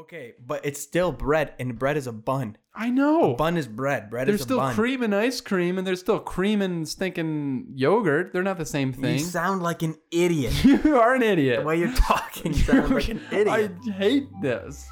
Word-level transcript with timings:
Okay, 0.00 0.32
but 0.46 0.64
it's 0.64 0.80
still 0.80 1.12
bread, 1.12 1.52
and 1.58 1.78
bread 1.78 1.98
is 1.98 2.06
a 2.06 2.12
bun. 2.12 2.56
I 2.74 2.88
know. 2.88 3.34
Bun 3.34 3.58
is 3.58 3.68
bread. 3.68 4.08
Bread 4.08 4.28
There's 4.28 4.40
is 4.40 4.46
a 4.46 4.48
bun. 4.48 4.56
There's 4.56 4.72
still 4.72 4.82
cream 4.82 5.02
and 5.02 5.14
ice 5.14 5.42
cream, 5.42 5.76
and 5.76 5.86
there's 5.86 6.00
still 6.00 6.18
cream 6.18 6.62
and 6.62 6.88
stinking 6.88 7.66
yogurt. 7.74 8.32
They're 8.32 8.42
not 8.42 8.56
the 8.56 8.64
same 8.64 8.94
thing. 8.94 9.18
You 9.18 9.24
sound 9.24 9.62
like 9.62 9.82
an 9.82 9.96
idiot. 10.10 10.54
You 10.64 10.98
are 10.98 11.14
an 11.14 11.22
idiot. 11.22 11.60
the 11.60 11.66
way 11.66 11.78
you're 11.78 11.92
talking 11.92 12.52
sounds 12.54 12.90
like 12.90 13.08
an 13.08 13.20
idiot. 13.30 13.72
I 13.86 13.90
hate 13.92 14.28
this. 14.40 14.88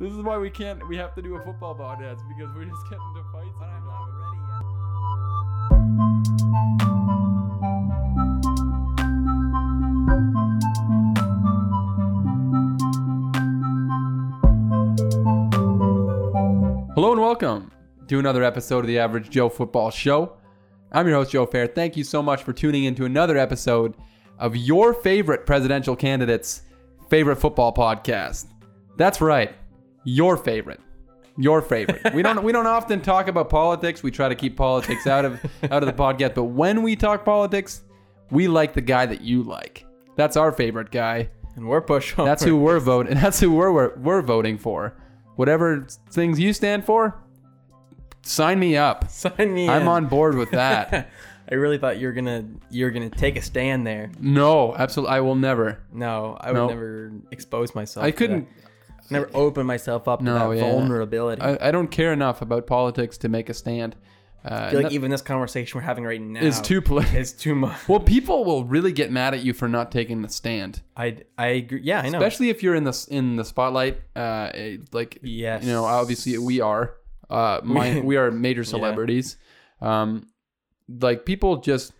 This 0.00 0.12
is 0.12 0.22
why 0.22 0.38
we 0.38 0.48
can't. 0.48 0.88
We 0.88 0.96
have 0.96 1.14
to 1.16 1.22
do 1.22 1.36
a 1.36 1.44
football 1.44 1.74
podcast 1.74 2.20
because 2.28 2.54
we're 2.54 2.64
just 2.64 2.82
getting 2.88 3.06
into 3.14 3.22
fights. 3.30 3.58
And 3.60 3.70
I'm 3.70 3.84
not 3.86 4.08
ready 6.80 6.88
yet. 6.88 6.95
Hello 16.96 17.12
and 17.12 17.20
welcome 17.20 17.70
to 18.08 18.18
another 18.18 18.42
episode 18.42 18.78
of 18.78 18.86
the 18.86 18.98
Average 18.98 19.28
Joe 19.28 19.50
Football 19.50 19.90
Show. 19.90 20.38
I'm 20.90 21.06
your 21.06 21.16
host 21.16 21.30
Joe 21.30 21.44
Fair. 21.44 21.66
Thank 21.66 21.94
you 21.94 22.02
so 22.02 22.22
much 22.22 22.42
for 22.42 22.54
tuning 22.54 22.84
in 22.84 22.94
to 22.94 23.04
another 23.04 23.36
episode 23.36 23.92
of 24.38 24.56
your 24.56 24.94
favorite 24.94 25.44
presidential 25.44 25.94
candidate's 25.94 26.62
favorite 27.10 27.36
football 27.36 27.74
podcast. 27.74 28.46
That's 28.96 29.20
right, 29.20 29.54
your 30.04 30.38
favorite. 30.38 30.80
Your 31.36 31.60
favorite. 31.60 32.14
We 32.14 32.22
don't 32.22 32.42
we 32.42 32.50
don't 32.50 32.66
often 32.66 33.02
talk 33.02 33.28
about 33.28 33.50
politics. 33.50 34.02
We 34.02 34.10
try 34.10 34.30
to 34.30 34.34
keep 34.34 34.56
politics 34.56 35.06
out 35.06 35.26
of 35.26 35.38
out 35.64 35.82
of 35.82 35.86
the 35.86 36.02
podcast, 36.02 36.34
but 36.34 36.44
when 36.44 36.82
we 36.82 36.96
talk 36.96 37.26
politics, 37.26 37.82
we 38.30 38.48
like 38.48 38.72
the 38.72 38.80
guy 38.80 39.04
that 39.04 39.20
you 39.20 39.42
like. 39.42 39.84
That's 40.16 40.38
our 40.38 40.50
favorite 40.50 40.90
guy. 40.90 41.28
And 41.56 41.68
we're 41.68 41.82
pushover. 41.82 42.24
That's 42.24 42.42
who 42.42 42.56
we're 42.56 42.80
voting. 42.80 43.14
That's 43.20 43.38
who 43.38 43.52
we're, 43.52 43.70
we're 43.70 43.94
we're 43.96 44.22
voting 44.22 44.56
for. 44.56 44.96
Whatever 45.36 45.86
things 46.10 46.40
you 46.40 46.52
stand 46.52 46.84
for, 46.84 47.16
sign 48.22 48.58
me 48.58 48.76
up. 48.76 49.08
Sign 49.10 49.54
me 49.54 49.68
up. 49.68 49.74
I'm 49.76 49.82
in. 49.82 49.88
on 49.88 50.06
board 50.06 50.34
with 50.36 50.50
that. 50.50 51.10
I 51.50 51.54
really 51.54 51.78
thought 51.78 51.98
you 51.98 52.08
were 52.08 52.12
gonna 52.12 52.44
you 52.70 52.84
were 52.86 52.90
gonna 52.90 53.08
take 53.10 53.36
a 53.36 53.42
stand 53.42 53.86
there. 53.86 54.10
no, 54.18 54.74
absolutely. 54.74 55.14
I 55.14 55.20
will 55.20 55.36
never. 55.36 55.80
No, 55.92 56.36
I 56.40 56.50
would 56.50 56.58
No. 56.58 56.68
never 56.68 57.12
expose 57.30 57.74
myself. 57.74 58.04
I 58.04 58.10
couldn't. 58.10 58.48
never 59.10 59.30
open 59.32 59.64
myself 59.64 60.08
up 60.08 60.18
to 60.18 60.24
that 60.24 60.50
yeah. 60.56 60.62
vulnerability. 60.62 61.40
I, 61.42 61.68
I 61.68 61.70
don't 61.70 61.88
care 61.88 62.12
enough 62.12 62.42
about 62.42 62.66
politics 62.66 63.16
to 63.18 63.28
make 63.28 63.48
a 63.48 63.54
stand. 63.54 63.94
Uh, 64.46 64.70
feel 64.70 64.82
like 64.82 64.92
even 64.92 65.10
this 65.10 65.22
conversation 65.22 65.76
we're 65.78 65.84
having 65.84 66.04
right 66.04 66.20
now 66.20 66.40
is 66.40 66.60
too 66.60 66.80
political. 66.80 67.18
is 67.18 67.32
too 67.32 67.54
much. 67.54 67.76
Well, 67.88 68.00
people 68.00 68.44
will 68.44 68.64
really 68.64 68.92
get 68.92 69.10
mad 69.10 69.34
at 69.34 69.44
you 69.44 69.52
for 69.52 69.68
not 69.68 69.90
taking 69.90 70.22
the 70.22 70.28
stand, 70.28 70.82
I 70.96 71.18
I 71.36 71.46
agree. 71.48 71.80
Yeah, 71.82 72.00
I 72.00 72.08
know. 72.10 72.18
especially 72.18 72.50
if 72.50 72.62
you're 72.62 72.74
in 72.76 72.84
the 72.84 73.06
in 73.10 73.36
the 73.36 73.44
spotlight. 73.44 74.00
Uh, 74.14 74.50
like 74.92 75.18
yes, 75.22 75.64
you 75.64 75.72
know, 75.72 75.84
obviously 75.84 76.38
we 76.38 76.60
are. 76.60 76.94
Uh, 77.28 77.60
my, 77.64 78.00
we 78.00 78.16
are 78.16 78.30
major 78.30 78.62
celebrities. 78.64 79.36
Um, 79.80 80.28
like 80.88 81.26
people 81.26 81.56
just, 81.56 81.92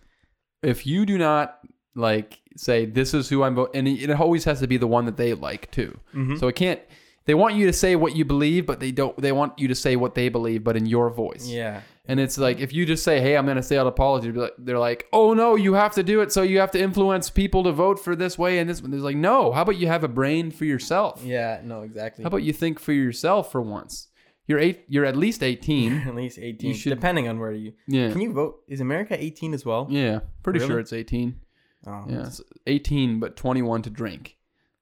if 0.63 0.87
you 0.87 1.05
do 1.05 1.19
not 1.19 1.59
like 1.97 2.41
say 2.57 2.87
this 2.87 3.13
is 3.13 3.29
who 3.29 3.43
I'm 3.43 3.55
voting, 3.57 3.87
and 3.87 3.89
it 3.89 4.11
always 4.21 4.45
has 4.45 4.61
to 4.61 4.67
be 4.69 4.77
the 4.77 4.87
one 4.87 5.05
that 5.07 5.17
they 5.17 5.35
like 5.35 5.71
too. 5.73 5.99
Mhm. 6.15 6.39
So 6.39 6.47
it 6.49 6.55
can't. 6.57 6.81
They 7.25 7.35
want 7.35 7.57
you 7.57 7.67
to 7.67 7.73
say 7.73 7.97
what 7.97 8.15
you 8.15 8.25
believe, 8.25 8.67
but 8.67 8.79
they 8.79 8.93
don't. 8.93 9.17
They 9.21 9.33
want 9.33 9.59
you 9.59 9.67
to 9.67 9.75
say 9.75 9.97
what 9.97 10.15
they 10.15 10.29
believe, 10.29 10.63
but 10.63 10.77
in 10.77 10.87
your 10.87 11.11
voice. 11.11 11.49
Yeah, 11.49 11.81
And 12.09 12.21
it's 12.21 12.39
like 12.39 12.61
if 12.61 12.73
you 12.73 12.87
just 12.87 13.03
say, 13.03 13.21
"Hey, 13.21 13.37
I'm 13.37 13.45
going 13.47 13.57
to 13.57 13.63
say 13.63 13.77
out 13.77 13.83
of 13.87 13.93
apology," 13.95 14.31
they're 14.31 14.43
like- 14.43 14.55
they're 14.59 14.79
like, 14.79 15.07
"Oh 15.13 15.35
no, 15.35 15.57
you 15.57 15.75
have 15.75 15.93
to 15.95 16.03
do 16.03 16.21
it. 16.21 16.31
So 16.33 16.43
you 16.43 16.61
have 16.61 16.71
to 16.73 16.81
influence 16.81 17.31
people 17.31 17.65
to 17.65 17.73
vote 17.73 17.99
for 17.99 18.15
this 18.15 18.39
way 18.39 18.59
and 18.59 18.71
this." 18.71 18.81
one." 18.81 18.91
There's 18.93 19.03
like, 19.03 19.17
no. 19.17 19.51
How 19.53 19.63
about 19.63 19.77
you 19.79 19.89
have 19.89 20.05
a 20.05 20.09
brain 20.09 20.51
for 20.51 20.65
yourself? 20.65 21.23
yeah, 21.25 21.61
no, 21.65 21.83
exactly. 21.83 22.23
How 22.23 22.29
about 22.29 22.43
you 22.45 22.53
think 22.53 22.79
for 22.79 22.93
yourself 22.93 23.51
for 23.51 23.61
once? 23.61 24.09
You're 24.47 24.61
eight. 24.61 24.85
You're 24.89 25.05
at 25.05 25.17
least 25.17 25.43
18. 25.43 25.93
at 26.07 26.15
least 26.15 26.39
eighteen, 26.39 26.75
should- 26.75 26.91
depending 26.91 27.27
on 27.27 27.41
where 27.41 27.51
you 27.53 27.73
Yeah. 27.89 28.13
can 28.13 28.21
you 28.21 28.33
vote. 28.33 28.61
Is 28.69 28.81
America 28.81 29.17
eighteen 29.21 29.53
as 29.53 29.65
well? 29.67 29.89
Yeah. 29.91 30.21
Pretty 30.45 30.61
Really? 30.61 30.71
sure 30.71 30.79
it's 30.79 30.93
18. 30.93 31.41
Oh, 31.89 32.05
Yeah. 32.09 32.27
it's 32.27 32.41
18, 32.69 33.19
but 33.21 33.37
21 33.37 33.83
to 33.83 33.91
drink. 33.91 34.36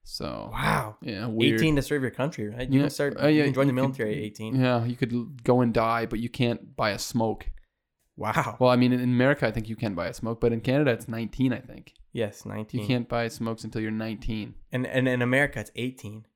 So 0.06 0.50
Wow. 0.52 0.96
yeah, 1.02 1.26
weird. 1.26 1.60
18 1.60 1.76
to 1.76 1.82
serve 1.82 2.02
your 2.02 2.10
country, 2.10 2.48
right? 2.48 2.68
You 2.68 2.78
Yeah. 2.78 2.84
can 2.84 2.90
start. 2.90 3.16
Uh, 3.20 3.26
yeah, 3.26 3.38
you 3.38 3.44
can 3.44 3.54
join 3.54 3.66
the 3.66 3.72
you 3.72 3.76
could- 3.76 3.82
military 3.98 4.12
at 4.16 4.22
18. 4.22 4.54
Yeah, 4.60 4.84
you 4.84 4.96
could 4.96 5.42
go 5.42 5.60
and 5.62 5.72
die, 5.72 6.04
but 6.06 6.18
you 6.20 6.28
can't 6.28 6.76
buy 6.76 6.90
a 6.90 6.98
smoke. 6.98 7.50
Wow. 8.16 8.56
Well, 8.60 8.70
I 8.70 8.76
mean, 8.76 8.92
in 8.92 9.00
America, 9.00 9.46
I 9.46 9.50
think 9.50 9.68
you 9.68 9.76
can 9.76 9.94
buy 9.94 10.06
a 10.06 10.14
smoke, 10.14 10.40
but 10.40 10.52
in 10.52 10.60
Canada, 10.60 10.92
it's 10.92 11.08
19. 11.08 11.52
I 11.52 11.58
think 11.58 11.94
Yes, 12.12 12.44
19. 12.46 12.80
you 12.82 12.86
can't 12.86 13.08
buy 13.08 13.26
smokes 13.28 13.64
until 13.64 13.80
you're 13.80 13.90
19. 13.90 14.54
And 14.70 14.86
and 14.86 15.08
in 15.08 15.20
America, 15.22 15.58
it's 15.60 15.72
18 15.74 16.26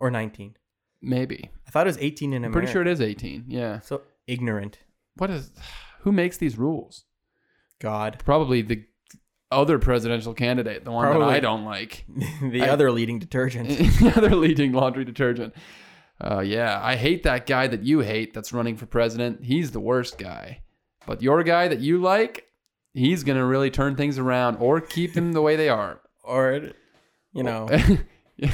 or 0.00 0.10
19. 0.10 0.56
Maybe. 1.00 1.50
I 1.66 1.70
thought 1.70 1.86
it 1.86 1.90
was 1.90 1.98
18 1.98 2.32
in 2.32 2.38
America. 2.38 2.46
I'm 2.48 2.52
pretty 2.52 2.72
sure 2.72 2.82
it 2.82 2.88
is 2.88 3.00
18. 3.00 3.44
Yeah. 3.48 3.80
So 3.80 4.02
ignorant. 4.26 4.80
What 5.16 5.30
is? 5.30 5.50
Who 6.00 6.12
makes 6.12 6.36
these 6.36 6.58
rules? 6.58 7.04
God. 7.80 8.20
Probably 8.24 8.60
the 8.60 8.84
other 9.50 9.78
presidential 9.78 10.34
candidate, 10.34 10.84
the 10.84 10.90
one 10.90 11.18
that 11.18 11.28
I 11.28 11.40
don't 11.40 11.64
like. 11.64 12.04
the 12.42 12.62
I- 12.62 12.68
other 12.68 12.90
leading 12.90 13.18
detergent. 13.26 13.68
the 13.68 14.12
other 14.16 14.34
leading 14.34 14.72
laundry 14.72 15.04
detergent. 15.04 15.54
Uh, 16.20 16.40
yeah, 16.40 16.80
I 16.82 16.96
hate 16.96 17.24
that 17.24 17.46
guy 17.46 17.66
that 17.66 17.82
you 17.82 18.00
hate 18.00 18.34
that's 18.34 18.52
running 18.52 18.76
for 18.76 18.86
president. 18.86 19.44
He's 19.44 19.72
the 19.72 19.80
worst 19.80 20.16
guy. 20.18 20.62
But 21.06 21.20
your 21.22 21.42
guy 21.42 21.68
that 21.68 21.80
you 21.80 22.00
like, 22.00 22.46
he's 22.94 23.24
gonna 23.24 23.44
really 23.44 23.70
turn 23.70 23.96
things 23.96 24.18
around 24.18 24.56
or 24.56 24.80
keep 24.80 25.14
them 25.14 25.32
the 25.32 25.42
way 25.42 25.56
they 25.56 25.68
are. 25.68 26.00
or, 26.22 26.70
you 27.32 27.42
know, 27.42 27.68
Yeah. 28.36 28.50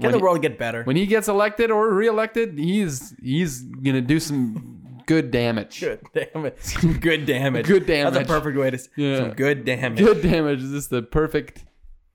Can 0.00 0.12
the 0.12 0.18
world 0.18 0.40
get 0.40 0.58
better? 0.58 0.84
when 0.84 0.96
he 0.96 1.04
gets 1.06 1.28
elected 1.28 1.70
or 1.70 1.92
reelected, 1.92 2.58
he's 2.58 3.14
he's 3.22 3.60
gonna 3.62 4.00
do 4.00 4.18
some 4.20 4.81
good 5.14 5.30
damage. 5.30 5.80
Good 5.80 6.00
damage. 6.14 6.54
Some 6.60 6.98
good 6.98 7.26
damage. 7.26 7.66
Good 7.66 7.86
damage. 7.86 8.14
That's 8.14 8.28
a 8.30 8.32
perfect 8.32 8.56
way 8.58 8.70
to 8.70 8.78
say 8.78 8.88
Yeah. 8.96 9.16
Some 9.18 9.30
good 9.34 9.64
damage. 9.64 9.98
Good 9.98 10.22
damage. 10.22 10.60
Is 10.62 10.70
this 10.72 10.86
the 10.88 11.02
perfect, 11.02 11.64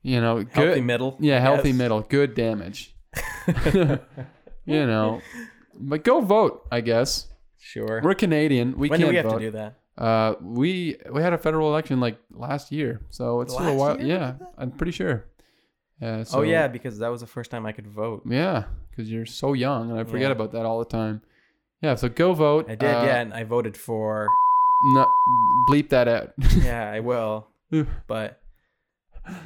you 0.02 0.20
know, 0.20 0.42
good, 0.42 0.48
Healthy 0.52 0.80
middle. 0.80 1.16
Yeah, 1.20 1.40
healthy 1.40 1.70
Yes. 1.70 1.78
middle. 1.78 2.00
Good 2.02 2.34
damage. 2.34 2.94
you 3.74 4.86
know, 4.86 5.20
but 5.74 6.04
go 6.04 6.20
vote. 6.20 6.66
I 6.70 6.80
guess 6.80 7.28
Sure. 7.58 8.00
we're 8.02 8.14
Canadian. 8.14 8.76
We 8.78 8.88
when 8.88 9.00
can't 9.00 9.10
we 9.10 9.16
have 9.16 9.26
vote. 9.26 9.38
to 9.38 9.44
do 9.46 9.50
that? 9.52 9.74
Uh, 9.96 10.34
we 10.40 10.96
we 11.10 11.22
had 11.22 11.32
a 11.32 11.38
federal 11.38 11.68
election 11.68 12.00
like 12.00 12.18
last 12.30 12.70
year, 12.72 13.00
so 13.10 13.40
it's 13.40 13.52
still 13.52 13.66
a 13.66 13.70
Last 13.70 13.78
while. 13.78 14.00
year 14.00 14.16
Yeah. 14.16 14.34
I'm 14.56 14.70
pretty 14.70 14.92
sure. 14.92 15.24
Uh, 16.00 16.22
so, 16.22 16.38
oh, 16.38 16.42
yeah, 16.42 16.68
because 16.68 16.98
that 17.00 17.08
was 17.08 17.20
the 17.22 17.26
first 17.26 17.50
time 17.50 17.66
I 17.66 17.72
could 17.72 17.88
vote. 17.88 18.22
yeah, 18.24 18.64
because 18.90 19.10
you're 19.10 19.26
so 19.26 19.52
young, 19.54 19.90
and 19.90 19.98
I 19.98 20.04
forget 20.04 20.28
Yeah. 20.28 20.32
about 20.38 20.52
that 20.52 20.64
all 20.64 20.78
the 20.78 20.84
time. 20.84 21.22
Yeah, 21.82 21.94
so 21.94 22.08
go 22.08 22.32
vote. 22.32 22.66
I 22.68 22.74
did, 22.74 22.86
Uh, 22.88 23.02
yeah, 23.04 23.20
and 23.20 23.32
I 23.34 23.44
voted 23.44 23.76
for. 23.76 24.28
No, 24.94 25.06
bleep 25.68 25.88
that 25.90 26.08
out. 26.08 26.32
Yeah, 26.62 26.90
I 26.90 27.00
will. 27.00 27.48
but 28.06 28.40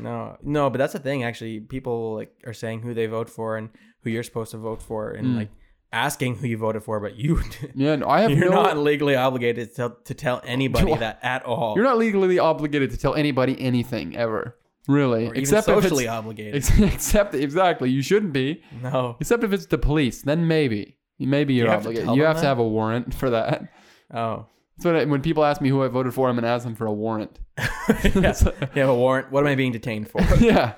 no, 0.01 0.37
no, 0.43 0.71
but 0.71 0.79
that's 0.79 0.93
the 0.93 0.99
thing. 0.99 1.25
Actually, 1.25 1.61
people 1.61 2.15
like 2.15 2.33
are 2.47 2.53
saying 2.53 2.83
who 2.83 2.95
they 2.95 3.07
vote 3.07 3.29
for 3.29 3.57
and 3.57 3.71
who 4.03 4.11
you're 4.11 4.23
supposed 4.23 4.51
to 4.53 4.59
vote 4.59 4.81
for, 4.83 5.11
and 5.11 5.27
Mm. 5.29 5.37
like 5.37 5.51
asking 5.93 6.37
who 6.37 6.47
you 6.47 6.57
voted 6.57 6.83
for, 6.85 7.01
but 7.01 7.17
you 7.17 7.41
yeah, 7.75 7.97
no, 7.97 8.07
I 8.09 8.21
have 8.23 8.31
you're 8.31 8.51
no. 8.51 8.63
not 8.63 8.79
legally 8.79 9.15
obligated 9.17 9.71
to 9.71 9.75
tell, 9.75 9.91
to 10.05 10.15
tell 10.15 10.41
anybody 10.47 10.95
that 11.05 11.19
at 11.23 11.45
all. 11.45 11.75
You're 11.77 11.85
not 11.85 11.99
legally 11.99 12.39
obligated 12.39 12.91
to 12.93 12.97
tell 12.97 13.15
anybody 13.15 13.61
anything 13.61 14.17
ever, 14.17 14.57
really, 14.89 15.29
or 15.29 15.35
except 15.35 15.67
socially 15.67 16.07
obligated. 16.09 16.55
ex- 16.57 16.79
except 16.81 17.35
exactly 17.35 17.91
you 17.91 18.03
shouldn't 18.03 18.33
be, 18.33 18.63
no. 18.83 19.17
except 19.21 19.43
if 19.45 19.53
it's 19.53 19.67
the 19.67 19.79
police. 19.79 20.23
Then 20.23 20.47
maybe, 20.49 20.95
maybe 21.19 21.55
you're 21.55 21.67
you 21.67 21.71
have 21.71 21.83
to 21.83 21.89
obligated. 21.89 22.17
You 22.17 22.25
have 22.25 22.41
to 22.41 22.47
have 22.47 22.59
a 22.59 22.67
warrant 22.69 23.15
for 23.15 23.31
that. 23.31 23.69
Oh. 24.13 24.47
That's 24.77 24.85
what 24.87 24.97
I, 24.97 25.05
when 25.05 25.21
people 25.23 25.45
ask 25.45 25.61
me 25.61 25.69
who 25.69 25.83
I 25.83 25.89
voted 25.89 26.15
for, 26.15 26.29
I'm 26.29 26.35
gonna 26.35 26.49
ask 26.49 26.65
them 26.65 26.75
for 26.75 26.87
a 26.87 26.93
warrant. 26.93 27.39
yeah. 27.59 28.35
You 28.75 28.81
have 28.81 28.89
a 28.89 28.95
warrant. 28.95 29.31
What 29.31 29.41
am 29.41 29.47
I 29.49 29.55
being 29.55 29.73
detained 29.73 30.09
for? 30.09 30.21
yeah. 30.41 30.75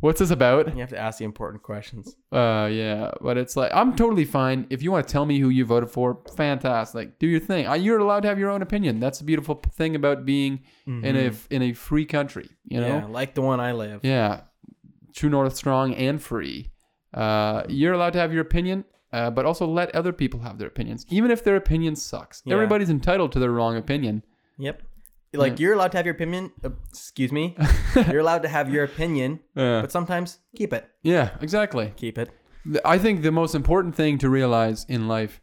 What's 0.00 0.18
this 0.20 0.30
about? 0.30 0.74
You 0.74 0.80
have 0.80 0.88
to 0.90 0.98
ask 0.98 1.18
the 1.18 1.26
important 1.26 1.62
questions. 1.62 2.16
Uh, 2.32 2.70
yeah, 2.72 3.10
but 3.20 3.36
it's 3.36 3.54
like 3.54 3.70
I'm 3.74 3.94
totally 3.94 4.24
fine 4.24 4.66
if 4.70 4.82
you 4.82 4.90
want 4.90 5.06
to 5.06 5.12
tell 5.12 5.26
me 5.26 5.38
who 5.38 5.50
you 5.50 5.66
voted 5.66 5.90
for. 5.90 6.22
Fantastic, 6.38 7.18
do 7.18 7.26
your 7.26 7.38
thing. 7.40 7.66
You're 7.82 7.98
allowed 7.98 8.20
to 8.20 8.28
have 8.28 8.38
your 8.38 8.48
own 8.48 8.62
opinion. 8.62 8.98
That's 8.98 9.18
the 9.18 9.26
beautiful 9.26 9.56
thing 9.74 9.94
about 9.94 10.24
being 10.24 10.60
in 10.86 11.16
a 11.16 11.32
in 11.50 11.60
a 11.60 11.74
free 11.74 12.06
country. 12.06 12.48
You 12.64 12.80
know, 12.80 12.86
Mm-hmm. 12.88 13.08
yeah, 13.08 13.12
like 13.14 13.34
the 13.34 13.42
one 13.42 13.60
I 13.60 13.72
live. 13.72 14.00
Yeah, 14.02 14.40
true 15.14 15.28
north, 15.28 15.54
strong 15.54 15.92
and 15.94 16.20
free. 16.20 16.70
Uh, 17.12 17.64
you're 17.68 17.92
allowed 17.92 18.14
to 18.14 18.20
have 18.20 18.32
your 18.32 18.40
opinion, 18.42 18.86
uh, 19.12 19.30
but 19.30 19.44
also 19.46 19.66
let 19.66 19.94
other 19.94 20.12
people 20.12 20.40
have 20.40 20.58
their 20.58 20.68
opinions, 20.68 21.04
even 21.10 21.30
if 21.30 21.42
their 21.44 21.56
opinion 21.56 21.96
sucks. 21.96 22.42
Yeah. 22.44 22.54
Everybody's 22.54 22.90
entitled 22.90 23.32
to 23.32 23.38
their 23.38 23.50
wrong 23.50 23.76
opinion. 23.76 24.22
Yep. 24.58 24.82
Like 25.32 25.60
you're 25.60 25.74
allowed 25.74 25.92
to 25.92 25.96
have 25.98 26.06
your 26.06 26.14
opinion. 26.14 26.50
Uh, 26.64 26.70
excuse 26.88 27.30
me. 27.30 27.56
you're 28.10 28.18
allowed 28.20 28.42
to 28.42 28.48
have 28.48 28.68
your 28.72 28.84
opinion, 28.84 29.38
Uh, 29.56 29.80
but 29.82 29.92
sometimes 29.92 30.38
keep 30.56 30.72
it. 30.72 30.88
yeah, 31.02 31.30
exactly. 31.40 31.92
Keep 31.96 32.18
it. 32.18 32.30
I 32.84 32.98
think 32.98 33.22
the 33.22 33.30
most 33.32 33.54
important 33.54 33.94
thing 33.94 34.18
to 34.18 34.28
realize 34.28 34.84
in 34.88 35.06
life, 35.08 35.40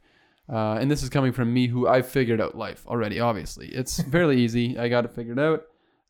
uh, 0.52 0.74
and 0.80 0.92
this 0.92 1.04
is 1.04 1.10
coming 1.10 1.32
from 1.32 1.54
me, 1.54 1.68
who 1.68 1.88
I've 1.88 2.06
figured 2.08 2.40
out 2.42 2.54
life 2.56 2.86
already. 2.86 3.20
Obviously, 3.22 3.68
it's 3.70 4.02
fairly 4.12 4.38
easy. 4.42 4.78
I 4.78 4.88
got 4.90 5.06
it 5.06 5.12
figured 5.14 5.40
out. 5.40 5.64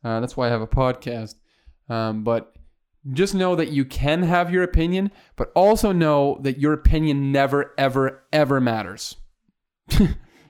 Uh, 0.04 0.20
that's 0.22 0.36
why 0.36 0.48
I 0.48 0.50
have 0.50 0.62
a 0.62 0.68
podcast. 0.68 1.36
Um, 1.88 2.24
but 2.24 2.54
just 3.14 3.34
know 3.36 3.56
that 3.56 3.70
you 3.70 3.86
can 3.86 4.24
have 4.24 4.52
your 4.52 4.64
opinion, 4.64 5.12
but 5.36 5.52
also 5.56 5.92
know 5.92 6.38
that 6.42 6.60
your 6.60 6.74
opinion 6.74 7.32
never, 7.32 7.74
ever, 7.78 8.24
ever 8.34 8.60
matters. 8.60 9.16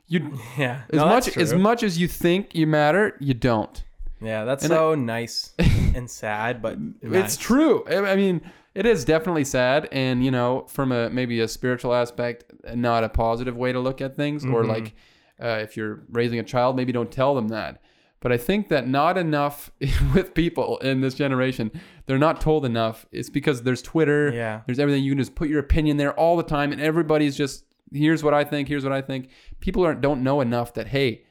you 0.07 0.37
Yeah. 0.57 0.81
as 0.89 0.97
No, 0.97 1.05
much 1.07 1.37
as 1.37 1.53
much 1.53 1.83
as 1.83 1.97
you 1.99 2.07
think 2.07 2.55
you 2.55 2.67
matter, 2.67 3.15
you 3.19 3.33
don't. 3.33 3.83
Yeah, 4.21 4.45
that's 4.45 4.63
and 4.63 4.73
I- 4.73 4.77
so 4.77 4.95
nice 4.95 5.53
and 5.95 6.09
sad, 6.09 6.61
but 6.61 6.77
it 7.01 7.13
It's 7.13 7.37
true. 7.37 7.83
I 7.87 8.13
I 8.13 8.15
mean, 8.15 8.41
it 8.73 8.85
is 8.85 9.05
definitely 9.05 9.43
sad, 9.45 9.87
and 9.91 10.23
you 10.25 10.31
know, 10.31 10.65
from 10.69 10.91
a 10.91 11.09
maybe 11.09 11.39
a 11.41 11.47
spiritual 11.47 11.93
aspect, 11.93 12.45
not 12.75 13.03
a 13.03 13.09
positive 13.09 13.55
way 13.55 13.71
to 13.71 13.79
look 13.79 14.01
at 14.01 14.15
things. 14.15 14.43
Or 14.45 14.63
Mhm. 14.63 14.67
like, 14.67 14.93
uh, 15.41 15.59
if 15.61 15.77
you're 15.77 16.03
raising 16.11 16.39
a 16.39 16.43
child, 16.43 16.75
maybe 16.75 16.91
don't 16.91 17.11
tell 17.11 17.35
them 17.35 17.49
that. 17.49 17.81
But 18.19 18.31
I 18.31 18.37
think 18.37 18.69
that 18.69 18.87
not 18.87 19.17
enough 19.17 19.69
with 20.13 20.33
people 20.33 20.77
in 20.79 21.01
this 21.01 21.13
generation, 21.13 21.71
they're 22.07 22.17
not 22.17 22.41
told 22.41 22.65
enough. 22.65 23.05
It's 23.11 23.29
because 23.29 23.61
there's 23.63 23.81
Twitter, 23.81 24.31
Yeah. 24.33 24.61
there's 24.65 24.79
everything. 24.79 25.03
You 25.03 25.11
can 25.11 25.19
just 25.19 25.35
put 25.35 25.49
your 25.49 25.59
opinion 25.59 25.97
there 25.97 26.13
all 26.13 26.35
the 26.35 26.43
time, 26.43 26.71
and 26.71 26.81
everybody's 26.81 27.37
just 27.37 27.63
here's 27.93 28.23
what 28.23 28.33
I 28.33 28.43
think, 28.43 28.67
here's 28.67 28.83
what 28.83 28.91
I 28.93 29.01
think. 29.01 29.29
People 29.59 29.85
aren't 29.85 30.01
don't 30.01 30.23
know 30.23 30.41
enough 30.41 30.73
that 30.73 30.87
hey, 30.87 31.23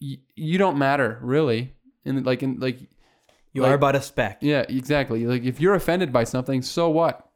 y- 0.00 0.18
you 0.36 0.58
don't 0.58 0.78
matter 0.78 1.18
really, 1.22 1.74
and 2.04 2.24
like 2.24 2.42
in 2.42 2.60
like 2.60 2.78
You 3.52 3.62
like- 3.62 3.72
are 3.72 3.78
but 3.78 3.96
a 3.96 4.00
speck. 4.02 4.38
yeah, 4.40 4.64
exactly. 4.68 5.26
Like 5.26 5.42
if 5.44 5.60
you're 5.60 5.74
offended 5.74 6.12
by 6.12 6.22
something, 6.24 6.62
so 6.62 6.88
what? 6.88 7.28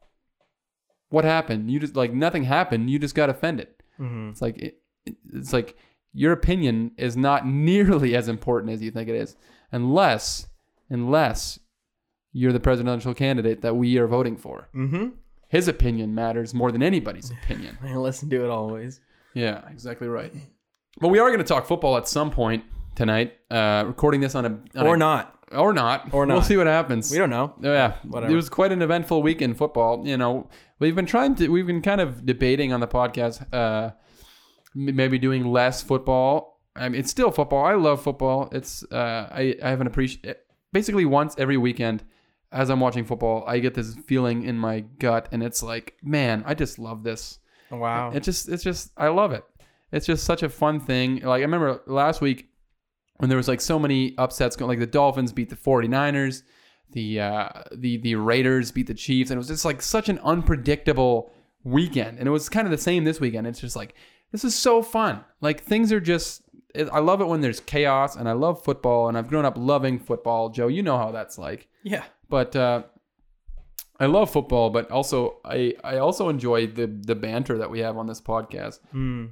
What 1.11 1.25
happened? 1.25 1.71
You 1.71 1.79
just 1.81 1.97
like 1.97 2.13
nothing 2.13 2.45
happened. 2.45 2.89
You 2.89 2.99
just 2.99 3.15
got 3.15 3.29
offended. 3.31 3.69
hmm 3.99 4.31
It's 4.31 4.41
like 4.41 4.59
it- 4.59 4.79
it's 5.33 5.53
like 5.53 5.77
your 6.13 6.33
opinion 6.33 6.93
is 6.97 7.17
not 7.17 7.47
nearly 7.69 8.15
as 8.17 8.29
important 8.29 8.73
as 8.73 8.83
you 8.83 8.91
think 8.91 9.09
it 9.09 9.15
is, 9.17 9.37
unless 9.71 10.47
unless 10.91 11.59
you're 12.33 12.53
the 12.53 12.61
presidential 12.61 13.15
candidate 13.15 13.63
that 13.63 13.75
we 13.77 13.97
are 13.99 14.07
voting 14.07 14.37
for. 14.37 14.69
Mm-hmm. 14.75 15.09
His 15.49 15.69
opinion 15.69 16.15
matters 16.15 16.55
more 16.55 16.73
than 16.73 16.83
anybody's 16.83 17.31
opinion. 17.45 17.77
I 17.83 17.95
listen 17.97 18.29
to 18.31 18.45
it 18.45 18.51
always. 18.51 19.01
Yeah, 19.35 19.63
exactly 19.71 20.09
right. 20.09 20.33
But 21.01 21.09
we 21.09 21.19
are 21.19 21.29
going 21.29 21.39
to 21.39 21.45
talk 21.45 21.67
football 21.67 21.97
at 21.97 22.07
some 22.09 22.31
point 22.31 22.65
tonight. 22.95 23.35
Uh, 23.51 23.85
recording 23.87 24.21
this 24.21 24.35
on 24.35 24.45
a 24.47 24.49
on 24.79 24.87
Or 24.87 24.95
a- 24.95 24.99
not. 24.99 25.39
or 25.53 25.73
not 25.73 26.13
Or 26.13 26.27
not. 26.27 26.35
We'll 26.35 26.43
see 26.43 26.57
what 26.57 26.67
happens. 26.67 27.11
We 27.11 27.19
don't 27.19 27.31
know. 27.31 27.55
Yeah, 27.61 27.95
Whatever. 28.05 28.33
It 28.33 28.37
was 28.37 28.49
quite 28.51 28.73
an 28.73 28.81
eventful 28.83 29.23
week 29.23 29.41
in 29.43 29.55
football. 29.55 30.07
You 30.07 30.17
know, 30.19 30.49
we've 30.79 30.95
been 30.95 31.07
trying 31.07 31.35
to, 31.37 31.49
we've 31.49 31.67
been 31.67 31.83
kind 31.83 32.01
of 32.01 32.25
debating 32.27 32.73
on 32.73 32.81
the 32.81 32.89
podcast, 32.89 33.47
uh, 33.53 33.93
maybe 34.75 35.19
doing 35.19 35.47
less 35.47 35.83
football. 35.83 36.61
I 36.75 36.89
mean, 36.89 37.01
it's 37.01 37.11
still 37.11 37.31
football. 37.31 37.65
I 37.65 37.75
love 37.75 38.03
football. 38.03 38.49
It's, 38.53 38.83
uh, 38.91 39.29
I, 39.31 39.57
I 39.63 39.71
have 39.71 39.81
an 39.81 39.87
appreciate. 39.87 40.37
Basically, 40.73 41.05
once 41.05 41.35
every 41.39 41.57
weekend, 41.57 42.03
as 42.51 42.71
I'm 42.71 42.81
watching 42.81 43.05
football, 43.05 43.45
I 43.47 43.59
get 43.59 43.75
this 43.75 43.95
feeling 44.07 44.45
in 44.45 44.59
my 44.59 44.81
gut, 44.81 45.29
and 45.33 45.43
it's 45.43 45.63
like, 45.63 45.97
man, 46.03 46.43
I 46.47 46.55
just 46.55 46.79
love 46.79 47.03
this. 47.03 47.39
Wow. 47.71 48.11
It 48.13 48.23
just, 48.23 48.49
it's 48.49 48.63
just, 48.63 48.93
I 48.97 49.09
love 49.09 49.33
it. 49.33 49.45
It's 49.93 50.07
just 50.07 50.25
such 50.25 50.43
a 50.43 50.49
fun 50.49 50.81
thing. 50.81 51.17
Like 51.21 51.41
I 51.41 51.43
remember 51.43 51.83
last 51.87 52.21
week 52.21 52.49
when 53.19 53.29
there 53.29 53.37
was 53.37 53.49
like 53.49 53.61
so 53.61 53.79
many 53.79 54.17
upsets 54.17 54.57
going, 54.57 54.69
like 54.71 54.79
the 54.79 54.87
Dolphins 54.87 55.33
beat 55.33 55.51
the 55.51 55.57
49ers, 55.57 56.43
the 56.93 57.21
uh, 57.21 57.49
the 57.75 57.99
the 57.99 58.15
Raiders 58.17 58.71
beat 58.71 58.87
the 58.87 58.95
Chiefs, 58.95 59.31
and 59.31 59.37
it 59.37 59.39
was 59.39 59.49
just 59.49 59.65
like 59.65 59.83
such 59.83 60.09
an 60.09 60.19
unpredictable 60.21 61.33
weekend. 61.65 62.19
And 62.19 62.27
it 62.27 62.31
was 62.31 62.49
kind 62.49 62.67
of 62.67 62.71
the 62.71 62.79
same 62.79 63.05
this 63.05 63.21
weekend. 63.21 63.47
It's 63.47 63.61
just 63.61 63.77
like 63.77 63.95
this 64.33 64.45
is 64.45 64.55
so 64.55 64.83
fun. 64.83 65.25
Like 65.41 65.63
things 65.63 65.93
are 65.93 66.01
just. 66.01 66.43
I 66.75 67.01
love 67.01 67.21
it 67.21 67.27
when 67.27 67.43
there's 67.43 67.61
chaos, 67.61 68.17
and 68.17 68.27
I 68.27 68.33
love 68.33 68.65
football, 68.65 69.09
and 69.09 69.19
I've 69.19 69.29
grown 69.29 69.45
up 69.45 69.59
loving 69.59 69.99
football. 69.99 70.49
Joe, 70.49 70.69
you 70.69 70.83
know 70.83 70.97
how 70.97 71.13
that's 71.13 71.39
like. 71.39 71.69
yeah. 71.83 72.05
But 72.31 72.57
uh, 72.57 72.85
I 74.01 74.07
love 74.07 74.31
football, 74.31 74.71
but 74.71 74.91
also 74.91 75.37
I 75.45 75.75
I 75.85 75.99
also 75.99 76.29
enjoy 76.29 76.67
the 76.67 76.87
the 76.87 77.15
banter 77.15 77.59
that 77.59 77.71
we 77.71 77.81
have 77.81 77.99
on 77.99 78.07
this 78.07 78.21
podcast. 78.21 78.81
Hmm. 78.91 79.27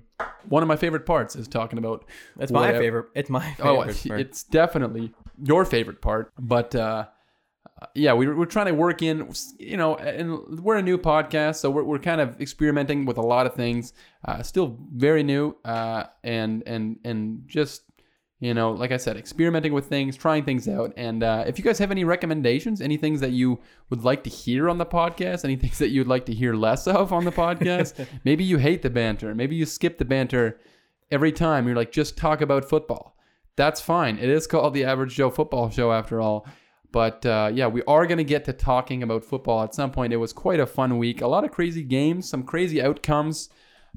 One 0.48 0.62
of 0.62 0.68
my 0.68 0.76
favorite 0.76 1.06
parts 1.06 1.34
is 1.34 1.48
talking 1.48 1.78
about 1.78 2.04
That's 2.36 2.52
my 2.52 2.72
favorite. 2.72 3.06
It's 3.14 3.30
my 3.30 3.54
favorite. 3.54 3.70
Oh, 3.70 3.82
part. 4.08 4.20
it's 4.20 4.44
definitely 4.44 5.12
your 5.42 5.64
favorite 5.64 6.00
part. 6.02 6.32
But 6.38 6.74
uh, 6.74 7.06
yeah, 7.94 8.12
we, 8.12 8.26
we're 8.26 8.44
trying 8.44 8.66
to 8.66 8.74
work 8.74 9.02
in, 9.02 9.32
you 9.58 9.76
know, 9.76 9.96
and 9.96 10.60
we're 10.60 10.76
a 10.76 10.82
new 10.82 10.98
podcast, 10.98 11.56
so 11.56 11.70
we're, 11.70 11.84
we're 11.84 11.98
kind 11.98 12.20
of 12.20 12.40
experimenting 12.40 13.06
with 13.06 13.16
a 13.16 13.22
lot 13.22 13.46
of 13.46 13.54
things. 13.54 13.92
Uh, 14.24 14.42
still 14.42 14.78
very 14.94 15.22
new, 15.22 15.56
uh, 15.64 16.04
and 16.22 16.62
and 16.66 16.98
and 17.04 17.42
just 17.46 17.82
you 18.40 18.54
know, 18.54 18.72
like 18.72 18.90
I 18.90 18.96
said, 18.96 19.18
experimenting 19.18 19.74
with 19.74 19.86
things, 19.86 20.16
trying 20.16 20.44
things 20.44 20.66
out. 20.66 20.94
And 20.96 21.22
uh, 21.22 21.44
if 21.46 21.58
you 21.58 21.64
guys 21.64 21.78
have 21.78 21.90
any 21.90 22.04
recommendations, 22.04 22.80
any 22.80 22.96
things 22.96 23.20
that 23.20 23.32
you 23.32 23.60
would 23.90 24.02
like 24.02 24.24
to 24.24 24.30
hear 24.30 24.70
on 24.70 24.78
the 24.78 24.86
podcast, 24.86 25.44
any 25.44 25.56
things 25.62 25.78
that 25.78 25.90
you'd 25.90 26.08
like 26.08 26.24
to 26.26 26.34
hear 26.34 26.54
less 26.54 26.86
of 26.86 27.12
on 27.12 27.26
the 27.26 27.32
podcast, 27.32 28.06
maybe 28.24 28.42
you 28.42 28.56
hate 28.56 28.80
the 28.80 28.90
banter, 28.90 29.34
maybe 29.34 29.56
you 29.56 29.66
skip 29.66 29.98
the 29.98 30.06
banter 30.06 30.58
every 31.10 31.32
time. 31.32 31.66
You're 31.66 31.76
like, 31.76 31.92
just 31.92 32.16
talk 32.16 32.40
about 32.40 32.64
football. 32.64 33.14
That's 33.56 33.80
fine. 33.80 34.16
It 34.16 34.30
is 34.30 34.46
called 34.46 34.72
the 34.72 34.84
Average 34.84 35.14
Joe 35.14 35.28
Football 35.28 35.68
Show 35.68 35.92
after 35.92 36.18
all. 36.18 36.46
But 36.92 37.24
uh, 37.24 37.50
yeah, 37.52 37.68
we 37.68 37.82
are 37.86 38.06
going 38.06 38.18
to 38.18 38.24
get 38.24 38.44
to 38.46 38.52
talking 38.52 39.02
about 39.02 39.24
football 39.24 39.62
at 39.62 39.74
some 39.74 39.92
point. 39.92 40.12
It 40.12 40.16
was 40.16 40.32
quite 40.32 40.60
a 40.60 40.66
fun 40.66 40.98
week. 40.98 41.20
A 41.20 41.26
lot 41.26 41.44
of 41.44 41.52
crazy 41.52 41.82
games, 41.82 42.28
some 42.28 42.42
crazy 42.42 42.82
outcomes. 42.82 43.48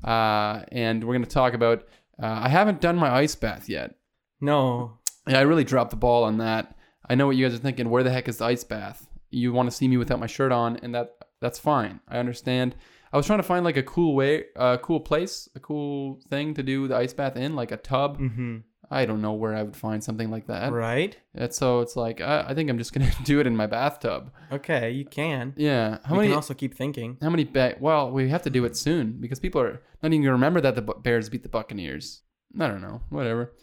Uh, 0.04 0.63
and 0.72 1.04
we're 1.04 1.13
going 1.13 1.24
to 1.24 1.30
talk 1.30 1.54
about. 1.54 1.84
Uh, 2.22 2.42
I 2.44 2.50
haven't 2.50 2.81
done 2.81 2.95
my 2.95 3.10
ice 3.10 3.36
bath 3.36 3.68
yet. 3.69 3.95
no. 4.42 5.00
Yeah, 5.25 5.40
I 5.40 5.44
really 5.44 5.63
dropped 5.63 5.92
the 5.92 5.95
ball 5.95 6.25
on 6.25 6.38
that. 6.40 6.75
I 7.10 7.16
know 7.16 7.28
what 7.28 7.38
you 7.38 7.45
guys 7.45 7.56
are 7.56 7.62
thinking. 7.62 7.90
Where 7.90 8.04
the 8.04 8.12
heck 8.12 8.28
is 8.28 8.38
the 8.40 8.45
ice 8.45 8.66
bath? 8.66 9.07
You 9.31 9.54
want 9.54 9.69
to 9.69 9.75
see 9.75 9.88
me 9.88 9.95
without 9.95 10.19
my 10.19 10.28
shirt 10.28 10.51
on, 10.51 10.75
and 10.84 10.94
that 10.94 11.16
that's 11.40 11.57
fine. 11.57 12.01
I 12.10 12.18
understand. 12.18 12.75
I 13.13 13.18
was 13.18 13.25
trying 13.25 13.40
to 13.40 13.44
find 13.44 13.63
like 13.63 13.78
a 13.78 13.84
cool 13.84 14.16
way, 14.16 14.45
a 14.57 14.78
cool 14.81 15.00
place, 15.00 15.48
a 15.56 15.62
cool 15.62 16.19
thing 16.30 16.56
to 16.56 16.63
do 16.63 16.90
the 16.90 16.98
ice 16.98 17.13
bath 17.13 17.38
in, 17.38 17.56
like 17.56 17.72
a 17.72 17.78
tub. 17.78 18.19
Mm-hmm. 18.19 18.57
I 18.94 19.06
don't 19.06 19.22
know 19.22 19.34
where 19.34 19.56
I 19.56 19.63
would 19.63 19.75
find 19.75 20.04
something 20.04 20.30
like 20.30 20.48
that. 20.48 20.72
Right. 20.72 21.18
And 21.36 21.54
so 21.54 21.80
it's 21.81 21.95
like 21.95 22.22
I, 22.22 22.45
I 22.50 22.54
think 22.54 22.69
I'm 22.69 22.78
just 22.78 22.94
gonna 22.94 23.12
do 23.24 23.40
it 23.40 23.48
in 23.48 23.56
my 23.56 23.66
bathtub. 23.68 24.31
Okay. 24.51 24.92
You 24.92 25.06
can. 25.06 25.54
Yeah. 25.57 25.98
How 26.04 26.12
you 26.16 26.18
many? 26.18 26.28
can 26.30 26.36
also 26.36 26.54
keep 26.54 26.75
thinking. 26.75 27.18
how 27.22 27.30
many? 27.30 27.44
Ba- 27.44 27.75
well, 27.80 28.12
we 28.12 28.30
have 28.30 28.44
to 28.44 28.50
do 28.50 28.66
it 28.66 28.78
soon 28.78 29.13
because 29.19 29.40
people 29.40 29.60
are 29.62 29.81
not 30.01 30.12
even 30.13 30.22
gonna 30.22 30.34
remember 30.34 30.62
that 30.62 30.75
the 30.75 30.81
Bears 30.81 31.30
beat 31.30 31.44
the 31.44 31.50
Buccaneers. 31.50 32.22
I 32.60 32.68
don't 32.68 32.81
know. 32.81 33.01
Whatever. 33.10 33.54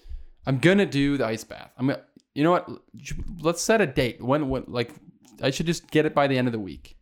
I'm 0.47 0.59
gonna 0.59 0.87
do 0.87 1.17
the 1.17 1.27
ice 1.27 1.45
bath. 1.45 1.71
I'm 1.79 1.87
gonna. 1.87 2.03
You 2.35 2.45
know 2.45 2.51
what? 2.53 2.69
Let's 3.41 3.63
set 3.63 3.81
a 3.81 3.87
date. 3.87 4.23
When? 4.23 4.49
When? 4.49 4.65
Like, 4.69 4.93
I 5.43 5.51
should 5.51 5.67
just 5.67 5.91
get 5.91 6.07
it 6.07 6.15
by 6.15 6.27
the 6.27 6.39
end 6.39 6.49
of 6.49 6.53
the 6.53 6.59
week. 6.61 6.97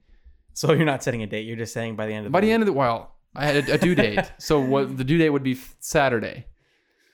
So 0.55 0.73
you're 0.73 0.85
not 0.85 1.03
setting 1.03 1.23
a 1.23 1.27
date. 1.27 1.47
You're 1.47 1.57
just 1.57 1.73
saying 1.73 1.97
by 1.97 2.07
the 2.07 2.13
end 2.15 2.27
of 2.27 2.33
the 2.33 2.35
By 2.35 2.41
the 2.41 2.49
the 2.49 2.53
end 2.53 2.63
of 2.63 2.67
the 2.67 2.73
well, 2.73 3.15
I 3.37 3.47
had 3.47 3.69
a, 3.69 3.75
a 3.75 3.79
due 3.79 3.95
date. 4.07 4.21
so 4.39 4.59
what? 4.61 4.97
The 4.97 5.05
due 5.05 5.19
date 5.19 5.31
would 5.31 5.43
be 5.45 5.57
Saturday. 5.81 6.47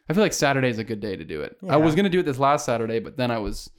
I 0.08 0.12
feel 0.12 0.22
like 0.22 0.32
Saturday 0.32 0.68
is 0.68 0.78
a 0.78 0.84
good 0.84 1.00
day 1.00 1.16
to 1.16 1.24
do 1.24 1.40
it. 1.42 1.56
I 1.68 1.76
was 1.76 1.94
gonna 1.94 2.08
do 2.10 2.20
it 2.20 2.26
this 2.26 2.38
last 2.38 2.66
Saturday, 2.66 2.98
but 2.98 3.16
then 3.16 3.30
I 3.30 3.38
was 3.38 3.70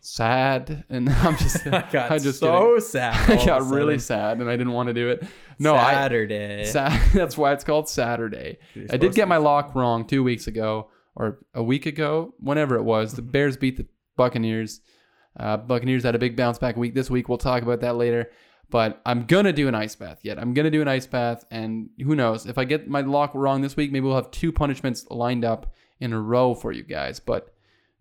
sad, 0.00 0.84
and 0.88 1.08
I'm 1.10 1.36
just. 1.36 1.66
I 1.66 1.88
got 1.90 2.10
I'm 2.12 2.20
just 2.20 2.40
so 2.40 2.66
kidding. 2.66 2.80
sad. 2.80 3.30
I 3.40 3.44
got 3.44 3.62
really 3.66 3.98
sad, 3.98 4.40
and 4.40 4.48
I 4.48 4.56
didn't 4.56 4.72
want 4.72 4.88
to 4.88 4.94
do 4.94 5.08
it. 5.08 5.24
No, 5.58 5.74
I. 5.74 5.92
Saturday. 5.92 6.64
Sa- 6.66 6.96
that's 7.14 7.36
why 7.38 7.52
it's 7.52 7.64
called 7.64 7.88
Saturday. 7.88 8.58
I 8.90 8.96
did 8.96 9.14
get 9.14 9.28
my 9.28 9.38
lock 9.38 9.74
wrong 9.74 10.06
two 10.06 10.22
weeks 10.22 10.46
ago, 10.46 10.90
or 11.16 11.38
a 11.54 11.62
week 11.62 11.86
ago, 11.86 12.34
whenever 12.38 12.76
it 12.76 12.82
was. 12.82 13.14
The 13.14 13.22
Bears 13.22 13.56
beat 13.56 13.76
the 13.76 13.86
Buccaneers. 14.16 14.80
Uh, 15.38 15.56
Buccaneers 15.56 16.02
had 16.04 16.14
a 16.14 16.18
big 16.18 16.36
bounce 16.36 16.58
back 16.58 16.76
week 16.76 16.94
this 16.94 17.08
week. 17.08 17.28
We'll 17.28 17.38
talk 17.38 17.62
about 17.62 17.80
that 17.80 17.96
later. 17.96 18.30
But 18.72 19.02
I'm 19.04 19.26
gonna 19.26 19.52
do 19.52 19.68
an 19.68 19.74
ice 19.74 19.94
bath 19.94 20.20
yet. 20.22 20.38
I'm 20.38 20.54
gonna 20.54 20.70
do 20.70 20.80
an 20.80 20.88
ice 20.88 21.06
bath, 21.06 21.44
and 21.50 21.90
who 22.02 22.16
knows 22.16 22.46
if 22.46 22.56
I 22.56 22.64
get 22.64 22.88
my 22.88 23.02
lock 23.02 23.32
wrong 23.34 23.60
this 23.60 23.76
week, 23.76 23.92
maybe 23.92 24.06
we'll 24.06 24.16
have 24.16 24.30
two 24.30 24.50
punishments 24.50 25.06
lined 25.10 25.44
up 25.44 25.74
in 26.00 26.14
a 26.14 26.18
row 26.18 26.54
for 26.54 26.72
you 26.72 26.82
guys. 26.82 27.20
But 27.20 27.52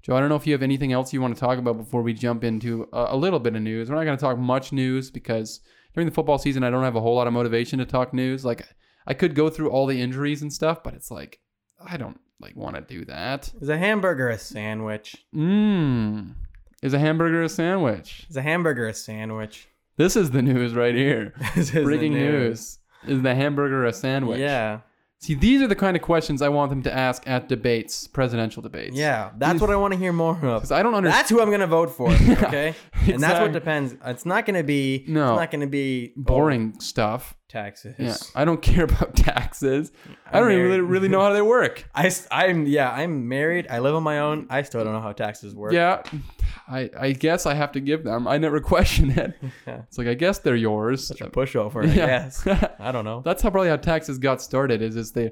Joe, 0.01 0.15
I 0.15 0.21
don't 0.21 0.29
know 0.29 0.37
if 0.37 0.47
you 0.47 0.53
have 0.53 0.63
anything 0.63 0.93
else 0.93 1.11
you 1.11 1.21
want 1.21 1.35
to 1.35 1.39
talk 1.39 1.59
about 1.59 1.77
before 1.77 2.01
we 2.01 2.13
jump 2.13 2.45
into 2.45 2.87
a, 2.93 3.07
a 3.09 3.17
little 3.17 3.37
bit 3.37 3.53
of 3.53 3.61
news. 3.61 3.89
We're 3.89 4.01
not 4.01 4.09
to 4.09 4.17
talk 4.17 4.37
much 4.37 4.71
news 4.71 5.11
because 5.11 5.59
during 5.93 6.07
the 6.07 6.15
football 6.15 6.37
season, 6.37 6.63
I 6.63 6.69
don't 6.69 6.85
have 6.85 6.95
a 6.95 7.01
whole 7.01 7.15
lot 7.15 7.27
of 7.27 7.33
motivation 7.33 7.79
to 7.79 7.85
talk 7.85 8.13
news. 8.13 8.45
Like 8.45 8.65
I 9.05 9.13
could 9.13 9.35
go 9.35 9.49
through 9.49 9.71
all 9.71 9.85
the 9.85 10.01
injuries 10.01 10.41
and 10.41 10.53
stuff, 10.53 10.83
but 10.83 10.93
it's 10.93 11.11
like 11.11 11.41
I 11.85 11.97
don't 11.97 12.21
like 12.39 12.55
want 12.55 12.77
to 12.77 12.81
do 12.81 13.03
that. 13.05 13.51
Is 13.59 13.67
a 13.67 13.77
hamburger 13.77 14.29
a 14.29 14.37
sandwich? 14.37 15.17
Mmm. 15.35 16.33
Is 16.81 16.93
a 16.93 16.99
hamburger 16.99 17.43
a 17.43 17.49
sandwich? 17.49 18.25
Is 18.29 18.37
a 18.37 18.41
hamburger 18.41 18.87
a 18.87 18.93
sandwich? 18.93 19.67
This 19.98 20.15
is 20.15 20.31
the 20.31 20.41
news 20.41 20.74
right 20.74 20.95
here. 20.95 21.33
This 21.55 21.67
is 21.67 21.71
the 21.71 21.83
Breaking 21.83 22.13
news. 22.13 22.79
Is 23.07 23.21
the 23.21 23.36
hamburger 23.36 23.86
a 23.86 23.93
sandwich? 23.93 24.39
Yeah. 24.39 24.81
See, 25.19 25.36
these 25.36 25.62
are 25.62 25.67
the 25.67 25.75
kind 25.75 25.95
of 25.95 26.01
questions 26.01 26.41
I 26.41 26.50
want 26.50 26.71
them 26.71 26.81
to 26.81 26.91
ask 26.91 27.27
at 27.27 27.48
debates, 27.48 28.07
presidential 28.07 28.63
debates. 28.63 28.95
Yeah. 28.95 29.29
That's 29.38 29.62
what 29.62 29.69
I 29.69 29.75
want 29.75 29.93
to 29.93 30.00
hear 30.00 30.12
more 30.12 30.33
of. 30.33 30.39
Because 30.39 30.71
I 30.71 30.81
don't 30.81 30.95
understand. 30.95 31.19
That's 31.19 31.29
who 31.29 31.39
I'm 31.41 31.51
gonna 31.51 31.67
vote 31.67 31.91
for. 31.91 32.12
Okay. 32.31 32.74
And 33.07 33.21
that's 33.21 33.39
what 33.39 33.51
depends. 33.51 33.95
It's 34.03 34.25
not 34.25 34.48
gonna 34.48 34.63
be. 34.63 35.05
No. 35.07 35.33
It's 35.33 35.39
not 35.39 35.51
gonna 35.51 35.67
be 35.67 36.13
oh, 36.17 36.21
Boring 36.21 36.79
stuff. 36.79 37.36
taxes. 37.50 37.95
Yeah, 38.00 38.15
I 38.36 38.45
don't 38.45 38.62
care 38.71 38.86
about 38.86 39.15
taxes. 39.15 39.91
I 40.25 40.38
I'm 40.38 40.43
don't 40.43 40.51
even 40.53 40.63
married. 40.63 40.69
really, 40.69 40.81
really 40.81 41.07
know 41.07 41.21
how 41.21 41.33
they 41.33 41.41
work. 41.41 41.88
I, 41.93 42.12
I, 42.31 42.48
am 42.48 42.65
yeah. 42.65 42.91
I'm 42.91 43.27
married. 43.27 43.67
I 43.69 43.77
live 43.79 43.93
on 43.93 44.01
my 44.03 44.19
own. 44.19 44.48
I 44.50 44.63
still 44.63 44.83
don't 44.83 44.93
know 44.93 45.01
how 45.01 45.12
taxes 45.12 45.53
work. 45.53 45.74
Yeah, 45.74 46.01
I 46.71 46.89
I 46.99 47.11
guess 47.11 47.45
I 47.45 47.53
have 47.53 47.71
to 47.73 47.79
give 47.79 48.03
them. 48.03 48.27
I 48.27 48.37
never 48.37 48.59
question 48.73 49.11
it. 49.11 49.33
Yeah. 49.67 49.81
It's 49.87 49.97
like 49.97 50.07
I 50.07 50.13
guess 50.13 50.39
they're 50.39 50.55
yours. 50.55 51.05
Such 51.07 51.21
a 51.21 51.29
pushover, 51.29 51.83
I 51.87 51.93
Yeah. 51.93 52.05
guess. 52.05 52.47
I 52.79 52.91
don't 52.91 53.05
know. 53.05 53.21
That's 53.25 53.41
how 53.41 53.49
probably 53.49 53.69
how 53.69 53.77
taxes 53.77 54.17
got 54.17 54.41
started. 54.41 54.81
Is 54.81 54.95
is 54.95 55.11
they 55.11 55.31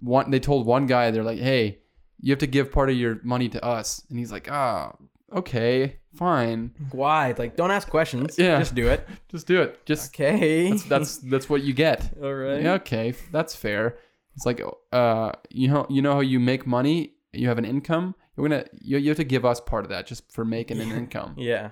one 0.00 0.30
they 0.30 0.40
told 0.40 0.66
one 0.66 0.86
guy 0.86 1.10
they're 1.10 1.24
like, 1.24 1.38
hey, 1.40 1.78
you 2.20 2.30
have 2.32 2.38
to 2.40 2.46
give 2.46 2.70
part 2.70 2.90
of 2.90 2.96
your 2.96 3.20
money 3.24 3.48
to 3.50 3.64
us, 3.64 4.02
and 4.10 4.18
he's 4.18 4.32
like, 4.32 4.48
ah, 4.50 4.94
okay, 5.32 5.96
fine, 6.14 6.70
Why? 6.92 7.34
Like, 7.36 7.56
don't 7.56 7.70
ask 7.72 7.88
questions. 7.88 8.38
Yeah. 8.38 8.58
Just 8.60 8.74
do 8.74 8.88
it. 8.88 9.06
just 9.28 9.46
do 9.46 9.60
it. 9.62 9.84
Just 9.86 10.14
Okay. 10.14 10.70
that's 10.70 10.84
that's 10.84 11.16
that's 11.18 11.48
what 11.50 11.62
you 11.62 11.72
get. 11.72 12.08
all 12.22 12.32
right. 12.32 12.62
Yeah, 12.62 12.74
okay, 12.74 13.14
that's 13.32 13.54
fair. 13.56 13.98
It's 14.36 14.46
like, 14.46 14.60
uh, 14.92 15.32
you 15.50 15.68
know, 15.68 15.86
you 15.88 16.02
know 16.02 16.14
how 16.14 16.20
you 16.20 16.40
make 16.40 16.66
money, 16.66 17.14
you 17.32 17.48
have 17.48 17.58
an 17.58 17.64
income. 17.64 18.14
You're 18.36 18.48
gonna 18.48 18.64
you, 18.80 18.98
you 18.98 19.08
have 19.10 19.16
to 19.18 19.24
give 19.24 19.44
us 19.44 19.60
part 19.60 19.84
of 19.84 19.90
that 19.90 20.06
just 20.06 20.30
for 20.32 20.44
making 20.44 20.80
an 20.80 20.90
income. 20.90 21.34
Yeah. 21.38 21.70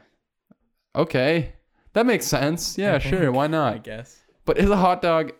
Okay, 0.95 1.55
that 1.95 2.05
makes 2.07 2.27
sense. 2.27 2.77
Yeah, 2.77 2.99
sure, 2.99 3.33
why 3.33 3.47
not? 3.47 3.75
I 3.75 3.79
guess. 3.79 4.21
But 4.45 4.59
is 4.59 4.69
a 4.71 4.77
hot 4.77 5.01
dog? 5.01 5.33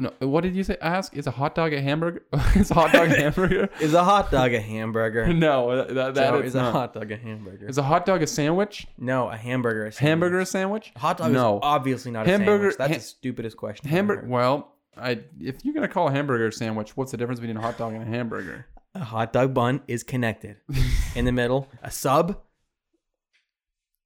No, 0.00 0.12
what 0.20 0.42
did 0.42 0.54
you 0.54 0.62
say? 0.62 0.76
Ask 0.80 1.16
is 1.16 1.26
a 1.26 1.30
hot 1.32 1.54
dog 1.56 1.72
a 1.72 1.80
hamburger? 1.82 2.22
is 2.54 2.70
a 2.70 2.74
hot 2.74 2.92
dog 2.92 3.10
a 3.10 3.16
hamburger? 3.20 3.68
Is 3.80 3.92
a 3.94 4.04
hot 4.04 4.30
dog 4.30 4.54
a 4.54 4.60
hamburger? 4.60 5.26
no, 5.34 5.76
that, 5.92 6.14
that, 6.14 6.30
Joe, 6.30 6.38
is 6.38 6.46
is 6.46 6.54
a 6.54 6.70
hot 6.70 6.94
dog 6.94 7.10
a 7.10 7.16
hamburger? 7.16 7.66
Is 7.68 7.78
a 7.78 7.82
hot 7.82 8.06
dog 8.06 8.22
a 8.22 8.26
sandwich? 8.26 8.86
no, 8.96 9.28
a 9.28 9.36
hamburger. 9.36 9.86
Is 9.86 9.98
Hamburger 9.98 10.38
a 10.40 10.46
sandwich? 10.46 10.92
Hot 10.96 11.18
dog 11.18 11.32
No. 11.32 11.56
is 11.56 11.60
obviously 11.64 12.12
not 12.12 12.26
Hamburger- 12.26 12.68
a 12.68 12.72
sandwich. 12.72 12.76
That's 12.78 12.90
ha- 12.92 12.98
the 12.98 13.04
stupidest 13.04 13.56
question. 13.56 13.88
Hamburger. 13.90 14.26
Well, 14.28 14.72
I 14.96 15.20
if 15.40 15.64
you're 15.64 15.74
gonna 15.74 15.88
call 15.88 16.08
a 16.08 16.12
hamburger 16.12 16.46
a 16.46 16.52
sandwich, 16.52 16.96
what's 16.96 17.10
the 17.10 17.16
difference 17.16 17.40
between 17.40 17.56
a 17.56 17.60
hot 17.60 17.76
dog 17.76 17.92
and 17.92 18.02
a 18.02 18.06
hamburger? 18.06 18.66
A 18.94 19.04
hot 19.04 19.32
dog 19.32 19.54
bun 19.54 19.82
is 19.86 20.02
connected 20.02 20.56
in 21.14 21.24
the 21.24 21.32
middle. 21.32 21.68
A 21.82 21.90
sub 21.90 22.40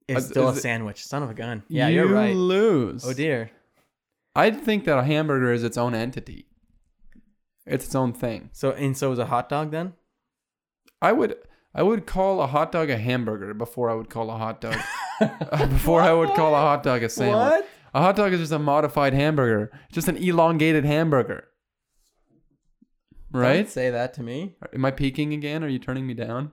is 0.08 0.16
Uh, 0.16 0.20
still 0.28 0.48
is 0.48 0.56
a 0.56 0.58
it- 0.58 0.62
sandwich. 0.62 1.04
Son 1.06 1.22
of 1.22 1.30
a 1.30 1.34
gun. 1.34 1.62
Yeah, 1.68 1.88
you 1.88 1.96
you're 2.04 2.08
right. 2.12 2.34
Lose. 2.34 3.04
Oh 3.06 3.12
dear. 3.14 3.50
I 4.34 4.50
think 4.50 4.84
that 4.84 4.98
a 4.98 5.02
hamburger 5.04 5.52
is 5.52 5.62
its 5.62 5.76
own 5.78 5.94
entity. 5.94 6.46
It's 7.66 7.84
its 7.86 7.94
own 7.94 8.12
thing. 8.12 8.50
So 8.52 8.72
and 8.72 8.96
so 8.96 9.12
is 9.12 9.18
a 9.18 9.26
hot 9.26 9.48
dog 9.48 9.70
then? 9.70 9.94
I 11.00 11.12
would 11.12 11.36
I 11.74 11.82
would 11.82 12.06
call 12.06 12.40
a 12.42 12.46
hot 12.46 12.72
dog 12.72 12.90
a 12.90 12.98
hamburger 12.98 13.54
before 13.54 13.88
I 13.88 13.94
would 13.94 14.10
call 14.10 14.30
a 14.30 14.36
hot 14.36 14.60
dog 14.60 14.76
before 15.70 16.00
I 16.00 16.12
would 16.12 16.30
call 16.30 16.54
a 16.54 16.58
hot 16.58 16.82
dog 16.82 17.02
a 17.02 17.08
sandwich. 17.08 17.36
What? 17.36 17.68
A 17.94 18.00
hot 18.00 18.16
dog 18.16 18.32
is 18.32 18.40
just 18.40 18.52
a 18.52 18.58
modified 18.58 19.12
hamburger, 19.14 19.70
just 19.92 20.08
an 20.08 20.16
elongated 20.16 20.84
hamburger. 20.84 21.44
Don't 23.32 23.40
Right? 23.40 23.68
say 23.68 23.90
that 23.90 24.14
to 24.14 24.22
me. 24.22 24.56
Am 24.74 24.84
I 24.84 24.90
peeking 24.90 25.32
again? 25.32 25.64
Are 25.64 25.68
you 25.68 25.78
turning 25.78 26.06
me 26.06 26.14
down? 26.14 26.52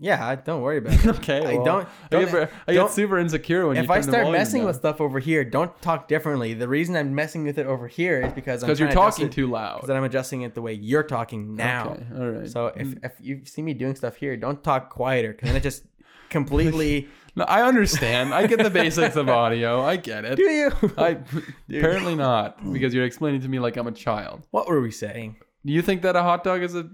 Yeah, 0.00 0.36
don't 0.36 0.62
worry 0.62 0.78
about 0.78 0.92
it. 1.04 1.06
Okay. 1.18 1.44
I 1.44 1.54
well, 1.56 1.64
don't- 1.64 1.88
I 1.88 2.08
don't- 2.10 2.24
get, 2.30 2.50
I 2.68 2.72
don't- 2.74 2.86
get 2.86 2.94
super 2.94 3.18
insecure 3.18 3.66
when 3.66 3.76
you 3.76 3.82
if 3.82 3.90
I 3.90 4.00
start 4.00 4.30
messing 4.30 4.60
down. 4.60 4.68
with 4.68 4.76
stuff 4.76 5.00
over 5.00 5.18
here, 5.18 5.44
don't 5.44 5.72
talk 5.82 6.06
differently. 6.06 6.54
The 6.54 6.68
reason 6.68 6.94
I'm 6.96 7.14
messing 7.16 7.42
with 7.44 7.58
it 7.58 7.66
over 7.66 7.88
here 7.88 8.22
is 8.22 8.32
because 8.32 8.60
because 8.60 8.78
you're 8.78 8.86
trying 8.88 8.96
to 8.96 9.02
adjust 9.02 9.16
talking 9.18 9.26
it- 9.28 9.32
too 9.32 9.48
loud. 9.48 9.84
then 9.88 9.96
I'm 9.96 10.04
adjusting 10.04 10.42
it 10.42 10.54
the 10.54 10.62
way 10.62 10.72
you're 10.72 11.02
talking 11.02 11.56
now. 11.56 11.90
Okay, 11.90 12.04
all 12.16 12.28
right. 12.30 12.48
So 12.48 12.66
if, 12.68 12.86
mm. 12.86 13.04
if 13.04 13.12
you 13.20 13.44
see 13.44 13.60
me 13.62 13.74
doing 13.74 13.96
stuff 13.96 14.14
here, 14.16 14.36
don't 14.36 14.62
talk 14.62 14.88
quieter 14.88 15.32
because 15.32 15.48
then 15.48 15.56
it 15.56 15.64
just 15.64 15.82
completely. 16.30 17.08
no, 17.34 17.42
I 17.44 17.62
understand. 17.66 18.32
I 18.32 18.46
get 18.46 18.62
the 18.62 18.70
basics 18.70 19.16
of 19.16 19.28
audio. 19.28 19.82
I 19.82 19.96
get 19.96 20.24
it. 20.24 20.36
Do 20.36 20.44
you? 20.44 20.70
I 20.96 21.18
apparently 21.68 22.14
not 22.14 22.72
because 22.72 22.94
you're 22.94 23.04
explaining 23.04 23.40
to 23.40 23.48
me 23.48 23.58
like 23.58 23.76
I'm 23.76 23.88
a 23.88 23.92
child. 23.92 24.44
what 24.52 24.68
were 24.68 24.80
we 24.80 24.92
saying? 24.92 25.38
Do 25.64 25.72
you 25.72 25.82
think 25.82 26.02
that 26.02 26.16
a 26.16 26.22
hot 26.22 26.44
dog 26.44 26.62
is 26.62 26.74
a 26.74 26.90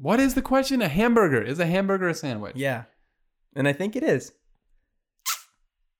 what 0.00 0.20
is 0.20 0.34
the 0.34 0.42
question? 0.42 0.82
A 0.82 0.88
hamburger 0.88 1.42
is 1.42 1.58
a 1.58 1.66
hamburger 1.66 2.08
a 2.08 2.14
sandwich? 2.14 2.56
Yeah, 2.56 2.84
and 3.56 3.66
I 3.66 3.72
think 3.72 3.96
it 3.96 4.02
is. 4.02 4.32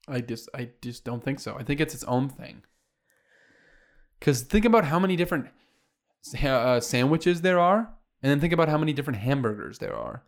I 0.06 0.20
just 0.20 0.48
I 0.54 0.70
just 0.82 1.04
don't 1.04 1.22
think 1.22 1.40
so. 1.40 1.56
I 1.58 1.62
think 1.62 1.80
it's 1.80 1.94
its 1.94 2.04
own 2.04 2.28
thing. 2.28 2.62
Because 4.18 4.42
think 4.42 4.64
about 4.64 4.84
how 4.84 4.98
many 4.98 5.16
different 5.16 5.48
uh, 6.42 6.80
sandwiches 6.80 7.42
there 7.42 7.58
are, 7.58 7.90
and 8.22 8.30
then 8.30 8.40
think 8.40 8.52
about 8.52 8.68
how 8.68 8.78
many 8.78 8.92
different 8.92 9.20
hamburgers 9.20 9.78
there 9.78 9.94
are. 9.94 10.24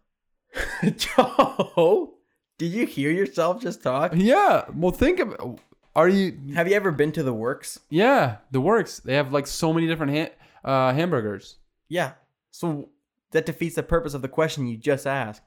Joe, 0.97 2.14
did 2.59 2.73
you 2.73 2.87
hear 2.87 3.11
yourself 3.11 3.61
just 3.62 3.82
talk? 3.82 4.12
Yeah. 4.14 4.64
Well, 4.75 4.92
think 4.92 5.20
of. 5.20 5.61
Are 5.97 6.09
you? 6.09 6.38
Have 6.54 6.68
you 6.68 6.75
ever 6.75 6.92
been 6.92 7.12
to 7.12 7.23
the 7.23 7.32
works? 7.32 7.80
Yeah, 7.88 8.37
the 8.50 8.61
works. 8.61 9.00
They 9.00 9.14
have 9.14 9.32
like 9.32 9.47
so 9.47 9.73
many 9.73 9.87
different 9.87 10.16
ha- 10.16 10.35
uh, 10.64 10.92
hamburgers. 10.92 11.56
Yeah. 11.90 12.12
So 12.50 12.88
that 13.32 13.44
defeats 13.44 13.75
the 13.76 13.82
purpose 13.82 14.14
of 14.14 14.23
the 14.23 14.28
question 14.28 14.66
you 14.66 14.78
just 14.78 15.06
asked. 15.06 15.42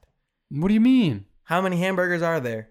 What 0.50 0.68
do 0.68 0.74
you 0.74 0.80
mean? 0.80 1.24
How 1.42 1.60
many 1.60 1.78
hamburgers 1.78 2.22
are 2.22 2.38
there? 2.38 2.68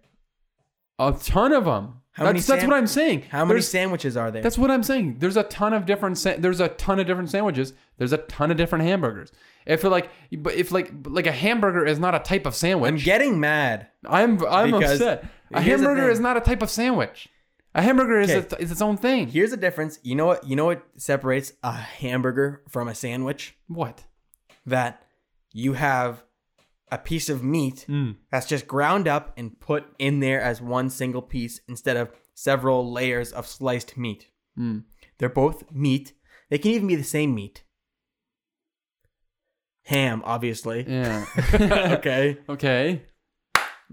A 1.00 1.12
ton 1.12 1.52
of 1.52 1.66
them. 1.66 2.00
How 2.12 2.26
many 2.26 2.40
that's, 2.40 2.48
that's 2.48 2.62
sam- 2.62 2.70
what 2.70 2.78
I'm 2.78 2.88
saying. 2.88 3.24
How 3.24 3.44
many 3.44 3.56
There's- 3.56 3.68
sandwiches 3.70 4.16
are 4.16 4.30
there? 4.30 4.44
That's 4.44 4.58
what 4.58 4.70
I'm 4.70 4.84
saying. 4.84 5.18
There's 5.18 5.36
a 5.36 5.44
ton 5.44 5.74
of 5.74 5.88
different. 5.88 6.20
Sa- 6.20 6.36
there's 6.38 6.60
a 6.60 6.68
ton 6.70 7.00
of 7.00 7.08
different 7.08 7.32
sandwiches. 7.32 7.74
There's 7.98 8.14
a 8.14 8.18
ton 8.18 8.52
of 8.52 8.58
different 8.58 8.86
hamburgers. 8.86 9.32
If 9.66 9.84
like, 9.84 10.10
but 10.38 10.54
if 10.54 10.72
like, 10.72 10.92
like 11.08 11.26
a 11.26 11.32
hamburger 11.32 11.86
is 11.86 11.98
not 11.98 12.14
a 12.14 12.20
type 12.20 12.46
of 12.46 12.54
sandwich. 12.54 12.90
I'm 12.92 12.98
getting 12.98 13.40
mad. 13.40 13.88
I'm 14.06 14.46
I'm 14.46 14.76
upset. 14.76 15.26
A 15.52 15.62
hamburger 15.62 16.10
is 16.10 16.20
not 16.20 16.38
a 16.38 16.42
type 16.42 16.62
of 16.62 16.70
sandwich. 16.70 17.30
A 17.76 17.82
hamburger 17.82 18.20
is, 18.20 18.30
Okay. 18.30 18.56
a, 18.56 18.62
is 18.62 18.72
its 18.72 18.82
own 18.82 18.98
thing. 18.98 19.28
Here's 19.28 19.52
the 19.52 19.58
difference. 19.58 20.00
You 20.04 20.16
know 20.16 20.28
what? 20.28 20.46
You 20.48 20.56
know 20.56 20.66
what 20.66 20.84
separates 20.98 21.54
a 21.64 21.72
hamburger 21.74 22.62
from 22.70 22.88
a 22.88 22.94
sandwich? 22.96 23.56
What? 23.68 24.04
That 24.66 25.04
you 25.52 25.74
have 25.74 26.24
a 26.92 26.98
piece 27.00 27.30
of 27.30 27.44
meat 27.44 27.86
Mm. 27.90 28.18
that's 28.32 28.46
just 28.48 28.68
ground 28.68 29.08
up 29.08 29.34
and 29.38 29.60
put 29.60 29.86
in 29.98 30.20
there 30.20 30.40
as 30.40 30.62
one 30.62 30.90
single 30.92 31.24
piece 31.24 31.62
instead 31.68 31.98
of 31.98 32.12
several 32.36 32.92
layers 32.92 33.32
of 33.32 33.48
sliced 33.48 33.98
meat. 33.98 34.28
Mm. 34.58 34.84
They're 35.18 35.30
both 35.30 35.72
meat. 35.72 36.14
They 36.52 36.60
can 36.60 36.72
even 36.72 36.88
be 36.88 36.96
the 36.96 37.04
same 37.04 37.34
meat. 37.34 37.64
Ham, 39.86 40.22
obviously. 40.26 40.86
Yeah. 40.88 41.26
okay. 41.98 42.38
okay. 42.50 43.02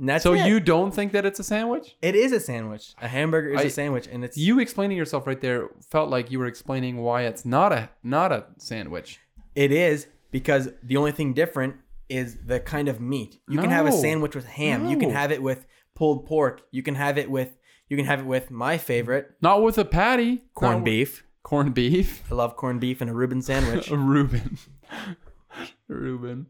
And 0.00 0.08
that's 0.08 0.22
So 0.24 0.32
it. 0.32 0.46
you 0.48 0.58
don't 0.60 0.92
think 0.92 1.12
that 1.12 1.24
it's 1.26 1.38
a 1.38 1.44
sandwich? 1.44 1.94
It 2.00 2.14
is 2.16 2.32
a 2.32 2.40
sandwich. 2.40 2.94
A 3.02 3.06
hamburger 3.06 3.50
is 3.50 3.60
I- 3.60 3.64
a 3.64 3.70
sandwich, 3.70 4.08
and 4.10 4.24
it's 4.24 4.36
You 4.36 4.58
explaining 4.58 4.96
yourself 4.96 5.26
right 5.26 5.40
there 5.40 5.68
felt 5.90 6.08
like 6.10 6.30
you 6.30 6.38
were 6.38 6.46
explaining 6.46 6.96
why 6.96 7.22
it's 7.22 7.44
not 7.44 7.70
a 7.72 7.90
not 8.02 8.32
a 8.32 8.46
sandwich. 8.56 9.20
It 9.54 9.70
is 9.72 10.06
because 10.30 10.70
the 10.82 10.96
only 10.96 11.12
thing 11.12 11.34
different 11.34 11.76
is 12.08 12.38
the 12.46 12.58
kind 12.60 12.88
of 12.88 12.98
meat. 13.00 13.38
You 13.46 13.58
can 13.60 13.70
have 13.70 13.86
a 13.86 13.92
sandwich 13.92 14.34
with 14.34 14.46
ham. 14.46 14.88
You 14.88 14.96
can 14.96 15.10
have 15.10 15.30
it 15.30 15.42
with 15.42 15.66
pulled 15.94 16.24
pork. 16.26 16.62
You 16.72 16.82
can 16.82 16.94
have 16.94 17.18
it 17.18 17.30
with 17.30 17.58
you 17.88 17.96
can 17.96 18.06
have 18.06 18.20
it 18.20 18.26
with 18.26 18.50
my 18.50 18.78
favorite 18.78 19.32
Not 19.42 19.62
with 19.62 19.76
a 19.76 19.84
patty. 19.84 20.44
corned 20.54 20.84
beef. 20.84 21.24
Corned 21.42 21.74
beef. 21.74 22.22
I 22.30 22.34
love 22.36 22.56
corned 22.56 22.80
beef 22.80 23.00
and 23.02 23.10
a 23.10 23.12
Reuben 23.14 23.42
sandwich. 23.42 23.90
A 23.92 23.96
Reuben. 23.96 24.56
Reuben. 25.88 26.46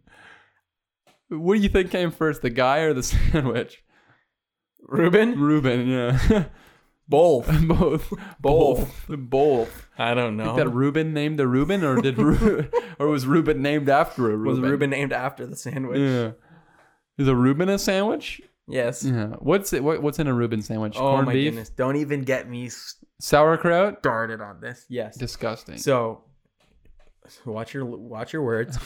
What 1.30 1.54
do 1.56 1.60
you 1.60 1.68
think 1.68 1.90
came 1.90 2.10
first, 2.10 2.42
the 2.42 2.50
guy 2.50 2.78
or 2.80 2.92
the 2.92 3.02
sandwich? 3.04 3.82
Reuben? 4.82 5.38
Reuben, 5.38 5.86
yeah. 5.88 6.44
Both. 7.08 7.50
Both. 7.66 8.12
Both. 8.40 9.06
Both. 9.08 9.88
I 9.98 10.14
don't 10.14 10.36
know. 10.36 10.54
That 10.56 10.68
Reuben 10.68 11.12
named 11.12 11.38
the 11.40 11.48
Reuben, 11.48 11.82
or 11.82 12.00
did 12.00 12.16
Ru- 12.18 12.68
or 13.00 13.08
was 13.08 13.26
Reuben 13.26 13.60
named 13.62 13.88
after 13.88 14.30
a 14.30 14.36
Ruben? 14.36 14.46
was 14.46 14.56
Reuben? 14.58 14.70
Reuben 14.70 14.90
named 14.90 15.12
after 15.12 15.44
the 15.44 15.56
sandwich? 15.56 15.98
Yeah. 15.98 16.32
Is 17.18 17.26
a 17.26 17.34
Reuben 17.34 17.68
a 17.68 17.78
sandwich? 17.80 18.40
Yes. 18.68 19.02
Yeah. 19.02 19.30
What's 19.40 19.72
it? 19.72 19.82
What, 19.82 20.02
what's 20.02 20.20
in 20.20 20.28
a 20.28 20.32
Reuben 20.32 20.62
sandwich? 20.62 20.94
Oh 20.96 21.00
Corned 21.00 21.26
my 21.26 21.32
beef, 21.32 21.50
goodness! 21.52 21.70
Don't 21.70 21.96
even 21.96 22.22
get 22.22 22.48
me 22.48 22.70
sauerkraut. 23.20 23.98
started 23.98 24.40
on 24.40 24.60
this. 24.60 24.86
Yes. 24.88 25.16
Disgusting. 25.16 25.78
So, 25.78 26.22
watch 27.44 27.74
your 27.74 27.84
watch 27.86 28.32
your 28.32 28.42
words, 28.42 28.78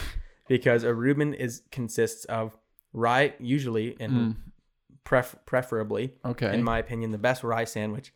because 0.47 0.83
a 0.83 0.93
Reuben 0.93 1.33
is 1.33 1.61
consists 1.71 2.25
of 2.25 2.57
rye 2.93 3.33
usually 3.39 3.95
and 3.99 4.11
Mm. 4.13 4.35
pref- 5.03 5.35
preferably, 5.45 6.15
okay. 6.23 6.53
in 6.53 6.63
my 6.63 6.79
opinion, 6.79 7.11
the 7.11 7.17
best 7.17 7.43
rye 7.43 7.65
sandwich 7.65 8.13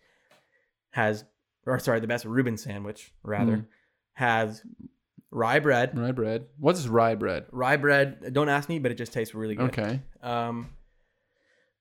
has, 0.92 1.26
or 1.66 1.80
sorry, 1.80 2.00
the 2.00 2.08
best 2.08 2.26
Reuben 2.26 2.58
sandwich 2.58 3.14
rather 3.24 3.58
Mm. 3.58 3.66
has 4.14 4.64
rye 5.32 5.60
bread. 5.60 5.98
rye 5.98 6.12
bread. 6.12 6.48
What's 6.58 6.88
rye 6.88 7.16
bread? 7.16 7.46
Rye 7.52 7.78
bread. 7.78 8.34
Don't 8.34 8.50
ask 8.50 8.70
me, 8.70 8.80
but 8.80 8.92
it 8.92 8.96
just 8.96 9.14
tastes 9.14 9.36
really 9.36 9.56
good. 9.56 9.70
Okay. 9.70 10.02
Um, 10.22 10.70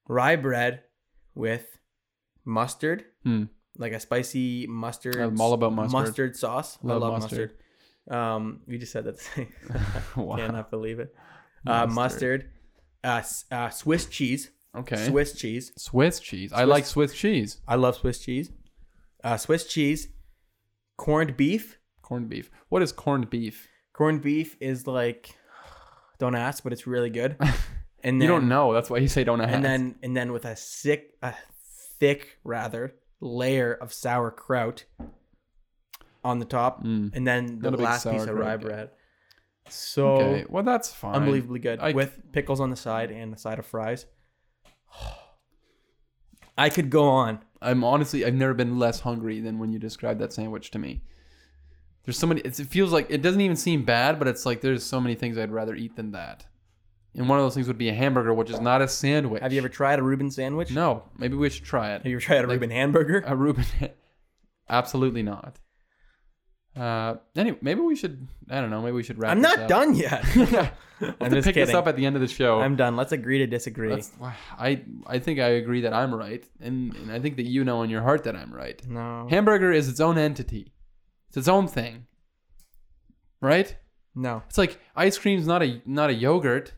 rye 0.06 0.36
bread 0.36 0.82
with 1.34 1.66
mustard, 2.44 3.04
Hmm. 3.22 3.44
like 3.76 3.92
a 3.92 4.00
spicy 4.00 4.66
mustard. 4.66 5.16
I'm 5.16 5.40
all 5.40 5.52
about 5.52 5.72
mustard. 5.72 6.36
sauce. 6.36 6.78
Love 6.82 7.02
I 7.02 7.06
love 7.06 7.12
mustard. 7.22 7.38
mustard. 7.50 7.58
Um, 8.10 8.60
we 8.66 8.78
just 8.78 8.92
said 8.92 9.04
that. 9.04 9.18
same. 9.18 9.52
wow. 10.16 10.36
Cannot 10.36 10.70
believe 10.70 10.98
it. 11.00 11.14
Uh, 11.66 11.86
Mustard. 11.86 12.50
mustard, 13.04 13.52
uh, 13.52 13.56
uh, 13.56 13.68
Swiss 13.70 14.06
cheese, 14.06 14.50
Okay. 14.76 15.06
Swiss 15.06 15.32
cheese. 15.32 15.72
Swiss 15.76 16.20
cheese. 16.20 16.52
I 16.52 16.64
like 16.64 16.84
Swiss 16.84 17.14
cheese. 17.14 17.58
I 17.66 17.74
love 17.74 17.96
Swiss 17.96 18.18
cheese. 18.18 18.50
Uh, 19.24 19.36
Swiss 19.36 19.66
cheese, 19.66 20.08
corned 20.96 21.36
beef. 21.36 21.78
Corned 22.02 22.28
beef. 22.28 22.50
What 22.68 22.82
is 22.82 22.92
corned 22.92 23.28
beef? 23.30 23.66
Corned 23.92 24.22
beef 24.22 24.56
is 24.60 24.86
like, 24.86 25.34
don't 26.18 26.36
ask, 26.36 26.62
but 26.62 26.72
it's 26.72 26.86
really 26.86 27.10
good. 27.10 27.36
and 28.04 28.20
then 28.20 28.20
you 28.20 28.28
don't 28.28 28.48
know. 28.48 28.72
That's 28.72 28.88
why 28.90 28.98
you 28.98 29.08
say 29.08 29.24
don't 29.24 29.40
ask. 29.40 29.52
and 29.52 29.64
then 29.64 29.96
and 30.02 30.16
then 30.16 30.32
with 30.32 30.44
a 30.44 30.54
sick, 30.54 31.14
a 31.22 31.34
thick 31.98 32.38
rather 32.44 32.94
layer 33.20 33.74
of 33.74 33.92
sauerkraut 33.92 34.84
on 36.28 36.38
the 36.38 36.44
top, 36.44 36.84
Mm. 36.84 37.10
and 37.14 37.26
then 37.26 37.58
the 37.60 37.70
last 37.72 38.08
piece 38.08 38.24
of 38.24 38.36
rye 38.36 38.56
bread. 38.56 38.90
So 39.70 40.06
okay, 40.16 40.44
well 40.48 40.62
that's 40.62 40.92
fine. 40.92 41.14
unbelievably 41.16 41.58
good 41.60 41.78
I- 41.80 41.92
with 41.92 42.20
pickles 42.32 42.60
on 42.60 42.70
the 42.70 42.76
side 42.76 43.10
and 43.10 43.34
a 43.34 43.38
side 43.38 43.58
of 43.58 43.66
fries. 43.66 44.06
I 46.56 46.70
could 46.70 46.90
go 46.90 47.04
on. 47.04 47.40
I'm 47.62 47.84
honestly, 47.84 48.24
I've 48.24 48.34
never 48.34 48.54
been 48.54 48.78
less 48.78 49.00
hungry 49.00 49.40
than 49.40 49.58
when 49.58 49.72
you 49.72 49.78
described 49.78 50.20
that 50.20 50.32
sandwich 50.32 50.70
to 50.72 50.78
me. 50.78 51.02
There's 52.04 52.18
so 52.18 52.26
many. 52.26 52.40
It's, 52.42 52.58
it 52.58 52.68
feels 52.68 52.92
like 52.92 53.06
it 53.10 53.22
doesn't 53.22 53.40
even 53.40 53.56
seem 53.56 53.84
bad, 53.84 54.18
but 54.18 54.26
it's 54.28 54.46
like 54.46 54.60
there's 54.60 54.82
so 54.84 55.00
many 55.00 55.14
things 55.14 55.36
I'd 55.38 55.50
rather 55.52 55.74
eat 55.74 55.96
than 55.96 56.12
that. 56.12 56.46
And 57.14 57.28
one 57.28 57.38
of 57.38 57.44
those 57.44 57.54
things 57.54 57.66
would 57.68 57.78
be 57.78 57.88
a 57.88 57.94
hamburger, 57.94 58.32
which 58.32 58.50
is 58.50 58.60
not 58.60 58.80
a 58.80 58.88
sandwich. 58.88 59.42
Have 59.42 59.52
you 59.52 59.58
ever 59.58 59.68
tried 59.68 59.98
a 59.98 60.02
Reuben 60.02 60.30
sandwich? 60.30 60.70
No, 60.70 61.04
maybe 61.18 61.36
we 61.36 61.50
should 61.50 61.64
try 61.64 61.90
it. 61.94 62.02
Have 62.02 62.06
you 62.06 62.16
ever 62.16 62.20
tried 62.24 62.36
a 62.38 62.40
Like- 62.42 62.50
Reuben 62.50 62.70
hamburger? 62.70 63.24
A 63.26 63.34
Reuben, 63.36 63.64
absolutely 64.68 65.22
not. 65.22 65.58
Uh, 66.78 67.16
anyway, 67.36 67.58
maybe 67.60 67.80
we 67.80 67.96
should. 67.96 68.28
I 68.48 68.60
don't 68.60 68.70
know. 68.70 68.80
Maybe 68.80 68.92
we 68.92 69.02
should 69.02 69.18
wrap. 69.18 69.32
I'm 69.32 69.40
not 69.40 69.58
up. 69.58 69.68
done 69.68 69.94
yet. 69.94 70.24
I'm 71.00 71.14
have 71.20 71.30
to 71.32 71.42
pick 71.42 71.54
this 71.54 71.74
up 71.74 71.86
at 71.86 71.96
the 71.96 72.06
end 72.06 72.16
of 72.16 72.22
the 72.22 72.28
show. 72.28 72.60
I'm 72.60 72.76
done. 72.76 72.96
Let's 72.96 73.12
agree 73.12 73.38
to 73.38 73.46
disagree. 73.46 73.90
Let's- 73.90 74.12
I 74.58 74.82
I 75.06 75.18
think 75.18 75.38
I 75.40 75.48
agree 75.48 75.82
that 75.82 75.92
I'm 75.92 76.14
right, 76.14 76.44
and, 76.60 76.94
and 76.96 77.12
I 77.12 77.18
think 77.20 77.36
that 77.36 77.46
you 77.46 77.64
know 77.64 77.82
in 77.82 77.90
your 77.90 78.02
heart 78.02 78.24
that 78.24 78.36
I'm 78.36 78.52
right. 78.52 78.80
no. 78.88 79.26
Hamburger 79.30 79.72
is 79.72 79.88
its 79.88 80.00
own 80.00 80.18
entity. 80.18 80.72
It's 81.28 81.36
its 81.36 81.48
own 81.48 81.68
thing. 81.68 82.06
Right? 83.40 83.76
No. 84.14 84.42
It's 84.48 84.58
like 84.58 84.80
ice 84.96 85.18
cream's 85.18 85.46
not 85.46 85.62
a 85.62 85.80
not 85.86 86.10
a 86.10 86.14
yogurt. 86.14 86.72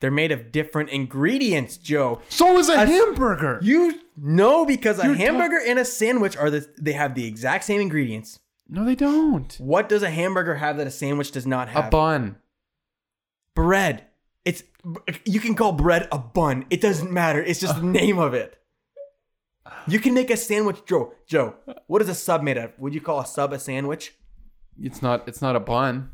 They're 0.00 0.10
made 0.10 0.32
of 0.32 0.50
different 0.50 0.88
ingredients, 0.88 1.76
Joe. 1.76 2.22
So 2.30 2.56
is 2.58 2.70
a, 2.70 2.72
A- 2.74 2.86
hamburger. 2.86 3.58
You 3.62 4.00
know 4.20 4.64
because 4.66 4.98
a 4.98 5.06
You're 5.06 5.14
ta- 5.16 5.20
hamburger 5.22 5.60
and 5.66 5.78
a 5.78 5.84
sandwich 5.84 6.36
are 6.36 6.50
the 6.50 6.66
they 6.80 6.92
have 6.92 7.14
the 7.14 7.26
exact 7.26 7.64
same 7.64 7.80
ingredients. 7.80 8.38
No, 8.68 8.84
they 8.84 8.94
don't. 8.94 9.52
What 9.58 9.88
does 9.88 10.02
a 10.02 10.10
hamburger 10.10 10.56
have 10.56 10.76
that 10.76 10.86
a 10.86 10.90
sandwich 10.90 11.32
does 11.32 11.46
not 11.46 11.68
have? 11.70 11.86
A 11.86 11.90
bun. 11.90 12.36
bread. 13.54 14.06
It's 14.44 14.62
you 15.24 15.40
can 15.40 15.54
call 15.54 15.72
bread 15.72 16.08
a 16.12 16.18
bun. 16.18 16.66
It 16.70 16.80
doesn't 16.80 17.10
matter. 17.10 17.42
It's 17.42 17.60
just 17.60 17.76
the 17.76 17.82
name 18.00 18.18
of 18.18 18.32
it. 18.34 18.56
You 19.86 19.98
can 20.00 20.14
make 20.14 20.30
a 20.30 20.36
sandwich, 20.36 20.78
Joe. 20.86 21.12
Joe, 21.26 21.54
what 21.86 22.02
is 22.02 22.08
a 22.08 22.14
sub 22.14 22.42
made 22.42 22.56
of? 22.58 22.72
Would 22.78 22.94
you 22.94 23.00
call 23.00 23.20
a 23.20 23.26
sub 23.26 23.52
a 23.52 23.58
sandwich? 23.58 24.14
It's 24.80 25.02
not. 25.02 25.26
It's 25.28 25.42
not 25.42 25.56
a 25.56 25.60
bun. 25.60 26.10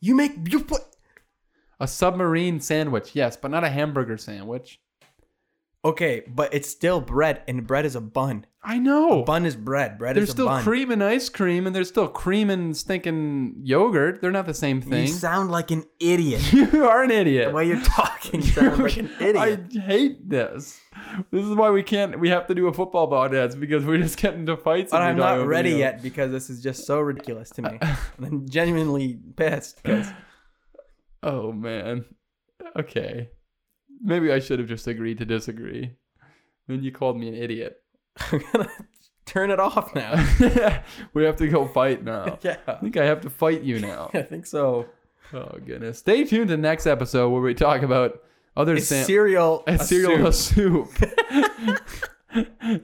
You 0.00 0.14
make 0.14 0.32
you 0.50 0.60
put 0.64 0.82
A 1.78 1.86
submarine 1.86 2.60
sandwich, 2.60 3.10
yes, 3.14 3.36
but 3.36 3.50
not 3.50 3.64
a 3.64 3.68
hamburger 3.68 4.16
sandwich. 4.16 4.80
Okay, 5.84 6.22
but 6.28 6.52
it's 6.54 6.68
still 6.68 7.00
bread, 7.00 7.42
and 7.48 7.66
bread 7.66 7.84
is 7.86 7.94
a 7.96 8.00
bun. 8.00 8.46
I 8.62 8.78
know. 8.78 9.22
A 9.22 9.24
Bun 9.24 9.46
is 9.46 9.56
bread. 9.56 9.96
Bread 9.96 10.16
There's 10.16 10.24
is 10.24 10.28
a 10.28 10.32
still 10.32 10.46
bun. 10.46 10.62
cream 10.62 10.90
and 10.90 11.02
ice 11.02 11.30
cream, 11.30 11.66
and 11.66 11.74
there's 11.74 11.88
still 11.88 12.06
cream 12.08 12.50
and 12.50 12.76
stinking 12.76 13.54
yogurt. 13.62 14.20
They're 14.20 14.30
not 14.30 14.44
the 14.44 14.52
same 14.52 14.82
thing. 14.82 15.06
You 15.06 15.12
sound 15.14 15.50
like 15.50 15.70
an 15.70 15.84
idiot. 15.98 16.42
You 16.52 16.86
are 16.86 17.02
an 17.02 17.10
idiot. 17.10 17.48
the 17.48 17.54
way 17.54 17.66
you're 17.66 17.80
talking, 17.80 18.42
you 18.42 18.48
sound 18.48 18.82
like 18.82 18.98
an 18.98 19.08
idiot. 19.20 19.36
I 19.74 19.78
hate 19.80 20.28
this. 20.28 20.78
This 21.30 21.46
is 21.46 21.54
why 21.54 21.70
we 21.70 21.82
can't. 21.82 22.20
We 22.20 22.28
have 22.28 22.46
to 22.48 22.54
do 22.54 22.66
a 22.68 22.72
football 22.74 23.10
podcast 23.10 23.58
because 23.58 23.82
we're 23.86 23.96
just 23.96 24.18
getting 24.18 24.40
into 24.40 24.58
fights. 24.58 24.90
But 24.90 25.00
I'm 25.00 25.16
not 25.16 25.46
ready 25.46 25.70
video. 25.70 25.86
yet 25.86 26.02
because 26.02 26.30
this 26.30 26.50
is 26.50 26.62
just 26.62 26.84
so 26.84 27.00
ridiculous 27.00 27.48
to 27.52 27.62
me. 27.62 27.78
I'm 28.22 28.46
genuinely 28.46 29.18
pissed 29.36 29.82
because 29.82 30.08
Oh 31.22 31.50
man. 31.50 32.04
Okay. 32.78 33.30
Maybe 34.02 34.32
I 34.32 34.38
should 34.38 34.58
have 34.58 34.68
just 34.68 34.86
agreed 34.86 35.18
to 35.18 35.24
disagree. 35.24 35.92
Then 36.66 36.82
you 36.82 36.92
called 36.92 37.18
me 37.18 37.28
an 37.28 37.34
idiot. 37.34 37.82
I'm 38.32 38.42
gonna 38.52 38.68
turn 39.26 39.50
it 39.50 39.60
off 39.60 39.94
now. 39.94 40.14
we 41.14 41.24
have 41.24 41.36
to 41.36 41.48
go 41.48 41.66
fight 41.68 42.04
now. 42.04 42.38
yeah, 42.42 42.56
I 42.66 42.74
think 42.74 42.96
I 42.96 43.04
have 43.04 43.20
to 43.22 43.30
fight 43.30 43.62
you 43.62 43.78
now. 43.80 44.10
I 44.14 44.22
think 44.22 44.46
so. 44.46 44.86
Oh 45.32 45.58
goodness. 45.64 45.98
Stay 45.98 46.24
tuned 46.24 46.48
to 46.48 46.56
the 46.56 46.62
next 46.62 46.86
episode 46.86 47.30
where 47.30 47.42
we 47.42 47.54
talk 47.54 47.82
about 47.82 48.20
other 48.56 48.74
Is 48.74 48.88
sam- 48.88 49.04
cereal 49.04 49.62
a 49.66 49.74
a 49.74 49.78
cereal 49.78 50.32
soup? 50.32 50.88
soup. 50.96 51.80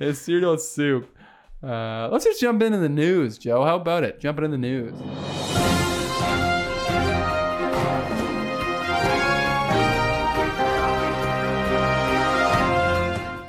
a 0.01 0.15
cereal 0.15 0.59
soup. 0.59 1.17
Uh, 1.63 2.09
let's 2.13 2.25
just 2.25 2.41
jump 2.41 2.63
into 2.63 2.79
the 2.79 2.89
news, 2.89 3.39
Joe. 3.39 3.65
How 3.65 3.77
about 3.77 4.05
it? 4.05 4.21
Jumping 4.21 4.45
in 4.45 4.51
the 4.53 4.59
news. 4.59 4.95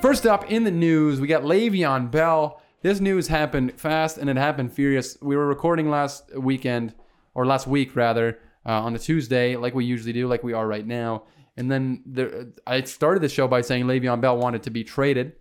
First 0.07 0.25
up 0.25 0.49
in 0.49 0.63
the 0.63 0.71
news, 0.71 1.19
we 1.19 1.27
got 1.27 1.43
Le'Veon 1.43 2.09
Bell. 2.09 2.61
This 2.81 3.01
news 3.01 3.27
happened 3.27 3.77
fast 3.77 4.17
and 4.17 4.29
it 4.29 4.37
happened 4.37 4.71
furious. 4.71 5.17
We 5.21 5.35
were 5.35 5.45
recording 5.45 5.89
last 5.89 6.33
weekend, 6.33 6.95
or 7.35 7.45
last 7.45 7.67
week 7.67 7.93
rather, 7.93 8.39
uh, 8.65 8.83
on 8.83 8.95
a 8.95 8.99
Tuesday, 8.99 9.57
like 9.57 9.75
we 9.75 9.83
usually 9.83 10.13
do, 10.13 10.25
like 10.25 10.43
we 10.43 10.53
are 10.53 10.65
right 10.65 10.87
now. 10.87 11.23
And 11.57 11.69
then 11.69 12.03
there, 12.05 12.45
I 12.65 12.83
started 12.83 13.21
the 13.21 13.27
show 13.27 13.49
by 13.49 13.59
saying 13.59 13.83
Le'Veon 13.83 14.21
Bell 14.21 14.37
wanted 14.37 14.63
to 14.63 14.69
be 14.69 14.85
traded, 14.85 15.33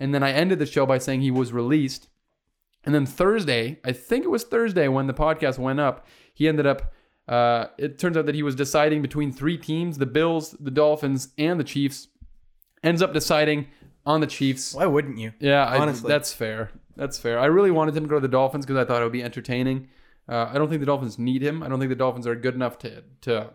and 0.00 0.14
then 0.14 0.22
I 0.22 0.32
ended 0.32 0.60
the 0.60 0.64
show 0.64 0.86
by 0.86 0.96
saying 0.96 1.20
he 1.20 1.30
was 1.30 1.52
released. 1.52 2.08
And 2.84 2.94
then 2.94 3.04
Thursday, 3.04 3.80
I 3.84 3.92
think 3.92 4.24
it 4.24 4.30
was 4.30 4.44
Thursday 4.44 4.88
when 4.88 5.08
the 5.08 5.12
podcast 5.12 5.58
went 5.58 5.78
up, 5.78 6.06
he 6.32 6.48
ended 6.48 6.64
up. 6.66 6.90
Uh, 7.28 7.66
it 7.76 7.98
turns 7.98 8.16
out 8.16 8.24
that 8.24 8.34
he 8.34 8.42
was 8.42 8.54
deciding 8.54 9.02
between 9.02 9.30
three 9.30 9.58
teams: 9.58 9.98
the 9.98 10.06
Bills, 10.06 10.52
the 10.58 10.70
Dolphins, 10.70 11.34
and 11.36 11.60
the 11.60 11.64
Chiefs. 11.64 12.08
Ends 12.82 13.02
up 13.02 13.12
deciding 13.12 13.66
on 14.06 14.20
the 14.20 14.26
Chiefs. 14.26 14.74
Why 14.74 14.86
wouldn't 14.86 15.18
you? 15.18 15.32
Yeah, 15.40 15.64
I, 15.64 15.78
Honestly. 15.78 16.08
that's 16.08 16.32
fair. 16.32 16.70
That's 16.96 17.18
fair. 17.18 17.38
I 17.38 17.46
really 17.46 17.70
wanted 17.70 17.96
him 17.96 18.04
to 18.04 18.08
go 18.08 18.14
to 18.16 18.20
the 18.20 18.28
Dolphins 18.28 18.64
because 18.64 18.80
I 18.80 18.86
thought 18.86 19.02
it 19.02 19.04
would 19.04 19.12
be 19.12 19.22
entertaining. 19.22 19.88
Uh, 20.28 20.48
I 20.50 20.54
don't 20.54 20.68
think 20.68 20.80
the 20.80 20.86
Dolphins 20.86 21.18
need 21.18 21.42
him. 21.42 21.62
I 21.62 21.68
don't 21.68 21.78
think 21.78 21.90
the 21.90 21.96
Dolphins 21.96 22.26
are 22.26 22.34
good 22.34 22.54
enough 22.54 22.78
to 22.78 23.02
to 23.22 23.50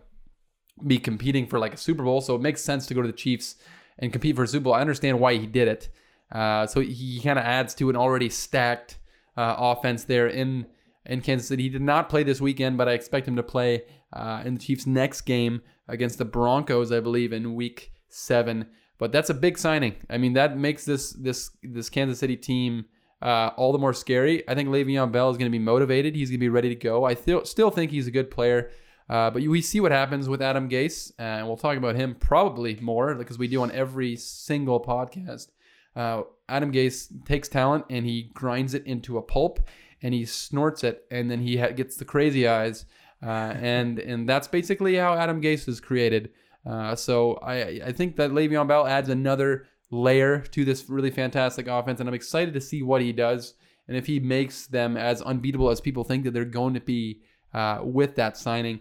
be 0.86 0.98
competing 0.98 1.46
for 1.46 1.58
like 1.58 1.74
a 1.74 1.76
Super 1.76 2.04
Bowl. 2.04 2.20
So 2.20 2.34
it 2.34 2.40
makes 2.40 2.62
sense 2.62 2.86
to 2.86 2.94
go 2.94 3.02
to 3.02 3.08
the 3.08 3.12
Chiefs 3.12 3.56
and 3.98 4.12
compete 4.12 4.36
for 4.36 4.44
a 4.44 4.48
Super 4.48 4.64
Bowl. 4.64 4.74
I 4.74 4.80
understand 4.80 5.20
why 5.20 5.34
he 5.36 5.46
did 5.46 5.68
it. 5.68 5.88
Uh, 6.30 6.66
so 6.66 6.80
he 6.80 7.20
kind 7.20 7.38
of 7.38 7.44
adds 7.44 7.74
to 7.74 7.90
an 7.90 7.96
already 7.96 8.28
stacked 8.28 8.98
uh, 9.36 9.54
offense 9.58 10.04
there 10.04 10.28
in 10.28 10.66
in 11.04 11.20
Kansas 11.20 11.48
City. 11.48 11.64
He 11.64 11.68
did 11.68 11.82
not 11.82 12.08
play 12.08 12.22
this 12.22 12.40
weekend, 12.40 12.78
but 12.78 12.88
I 12.88 12.92
expect 12.92 13.26
him 13.26 13.36
to 13.36 13.42
play 13.42 13.82
uh, 14.12 14.42
in 14.44 14.54
the 14.54 14.60
Chiefs' 14.60 14.86
next 14.86 15.22
game 15.22 15.62
against 15.88 16.18
the 16.18 16.24
Broncos, 16.24 16.92
I 16.92 17.00
believe, 17.00 17.32
in 17.32 17.54
Week 17.54 17.92
Seven. 18.08 18.66
But 19.02 19.10
that's 19.10 19.30
a 19.30 19.34
big 19.34 19.58
signing. 19.58 19.96
I 20.08 20.16
mean, 20.16 20.34
that 20.34 20.56
makes 20.56 20.84
this 20.84 21.10
this 21.10 21.50
this 21.60 21.90
Kansas 21.90 22.20
City 22.20 22.36
team 22.36 22.84
uh, 23.20 23.50
all 23.56 23.72
the 23.72 23.78
more 23.78 23.92
scary. 23.92 24.48
I 24.48 24.54
think 24.54 24.68
Le'Veon 24.68 25.10
Bell 25.10 25.28
is 25.28 25.36
going 25.36 25.50
to 25.50 25.58
be 25.58 25.58
motivated. 25.58 26.14
He's 26.14 26.30
going 26.30 26.38
to 26.38 26.44
be 26.44 26.48
ready 26.48 26.68
to 26.68 26.76
go. 26.76 27.02
I 27.02 27.14
still 27.14 27.44
still 27.44 27.72
think 27.72 27.90
he's 27.90 28.06
a 28.06 28.12
good 28.12 28.30
player. 28.30 28.70
Uh, 29.10 29.28
but 29.28 29.42
we 29.42 29.60
see 29.60 29.80
what 29.80 29.90
happens 29.90 30.28
with 30.28 30.40
Adam 30.40 30.68
Gase, 30.68 31.10
and 31.18 31.48
we'll 31.48 31.56
talk 31.56 31.76
about 31.76 31.96
him 31.96 32.14
probably 32.14 32.78
more 32.80 33.16
because 33.16 33.38
we 33.38 33.48
do 33.48 33.60
on 33.60 33.72
every 33.72 34.14
single 34.14 34.80
podcast. 34.80 35.48
Uh, 35.96 36.22
Adam 36.48 36.70
Gase 36.70 37.08
takes 37.26 37.48
talent 37.48 37.84
and 37.90 38.06
he 38.06 38.30
grinds 38.34 38.72
it 38.72 38.86
into 38.86 39.18
a 39.18 39.22
pulp, 39.22 39.58
and 40.00 40.14
he 40.14 40.24
snorts 40.24 40.84
it, 40.84 41.06
and 41.10 41.28
then 41.28 41.40
he 41.40 41.56
ha- 41.56 41.72
gets 41.72 41.96
the 41.96 42.04
crazy 42.04 42.46
eyes, 42.46 42.84
uh, 43.20 43.52
and 43.56 43.98
and 43.98 44.28
that's 44.28 44.46
basically 44.46 44.94
how 44.94 45.14
Adam 45.14 45.42
Gase 45.42 45.68
is 45.68 45.80
created. 45.80 46.30
Uh, 46.64 46.94
so 46.94 47.34
I 47.42 47.80
I 47.86 47.92
think 47.92 48.16
that 48.16 48.30
Le'Veon 48.30 48.68
Bell 48.68 48.86
adds 48.86 49.08
another 49.08 49.66
layer 49.90 50.40
to 50.40 50.64
this 50.64 50.88
really 50.88 51.10
fantastic 51.10 51.66
offense, 51.66 52.00
and 52.00 52.08
I'm 52.08 52.14
excited 52.14 52.54
to 52.54 52.60
see 52.60 52.82
what 52.82 53.02
he 53.02 53.12
does 53.12 53.54
and 53.88 53.96
if 53.96 54.06
he 54.06 54.20
makes 54.20 54.66
them 54.66 54.96
as 54.96 55.20
unbeatable 55.22 55.70
as 55.70 55.80
people 55.80 56.04
think 56.04 56.24
that 56.24 56.32
they're 56.32 56.44
going 56.44 56.74
to 56.74 56.80
be 56.80 57.20
uh, 57.52 57.80
with 57.82 58.14
that 58.16 58.36
signing. 58.36 58.80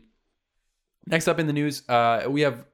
Next 1.07 1.27
up 1.27 1.39
in 1.39 1.47
the 1.47 1.53
news, 1.53 1.83
uh, 1.89 2.25
we 2.29 2.41
have 2.41 2.65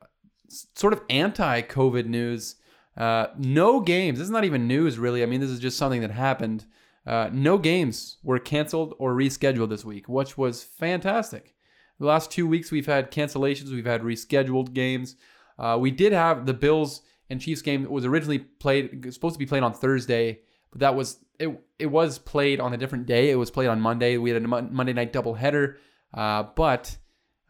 sort 0.75 0.93
of 0.93 1.01
anti-COVID 1.09 2.05
news. 2.05 2.55
Uh, 2.95 3.27
no 3.37 3.79
games. 3.79 4.19
This 4.19 4.25
is 4.25 4.31
not 4.31 4.43
even 4.43 4.67
news, 4.67 4.99
really. 4.99 5.23
I 5.23 5.25
mean, 5.25 5.39
this 5.39 5.49
is 5.49 5.59
just 5.59 5.77
something 5.77 6.01
that 6.01 6.11
happened. 6.11 6.65
Uh, 7.05 7.29
no 7.31 7.57
games 7.57 8.17
were 8.21 8.39
canceled 8.39 8.93
or 8.99 9.13
rescheduled 9.13 9.69
this 9.69 9.85
week, 9.85 10.09
which 10.09 10.37
was 10.37 10.63
fantastic. 10.63 11.55
The 11.99 12.05
last 12.05 12.31
two 12.31 12.47
weeks, 12.47 12.71
we've 12.71 12.85
had 12.85 13.11
cancellations, 13.11 13.71
we've 13.71 13.85
had 13.85 14.01
rescheduled 14.01 14.73
games. 14.73 15.15
Uh, 15.57 15.77
we 15.79 15.91
did 15.91 16.13
have 16.13 16.45
the 16.45 16.53
Bills 16.53 17.01
and 17.29 17.41
Chiefs 17.41 17.61
game 17.61 17.83
that 17.83 17.91
was 17.91 18.05
originally 18.05 18.39
played, 18.39 19.13
supposed 19.13 19.35
to 19.35 19.39
be 19.39 19.45
played 19.45 19.63
on 19.63 19.73
Thursday, 19.73 20.39
but 20.71 20.79
that 20.81 20.95
was 20.95 21.19
it. 21.39 21.49
It 21.79 21.87
was 21.87 22.17
played 22.19 22.59
on 22.59 22.73
a 22.73 22.77
different 22.77 23.05
day. 23.05 23.29
It 23.29 23.35
was 23.35 23.51
played 23.51 23.67
on 23.67 23.81
Monday. 23.81 24.17
We 24.17 24.31
had 24.31 24.43
a 24.43 24.47
Mon- 24.47 24.73
Monday 24.73 24.93
night 24.93 25.13
doubleheader, 25.13 25.75
uh, 26.13 26.43
but 26.55 26.97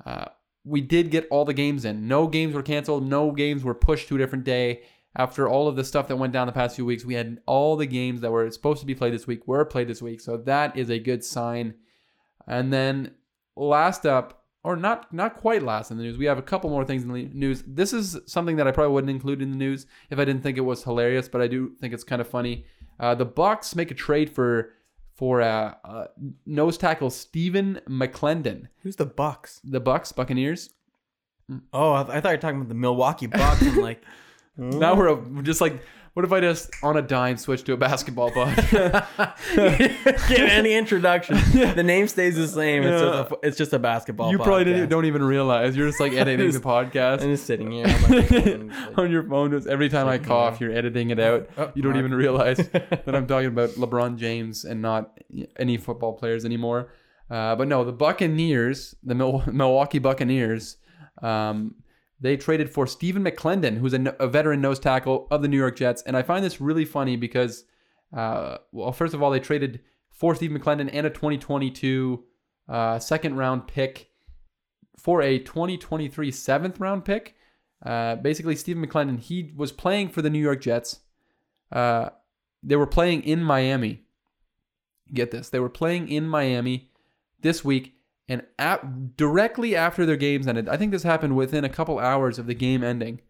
uh, 0.05 0.25
we 0.63 0.81
did 0.81 1.11
get 1.11 1.27
all 1.29 1.45
the 1.45 1.53
games 1.53 1.85
in. 1.85 2.07
No 2.07 2.27
games 2.27 2.53
were 2.53 2.63
canceled. 2.63 3.07
No 3.07 3.31
games 3.31 3.63
were 3.63 3.73
pushed 3.73 4.07
to 4.09 4.15
a 4.15 4.17
different 4.17 4.43
day. 4.43 4.81
After 5.15 5.47
all 5.49 5.67
of 5.67 5.75
the 5.75 5.83
stuff 5.83 6.07
that 6.09 6.17
went 6.17 6.33
down 6.33 6.45
the 6.45 6.53
past 6.53 6.75
few 6.75 6.85
weeks, 6.85 7.03
we 7.03 7.15
had 7.15 7.39
all 7.47 7.75
the 7.75 7.87
games 7.87 8.21
that 8.21 8.31
were 8.31 8.49
supposed 8.51 8.81
to 8.81 8.85
be 8.85 8.93
played 8.93 9.13
this 9.13 9.25
week 9.25 9.47
were 9.47 9.65
played 9.65 9.87
this 9.87 10.01
week. 10.01 10.21
So 10.21 10.37
that 10.37 10.77
is 10.77 10.91
a 10.91 10.99
good 10.99 11.23
sign. 11.23 11.73
And 12.45 12.71
then 12.71 13.15
last 13.55 14.05
up, 14.05 14.36
or 14.67 14.75
not 14.75 15.13
not 15.13 15.37
quite 15.37 15.63
last 15.63 15.91
in 15.91 15.97
the 15.97 16.03
news. 16.03 16.17
We 16.17 16.25
have 16.25 16.37
a 16.37 16.41
couple 16.41 16.69
more 16.69 16.83
things 16.83 17.03
in 17.03 17.13
the 17.13 17.29
news. 17.33 17.63
This 17.65 17.93
is 17.93 18.19
something 18.25 18.57
that 18.57 18.67
I 18.67 18.71
probably 18.71 18.91
wouldn't 18.91 19.09
include 19.09 19.41
in 19.41 19.51
the 19.51 19.55
news 19.55 19.87
if 20.09 20.19
I 20.19 20.25
didn't 20.25 20.43
think 20.43 20.57
it 20.57 20.61
was 20.61 20.83
hilarious, 20.83 21.29
but 21.29 21.39
I 21.39 21.47
do 21.47 21.71
think 21.79 21.93
it's 21.93 22.03
kind 22.03 22.19
of 22.19 22.27
funny. 22.27 22.65
Uh, 22.99 23.15
the 23.15 23.23
Bucks 23.23 23.77
make 23.77 23.91
a 23.91 23.93
trade 23.93 24.29
for 24.29 24.73
for 25.15 25.41
uh, 25.41 25.75
uh, 25.85 26.07
nose 26.45 26.77
tackle 26.77 27.09
Stephen 27.09 27.79
McLendon. 27.87 28.67
Who's 28.83 28.97
the 28.97 29.05
Bucks? 29.05 29.61
The 29.63 29.79
Bucks 29.79 30.11
Buccaneers. 30.11 30.71
Oh, 31.71 31.93
I, 31.93 32.01
I 32.01 32.19
thought 32.19 32.25
you 32.25 32.35
were 32.35 32.37
talking 32.37 32.57
about 32.57 32.67
the 32.67 32.75
Milwaukee 32.75 33.27
Bucks. 33.27 33.61
I'm 33.61 33.77
like, 33.77 34.03
Now 34.57 34.95
we're, 34.95 35.07
a, 35.07 35.15
we're 35.15 35.43
just 35.43 35.61
like, 35.61 35.81
what 36.17 36.25
if 36.25 36.31
I 36.31 36.39
just 36.39 36.71
on 36.81 36.97
a 36.97 37.03
dime 37.03 37.37
switch 37.37 37.63
to 37.65 37.73
a 37.73 37.77
basketball 37.77 38.31
pod? 38.31 38.55
give 39.55 40.49
any 40.49 40.73
introduction. 40.73 41.35
The 41.53 41.83
name 41.83 42.07
stays 42.07 42.35
the 42.35 42.47
same. 42.47 42.81
It's, 42.81 42.99
just, 42.99 43.31
a, 43.31 43.37
it's 43.43 43.57
just 43.57 43.73
a 43.73 43.77
basketball. 43.77 44.31
you 44.31 44.39
probably 44.39 44.63
didn't, 44.63 44.87
podcast. 44.87 44.89
don't 44.89 45.05
even 45.05 45.23
realize 45.23 45.77
you're 45.77 45.85
just 45.85 45.99
like 45.99 46.13
editing 46.15 46.49
the 46.49 46.59
podcast. 46.59 47.21
I'm 47.21 47.29
just 47.29 47.45
sitting 47.45 47.69
here. 47.69 47.85
on 47.85 48.01
my 48.09 48.21
phone 48.23 48.67
like- 48.69 48.97
on 48.97 49.11
your 49.11 49.29
phone. 49.29 49.51
Just 49.51 49.67
every 49.67 49.89
time 49.89 50.07
I 50.07 50.17
cough, 50.17 50.59
you're 50.59 50.71
editing 50.71 51.11
it 51.11 51.19
out. 51.19 51.49
Oh, 51.55 51.71
You 51.75 51.83
don't 51.83 51.93
Mark. 51.93 52.05
even 52.05 52.15
realize 52.15 52.57
that 52.57 53.13
I'm 53.13 53.27
talking 53.27 53.49
about 53.49 53.69
LeBron 53.75 54.17
James 54.17 54.65
and 54.65 54.81
not 54.81 55.19
any 55.59 55.77
football 55.77 56.13
players 56.13 56.45
anymore. 56.45 56.89
Uh, 57.29 57.55
but 57.55 57.67
no, 57.67 57.83
the 57.83 57.93
Buccaneers, 57.93 58.95
the 59.03 59.13
Mil- 59.13 59.43
Milwaukee 59.45 59.99
Buccaneers, 59.99 60.77
um, 61.21 61.75
they 62.19 62.37
traded 62.37 62.69
for 62.69 62.87
Stephen 62.87 63.23
McLendon, 63.23 63.77
who's 63.77 63.93
a, 63.93 64.15
a 64.19 64.27
veteran 64.27 64.61
nose 64.61 64.79
tackle 64.79 65.27
of 65.29 65.41
the 65.41 65.47
New 65.47 65.57
York 65.57 65.75
Jets. 65.75 66.01
And 66.03 66.17
I 66.17 66.23
find 66.23 66.43
this 66.43 66.59
really 66.59 66.85
funny 66.85 67.15
because, 67.15 67.65
uh, 68.15 68.57
well, 68.71 68.91
first 68.91 69.13
of 69.13 69.21
all, 69.21 69.31
they 69.31 69.39
traded 69.39 69.81
for 70.09 70.33
Stephen 70.33 70.59
McLendon 70.59 70.89
and 70.91 71.05
a 71.05 71.11
2022 71.11 72.23
uh, 72.67 72.99
second 72.99 73.37
round 73.37 73.67
pick 73.67 74.09
for 74.97 75.21
a 75.21 75.39
2023 75.39 76.31
seventh 76.31 76.79
round 76.79 77.05
pick. 77.05 77.35
Uh, 77.85 78.15
basically, 78.15 78.55
Stephen 78.55 78.85
McLendon, 78.85 79.19
he 79.19 79.53
was 79.55 79.71
playing 79.71 80.09
for 80.09 80.23
the 80.23 80.29
New 80.29 80.41
York 80.41 80.61
Jets. 80.61 81.01
Uh, 81.71 82.09
they 82.63 82.75
were 82.75 82.87
playing 82.87 83.23
in 83.23 83.43
Miami. 83.43 84.05
Get 85.13 85.31
this. 85.31 85.49
They 85.49 85.59
were 85.59 85.69
playing 85.69 86.09
in 86.09 86.27
Miami 86.27 86.89
this 87.41 87.63
week, 87.63 87.96
and 88.29 88.43
at, 88.59 89.15
directly 89.15 89.75
after 89.75 90.05
their 90.05 90.17
games 90.17 90.47
ended, 90.47 90.67
I 90.67 90.77
think 90.77 90.91
this 90.91 91.03
happened 91.03 91.35
within 91.35 91.63
a 91.63 91.69
couple 91.69 91.99
hours 91.99 92.37
of 92.37 92.47
the 92.47 92.53
game 92.53 92.83
ending, 92.83 93.21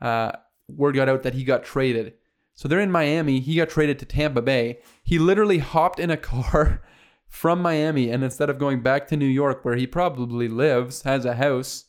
uh, 0.00 0.32
word 0.68 0.94
got 0.94 1.08
out 1.08 1.22
that 1.22 1.34
he 1.34 1.44
got 1.44 1.64
traded. 1.64 2.14
So 2.54 2.68
they're 2.68 2.80
in 2.80 2.90
Miami. 2.90 3.40
He 3.40 3.56
got 3.56 3.68
traded 3.68 3.98
to 3.98 4.06
Tampa 4.06 4.40
Bay. 4.40 4.78
He 5.02 5.18
literally 5.18 5.58
hopped 5.58 6.00
in 6.00 6.10
a 6.10 6.16
car 6.16 6.82
from 7.28 7.60
Miami, 7.60 8.10
and 8.10 8.24
instead 8.24 8.48
of 8.48 8.58
going 8.58 8.82
back 8.82 9.08
to 9.08 9.16
New 9.16 9.26
York, 9.26 9.64
where 9.64 9.76
he 9.76 9.86
probably 9.86 10.48
lives, 10.48 11.02
has 11.02 11.24
a 11.24 11.34
house, 11.34 11.84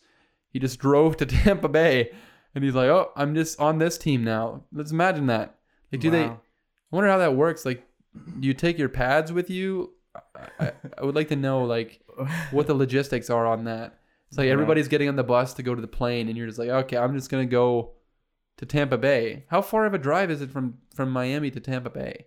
he 0.49 0.59
just 0.59 0.79
drove 0.79 1.15
to 1.17 1.25
Tampa 1.25 1.69
Bay, 1.69 2.11
and 2.53 2.63
he's 2.63 2.75
like, 2.75 2.89
"Oh, 2.89 3.11
I'm 3.15 3.33
just 3.33 3.59
on 3.59 3.77
this 3.77 3.97
team 3.97 4.23
now." 4.23 4.63
Let's 4.73 4.91
imagine 4.91 5.27
that. 5.27 5.55
Like, 5.91 6.01
do 6.01 6.09
they? 6.09 6.25
I 6.25 6.37
wonder 6.91 7.09
how 7.09 7.19
that 7.19 7.35
works. 7.35 7.65
Like, 7.65 7.87
do 8.39 8.47
you 8.47 8.53
take 8.53 8.77
your 8.77 8.89
pads 8.89 9.31
with 9.31 9.49
you? 9.49 9.93
I, 10.59 10.71
I 10.97 11.05
would 11.05 11.15
like 11.15 11.29
to 11.29 11.35
know 11.35 11.63
like 11.63 12.01
what 12.51 12.67
the 12.67 12.73
logistics 12.73 13.29
are 13.29 13.45
on 13.45 13.63
that. 13.65 13.99
It's 14.29 14.37
like 14.37 14.47
Yeah. 14.47 14.53
everybody's 14.53 14.87
getting 14.87 15.07
on 15.09 15.15
the 15.15 15.23
bus 15.23 15.53
to 15.55 15.63
go 15.63 15.73
to 15.75 15.81
the 15.81 15.87
plane, 15.87 16.27
and 16.27 16.37
you're 16.37 16.47
just 16.47 16.59
like, 16.59 16.69
"Okay, 16.69 16.97
I'm 16.97 17.13
just 17.15 17.29
gonna 17.29 17.45
go 17.45 17.93
to 18.57 18.65
Tampa 18.65 18.97
Bay." 18.97 19.45
How 19.49 19.61
far 19.61 19.85
of 19.85 19.93
a 19.93 19.97
drive 19.97 20.29
is 20.31 20.41
it 20.41 20.49
from 20.51 20.79
from 20.93 21.11
Miami 21.11 21.49
to 21.51 21.59
Tampa 21.59 21.89
Bay? 21.89 22.25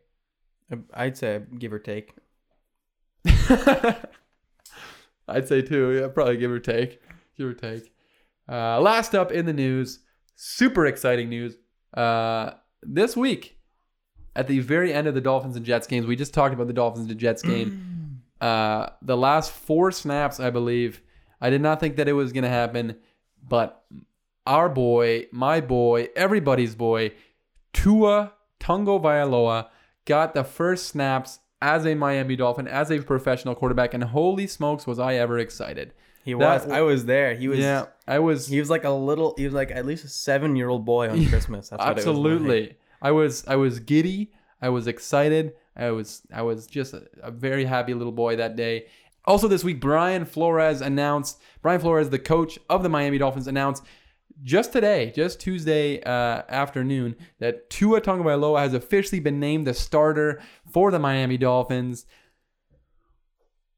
I'd 0.94 1.16
say 1.18 1.42
give 1.58 1.72
or 1.72 1.78
take. 1.78 2.14
I'd 5.28 5.46
say 5.46 5.62
two. 5.62 5.92
Yeah, 5.92 6.08
probably 6.08 6.36
give 6.36 6.50
or 6.50 6.58
take. 6.58 7.00
Give 7.36 7.48
or 7.48 7.54
take. 7.54 7.92
Uh, 8.48 8.80
last 8.80 9.14
up 9.14 9.30
in 9.30 9.46
the 9.46 9.52
news, 9.52 10.00
super 10.36 10.86
exciting 10.86 11.28
news. 11.28 11.56
Uh, 11.94 12.52
this 12.82 13.16
week, 13.16 13.58
at 14.34 14.46
the 14.48 14.58
very 14.60 14.92
end 14.92 15.06
of 15.06 15.14
the 15.14 15.20
Dolphins 15.20 15.56
and 15.56 15.64
Jets 15.64 15.86
games, 15.86 16.06
we 16.06 16.16
just 16.16 16.34
talked 16.34 16.54
about 16.54 16.66
the 16.66 16.72
Dolphins 16.72 17.10
and 17.10 17.18
Jets 17.20 17.42
game. 17.42 17.86
uh, 18.40 18.90
the 19.02 19.16
last 19.16 19.52
four 19.52 19.90
snaps, 19.92 20.40
I 20.40 20.50
believe, 20.50 21.02
I 21.40 21.50
did 21.50 21.60
not 21.60 21.80
think 21.80 21.96
that 21.96 22.08
it 22.08 22.12
was 22.14 22.32
going 22.32 22.44
to 22.44 22.48
happen, 22.50 22.96
but 23.46 23.82
our 24.46 24.68
boy, 24.68 25.26
my 25.32 25.60
boy, 25.60 26.08
everybody's 26.16 26.74
boy, 26.74 27.12
Tua 27.72 28.32
Tagovailoa 28.58 29.68
got 30.04 30.34
the 30.34 30.44
first 30.44 30.86
snaps 30.86 31.40
as 31.62 31.86
a 31.86 31.94
Miami 31.94 32.36
Dolphin, 32.36 32.66
as 32.66 32.90
a 32.90 33.00
professional 33.00 33.54
quarterback, 33.54 33.92
and 33.94 34.02
holy 34.04 34.46
smokes, 34.46 34.86
was 34.86 34.98
I 34.98 35.14
ever 35.14 35.38
excited! 35.38 35.92
He 36.24 36.32
That- 36.32 36.64
was. 36.64 36.70
I 36.70 36.80
was 36.82 37.04
there. 37.06 37.34
He 37.34 37.48
was. 37.48 37.58
yeah, 37.58 37.86
I 38.06 38.18
was. 38.18 38.46
He 38.48 38.58
was 38.58 38.70
like 38.70 38.84
a 38.84 38.90
little. 38.90 39.34
He 39.36 39.44
was 39.44 39.52
like 39.54 39.70
at 39.70 39.84
least 39.86 40.04
a 40.04 40.08
seven-year-old 40.08 40.84
boy 40.84 41.08
on 41.10 41.26
Christmas. 41.28 41.68
That's 41.68 41.78
what 41.80 41.88
It 41.90 41.94
was 41.96 42.06
absolutely 42.06 42.60
like. 42.62 42.80
i 43.02 43.10
was 43.10 43.44
i 43.46 43.56
was 43.56 43.80
giddy 43.80 44.30
i 44.60 44.68
was 44.68 44.86
excited 44.86 45.52
i 45.76 45.90
was 45.90 46.22
i 46.32 46.42
was 46.42 46.66
just 46.66 46.94
a, 46.94 47.02
a 47.22 47.30
very 47.30 47.64
happy 47.64 47.94
little 47.94 48.12
boy 48.12 48.36
that 48.36 48.56
day 48.56 48.86
also 49.24 49.48
this 49.48 49.62
week 49.64 49.80
brian 49.80 50.24
flores 50.24 50.80
announced 50.80 51.40
brian 51.62 51.80
flores 51.80 52.10
the 52.10 52.18
coach 52.18 52.58
of 52.68 52.82
the 52.82 52.88
miami 52.88 53.18
dolphins 53.18 53.46
announced 53.46 53.82
just 54.42 54.72
today 54.72 55.12
just 55.14 55.38
tuesday 55.40 56.00
uh, 56.02 56.42
afternoon 56.48 57.14
that 57.38 57.68
tua 57.70 58.00
tagovailoa 58.00 58.58
has 58.60 58.74
officially 58.74 59.20
been 59.20 59.38
named 59.38 59.66
the 59.66 59.74
starter 59.74 60.40
for 60.72 60.90
the 60.90 60.98
miami 60.98 61.36
dolphins 61.36 62.06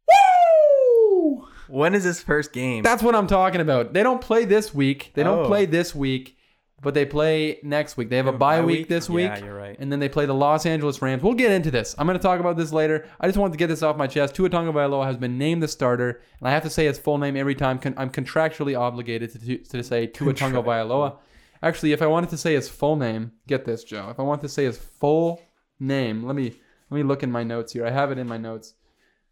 Woo! 0.09 1.49
When 1.69 1.95
is 1.95 2.05
his 2.05 2.23
first 2.23 2.53
game? 2.53 2.83
That's 2.83 3.03
what 3.03 3.15
I'm 3.15 3.27
talking 3.27 3.61
about. 3.61 3.93
They 3.93 4.03
don't 4.03 4.21
play 4.21 4.45
this 4.45 4.75
week. 4.75 5.13
They 5.15 5.23
don't 5.23 5.45
Oh. 5.45 5.47
play 5.47 5.65
this 5.67 5.95
week, 5.95 6.37
but 6.83 6.95
they 6.95 7.07
play 7.07 7.61
next 7.63 7.97
week. 7.97 8.11
They 8.11 8.17
have 8.17 8.27
a 8.27 8.33
bye 8.33 8.61
week 8.61 8.89
this 8.89 9.09
week. 9.09 9.31
Yeah, 9.31 9.45
you're 9.45 9.57
right. 9.57 9.77
And 9.79 9.91
then 9.91 10.01
they 10.01 10.09
play 10.09 10.27
the 10.27 10.35
Los 10.35 10.67
Angeles 10.67 11.01
Rams. 11.01 11.23
We'll 11.23 11.35
get 11.35 11.53
into 11.53 11.71
this. 11.71 11.95
I'm 11.97 12.07
going 12.07 12.19
to 12.19 12.23
talk 12.23 12.41
about 12.41 12.57
this 12.57 12.73
later. 12.73 13.07
I 13.21 13.29
just 13.29 13.39
wanted 13.39 13.53
to 13.53 13.59
get 13.59 13.69
this 13.69 13.83
off 13.83 13.97
my 13.97 14.09
chest. 14.09 14.35
Tua 14.35 14.51
Tagovailoa 14.51 15.07
has 15.07 15.17
been 15.17 15.39
named 15.39 15.63
the 15.63 15.69
starter, 15.69 16.21
and 16.41 16.49
I 16.49 16.51
have 16.51 16.65
to 16.65 16.71
say 16.71 16.87
his 16.87 16.99
full 16.99 17.19
name 17.19 17.37
every 17.37 17.55
time. 17.55 17.79
I'm 17.97 18.11
contractually 18.11 18.79
obligated 18.79 19.33
to, 19.33 19.59
to 19.59 19.83
say 19.85 20.09
Tua 20.09 20.35
Tagovailoa. 20.35 21.19
Actually, 21.63 21.93
if 21.93 22.03
I 22.03 22.07
wanted 22.07 22.31
to 22.31 22.37
say 22.37 22.55
his 22.55 22.69
full 22.69 22.97
name, 22.97 23.31
get 23.47 23.65
this, 23.65 23.85
Joe. 23.85 24.09
If 24.11 24.19
I 24.19 24.25
want 24.25 24.41
to 24.41 24.49
say 24.49 24.65
his 24.65 24.79
full 24.79 25.41
name, 25.79 26.25
let 26.25 26.35
me 26.35 26.53
let 26.91 26.97
me 26.97 27.05
look 27.05 27.23
in 27.23 27.31
my 27.31 27.45
notes 27.45 27.73
here. 27.73 27.87
I 27.87 27.91
have 27.91 28.11
it 28.11 28.19
in 28.19 28.27
my 28.27 28.39
notes. 28.39 28.75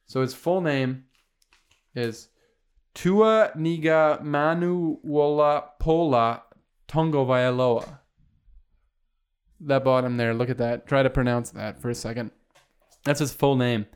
So 0.07 0.23
his 0.23 0.35
full 0.35 0.61
name 0.61 1.05
is 1.97 2.29
Tua 2.95 3.51
Niga 3.57 4.23
Manuola 4.23 5.65
Pola 5.81 6.45
Tongo 6.91 7.25
Vailoa. 7.25 8.01
That 9.61 9.85
bottom 9.85 10.17
there, 10.17 10.35
look 10.35 10.51
at 10.51 10.59
that. 10.59 10.89
Try 10.89 11.05
to 11.05 11.11
pronounce 11.11 11.51
that 11.51 11.81
for 11.81 11.89
a 11.89 11.95
second. 11.95 12.33
That's 13.05 13.21
his 13.21 13.33
full 13.33 13.55
name. 13.55 13.87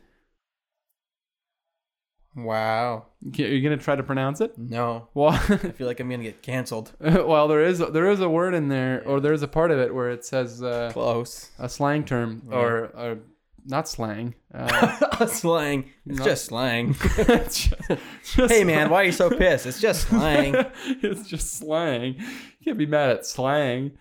wow. 2.35 3.05
Are 3.37 3.41
you 3.41 3.61
gonna 3.61 3.75
try 3.77 3.95
to 3.97 4.03
pronounce 4.03 4.39
it? 4.39 4.57
No. 4.57 5.09
Well, 5.13 5.29
I 5.31 5.57
feel 5.57 5.87
like 5.87 5.99
I'm 5.99 6.09
gonna 6.09 6.23
get 6.23 6.41
canceled. 6.41 6.93
well, 6.99 7.49
there 7.49 7.63
is 7.63 7.79
there 7.79 8.09
is 8.09 8.21
a 8.21 8.29
word 8.29 8.53
in 8.53 8.69
there, 8.69 9.03
or 9.05 9.19
there's 9.19 9.41
a 9.41 9.47
part 9.47 9.71
of 9.71 9.79
it 9.79 9.93
where 9.93 10.09
it 10.09 10.23
says 10.23 10.63
uh, 10.63 10.91
Close. 10.93 11.49
a 11.59 11.67
slang 11.67 12.05
term, 12.05 12.43
or, 12.49 12.91
or 12.95 13.17
not 13.65 13.87
slang. 13.87 14.35
Uh, 14.53 15.25
slang. 15.27 15.89
It's 16.05 16.19
No. 16.19 16.25
just 16.25 16.45
slang. 16.45 16.95
it's 17.17 17.67
just- 17.67 18.35
just 18.35 18.53
hey 18.53 18.63
man, 18.63 18.89
why 18.89 19.01
are 19.01 19.05
you 19.05 19.11
so 19.11 19.29
pissed? 19.29 19.65
It's 19.65 19.79
just 19.81 20.07
slang. 20.07 20.55
it's 20.85 21.27
just 21.27 21.55
slang. 21.57 22.15
You 22.15 22.63
can't 22.63 22.77
be 22.77 22.85
mad 22.85 23.09
at 23.11 23.25
slang. 23.25 23.91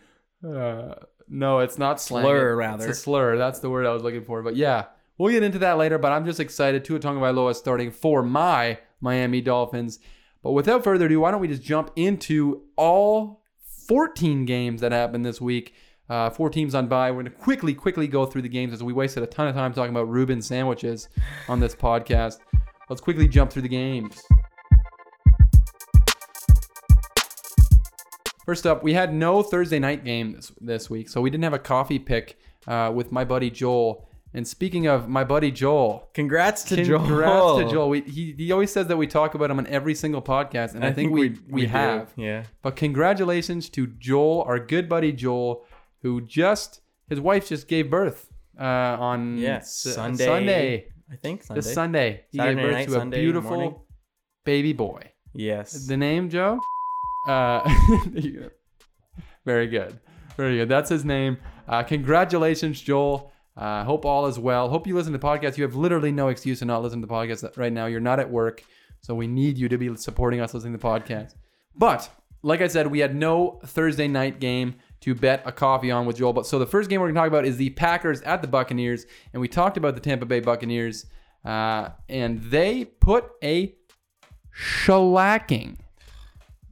Uh, 0.46 0.94
no, 1.28 1.60
it's 1.60 1.78
not 1.78 2.00
slang. 2.00 2.24
Slur, 2.24 2.56
rather. 2.56 2.88
It's 2.88 2.98
a 2.98 3.00
slur. 3.02 3.36
That's 3.38 3.60
the 3.60 3.70
word 3.70 3.86
I 3.86 3.92
was 3.92 4.02
looking 4.02 4.22
for. 4.24 4.42
But 4.42 4.56
yeah, 4.56 4.86
we'll 5.18 5.32
get 5.32 5.42
into 5.42 5.58
that 5.60 5.78
later. 5.78 5.98
But 5.98 6.12
I'm 6.12 6.24
just 6.26 6.40
excited. 6.40 6.84
Tua 6.84 7.00
Tagovailoa 7.00 7.54
starting 7.54 7.90
for 7.90 8.22
my 8.22 8.78
Miami 9.00 9.40
Dolphins. 9.40 9.98
But 10.42 10.52
without 10.52 10.84
further 10.84 11.06
ado, 11.06 11.20
why 11.20 11.30
don't 11.30 11.40
we 11.40 11.48
just 11.48 11.62
jump 11.62 11.90
into 11.96 12.62
all 12.76 13.42
14 13.88 14.44
games 14.44 14.82
that 14.82 14.92
happened 14.92 15.24
this 15.24 15.40
week? 15.40 15.74
Uh, 16.08 16.28
four 16.28 16.50
teams 16.50 16.74
on 16.74 16.86
bye. 16.86 17.10
We're 17.10 17.22
going 17.22 17.32
to 17.32 17.38
quickly, 17.38 17.74
quickly 17.74 18.06
go 18.06 18.26
through 18.26 18.42
the 18.42 18.48
games 18.48 18.72
as 18.72 18.82
we 18.82 18.92
wasted 18.92 19.22
a 19.22 19.26
ton 19.26 19.48
of 19.48 19.54
time 19.54 19.72
talking 19.72 19.90
about 19.90 20.08
Reuben 20.08 20.42
sandwiches 20.42 21.08
on 21.48 21.60
this 21.60 21.74
podcast. 21.74 22.40
Let's 22.90 23.00
quickly 23.00 23.26
jump 23.26 23.50
through 23.50 23.62
the 23.62 23.68
games. 23.68 24.22
First 28.44 28.66
up, 28.66 28.82
we 28.82 28.92
had 28.92 29.14
no 29.14 29.42
Thursday 29.42 29.78
night 29.78 30.04
game 30.04 30.32
this, 30.32 30.52
this 30.60 30.90
week, 30.90 31.08
so 31.08 31.22
we 31.22 31.30
didn't 31.30 31.44
have 31.44 31.54
a 31.54 31.58
coffee 31.58 31.98
pick 31.98 32.38
uh, 32.66 32.92
with 32.94 33.10
my 33.10 33.24
buddy 33.24 33.50
Joel. 33.50 34.06
And 34.34 34.46
speaking 34.46 34.86
of 34.86 35.08
my 35.08 35.24
buddy 35.24 35.50
Joel, 35.50 36.10
Congrats 36.12 36.64
to 36.64 36.76
congrats 36.76 37.08
Joel. 37.08 37.58
to 37.60 37.70
Joel. 37.70 37.88
We, 37.88 38.00
he, 38.02 38.34
he 38.36 38.52
always 38.52 38.70
says 38.70 38.88
that 38.88 38.96
we 38.98 39.06
talk 39.06 39.34
about 39.34 39.50
him 39.50 39.58
on 39.58 39.66
every 39.68 39.94
single 39.94 40.20
podcast, 40.20 40.74
and 40.74 40.84
I, 40.84 40.92
think, 40.92 41.12
we, 41.12 41.38
we, 41.48 41.62
do. 41.62 41.68
have. 41.68 42.12
Yeah. 42.16 42.42
But 42.60 42.76
congratulations 42.76 43.70
to 43.70 43.86
Joel, 43.86 44.42
our 44.42 44.58
good 44.58 44.90
buddy 44.90 45.12
Joel, 45.12 45.64
who 46.04 46.20
just 46.20 46.80
his 47.08 47.20
wife 47.20 47.48
just 47.48 47.66
gave 47.66 47.90
birth 47.90 48.30
uh, 48.58 48.62
on 48.62 49.36
Yeah. 49.38 49.56
S- 49.56 49.72
Sunday. 49.94 50.24
Sunday. 50.26 50.86
I 51.10 51.16
think 51.16 51.42
Sunday. 51.42 51.60
This 51.60 51.74
Sunday, 51.74 52.24
he 52.30 52.38
Saturday 52.38 52.54
gave 52.54 52.64
birth 52.70 52.72
night, 52.78 52.88
to 52.88 52.94
a 52.94 52.98
Sunday 52.98 53.20
beautiful 53.20 53.50
morning. 53.50 53.74
baby 54.44 54.72
boy. 54.72 55.10
Yes. 55.32 55.86
The 55.88 55.96
name, 55.96 56.30
Joe? 56.30 56.60
Uh, 57.26 57.62
very 59.46 59.66
good. 59.66 59.98
Very 60.36 60.58
good. 60.58 60.68
That's 60.68 60.90
his 60.90 61.06
name. 61.06 61.38
Uh, 61.66 61.82
congratulations, 61.82 62.80
Joel. 62.80 63.32
Uh, 63.56 63.82
hope 63.84 64.04
all 64.04 64.26
is 64.26 64.38
well. 64.38 64.68
Hope 64.68 64.86
you 64.86 64.94
listen 64.94 65.12
to 65.12 65.18
the 65.18 65.26
podcast. 65.26 65.56
You 65.56 65.62
have 65.64 65.74
literally 65.74 66.12
no 66.12 66.28
excuse 66.28 66.58
to 66.58 66.64
not 66.66 66.82
listen 66.82 67.00
to 67.00 67.06
the 67.06 67.12
podcast 67.12 67.56
right 67.56 67.72
now. 67.72 67.86
You're 67.86 68.00
not 68.00 68.20
at 68.20 68.30
work, 68.30 68.62
so 69.00 69.14
we 69.14 69.26
need 69.26 69.56
you 69.56 69.70
to 69.70 69.78
be 69.78 69.96
supporting 69.96 70.40
us 70.40 70.52
listening 70.52 70.74
to 70.74 70.78
the 70.78 70.86
podcast. 70.86 71.34
But 71.74 72.10
like 72.42 72.60
I 72.60 72.66
said, 72.66 72.88
we 72.88 72.98
had 72.98 73.14
no 73.14 73.58
Thursday 73.64 74.06
night 74.06 74.38
game 74.38 74.74
to 75.04 75.14
bet 75.14 75.42
a 75.44 75.52
coffee 75.52 75.90
on 75.90 76.06
with 76.06 76.16
Joel. 76.16 76.32
But 76.32 76.46
so 76.46 76.58
the 76.58 76.64
first 76.64 76.88
game 76.88 76.98
we're 76.98 77.08
going 77.08 77.14
to 77.14 77.20
talk 77.20 77.28
about 77.28 77.44
is 77.44 77.58
the 77.58 77.68
Packers 77.70 78.22
at 78.22 78.40
the 78.40 78.48
Buccaneers, 78.48 79.04
and 79.34 79.40
we 79.40 79.48
talked 79.48 79.76
about 79.76 79.94
the 79.94 80.00
Tampa 80.00 80.24
Bay 80.24 80.40
Buccaneers, 80.40 81.04
uh, 81.44 81.90
and 82.08 82.40
they 82.44 82.86
put 82.86 83.30
a 83.42 83.74
shellacking 84.58 85.76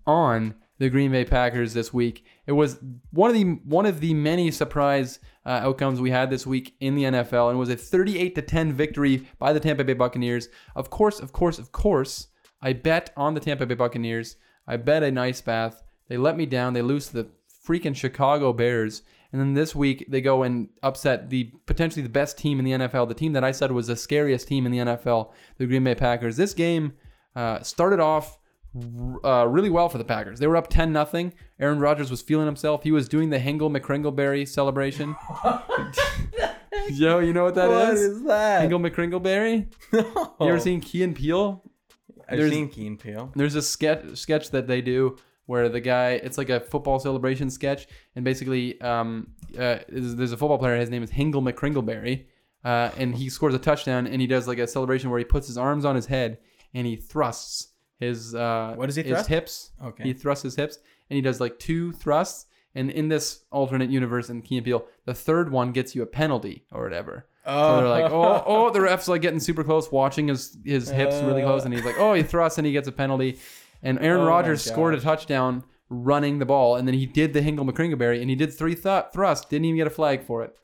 on 0.06 0.54
the 0.78 0.88
Green 0.88 1.12
Bay 1.12 1.26
Packers 1.26 1.74
this 1.74 1.92
week. 1.92 2.24
It 2.46 2.52
was 2.52 2.78
one 3.10 3.28
of 3.28 3.36
the 3.36 3.44
one 3.66 3.84
of 3.84 4.00
the 4.00 4.14
many 4.14 4.50
surprise 4.50 5.18
uh, 5.44 5.50
outcomes 5.50 6.00
we 6.00 6.10
had 6.10 6.30
this 6.30 6.46
week 6.46 6.74
in 6.80 6.94
the 6.94 7.02
NFL, 7.02 7.50
and 7.50 7.56
it 7.56 7.60
was 7.60 7.68
a 7.68 7.76
38 7.76 8.34
to 8.34 8.40
10 8.40 8.72
victory 8.72 9.28
by 9.38 9.52
the 9.52 9.60
Tampa 9.60 9.84
Bay 9.84 9.92
Buccaneers. 9.92 10.48
Of 10.74 10.88
course, 10.88 11.20
of 11.20 11.32
course, 11.32 11.58
of 11.58 11.70
course, 11.70 12.28
I 12.62 12.72
bet 12.72 13.12
on 13.14 13.34
the 13.34 13.40
Tampa 13.40 13.66
Bay 13.66 13.74
Buccaneers. 13.74 14.36
I 14.66 14.78
bet 14.78 15.02
a 15.02 15.10
nice 15.10 15.42
bath. 15.42 15.82
They 16.08 16.16
let 16.16 16.38
me 16.38 16.46
down. 16.46 16.72
They 16.72 16.80
lose 16.80 17.10
the 17.10 17.28
freaking 17.66 17.94
Chicago 17.96 18.52
Bears. 18.52 19.02
And 19.32 19.40
then 19.40 19.54
this 19.54 19.74
week 19.74 20.04
they 20.08 20.20
go 20.20 20.42
and 20.42 20.68
upset 20.82 21.30
the 21.30 21.50
potentially 21.66 22.02
the 22.02 22.08
best 22.08 22.36
team 22.36 22.58
in 22.58 22.64
the 22.64 22.72
NFL, 22.72 23.08
the 23.08 23.14
team 23.14 23.32
that 23.32 23.44
I 23.44 23.52
said 23.52 23.72
was 23.72 23.86
the 23.86 23.96
scariest 23.96 24.46
team 24.48 24.66
in 24.66 24.72
the 24.72 24.78
NFL, 24.78 25.30
the 25.58 25.66
Green 25.66 25.84
Bay 25.84 25.94
Packers. 25.94 26.36
This 26.36 26.52
game 26.52 26.92
uh, 27.34 27.60
started 27.62 27.98
off 28.00 28.38
uh, 29.24 29.46
really 29.48 29.70
well 29.70 29.88
for 29.88 29.98
the 29.98 30.04
Packers. 30.04 30.38
They 30.38 30.46
were 30.46 30.56
up 30.56 30.68
10 30.68 30.92
nothing. 30.92 31.32
Aaron 31.58 31.78
Rodgers 31.78 32.10
was 32.10 32.20
feeling 32.22 32.46
himself. 32.46 32.82
He 32.82 32.92
was 32.92 33.08
doing 33.08 33.30
the 33.30 33.38
Hingle 33.38 33.70
McCringleberry 33.74 34.46
celebration. 34.46 35.16
Yo, 36.90 37.20
you 37.20 37.32
know 37.32 37.44
what 37.44 37.54
that 37.54 37.70
is? 37.70 37.70
What 37.70 37.94
is 37.94 38.22
that? 38.24 38.68
Hingle 38.70 38.90
McCringleberry? 38.90 39.66
No. 39.92 40.34
You 40.40 40.48
ever 40.48 40.60
seen 40.60 40.80
Key 40.80 41.02
and 41.04 41.14
Peele? 41.14 41.62
I've 42.28 42.38
there's- 42.38 42.52
seen 42.52 42.68
Keen 42.68 42.96
Peel. 42.96 43.30
There's 43.36 43.54
a 43.54 43.62
sketch 43.62 44.16
sketch 44.16 44.50
that 44.50 44.66
they 44.66 44.80
do 44.80 45.16
where 45.46 45.68
the 45.68 45.80
guy 45.80 46.10
it's 46.12 46.38
like 46.38 46.48
a 46.50 46.60
football 46.60 46.98
celebration 46.98 47.50
sketch 47.50 47.86
and 48.16 48.24
basically 48.24 48.80
um, 48.80 49.28
uh, 49.58 49.78
there's 49.88 50.32
a 50.32 50.36
football 50.36 50.58
player 50.58 50.76
his 50.78 50.90
name 50.90 51.02
is 51.02 51.10
Hingle 51.10 51.42
McCringleberry 51.42 52.26
uh, 52.64 52.90
and 52.96 53.14
he 53.14 53.28
scores 53.28 53.54
a 53.54 53.58
touchdown 53.58 54.06
and 54.06 54.20
he 54.20 54.26
does 54.26 54.46
like 54.46 54.58
a 54.58 54.66
celebration 54.66 55.10
where 55.10 55.18
he 55.18 55.24
puts 55.24 55.46
his 55.46 55.58
arms 55.58 55.84
on 55.84 55.96
his 55.96 56.06
head 56.06 56.38
and 56.74 56.86
he 56.86 56.96
thrusts 56.96 57.68
his 57.98 58.34
uh, 58.34 58.74
What 58.76 58.86
does 58.86 58.96
he 58.96 59.02
his 59.02 59.12
thrust? 59.12 59.28
hips 59.28 59.70
Okay. 59.84 60.04
he 60.04 60.12
thrusts 60.12 60.42
his 60.44 60.56
hips 60.56 60.78
and 61.10 61.16
he 61.16 61.20
does 61.22 61.40
like 61.40 61.58
two 61.58 61.92
thrusts 61.92 62.46
and 62.74 62.90
in 62.90 63.08
this 63.08 63.44
alternate 63.50 63.90
universe 63.90 64.30
in 64.30 64.42
Key 64.42 64.56
and 64.58 64.64
Peele 64.64 64.84
the 65.04 65.14
third 65.14 65.50
one 65.50 65.72
gets 65.72 65.94
you 65.94 66.02
a 66.02 66.06
penalty 66.06 66.64
or 66.72 66.82
whatever 66.84 67.26
Oh. 67.44 67.70
so 67.70 67.76
they're 67.80 67.88
like, 67.90 68.12
oh, 68.12 68.44
oh, 68.46 68.70
the 68.70 68.80
ref's 68.80 69.08
like 69.08 69.20
getting 69.20 69.40
super 69.40 69.64
close, 69.64 69.90
watching 69.90 70.28
his 70.28 70.56
his 70.64 70.88
hips 70.88 71.16
really 71.22 71.42
close, 71.42 71.64
and 71.64 71.74
he's 71.74 71.84
like, 71.84 71.98
oh, 71.98 72.14
he 72.14 72.22
thrusts 72.22 72.56
and 72.56 72.64
he 72.64 72.72
gets 72.72 72.86
a 72.86 72.92
penalty. 72.92 73.36
And 73.82 73.98
Aaron 74.00 74.22
Oh 74.22 74.26
Rodgers 74.26 74.62
scored 74.62 74.94
a 74.94 75.00
touchdown 75.00 75.64
running 75.88 76.38
the 76.38 76.46
ball, 76.46 76.76
and 76.76 76.86
then 76.86 76.94
he 76.94 77.06
did 77.06 77.32
the 77.32 77.40
Hingle 77.40 77.68
McCringleberry, 77.68 78.20
and 78.20 78.30
he 78.30 78.36
did 78.36 78.52
three 78.52 78.74
th- 78.74 79.06
thrusts, 79.12 79.46
didn't 79.46 79.66
even 79.66 79.76
get 79.76 79.86
a 79.86 79.90
flag 79.90 80.22
for 80.24 80.42
it. 80.42 80.54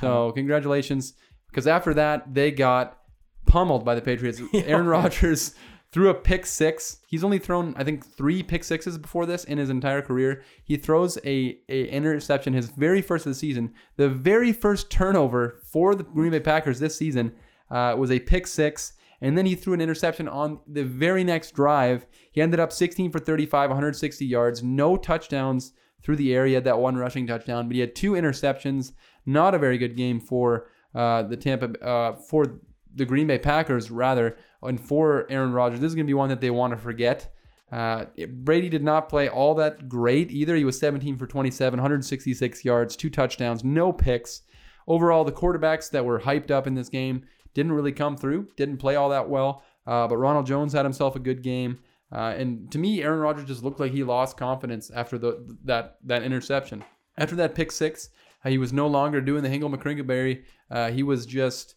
So 0.00 0.32
congratulations, 0.32 1.14
because 1.48 1.66
after 1.66 1.94
that 1.94 2.34
they 2.34 2.50
got 2.50 2.98
pummeled 3.46 3.84
by 3.84 3.94
the 3.94 4.02
Patriots. 4.02 4.40
Aaron 4.54 4.86
Rodgers 4.86 5.54
threw 5.92 6.10
a 6.10 6.14
pick 6.14 6.44
six. 6.44 6.98
He's 7.06 7.24
only 7.24 7.38
thrown, 7.38 7.74
I 7.76 7.84
think, 7.84 8.04
three 8.04 8.42
pick 8.42 8.64
sixes 8.64 8.98
before 8.98 9.24
this 9.24 9.44
in 9.44 9.56
his 9.56 9.70
entire 9.70 10.02
career. 10.02 10.42
He 10.64 10.76
throws 10.76 11.16
a, 11.24 11.58
a 11.68 11.86
interception, 11.88 12.52
his 12.52 12.68
very 12.68 13.00
first 13.00 13.24
of 13.24 13.30
the 13.30 13.38
season. 13.38 13.72
The 13.96 14.08
very 14.08 14.52
first 14.52 14.90
turnover 14.90 15.60
for 15.64 15.94
the 15.94 16.02
Green 16.02 16.32
Bay 16.32 16.40
Packers 16.40 16.80
this 16.80 16.96
season 16.96 17.32
uh, 17.70 17.94
was 17.96 18.10
a 18.10 18.18
pick 18.18 18.46
six. 18.46 18.92
And 19.20 19.36
then 19.36 19.46
he 19.46 19.54
threw 19.54 19.72
an 19.72 19.80
interception 19.80 20.28
on 20.28 20.60
the 20.66 20.84
very 20.84 21.24
next 21.24 21.54
drive. 21.54 22.06
He 22.32 22.42
ended 22.42 22.60
up 22.60 22.72
16 22.72 23.10
for 23.10 23.18
35, 23.18 23.70
160 23.70 24.26
yards, 24.26 24.62
no 24.62 24.96
touchdowns 24.96 25.72
through 26.02 26.16
the 26.16 26.34
area, 26.34 26.60
that 26.60 26.78
one 26.78 26.96
rushing 26.96 27.26
touchdown, 27.26 27.66
but 27.66 27.74
he 27.74 27.80
had 27.80 27.94
two 27.94 28.12
interceptions. 28.12 28.92
Not 29.24 29.54
a 29.54 29.58
very 29.58 29.78
good 29.78 29.96
game 29.96 30.20
for 30.20 30.68
uh, 30.94 31.22
the 31.22 31.36
Tampa, 31.36 31.78
uh, 31.84 32.14
for 32.14 32.60
the 32.94 33.04
Green 33.04 33.26
Bay 33.26 33.38
Packers, 33.38 33.90
rather, 33.90 34.36
and 34.62 34.80
for 34.80 35.26
Aaron 35.30 35.52
Rodgers. 35.52 35.80
This 35.80 35.88
is 35.88 35.94
going 35.94 36.06
to 36.06 36.10
be 36.10 36.14
one 36.14 36.28
that 36.28 36.40
they 36.40 36.50
want 36.50 36.72
to 36.72 36.76
forget. 36.76 37.32
Uh, 37.72 38.04
Brady 38.28 38.68
did 38.68 38.84
not 38.84 39.08
play 39.08 39.28
all 39.28 39.54
that 39.56 39.88
great 39.88 40.30
either. 40.30 40.54
He 40.54 40.64
was 40.64 40.78
17 40.78 41.16
for 41.16 41.26
27, 41.26 41.78
166 41.78 42.64
yards, 42.64 42.96
two 42.96 43.10
touchdowns, 43.10 43.64
no 43.64 43.92
picks. 43.92 44.42
Overall, 44.86 45.24
the 45.24 45.32
quarterbacks 45.32 45.90
that 45.90 46.04
were 46.04 46.20
hyped 46.20 46.50
up 46.50 46.66
in 46.66 46.74
this 46.74 46.88
game 46.88 47.24
didn't 47.56 47.72
really 47.72 47.90
come 47.90 48.18
through, 48.18 48.46
didn't 48.54 48.76
play 48.76 48.96
all 48.96 49.08
that 49.08 49.30
well. 49.30 49.62
Uh, 49.86 50.06
but 50.06 50.18
Ronald 50.18 50.46
Jones 50.46 50.74
had 50.74 50.84
himself 50.84 51.16
a 51.16 51.18
good 51.18 51.42
game. 51.42 51.78
Uh, 52.12 52.34
and 52.36 52.70
to 52.70 52.78
me, 52.78 53.02
Aaron 53.02 53.20
Rodgers 53.20 53.46
just 53.46 53.64
looked 53.64 53.80
like 53.80 53.92
he 53.92 54.04
lost 54.04 54.36
confidence 54.36 54.90
after 54.90 55.16
the 55.16 55.56
that 55.64 55.96
that 56.04 56.22
interception. 56.22 56.84
After 57.16 57.34
that 57.36 57.54
pick 57.54 57.72
six, 57.72 58.10
uh, 58.44 58.50
he 58.50 58.58
was 58.58 58.74
no 58.74 58.86
longer 58.86 59.20
doing 59.22 59.42
the 59.42 59.48
Hingle 59.48 59.74
McCringleberry. 59.74 60.44
Uh, 60.70 60.90
he 60.90 61.02
was 61.02 61.24
just 61.24 61.76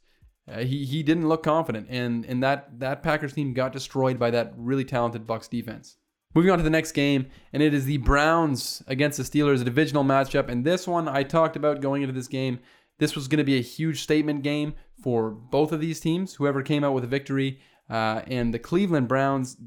uh, 0.51 0.59
he 0.59 0.85
he 0.85 1.01
didn't 1.01 1.29
look 1.29 1.43
confident, 1.43 1.87
and 1.89 2.25
and 2.25 2.43
that 2.43 2.79
that 2.79 3.01
Packers 3.01 3.33
team 3.33 3.53
got 3.53 3.71
destroyed 3.71 4.19
by 4.19 4.29
that 4.31 4.53
really 4.57 4.85
talented 4.85 5.25
Bucks 5.25 5.47
defense. 5.47 5.95
Moving 6.35 6.51
on 6.51 6.57
to 6.59 6.63
the 6.63 6.69
next 6.69 6.91
game, 6.91 7.27
and 7.53 7.63
it 7.63 7.73
is 7.73 7.85
the 7.85 7.97
Browns 7.97 8.83
against 8.85 9.17
the 9.17 9.23
Steelers, 9.23 9.61
a 9.61 9.63
divisional 9.63 10.03
matchup. 10.03 10.49
And 10.49 10.63
this 10.63 10.87
one 10.87 11.07
I 11.07 11.23
talked 11.23 11.55
about 11.55 11.81
going 11.81 12.03
into 12.03 12.13
this 12.13 12.27
game. 12.27 12.59
This 12.99 13.15
was 13.15 13.29
going 13.29 13.37
to 13.37 13.45
be 13.45 13.57
a 13.57 13.61
huge 13.61 14.03
statement 14.03 14.43
game 14.43 14.73
for 15.01 15.29
both 15.29 15.71
of 15.71 15.79
these 15.79 15.99
teams, 15.99 16.35
whoever 16.35 16.61
came 16.61 16.83
out 16.83 16.93
with 16.93 17.03
a 17.03 17.07
victory. 17.07 17.59
Uh, 17.89 18.21
and 18.27 18.53
the 18.53 18.59
Cleveland 18.59 19.07
Browns 19.07 19.57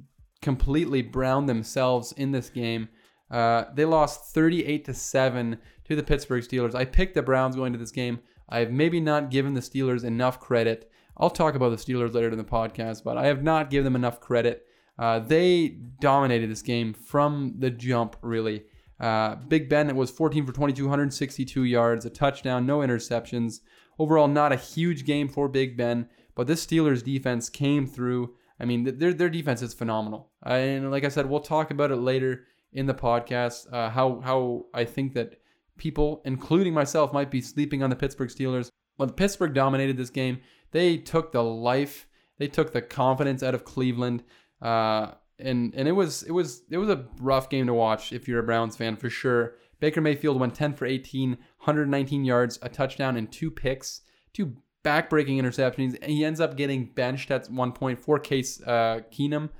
completely 0.40 1.02
browned 1.02 1.48
themselves 1.48 2.12
in 2.12 2.32
this 2.32 2.50
game. 2.50 2.88
Uh, 3.30 3.64
they 3.74 3.84
lost 3.84 4.34
38 4.34 4.84
to 4.84 4.94
7 4.94 5.58
to 5.84 5.96
the 5.96 6.02
Pittsburgh 6.02 6.42
Steelers. 6.42 6.74
I 6.74 6.84
picked 6.84 7.14
the 7.14 7.22
Browns 7.22 7.56
going 7.56 7.72
to 7.72 7.78
this 7.78 7.92
game. 7.92 8.20
I 8.48 8.58
have 8.58 8.70
maybe 8.70 9.00
not 9.00 9.30
given 9.30 9.54
the 9.54 9.60
Steelers 9.60 10.04
enough 10.04 10.38
credit. 10.38 10.90
I'll 11.16 11.30
talk 11.30 11.54
about 11.54 11.70
the 11.70 11.76
Steelers 11.76 12.14
later 12.14 12.30
in 12.30 12.38
the 12.38 12.44
podcast, 12.44 13.04
but 13.04 13.16
I 13.16 13.26
have 13.26 13.42
not 13.42 13.70
given 13.70 13.84
them 13.84 13.96
enough 13.96 14.20
credit. 14.20 14.66
Uh, 14.98 15.18
they 15.20 15.68
dominated 16.00 16.50
this 16.50 16.62
game 16.62 16.92
from 16.92 17.54
the 17.58 17.70
jump, 17.70 18.16
really. 18.20 18.64
Uh, 19.00 19.36
Big 19.36 19.68
Ben 19.68 19.94
was 19.96 20.10
14 20.10 20.46
for 20.46 20.52
22, 20.52 20.84
162 20.84 21.64
yards, 21.64 22.04
a 22.04 22.10
touchdown, 22.10 22.66
no 22.66 22.78
interceptions. 22.78 23.60
Overall, 23.98 24.28
not 24.28 24.52
a 24.52 24.56
huge 24.56 25.04
game 25.04 25.28
for 25.28 25.48
Big 25.48 25.76
Ben, 25.76 26.08
but 26.34 26.46
this 26.46 26.64
Steelers 26.64 27.04
defense 27.04 27.48
came 27.48 27.86
through. 27.86 28.34
I 28.58 28.64
mean, 28.64 28.84
their 28.98 29.12
their 29.12 29.30
defense 29.30 29.62
is 29.62 29.74
phenomenal. 29.74 30.30
Uh, 30.44 30.54
and 30.54 30.90
like 30.90 31.04
I 31.04 31.08
said, 31.08 31.26
we'll 31.26 31.40
talk 31.40 31.70
about 31.70 31.90
it 31.90 31.96
later 31.96 32.44
in 32.72 32.86
the 32.86 32.94
podcast. 32.94 33.72
Uh, 33.72 33.90
how 33.90 34.20
how 34.20 34.66
I 34.72 34.84
think 34.84 35.14
that 35.14 35.40
people, 35.76 36.22
including 36.24 36.74
myself, 36.74 37.12
might 37.12 37.30
be 37.30 37.40
sleeping 37.40 37.82
on 37.82 37.90
the 37.90 37.96
Pittsburgh 37.96 38.30
Steelers. 38.30 38.70
Well, 38.98 39.08
Pittsburgh 39.08 39.54
dominated 39.54 39.96
this 39.96 40.10
game. 40.10 40.40
They 40.70 40.96
took 40.96 41.32
the 41.32 41.42
life, 41.42 42.06
they 42.38 42.48
took 42.48 42.72
the 42.72 42.82
confidence 42.82 43.42
out 43.42 43.54
of 43.54 43.64
Cleveland. 43.64 44.22
Uh, 44.60 45.12
and 45.38 45.74
and 45.74 45.88
it 45.88 45.92
was 45.92 46.22
it 46.22 46.30
was 46.30 46.62
it 46.70 46.78
was 46.78 46.88
a 46.88 47.06
rough 47.20 47.50
game 47.50 47.66
to 47.66 47.74
watch 47.74 48.12
if 48.12 48.28
you're 48.28 48.40
a 48.40 48.44
Browns 48.44 48.76
fan 48.76 48.96
for 48.96 49.10
sure. 49.10 49.56
Baker 49.82 50.00
Mayfield 50.00 50.38
went 50.38 50.54
10 50.54 50.74
for 50.74 50.86
18, 50.86 51.30
119 51.30 52.24
yards, 52.24 52.56
a 52.62 52.68
touchdown, 52.68 53.16
and 53.16 53.30
two 53.32 53.50
picks, 53.50 54.02
two 54.32 54.54
back-breaking 54.84 55.42
interceptions. 55.42 56.02
He 56.04 56.24
ends 56.24 56.38
up 56.38 56.56
getting 56.56 56.84
benched 56.84 57.32
at 57.32 57.50
one 57.50 57.72
point 57.72 57.98
for 57.98 58.20
Case 58.20 58.62
uh, 58.62 59.00
Keenum. 59.10 59.50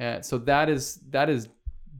Uh, 0.00 0.22
so 0.22 0.38
that 0.38 0.68
is 0.68 0.96
that 1.10 1.30
is 1.30 1.46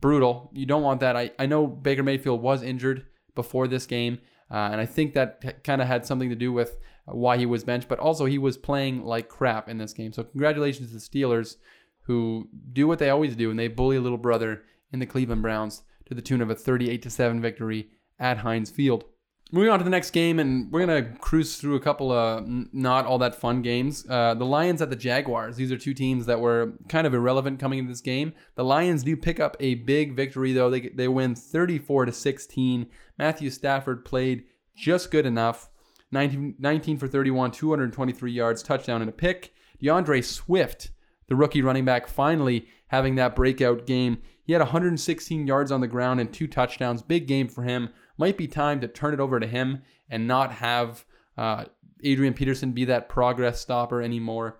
brutal. 0.00 0.50
You 0.52 0.66
don't 0.66 0.82
want 0.82 0.98
that. 0.98 1.14
I, 1.14 1.30
I 1.38 1.46
know 1.46 1.64
Baker 1.64 2.02
Mayfield 2.02 2.42
was 2.42 2.64
injured 2.64 3.06
before 3.36 3.68
this 3.68 3.86
game, 3.86 4.18
uh, 4.50 4.70
and 4.72 4.80
I 4.80 4.86
think 4.86 5.14
that 5.14 5.62
kind 5.62 5.80
of 5.80 5.86
had 5.86 6.04
something 6.04 6.28
to 6.28 6.34
do 6.34 6.52
with 6.52 6.76
why 7.04 7.36
he 7.36 7.46
was 7.46 7.62
benched. 7.62 7.86
But 7.86 8.00
also 8.00 8.24
he 8.24 8.38
was 8.38 8.56
playing 8.58 9.04
like 9.04 9.28
crap 9.28 9.68
in 9.68 9.78
this 9.78 9.92
game. 9.92 10.12
So 10.12 10.24
congratulations 10.24 10.88
to 10.88 10.94
the 10.94 11.00
Steelers 11.00 11.54
who 12.00 12.48
do 12.72 12.88
what 12.88 12.98
they 12.98 13.10
always 13.10 13.36
do 13.36 13.48
and 13.48 13.56
they 13.56 13.68
bully 13.68 14.00
little 14.00 14.18
brother 14.18 14.64
in 14.92 14.98
the 14.98 15.06
Cleveland 15.06 15.42
Browns 15.42 15.82
to 16.10 16.14
the 16.14 16.20
tune 16.20 16.42
of 16.42 16.50
a 16.50 16.54
38 16.56 17.10
7 17.10 17.40
victory 17.40 17.88
at 18.18 18.38
Heinz 18.38 18.68
Field. 18.68 19.04
Moving 19.52 19.70
on 19.70 19.78
to 19.78 19.84
the 19.84 19.90
next 19.90 20.10
game, 20.10 20.38
and 20.38 20.70
we're 20.70 20.80
gonna 20.80 21.16
cruise 21.18 21.56
through 21.56 21.76
a 21.76 21.80
couple 21.80 22.12
of 22.12 22.44
not 22.72 23.06
all 23.06 23.18
that 23.18 23.34
fun 23.34 23.62
games. 23.62 24.04
Uh, 24.08 24.34
the 24.34 24.44
Lions 24.44 24.82
at 24.82 24.90
the 24.90 24.96
Jaguars. 24.96 25.56
These 25.56 25.72
are 25.72 25.78
two 25.78 25.94
teams 25.94 26.26
that 26.26 26.40
were 26.40 26.74
kind 26.88 27.06
of 27.06 27.14
irrelevant 27.14 27.60
coming 27.60 27.78
into 27.78 27.90
this 27.90 28.00
game. 28.00 28.32
The 28.56 28.64
Lions 28.64 29.04
do 29.04 29.16
pick 29.16 29.40
up 29.40 29.56
a 29.60 29.76
big 29.76 30.14
victory 30.14 30.52
though. 30.52 30.68
They 30.68 30.80
they 30.80 31.08
win 31.08 31.36
34 31.36 32.06
to 32.06 32.12
16. 32.12 32.86
Matthew 33.18 33.50
Stafford 33.50 34.04
played 34.04 34.44
just 34.76 35.10
good 35.12 35.26
enough. 35.26 35.70
19, 36.12 36.56
19 36.58 36.98
for 36.98 37.06
31, 37.06 37.52
223 37.52 38.32
yards, 38.32 38.64
touchdown 38.64 39.00
and 39.00 39.08
a 39.08 39.12
pick. 39.12 39.54
D'Andre 39.80 40.20
Swift 40.20 40.90
the 41.30 41.36
rookie 41.36 41.62
running 41.62 41.86
back 41.86 42.08
finally 42.08 42.68
having 42.88 43.14
that 43.14 43.34
breakout 43.34 43.86
game. 43.86 44.18
He 44.50 44.54
had 44.54 44.62
116 44.62 45.46
yards 45.46 45.70
on 45.70 45.80
the 45.80 45.86
ground 45.86 46.18
and 46.18 46.32
two 46.32 46.48
touchdowns. 46.48 47.02
Big 47.02 47.28
game 47.28 47.46
for 47.46 47.62
him. 47.62 47.90
Might 48.18 48.36
be 48.36 48.48
time 48.48 48.80
to 48.80 48.88
turn 48.88 49.14
it 49.14 49.20
over 49.20 49.38
to 49.38 49.46
him 49.46 49.82
and 50.08 50.26
not 50.26 50.50
have 50.50 51.04
uh, 51.38 51.66
Adrian 52.02 52.34
Peterson 52.34 52.72
be 52.72 52.84
that 52.86 53.08
progress 53.08 53.60
stopper 53.60 54.02
anymore. 54.02 54.58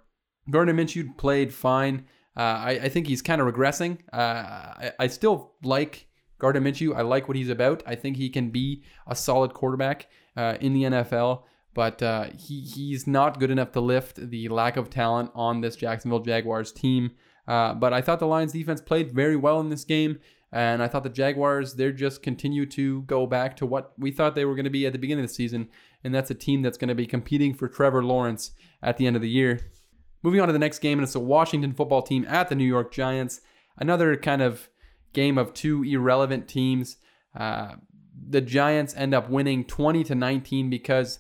Gardner 0.48 0.74
Minshew 0.74 1.18
played 1.18 1.52
fine. 1.52 2.04
Uh, 2.36 2.40
I, 2.40 2.70
I, 2.82 2.88
think 2.88 3.08
he's 3.08 3.20
kind 3.20 3.40
of 3.40 3.52
regressing. 3.52 3.98
Uh, 4.12 4.16
I, 4.16 4.92
I, 5.00 5.06
still 5.08 5.54
like 5.64 6.06
Gardner 6.38 6.60
Minshew. 6.60 6.94
I 6.94 7.02
like 7.02 7.26
what 7.26 7.36
he's 7.36 7.50
about. 7.50 7.82
I 7.84 7.96
think 7.96 8.16
he 8.16 8.30
can 8.30 8.50
be 8.50 8.84
a 9.08 9.16
solid 9.16 9.54
quarterback 9.54 10.06
uh, 10.36 10.56
in 10.60 10.72
the 10.72 10.84
NFL, 10.84 11.42
but 11.74 12.00
uh, 12.00 12.28
he, 12.38 12.60
he's 12.60 13.08
not 13.08 13.40
good 13.40 13.50
enough 13.50 13.72
to 13.72 13.80
lift 13.80 14.30
the 14.30 14.48
lack 14.50 14.76
of 14.76 14.88
talent 14.88 15.32
on 15.34 15.62
this 15.62 15.74
Jacksonville 15.74 16.20
Jaguars 16.20 16.70
team. 16.70 17.10
Uh, 17.50 17.74
but 17.74 17.92
I 17.92 18.00
thought 18.00 18.20
the 18.20 18.28
Lions 18.28 18.52
defense 18.52 18.80
played 18.80 19.10
very 19.10 19.34
well 19.34 19.58
in 19.58 19.70
this 19.70 19.82
game. 19.82 20.20
And 20.52 20.80
I 20.80 20.86
thought 20.86 21.02
the 21.02 21.08
Jaguars, 21.08 21.74
they're 21.74 21.90
just 21.90 22.22
continue 22.22 22.64
to 22.66 23.02
go 23.02 23.26
back 23.26 23.56
to 23.56 23.66
what 23.66 23.92
we 23.98 24.12
thought 24.12 24.36
they 24.36 24.44
were 24.44 24.54
going 24.54 24.64
to 24.64 24.70
be 24.70 24.86
at 24.86 24.92
the 24.92 25.00
beginning 25.00 25.24
of 25.24 25.30
the 25.30 25.34
season. 25.34 25.68
And 26.04 26.14
that's 26.14 26.30
a 26.30 26.34
team 26.34 26.62
that's 26.62 26.78
going 26.78 26.90
to 26.90 26.94
be 26.94 27.06
competing 27.06 27.52
for 27.54 27.66
Trevor 27.66 28.04
Lawrence 28.04 28.52
at 28.84 28.98
the 28.98 29.06
end 29.08 29.16
of 29.16 29.22
the 29.22 29.28
year. 29.28 29.72
Moving 30.22 30.40
on 30.40 30.46
to 30.46 30.52
the 30.52 30.60
next 30.60 30.78
game, 30.78 30.98
and 30.98 31.02
it's 31.02 31.14
the 31.14 31.18
Washington 31.18 31.72
football 31.72 32.02
team 32.02 32.24
at 32.28 32.48
the 32.48 32.54
New 32.54 32.64
York 32.64 32.92
Giants. 32.92 33.40
Another 33.76 34.16
kind 34.16 34.42
of 34.42 34.68
game 35.12 35.36
of 35.36 35.52
two 35.52 35.82
irrelevant 35.82 36.46
teams. 36.46 36.98
Uh, 37.36 37.76
the 38.28 38.40
Giants 38.40 38.94
end 38.96 39.12
up 39.12 39.28
winning 39.28 39.64
20 39.64 40.04
to 40.04 40.14
19 40.14 40.70
because 40.70 41.18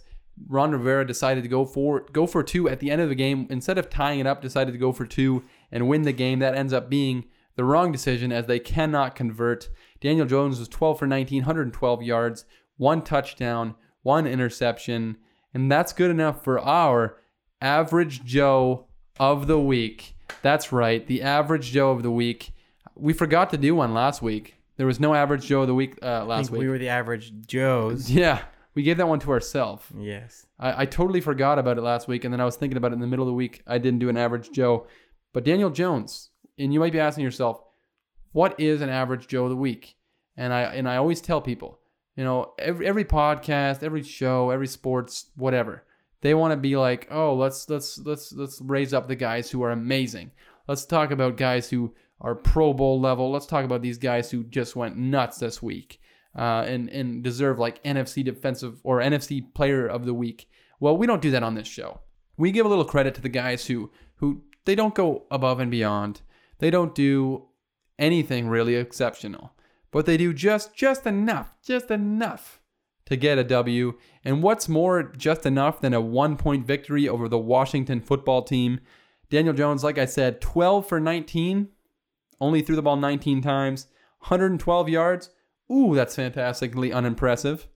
Ron 0.48 0.70
Rivera 0.70 1.06
decided 1.06 1.42
to 1.42 1.48
go 1.48 1.64
for 1.64 2.06
go 2.12 2.26
for 2.26 2.42
two 2.42 2.68
at 2.68 2.80
the 2.80 2.90
end 2.90 3.02
of 3.02 3.08
the 3.08 3.14
game 3.14 3.46
instead 3.50 3.78
of 3.78 3.90
tying 3.90 4.20
it 4.20 4.26
up. 4.26 4.42
Decided 4.42 4.72
to 4.72 4.78
go 4.78 4.92
for 4.92 5.06
two 5.06 5.44
and 5.72 5.88
win 5.88 6.02
the 6.02 6.12
game. 6.12 6.38
That 6.38 6.54
ends 6.54 6.72
up 6.72 6.88
being 6.90 7.24
the 7.56 7.64
wrong 7.64 7.92
decision 7.92 8.32
as 8.32 8.46
they 8.46 8.58
cannot 8.58 9.14
convert. 9.14 9.68
Daniel 10.00 10.26
Jones 10.26 10.58
was 10.58 10.68
12 10.68 10.98
for 10.98 11.06
19, 11.06 11.42
112 11.42 12.02
yards, 12.02 12.44
one 12.76 13.02
touchdown, 13.02 13.74
one 14.02 14.26
interception, 14.26 15.16
and 15.52 15.70
that's 15.70 15.92
good 15.92 16.10
enough 16.10 16.42
for 16.42 16.58
our 16.58 17.18
average 17.60 18.24
Joe 18.24 18.86
of 19.18 19.46
the 19.46 19.58
week. 19.60 20.14
That's 20.42 20.72
right, 20.72 21.06
the 21.06 21.22
average 21.22 21.72
Joe 21.72 21.90
of 21.90 22.02
the 22.02 22.10
week. 22.10 22.52
We 22.94 23.12
forgot 23.12 23.50
to 23.50 23.58
do 23.58 23.74
one 23.74 23.92
last 23.92 24.22
week. 24.22 24.56
There 24.76 24.86
was 24.86 25.00
no 25.00 25.14
average 25.14 25.46
Joe 25.46 25.62
of 25.62 25.66
the 25.66 25.74
week 25.74 25.98
uh, 26.02 26.24
last 26.24 26.50
week. 26.50 26.60
We 26.60 26.68
were 26.68 26.78
the 26.78 26.88
average 26.88 27.32
Joes. 27.46 28.10
Yeah, 28.10 28.40
we 28.74 28.82
gave 28.82 28.96
that 28.96 29.08
one 29.08 29.18
to 29.20 29.32
ourselves. 29.32 29.84
Yes. 29.98 30.46
I, 30.58 30.82
I 30.82 30.86
totally 30.86 31.20
forgot 31.20 31.58
about 31.58 31.76
it 31.76 31.82
last 31.82 32.08
week, 32.08 32.24
and 32.24 32.32
then 32.32 32.40
I 32.40 32.46
was 32.46 32.56
thinking 32.56 32.78
about 32.78 32.92
it 32.92 32.94
in 32.94 33.00
the 33.00 33.06
middle 33.06 33.24
of 33.24 33.28
the 33.28 33.34
week. 33.34 33.62
I 33.66 33.76
didn't 33.78 33.98
do 33.98 34.08
an 34.08 34.16
average 34.16 34.50
Joe. 34.52 34.86
But 35.32 35.44
Daniel 35.44 35.70
Jones, 35.70 36.30
and 36.58 36.72
you 36.72 36.80
might 36.80 36.92
be 36.92 37.00
asking 37.00 37.24
yourself, 37.24 37.62
what 38.32 38.58
is 38.58 38.80
an 38.80 38.88
average 38.88 39.26
Joe 39.26 39.44
of 39.44 39.50
the 39.50 39.56
week? 39.56 39.96
And 40.36 40.52
I 40.52 40.62
and 40.62 40.88
I 40.88 40.96
always 40.96 41.20
tell 41.20 41.40
people, 41.40 41.80
you 42.16 42.24
know, 42.24 42.52
every 42.58 42.86
every 42.86 43.04
podcast, 43.04 43.82
every 43.82 44.02
show, 44.02 44.50
every 44.50 44.66
sports, 44.66 45.30
whatever 45.36 45.84
they 46.22 46.34
want 46.34 46.52
to 46.52 46.56
be 46.56 46.76
like, 46.76 47.08
oh, 47.10 47.34
let's 47.34 47.68
let's 47.68 47.98
let's 47.98 48.32
let's 48.32 48.60
raise 48.60 48.92
up 48.92 49.08
the 49.08 49.16
guys 49.16 49.50
who 49.50 49.62
are 49.62 49.70
amazing. 49.70 50.32
Let's 50.68 50.84
talk 50.84 51.10
about 51.10 51.36
guys 51.36 51.70
who 51.70 51.94
are 52.20 52.34
Pro 52.34 52.72
Bowl 52.72 53.00
level. 53.00 53.30
Let's 53.30 53.46
talk 53.46 53.64
about 53.64 53.82
these 53.82 53.98
guys 53.98 54.30
who 54.30 54.44
just 54.44 54.76
went 54.76 54.96
nuts 54.96 55.38
this 55.38 55.62
week 55.62 56.00
uh, 56.36 56.64
and 56.66 56.88
and 56.90 57.22
deserve 57.22 57.58
like 57.58 57.82
NFC 57.84 58.24
defensive 58.24 58.80
or 58.84 59.00
NFC 59.00 59.42
Player 59.54 59.86
of 59.86 60.04
the 60.04 60.14
Week. 60.14 60.48
Well, 60.78 60.96
we 60.96 61.06
don't 61.06 61.22
do 61.22 61.30
that 61.30 61.42
on 61.42 61.54
this 61.54 61.68
show. 61.68 62.00
We 62.36 62.52
give 62.52 62.66
a 62.66 62.70
little 62.70 62.84
credit 62.84 63.14
to 63.14 63.22
the 63.22 63.28
guys 63.28 63.66
who 63.66 63.90
who 64.16 64.42
they 64.70 64.76
don't 64.76 64.94
go 64.94 65.24
above 65.32 65.58
and 65.58 65.68
beyond. 65.68 66.20
They 66.60 66.70
don't 66.70 66.94
do 66.94 67.48
anything 67.98 68.46
really 68.46 68.76
exceptional, 68.76 69.52
but 69.90 70.06
they 70.06 70.16
do 70.16 70.32
just 70.32 70.76
just 70.76 71.08
enough, 71.08 71.56
just 71.60 71.90
enough 71.90 72.60
to 73.06 73.16
get 73.16 73.36
a 73.36 73.42
W. 73.42 73.94
And 74.24 74.44
what's 74.44 74.68
more, 74.68 75.02
just 75.02 75.44
enough 75.44 75.80
than 75.80 75.92
a 75.92 76.00
one 76.00 76.36
point 76.36 76.68
victory 76.68 77.08
over 77.08 77.28
the 77.28 77.36
Washington 77.36 78.00
football 78.00 78.42
team. 78.42 78.78
Daniel 79.28 79.52
Jones, 79.52 79.82
like 79.82 79.98
I 79.98 80.04
said, 80.04 80.40
12 80.40 80.86
for 80.86 81.00
19, 81.00 81.66
only 82.40 82.62
threw 82.62 82.76
the 82.76 82.82
ball 82.82 82.96
19 82.96 83.42
times, 83.42 83.88
112 84.20 84.88
yards. 84.88 85.30
Ooh, 85.72 85.96
that's 85.96 86.14
fantastically 86.14 86.92
unimpressive. 86.92 87.66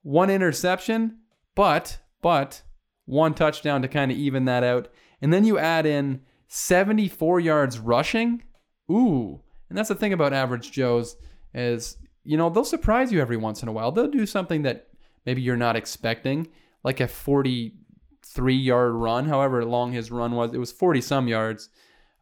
One 0.00 0.30
interception, 0.30 1.18
but, 1.54 1.98
but, 2.22 2.62
one 3.04 3.34
touchdown 3.34 3.82
to 3.82 3.88
kind 3.88 4.10
of 4.10 4.16
even 4.16 4.46
that 4.46 4.64
out. 4.64 4.88
And 5.20 5.34
then 5.34 5.44
you 5.44 5.58
add 5.58 5.84
in 5.84 6.22
74 6.52 7.40
yards 7.40 7.78
rushing. 7.78 8.42
Ooh, 8.90 9.40
and 9.68 9.78
that's 9.78 9.88
the 9.88 9.94
thing 9.94 10.12
about 10.12 10.32
average 10.32 10.72
Joes 10.72 11.16
is 11.54 11.96
you 12.24 12.36
know, 12.36 12.50
they'll 12.50 12.64
surprise 12.64 13.10
you 13.10 13.20
every 13.20 13.36
once 13.36 13.62
in 13.62 13.68
a 13.68 13.72
while. 13.72 13.92
They'll 13.92 14.08
do 14.08 14.26
something 14.26 14.62
that 14.62 14.88
maybe 15.24 15.42
you're 15.42 15.56
not 15.56 15.76
expecting, 15.76 16.48
like 16.84 17.00
a 17.00 17.08
43 17.08 18.54
yard 18.54 18.92
run, 18.92 19.26
however 19.26 19.64
long 19.64 19.92
his 19.92 20.10
run 20.10 20.32
was. 20.32 20.52
It 20.52 20.58
was 20.58 20.72
40 20.72 21.00
some 21.00 21.28
yards. 21.28 21.70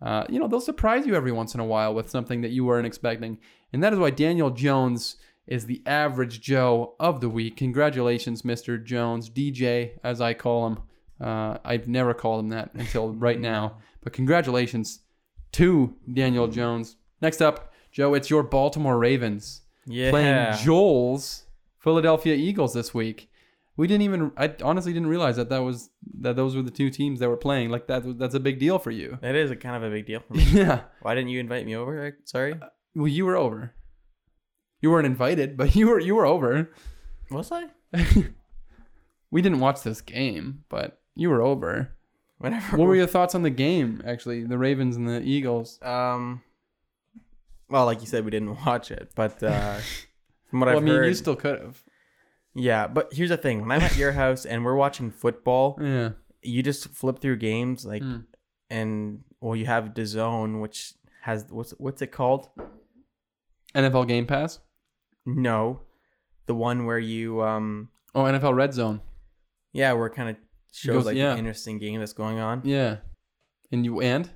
Uh, 0.01 0.25
you 0.29 0.39
know, 0.39 0.47
they'll 0.47 0.61
surprise 0.61 1.07
you 1.07 1.17
every 1.17 1.33
once 1.33 1.55
in 1.55 1.61
a 1.61 1.65
while 1.65 1.95
with 1.95 2.09
something 2.09 2.43
that 2.43 2.53
you 2.53 2.65
weren't 2.65 2.87
expecting. 2.87 3.39
And 3.73 3.83
that 3.83 3.93
is 3.93 3.99
why 3.99 4.11
Daniel 4.11 4.51
Jones 4.51 5.17
is 5.47 5.67
the 5.67 5.83
average 5.87 6.41
Joe 6.41 6.95
of 7.01 7.21
the 7.21 7.29
week. 7.29 7.57
Congratulations, 7.57 8.43
Mr. 8.43 8.83
Jones, 8.83 9.29
DJ, 9.29 9.93
as 10.05 10.21
I 10.21 10.35
call 10.35 10.69
him. 10.69 10.79
Uh, 11.21 11.59
I've 11.65 11.89
never 11.89 12.15
called 12.15 12.45
him 12.45 12.51
that 12.51 12.71
until 12.75 13.13
right 13.13 13.41
now. 13.41 13.79
But 14.09 14.15
congratulations 14.15 15.01
to 15.53 15.95
Daniel 16.11 16.49
Jones. 16.49 16.97
Next 17.21 17.43
up, 17.43 17.75
Joe, 17.93 18.15
it's 18.15 18.31
your 18.31 18.43
Baltimore 18.43 18.97
Ravens 18.97 19.61
yeah. 19.85 20.09
playing 20.09 20.57
Joel's 20.65 21.43
Philadelphia 21.77 22.35
Eagles 22.35 22.73
this 22.73 22.95
week. 22.95 23.31
We 23.77 23.87
didn't 23.87 24.01
even. 24.05 24.33
I 24.39 24.55
honestly 24.65 24.95
didn't 24.95 25.11
realize 25.11 25.37
that 25.37 25.51
that 25.51 25.59
was 25.59 25.91
that 26.21 26.37
those 26.37 26.57
were 26.57 26.63
the 26.63 26.71
two 26.71 26.89
teams 26.89 27.21
that 27.21 27.29
were 27.29 27.37
playing. 27.37 27.69
Like 27.69 27.87
that. 27.89 28.19
That's 28.19 28.35
a 28.35 28.41
big 28.41 28.59
deal 28.59 28.79
for 28.79 28.91
you. 28.91 29.19
That 29.21 29.35
is 29.35 29.51
a 29.51 29.57
kind 29.57 29.77
of 29.77 29.83
a 29.83 29.95
big 29.95 30.07
deal. 30.07 30.21
For 30.27 30.33
me. 30.33 30.43
Yeah. 30.53 30.85
Why 31.03 31.15
didn't 31.15 31.29
you 31.29 31.39
invite 31.39 31.67
me 31.67 31.77
over? 31.77 32.17
Sorry. 32.25 32.55
Uh, 32.55 32.69
well, 32.95 33.09
you 33.09 33.27
were 33.27 33.37
over. 33.37 33.75
You 34.81 34.91
weren't 34.91 35.05
invited, 35.05 35.59
but 35.59 35.77
you 35.77 35.87
were 35.87 36.01
you 36.01 36.15
were 36.15 36.25
over. 36.25 36.73
Was 37.31 37.53
I? 37.53 37.67
we 39.31 39.43
didn't 39.43 39.61
watch 39.61 39.83
this 39.83 40.01
game, 40.01 40.65
but 40.71 40.99
you 41.15 41.29
were 41.29 41.43
over. 41.43 41.98
Whatever. 42.39 42.77
What 42.77 42.87
were 42.87 42.95
your 42.97 43.07
thoughts 43.07 43.35
on 43.35 43.43
the 43.43 43.51
game? 43.51 44.01
Actually, 44.07 44.45
the 44.45 44.59
Ravens 44.59 44.97
and 44.97 45.09
the 45.09 45.21
Eagles. 45.23 45.79
Um. 45.83 46.43
Well, 47.69 47.85
like 47.85 48.01
you 48.01 48.07
said, 48.07 48.25
we 48.25 48.31
didn't 48.31 48.57
watch 48.67 48.91
it, 48.91 49.11
but 49.15 49.43
uh, 49.43 49.79
from 50.51 50.61
what 50.61 50.67
well, 50.67 50.77
I've 50.77 50.83
I 50.83 50.85
mean, 50.85 50.95
heard, 50.95 51.07
you 51.09 51.15
still 51.15 51.37
could 51.37 51.61
have. 51.61 51.83
yeah. 52.55 52.87
But 52.87 53.13
here's 53.13 53.31
the 53.31 53.37
thing: 53.37 53.61
when 53.61 53.73
I'm 53.73 53.83
at 53.83 53.97
your 53.97 54.13
house 54.13 54.45
and 54.47 54.65
we're 54.65 54.77
watching 54.77 55.11
football, 55.11 55.79
Yeah. 55.83 56.11
you 56.43 56.63
just 56.63 56.89
flip 56.91 57.19
through 57.21 57.37
games 57.37 57.85
like, 57.85 58.03
Mm. 58.03 58.25
and 58.71 59.25
well, 59.41 59.57
you 59.57 59.67
have 59.67 59.95
the 59.95 60.07
zone, 60.07 60.61
which 60.61 60.95
has 61.23 61.45
what's 61.51 61.73
what's 61.79 62.01
it 62.03 62.13
called? 62.13 62.49
NFL 63.75 64.09
Game 64.09 64.27
Pass. 64.27 64.61
No, 65.27 65.81
the 66.47 66.55
one 66.55 66.87
where 66.87 66.99
you 66.99 67.43
um 67.43 67.91
Oh, 68.15 68.23
NFL 68.23 68.55
Red 68.57 68.73
Zone. 68.73 69.01
yeah, 69.73 69.93
where 69.93 70.07
it 70.07 70.15
kind 70.15 70.31
of 70.31 70.37
shows 70.73 70.95
goes- 70.95 71.07
like 71.07 71.17
yeah. 71.17 71.33
the 71.33 71.39
interesting 71.39 71.79
game 71.79 72.01
that's 72.01 72.13
going 72.13 72.39
on. 72.39 72.63
Yeah. 72.65 72.99
And 73.71 73.85
you 73.85 74.01
and 74.01 74.31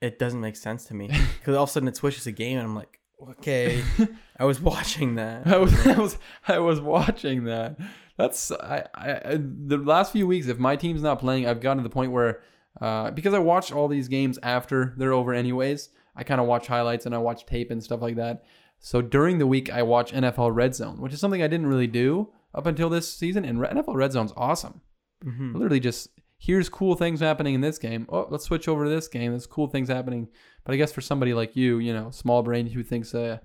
It 0.00 0.18
doesn't 0.18 0.40
make 0.40 0.56
sense 0.56 0.84
to 0.86 0.94
me 0.94 1.08
because 1.38 1.56
all 1.56 1.64
of 1.64 1.68
a 1.68 1.72
sudden 1.72 1.88
it 1.88 1.96
switches 1.96 2.26
a 2.26 2.32
game, 2.32 2.58
and 2.58 2.66
I'm 2.66 2.74
like, 2.74 3.00
okay, 3.30 3.82
I 4.38 4.44
was 4.44 4.60
watching 4.60 5.16
that. 5.16 5.46
I 5.46 5.58
was, 5.58 5.86
I 5.86 5.98
was 5.98 6.18
I 6.48 6.58
was 6.58 6.80
watching 6.80 7.44
that. 7.44 7.78
That's 8.16 8.50
I, 8.52 8.86
I 8.94 9.38
the 9.40 9.78
last 9.78 10.12
few 10.12 10.26
weeks. 10.26 10.46
If 10.46 10.58
my 10.58 10.76
team's 10.76 11.02
not 11.02 11.20
playing, 11.20 11.46
I've 11.46 11.60
gotten 11.60 11.78
to 11.78 11.82
the 11.82 11.92
point 11.92 12.12
where 12.12 12.42
uh, 12.80 13.10
because 13.10 13.34
I 13.34 13.38
watch 13.38 13.72
all 13.72 13.88
these 13.88 14.08
games 14.08 14.38
after 14.42 14.94
they're 14.96 15.12
over 15.12 15.32
anyways. 15.34 15.90
I 16.16 16.24
kind 16.24 16.40
of 16.40 16.46
watch 16.46 16.66
highlights 16.66 17.06
and 17.06 17.14
I 17.14 17.18
watch 17.18 17.46
tape 17.46 17.70
and 17.70 17.82
stuff 17.82 18.02
like 18.02 18.16
that. 18.16 18.44
So 18.78 19.00
during 19.02 19.38
the 19.38 19.46
week, 19.46 19.70
I 19.70 19.82
watch 19.82 20.12
NFL 20.12 20.54
Red 20.54 20.74
Zone, 20.74 21.00
which 21.00 21.12
is 21.12 21.20
something 21.20 21.42
I 21.42 21.48
didn't 21.48 21.66
really 21.66 21.86
do 21.86 22.30
up 22.54 22.66
until 22.66 22.88
this 22.88 23.12
season. 23.12 23.44
And 23.44 23.58
NFL 23.58 23.94
Red 23.94 24.12
Zone's 24.12 24.32
awesome. 24.36 24.80
Mhm. 25.24 25.54
Literally 25.54 25.80
just 25.80 26.08
here's 26.38 26.68
cool 26.70 26.94
things 26.94 27.20
happening 27.20 27.54
in 27.54 27.60
this 27.60 27.78
game. 27.78 28.06
Oh, 28.08 28.26
let's 28.30 28.44
switch 28.44 28.66
over 28.66 28.84
to 28.84 28.90
this 28.90 29.08
game. 29.08 29.32
There's 29.32 29.46
cool 29.46 29.66
things 29.66 29.88
happening. 29.88 30.28
But 30.64 30.72
I 30.72 30.76
guess 30.76 30.92
for 30.92 31.02
somebody 31.02 31.34
like 31.34 31.54
you, 31.54 31.78
you 31.78 31.92
know, 31.92 32.10
small 32.10 32.42
brain 32.42 32.66
who 32.66 32.82
thinks 32.82 33.12
a, 33.12 33.40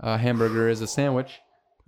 a 0.00 0.18
hamburger 0.18 0.68
is 0.68 0.82
a 0.82 0.86
sandwich, 0.86 1.40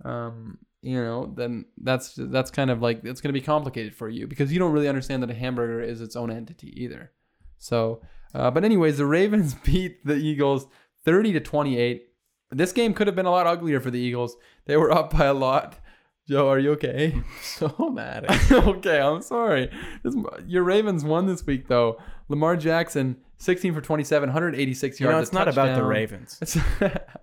um, 0.03 0.57
you 0.81 0.99
know, 0.99 1.31
then 1.35 1.65
that's 1.77 2.13
that's 2.17 2.49
kind 2.49 2.71
of 2.71 2.81
like 2.81 3.01
it's 3.03 3.21
going 3.21 3.29
to 3.33 3.39
be 3.39 3.45
complicated 3.45 3.93
for 3.93 4.09
you 4.09 4.27
because 4.27 4.51
you 4.51 4.57
don't 4.59 4.71
really 4.71 4.87
understand 4.87 5.21
that 5.21 5.29
a 5.29 5.35
hamburger 5.35 5.81
is 5.81 6.01
its 6.01 6.15
own 6.15 6.31
entity 6.31 6.73
either. 6.81 7.11
So, 7.59 8.01
uh, 8.33 8.49
but 8.49 8.63
anyways, 8.63 8.97
the 8.97 9.05
Ravens 9.05 9.53
beat 9.63 10.05
the 10.05 10.15
Eagles 10.15 10.65
30 11.05 11.33
to 11.33 11.39
28. 11.41 12.05
This 12.51 12.71
game 12.71 12.93
could 12.95 13.05
have 13.07 13.15
been 13.15 13.27
a 13.27 13.31
lot 13.31 13.45
uglier 13.45 13.79
for 13.79 13.91
the 13.91 13.99
Eagles. 13.99 14.35
They 14.65 14.77
were 14.77 14.91
up 14.91 15.11
by 15.15 15.25
a 15.25 15.33
lot. 15.33 15.77
Joe, 16.29 16.47
are 16.47 16.59
you 16.59 16.73
okay? 16.73 17.19
so 17.41 17.73
mad. 17.91 18.25
okay, 18.51 19.01
I'm 19.01 19.23
sorry. 19.23 19.71
This, 20.03 20.15
your 20.45 20.61
Ravens 20.63 21.03
won 21.03 21.25
this 21.25 21.43
week, 21.43 21.67
though. 21.67 21.99
Lamar 22.27 22.55
Jackson, 22.55 23.17
16 23.39 23.73
for 23.73 23.81
27, 23.81 24.29
186 24.29 24.99
you 24.99 25.07
yards. 25.07 25.15
know, 25.15 25.21
it's 25.21 25.33
not 25.33 25.47
about 25.47 25.75
the. 25.75 25.83
Ravens. 25.83 26.37
It's, 26.41 26.55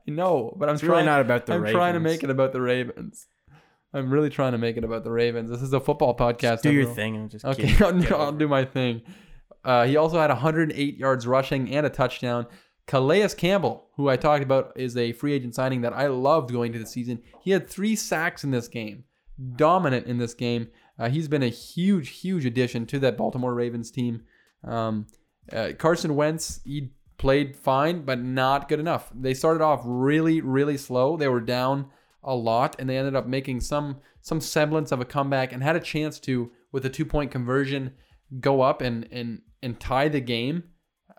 no, 0.09 0.52
but 0.59 0.68
I'm 0.68 0.74
It's 0.74 0.82
trying. 0.82 0.90
really 0.90 1.07
not 1.07 1.20
about 1.20 1.46
the 1.46 1.52
I'm 1.54 1.62
Ravens. 1.62 1.76
trying 1.76 1.94
to 1.94 2.00
make 2.00 2.24
it 2.24 2.30
about 2.30 2.52
the 2.52 2.61
Ravens. 2.61 3.28
I'm 3.92 4.11
really 4.11 4.28
trying 4.28 4.52
to 4.52 4.59
make 4.59 4.76
it 4.76 4.82
about 4.82 5.04
the 5.04 5.12
Ravens. 5.12 5.50
This 5.50 5.62
is 5.62 5.72
a 5.72 5.80
football 5.80 6.16
podcast. 6.16 6.62
Do 6.62 6.72
your 6.72 6.92
thing 6.92 7.14
and 7.14 7.30
just 7.30 7.44
Okay, 7.44 7.76
I'll, 7.84 8.20
I'll 8.20 8.32
do 8.32 8.48
my 8.48 8.64
thing. 8.64 9.02
Uh, 9.64 9.86
he 9.86 9.96
also 9.96 10.18
had 10.18 10.30
108 10.30 10.96
yards 10.96 11.26
rushing 11.28 11.72
and 11.72 11.86
a 11.86 11.90
touchdown. 11.90 12.46
Calais 12.87 13.28
Campbell, 13.37 13.89
who 13.97 14.09
I 14.09 14.16
talked 14.16 14.45
about, 14.45 14.72
is 14.76 14.97
a 14.97 15.12
free 15.12 15.32
agent 15.32 15.55
signing 15.55 15.80
that 15.80 15.93
I 15.93 16.07
loved 16.07 16.53
going 16.53 16.72
to 16.72 16.78
the 16.78 16.87
season. 16.87 17.20
He 17.43 17.51
had 17.51 17.68
three 17.68 17.97
sacks 17.97 18.45
in 18.45 18.53
this 18.53 18.68
game, 18.68 19.05
dominant 19.57 20.07
in 20.07 20.18
this 20.18 20.34
game. 20.34 20.68
Uh, 20.99 21.09
he's 21.09 21.28
been 21.28 21.43
a 21.43 21.49
huge, 21.49 22.11
huge 22.11 22.45
addition 22.47 22.87
to 22.87 22.99
that 23.01 23.16
Baltimore 23.16 23.55
Ravens 23.55 23.91
team. 23.91 24.22
Um, 24.64 25.07
uh, 25.53 25.72
Carson 25.76 26.14
Wentz, 26.14 26.61
he 26.64 26.93
played 27.18 27.57
fine, 27.57 28.03
but 28.03 28.22
not 28.22 28.68
good 28.68 28.80
enough. 28.80 29.11
They 29.14 29.34
started 29.34 29.62
off 29.62 29.82
really, 29.84 30.41
really 30.41 30.76
slow. 30.76 31.16
They 31.16 31.28
were 31.28 31.41
down 31.41 31.91
a 32.22 32.34
lot, 32.34 32.76
and 32.78 32.89
they 32.89 32.99
ended 32.99 33.16
up 33.16 33.26
making 33.26 33.61
some 33.61 34.01
some 34.20 34.41
semblance 34.41 34.91
of 34.91 35.01
a 35.01 35.05
comeback 35.05 35.53
and 35.53 35.62
had 35.62 35.76
a 35.76 35.80
chance 35.80 36.18
to, 36.18 36.51
with 36.72 36.84
a 36.84 36.91
two 36.91 37.05
point 37.05 37.30
conversion, 37.30 37.93
go 38.41 38.62
up 38.62 38.80
and 38.80 39.09
and 39.11 39.43
and 39.62 39.78
tie 39.78 40.09
the 40.09 40.20
game 40.20 40.64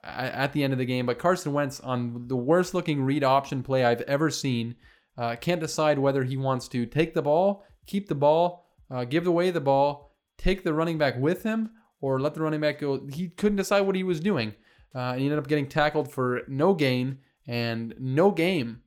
at 0.03 0.53
the 0.53 0.63
end 0.63 0.73
of 0.73 0.79
the 0.79 0.85
game. 0.85 1.05
But 1.05 1.19
Carson 1.19 1.53
Wentz 1.53 1.79
on 1.79 2.27
the 2.27 2.35
worst 2.35 2.73
looking 2.73 3.03
read 3.03 3.23
option 3.23 3.63
play 3.63 3.83
I've 3.83 4.01
ever 4.01 4.29
seen. 4.29 4.75
Uh, 5.17 5.35
can't 5.35 5.61
decide 5.61 5.97
whether 5.97 6.23
he 6.23 6.37
wants 6.37 6.67
to 6.69 6.85
take 6.85 7.13
the 7.13 7.21
ball, 7.21 7.65
keep 7.87 8.07
the 8.07 8.15
ball, 8.15 8.67
uh, 8.91 9.03
give 9.03 9.25
away 9.25 9.49
the 9.51 9.61
ball, 9.61 10.15
take 10.37 10.63
the 10.63 10.73
running 10.73 10.97
back 10.97 11.17
with 11.17 11.43
him, 11.43 11.71
or 12.01 12.19
let 12.19 12.35
the 12.35 12.41
running 12.41 12.61
back 12.61 12.79
go. 12.79 13.05
He 13.11 13.29
couldn't 13.29 13.57
decide 13.57 13.81
what 13.81 13.95
he 13.95 14.03
was 14.03 14.19
doing. 14.19 14.53
Uh, 14.93 15.11
and 15.11 15.19
he 15.19 15.25
ended 15.25 15.39
up 15.39 15.47
getting 15.47 15.67
tackled 15.67 16.11
for 16.11 16.41
no 16.47 16.73
gain 16.73 17.17
and 17.47 17.93
no 17.99 18.31
game 18.31 18.81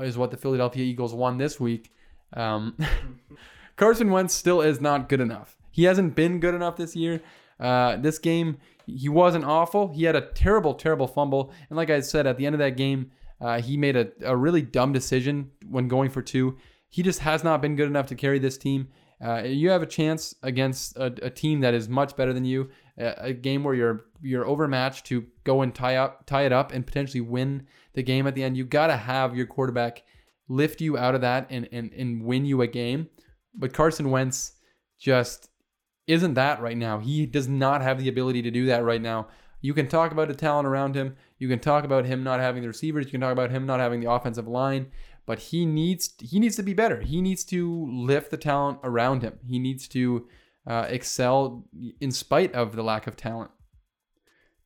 is 0.00 0.16
what 0.16 0.30
the 0.30 0.36
Philadelphia 0.36 0.84
Eagles 0.84 1.14
won 1.14 1.38
this 1.38 1.60
week. 1.60 1.92
Um, 2.32 2.76
Carson 3.76 4.10
Wentz 4.10 4.34
still 4.34 4.60
is 4.60 4.80
not 4.80 5.08
good 5.08 5.20
enough. 5.20 5.56
He 5.70 5.84
hasn't 5.84 6.14
been 6.14 6.40
good 6.40 6.54
enough 6.54 6.76
this 6.76 6.94
year. 6.94 7.20
Uh, 7.60 7.96
this 7.96 8.18
game, 8.18 8.58
he 8.86 9.08
wasn't 9.08 9.44
awful. 9.44 9.88
He 9.88 10.04
had 10.04 10.16
a 10.16 10.20
terrible, 10.20 10.74
terrible 10.74 11.06
fumble. 11.06 11.52
And 11.68 11.76
like 11.76 11.90
I 11.90 12.00
said, 12.00 12.26
at 12.26 12.36
the 12.36 12.46
end 12.46 12.54
of 12.54 12.58
that 12.60 12.76
game, 12.76 13.10
uh, 13.40 13.60
he 13.60 13.76
made 13.76 13.96
a, 13.96 14.10
a 14.24 14.36
really 14.36 14.62
dumb 14.62 14.92
decision 14.92 15.50
when 15.68 15.88
going 15.88 16.10
for 16.10 16.22
two. 16.22 16.56
He 16.88 17.02
just 17.02 17.20
has 17.20 17.42
not 17.42 17.62
been 17.62 17.76
good 17.76 17.88
enough 17.88 18.06
to 18.06 18.14
carry 18.14 18.38
this 18.38 18.58
team. 18.58 18.88
Uh, 19.24 19.42
you 19.44 19.70
have 19.70 19.82
a 19.82 19.86
chance 19.86 20.34
against 20.42 20.96
a, 20.96 21.06
a 21.22 21.30
team 21.30 21.60
that 21.60 21.74
is 21.74 21.88
much 21.88 22.16
better 22.16 22.32
than 22.32 22.44
you, 22.44 22.70
a, 22.98 23.14
a 23.18 23.32
game 23.32 23.62
where 23.62 23.74
you're 23.74 24.06
you're 24.20 24.46
overmatched 24.46 25.06
to 25.06 25.24
go 25.44 25.62
and 25.62 25.74
tie 25.74 25.96
up 25.96 26.26
tie 26.26 26.42
it 26.42 26.52
up 26.52 26.72
and 26.72 26.86
potentially 26.86 27.20
win 27.20 27.66
the 27.94 28.02
game 28.02 28.26
at 28.26 28.34
the 28.34 28.42
end. 28.42 28.56
You 28.56 28.64
got 28.64 28.88
to 28.88 28.96
have 28.96 29.36
your 29.36 29.46
quarterback 29.46 30.02
lift 30.48 30.80
you 30.80 30.98
out 30.98 31.14
of 31.14 31.20
that 31.20 31.46
and, 31.50 31.68
and 31.70 31.92
and 31.92 32.24
win 32.24 32.44
you 32.44 32.62
a 32.62 32.66
game. 32.66 33.08
But 33.54 33.72
Carson 33.72 34.10
Wentz 34.10 34.54
just 34.98 35.48
isn't 36.06 36.34
that 36.34 36.60
right 36.60 36.76
now. 36.76 36.98
He 36.98 37.26
does 37.26 37.48
not 37.48 37.82
have 37.82 37.98
the 37.98 38.08
ability 38.08 38.42
to 38.42 38.50
do 38.50 38.66
that 38.66 38.84
right 38.84 39.00
now. 39.00 39.28
You 39.60 39.74
can 39.74 39.86
talk 39.86 40.10
about 40.10 40.28
the 40.28 40.34
talent 40.34 40.66
around 40.66 40.96
him. 40.96 41.14
You 41.38 41.48
can 41.48 41.60
talk 41.60 41.84
about 41.84 42.04
him 42.04 42.24
not 42.24 42.40
having 42.40 42.62
the 42.62 42.68
receivers. 42.68 43.06
You 43.06 43.12
can 43.12 43.20
talk 43.20 43.32
about 43.32 43.50
him 43.50 43.64
not 43.64 43.80
having 43.80 44.00
the 44.00 44.10
offensive 44.10 44.48
line. 44.48 44.88
But 45.24 45.38
he 45.38 45.64
needs 45.64 46.14
he 46.20 46.40
needs 46.40 46.56
to 46.56 46.64
be 46.64 46.74
better. 46.74 47.00
He 47.00 47.22
needs 47.22 47.44
to 47.44 47.86
lift 47.88 48.32
the 48.32 48.36
talent 48.36 48.80
around 48.82 49.22
him. 49.22 49.38
He 49.46 49.60
needs 49.60 49.86
to 49.88 50.26
uh, 50.66 50.86
excel 50.88 51.64
in 52.00 52.10
spite 52.10 52.52
of 52.54 52.74
the 52.74 52.82
lack 52.82 53.06
of 53.06 53.16
talent. 53.16 53.52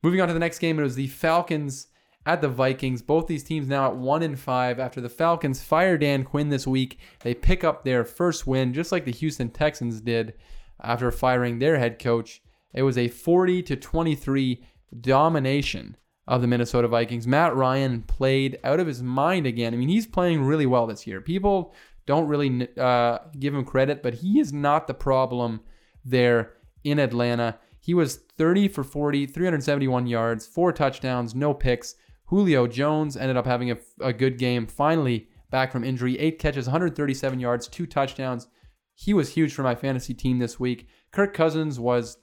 Moving 0.03 0.21
on 0.21 0.29
to 0.29 0.35
the 0.35 0.41
next 0.41 0.59
game, 0.59 0.79
it 0.79 0.83
was 0.83 0.95
the 0.95 1.09
Falcons 1.09 1.89
at 2.25 2.41
the 2.41 2.49
Vikings. 2.49 3.03
Both 3.03 3.27
these 3.27 3.45
teams 3.45 3.69
now 3.69 3.89
at 3.89 3.97
one 3.97 4.23
and 4.23 4.39
five. 4.39 4.79
After 4.79 5.03
the 5.03 5.11
Falcons 5.11 5.63
fire 5.63 5.99
Dan 5.99 6.25
Quinn 6.25 6.49
this 6.49 6.67
week, 6.67 6.99
they 7.21 7.35
pick 7.35 7.63
up 7.63 7.85
their 7.85 8.05
first 8.05 8.47
win, 8.47 8.73
just 8.73 8.93
like 8.93 9.05
the 9.05 9.13
Houston 9.13 9.51
Texans 9.51 10.01
did 10.01 10.35
after 10.83 11.11
firing 11.11 11.59
their 11.59 11.79
head 11.79 11.99
coach. 11.99 12.43
It 12.75 12.83
was 12.83 12.99
a 12.99 13.09
40 13.09 13.63
to 13.65 13.77
23 13.77 14.65
domination 15.01 15.97
of 16.29 16.41
the 16.41 16.47
Minnesota 16.47 16.89
Vikings. 16.89 17.27
Matt 17.27 17.55
Ryan 17.55 18.03
played 18.03 18.59
out 18.65 18.81
of 18.81 18.87
his 18.87 19.03
mind 19.03 19.47
again. 19.47 19.73
I 19.73 19.77
mean, 19.77 19.89
he's 19.89 20.07
playing 20.07 20.43
really 20.43 20.67
well 20.67 20.87
this 20.87 21.07
year. 21.07 21.21
People 21.21 21.75
don't 22.05 22.29
really 22.29 22.69
uh, 22.77 23.19
give 23.39 23.55
him 23.55 23.65
credit, 23.65 24.03
but 24.03 24.15
he 24.15 24.41
is 24.41 24.53
not 24.53 24.87
the 24.87 24.95
problem 24.95 25.61
there 26.05 26.55
in 26.85 26.99
Atlanta. 26.99 27.59
He 27.81 27.95
was 27.95 28.17
30 28.17 28.69
for 28.69 28.83
40, 28.83 29.27
371 29.27 30.07
yards, 30.07 30.47
four 30.47 30.73
touchdowns, 30.73 31.35
no 31.35 31.55
picks. 31.55 31.95
Julio 32.27 32.67
Jones 32.67 33.17
ended 33.17 33.37
up 33.37 33.47
having 33.47 33.71
a, 33.71 33.77
a 34.01 34.13
good 34.13 34.39
game, 34.39 34.67
finally 34.67 35.29
back 35.51 35.71
from 35.71 35.85
injury. 35.85 36.19
Eight 36.19 36.39
catches, 36.39 36.67
137 36.67 37.39
yards, 37.39 37.69
two 37.69 37.87
touchdowns. 37.87 38.49
He 38.99 39.13
was 39.13 39.35
huge 39.35 39.53
for 39.53 39.63
my 39.63 39.75
fantasy 39.75 40.15
team 40.15 40.39
this 40.39 40.59
week. 40.59 40.89
Kirk 41.13 41.35
Cousins 41.35 41.79
was 41.79 42.17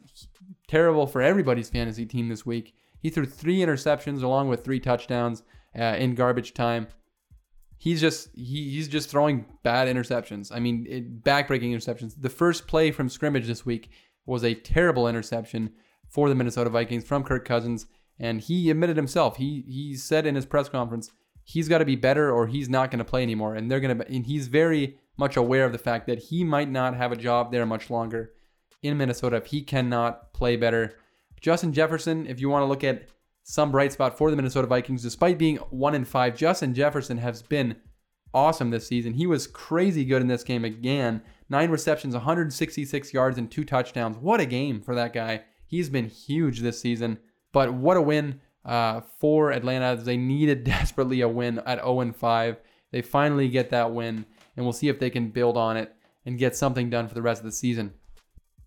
terrible 0.67 1.05
for 1.05 1.21
everybody's 1.21 1.69
fantasy 1.69 2.05
team 2.05 2.29
this 2.29 2.45
week. 2.45 2.73
He 2.99 3.11
threw 3.11 3.25
three 3.25 3.59
interceptions 3.59 4.23
along 4.23 4.49
with 4.49 4.63
three 4.63 4.79
touchdowns 4.79 5.43
uh, 5.77 5.95
in 5.99 6.15
garbage 6.15 6.53
time. 6.53 6.87
He's 7.77 8.01
just 8.01 8.29
he, 8.33 8.71
he's 8.71 8.87
just 8.87 9.09
throwing 9.09 9.45
bad 9.61 9.87
interceptions. 9.87 10.51
I 10.51 10.59
mean, 10.59 10.87
it, 10.89 11.23
backbreaking 11.23 11.73
interceptions. 11.73 12.15
The 12.19 12.29
first 12.29 12.65
play 12.65 12.91
from 12.91 13.07
scrimmage 13.07 13.45
this 13.45 13.65
week 13.65 13.91
was 14.25 14.43
a 14.43 14.55
terrible 14.55 15.07
interception 15.07 15.73
for 16.09 16.27
the 16.27 16.35
Minnesota 16.35 16.71
Vikings 16.71 17.03
from 17.03 17.23
Kirk 17.23 17.45
Cousins, 17.45 17.85
and 18.19 18.41
he 18.41 18.71
admitted 18.71 18.97
himself. 18.97 19.37
He 19.37 19.63
he 19.67 19.95
said 19.95 20.25
in 20.25 20.35
his 20.35 20.45
press 20.45 20.69
conference 20.69 21.11
he's 21.43 21.67
got 21.67 21.79
to 21.79 21.85
be 21.85 21.95
better 21.95 22.31
or 22.31 22.47
he's 22.47 22.69
not 22.69 22.89
going 22.89 22.99
to 22.99 23.05
play 23.05 23.21
anymore. 23.21 23.55
And 23.55 23.69
they're 23.69 23.79
going 23.79 23.97
to 23.97 24.07
and 24.07 24.25
he's 24.25 24.47
very 24.47 24.97
much 25.17 25.37
aware 25.37 25.65
of 25.65 25.71
the 25.71 25.77
fact 25.77 26.07
that 26.07 26.19
he 26.19 26.43
might 26.43 26.69
not 26.69 26.95
have 26.95 27.11
a 27.11 27.17
job 27.17 27.51
there 27.51 27.65
much 27.65 27.89
longer 27.89 28.33
in 28.81 28.97
Minnesota 28.97 29.37
if 29.37 29.47
he 29.47 29.61
cannot 29.61 30.33
play 30.33 30.55
better. 30.55 30.95
Justin 31.39 31.73
Jefferson, 31.73 32.25
if 32.27 32.39
you 32.39 32.49
want 32.49 32.63
to 32.63 32.67
look 32.67 32.83
at 32.83 33.09
some 33.43 33.71
bright 33.71 33.91
spot 33.91 34.17
for 34.17 34.29
the 34.29 34.35
Minnesota 34.35 34.67
Vikings, 34.67 35.03
despite 35.03 35.37
being 35.37 35.57
one 35.57 35.95
in 35.95 36.05
five, 36.05 36.35
Justin 36.35 36.73
Jefferson 36.73 37.17
has 37.17 37.41
been 37.41 37.75
awesome 38.33 38.71
this 38.71 38.87
season. 38.87 39.13
He 39.13 39.27
was 39.27 39.47
crazy 39.47 40.05
good 40.05 40.21
in 40.21 40.27
this 40.27 40.43
game 40.43 40.65
again. 40.65 41.21
Nine 41.49 41.69
receptions, 41.69 42.13
166 42.15 43.13
yards, 43.13 43.37
and 43.37 43.51
two 43.51 43.63
touchdowns. 43.63 44.17
What 44.17 44.39
a 44.39 44.45
game 44.45 44.81
for 44.81 44.95
that 44.95 45.13
guy. 45.13 45.43
He's 45.67 45.89
been 45.89 46.07
huge 46.07 46.61
this 46.61 46.79
season. 46.79 47.19
But 47.51 47.73
what 47.73 47.97
a 47.97 48.01
win 48.01 48.41
uh, 48.65 49.01
for 49.19 49.51
Atlanta. 49.51 50.01
They 50.01 50.17
needed 50.17 50.63
desperately 50.65 51.21
a 51.21 51.27
win 51.27 51.59
at 51.59 51.79
0 51.79 52.01
and 52.01 52.15
5. 52.15 52.57
They 52.91 53.01
finally 53.01 53.49
get 53.49 53.69
that 53.71 53.91
win, 53.91 54.25
and 54.55 54.65
we'll 54.65 54.73
see 54.73 54.89
if 54.89 54.99
they 54.99 55.09
can 55.09 55.29
build 55.29 55.57
on 55.57 55.77
it 55.77 55.95
and 56.25 56.37
get 56.37 56.55
something 56.55 56.89
done 56.89 57.07
for 57.07 57.13
the 57.13 57.21
rest 57.21 57.41
of 57.41 57.45
the 57.45 57.51
season. 57.51 57.93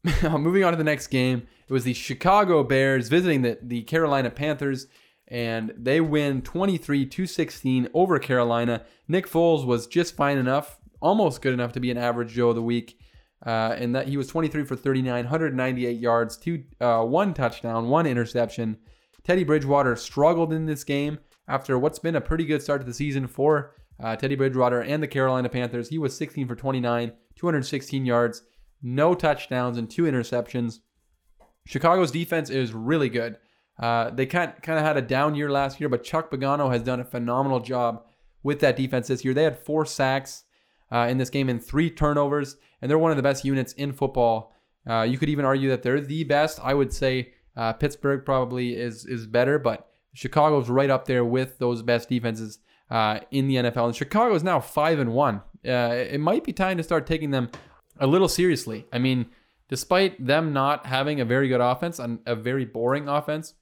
Moving 0.22 0.64
on 0.64 0.72
to 0.72 0.76
the 0.76 0.84
next 0.84 1.09
game, 1.09 1.47
it 1.68 1.72
was 1.72 1.84
the 1.84 1.95
Chicago 1.95 2.62
Bears 2.62 3.09
visiting 3.09 3.43
the, 3.43 3.59
the 3.62 3.82
Carolina 3.82 4.30
Panthers, 4.30 4.87
and 5.28 5.72
they 5.76 6.01
win 6.01 6.43
23 6.43 7.26
16 7.26 7.89
over 7.93 8.18
Carolina. 8.18 8.82
Nick 9.09 9.28
Foles 9.28 9.66
was 9.66 9.87
just 9.87 10.14
fine 10.14 10.39
enough, 10.39 10.78
almost 11.01 11.43
good 11.43 11.55
enough 11.55 11.72
to 11.72 11.80
be 11.80 11.91
an 11.91 11.99
average 11.99 12.32
Joe 12.32 12.51
of 12.51 12.57
the 12.57 12.62
week. 12.62 12.99
Uh, 13.45 13.76
and 13.78 13.95
that 13.95 14.09
he 14.09 14.16
was 14.16 14.28
23 14.28 14.64
for 14.64 14.76
39, 14.76 15.24
198 15.24 15.99
yards, 15.99 16.37
two, 16.37 16.64
uh, 16.80 17.03
one 17.03 17.34
touchdown, 17.34 17.89
one 17.89 18.07
interception. 18.07 18.78
Teddy 19.24 19.45
Bridgewater 19.45 19.95
struggled 19.95 20.53
in 20.53 20.66
this 20.66 20.84
game 20.84 21.18
after 21.47 21.78
what's 21.78 21.99
been 21.99 22.16
a 22.16 22.20
pretty 22.20 22.45
good 22.45 22.62
start 22.62 22.80
to 22.80 22.87
the 22.87 22.95
season 22.95 23.26
for 23.26 23.74
uh, 24.01 24.16
Teddy 24.16 24.34
Bridgewater 24.34 24.82
and 24.82 25.03
the 25.03 25.09
Carolina 25.09 25.49
Panthers. 25.49 25.88
He 25.88 25.99
was 25.99 26.16
16 26.16 26.49
for 26.49 26.55
29, 26.55 27.12
216 27.36 28.07
yards, 28.07 28.42
no 28.82 29.14
touchdowns, 29.14 29.78
and 29.78 29.90
two 29.90 30.05
interceptions. 30.05 30.80
Chicago's 31.66 32.11
defense 32.11 32.51
is 32.51 32.72
really 32.72 33.09
good. 33.09 33.38
Uh, 33.78 34.11
they 34.11 34.26
kind 34.26 34.53
kind 34.62 34.78
of 34.78 34.84
had 34.84 34.97
a 34.97 35.03
down 35.03 35.34
year 35.34 35.51
last 35.51 35.80
year, 35.80 35.88
but 35.88 36.03
Chuck 36.05 36.30
Pagano 36.30 36.70
has 36.70 36.82
done 36.82 37.01
a 37.01 37.05
phenomenal 37.05 37.61
job 37.61 38.05
with 38.42 38.61
that 38.61 38.76
defense 38.76 39.09
this 39.09 39.24
year. 39.24 39.34
They 39.34 39.42
had 39.42 39.59
four 39.59 39.84
sacks 39.84 40.44
uh, 40.90 41.09
in 41.11 41.18
this 41.18 41.30
game 41.30 41.49
and 41.49 41.62
three 41.62 41.90
turnovers, 41.90 42.57
and 42.80 42.90
they're 42.90 42.99
one 42.99 43.11
of 43.11 43.16
the 43.16 43.22
best 43.22 43.44
units 43.44 43.72
in 43.74 43.92
football. 43.92 44.53
Uh, 44.88 45.03
you 45.03 45.18
could 45.18 45.28
even 45.28 45.44
argue 45.44 45.68
that 45.70 45.82
they're 45.82 46.01
the 46.01 46.24
best. 46.24 46.61
I 46.62 46.72
would 46.72 46.92
say 46.92 47.34
uh, 47.57 47.72
Pittsburgh 47.74 48.24
probably 48.24 48.76
is 48.76 49.05
is 49.05 49.26
better, 49.26 49.59
but 49.59 49.88
Chicago's 50.14 50.70
right 50.70 50.88
up 50.88 51.07
there 51.07 51.24
with 51.24 51.59
those 51.59 51.82
best 51.82 52.09
defenses 52.09 52.61
uh, 52.91 53.20
in 53.30 53.49
the 53.49 53.57
NFL. 53.57 53.87
And 53.87 53.97
Chicago 53.97 54.34
is 54.34 54.45
now 54.45 54.61
five 54.61 54.99
and 54.99 55.12
one. 55.12 55.43
Uh, 55.66 55.95
it 56.11 56.20
might 56.20 56.45
be 56.45 56.53
time 56.53 56.76
to 56.76 56.82
start 56.82 57.07
taking 57.07 57.30
them 57.30 57.51
a 57.99 58.07
little 58.07 58.28
seriously. 58.28 58.87
I 58.93 58.99
mean, 58.99 59.26
despite 59.68 60.24
them 60.24 60.53
not 60.53 60.87
having 60.87 61.20
a 61.20 61.24
very 61.24 61.49
good 61.49 61.61
offense 61.61 61.99
and 61.99 62.20
a 62.26 62.37
very 62.37 62.64
boring 62.64 63.09
offense, 63.09 63.55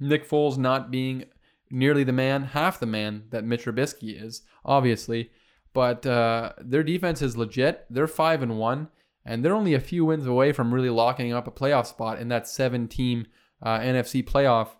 Nick 0.00 0.28
Foles 0.28 0.58
not 0.58 0.90
being 0.90 1.24
nearly 1.70 2.02
the 2.04 2.12
man, 2.12 2.44
half 2.44 2.80
the 2.80 2.86
man 2.86 3.24
that 3.30 3.44
Mitch 3.44 3.64
Trubisky 3.64 4.20
is, 4.20 4.42
obviously. 4.64 5.30
but 5.72 6.04
uh, 6.06 6.52
their 6.58 6.82
defense 6.82 7.22
is 7.22 7.36
legit. 7.36 7.86
They're 7.90 8.06
five 8.06 8.42
and 8.42 8.58
one, 8.58 8.88
and 9.24 9.44
they're 9.44 9.54
only 9.54 9.74
a 9.74 9.80
few 9.80 10.04
wins 10.06 10.26
away 10.26 10.52
from 10.52 10.74
really 10.74 10.90
locking 10.90 11.32
up 11.32 11.46
a 11.46 11.52
playoff 11.52 11.86
spot 11.86 12.18
in 12.18 12.28
that 12.28 12.48
seven-team 12.48 13.26
uh, 13.62 13.78
NFC 13.78 14.24
playoff. 14.24 14.70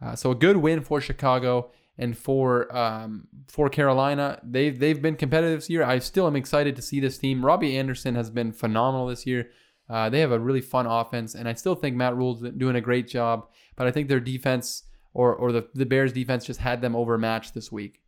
Uh, 0.00 0.14
so 0.14 0.30
a 0.30 0.34
good 0.34 0.58
win 0.58 0.82
for 0.82 1.00
Chicago 1.00 1.70
and 1.98 2.16
for 2.16 2.74
um, 2.76 3.28
for 3.48 3.68
Carolina. 3.68 4.40
They've 4.42 4.78
they've 4.78 5.00
been 5.00 5.16
competitive 5.16 5.60
this 5.60 5.70
year. 5.70 5.82
I 5.82 5.98
still 5.98 6.26
am 6.26 6.36
excited 6.36 6.76
to 6.76 6.82
see 6.82 7.00
this 7.00 7.18
team. 7.18 7.44
Robbie 7.44 7.76
Anderson 7.76 8.14
has 8.14 8.30
been 8.30 8.52
phenomenal 8.52 9.06
this 9.06 9.26
year. 9.26 9.50
Uh, 9.88 10.10
they 10.10 10.20
have 10.20 10.32
a 10.32 10.38
really 10.38 10.60
fun 10.60 10.86
offense, 10.86 11.34
and 11.34 11.48
I 11.48 11.54
still 11.54 11.74
think 11.74 11.96
Matt 11.96 12.16
Rhule's 12.16 12.42
doing 12.56 12.76
a 12.76 12.80
great 12.80 13.08
job. 13.08 13.46
But 13.76 13.86
I 13.86 13.92
think 13.92 14.08
their 14.08 14.20
defense 14.20 14.84
or 15.14 15.34
or 15.34 15.52
the, 15.52 15.68
the 15.74 15.86
Bears 15.86 16.12
defense 16.12 16.44
just 16.44 16.60
had 16.60 16.80
them 16.80 16.96
overmatched 16.96 17.54
this 17.54 17.72
week. 17.72 18.02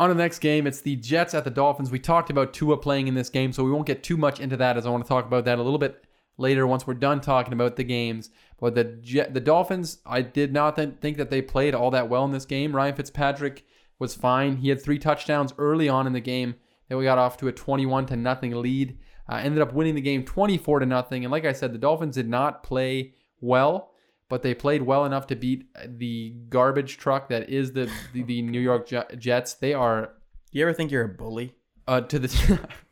On 0.00 0.08
to 0.08 0.14
the 0.14 0.22
next 0.22 0.38
game, 0.38 0.66
it's 0.66 0.80
the 0.80 0.94
Jets 0.96 1.34
at 1.34 1.42
the 1.42 1.50
Dolphins. 1.50 1.90
We 1.90 1.98
talked 1.98 2.30
about 2.30 2.54
Tua 2.54 2.76
playing 2.76 3.08
in 3.08 3.14
this 3.14 3.28
game, 3.28 3.52
so 3.52 3.64
we 3.64 3.72
won't 3.72 3.86
get 3.86 4.04
too 4.04 4.16
much 4.16 4.38
into 4.38 4.56
that 4.56 4.76
as 4.76 4.86
I 4.86 4.90
want 4.90 5.04
to 5.04 5.08
talk 5.08 5.26
about 5.26 5.44
that 5.46 5.58
a 5.58 5.62
little 5.62 5.78
bit 5.78 6.04
later 6.38 6.66
once 6.66 6.86
we're 6.86 6.94
done 6.94 7.20
talking 7.20 7.52
about 7.52 7.76
the 7.76 7.84
games. 7.84 8.30
But 8.58 8.74
the 8.74 8.84
Jet, 8.84 9.34
the 9.34 9.40
Dolphins, 9.40 9.98
I 10.06 10.22
did 10.22 10.52
not 10.52 10.76
th- 10.76 10.94
think 11.00 11.18
that 11.18 11.30
they 11.30 11.42
played 11.42 11.74
all 11.74 11.90
that 11.90 12.08
well 12.08 12.24
in 12.24 12.32
this 12.32 12.46
game. 12.46 12.74
Ryan 12.74 12.94
Fitzpatrick 12.94 13.64
was 13.98 14.14
fine. 14.14 14.56
He 14.56 14.70
had 14.70 14.82
three 14.82 14.98
touchdowns 14.98 15.52
early 15.58 15.88
on 15.88 16.06
in 16.06 16.12
the 16.12 16.20
game. 16.20 16.54
Then 16.88 16.98
we 16.98 17.04
got 17.04 17.18
off 17.18 17.36
to 17.38 17.48
a 17.48 17.52
21 17.52 18.06
to 18.06 18.16
nothing 18.16 18.52
lead. 18.52 18.98
Uh, 19.30 19.36
ended 19.36 19.60
up 19.60 19.74
winning 19.74 19.94
the 19.94 20.00
game 20.00 20.24
24 20.24 20.80
to 20.80 20.86
nothing. 20.86 21.24
And 21.24 21.30
like 21.30 21.44
I 21.44 21.52
said, 21.52 21.74
the 21.74 21.78
Dolphins 21.78 22.14
did 22.14 22.28
not 22.28 22.62
play 22.62 23.12
well 23.40 23.92
but 24.28 24.42
they 24.42 24.54
played 24.54 24.82
well 24.82 25.04
enough 25.04 25.26
to 25.28 25.36
beat 25.36 25.66
the 25.86 26.34
garbage 26.48 26.98
truck 26.98 27.28
that 27.28 27.48
is 27.48 27.72
the 27.72 27.90
the, 28.12 28.22
the 28.22 28.42
New 28.42 28.60
York 28.60 28.88
Jets. 29.18 29.54
They 29.54 29.72
are. 29.72 30.12
Do 30.52 30.58
you 30.58 30.64
ever 30.64 30.72
think 30.72 30.90
you're 30.90 31.04
a 31.04 31.08
bully? 31.08 31.54
Uh, 31.86 32.02
to 32.02 32.18
the. 32.18 32.60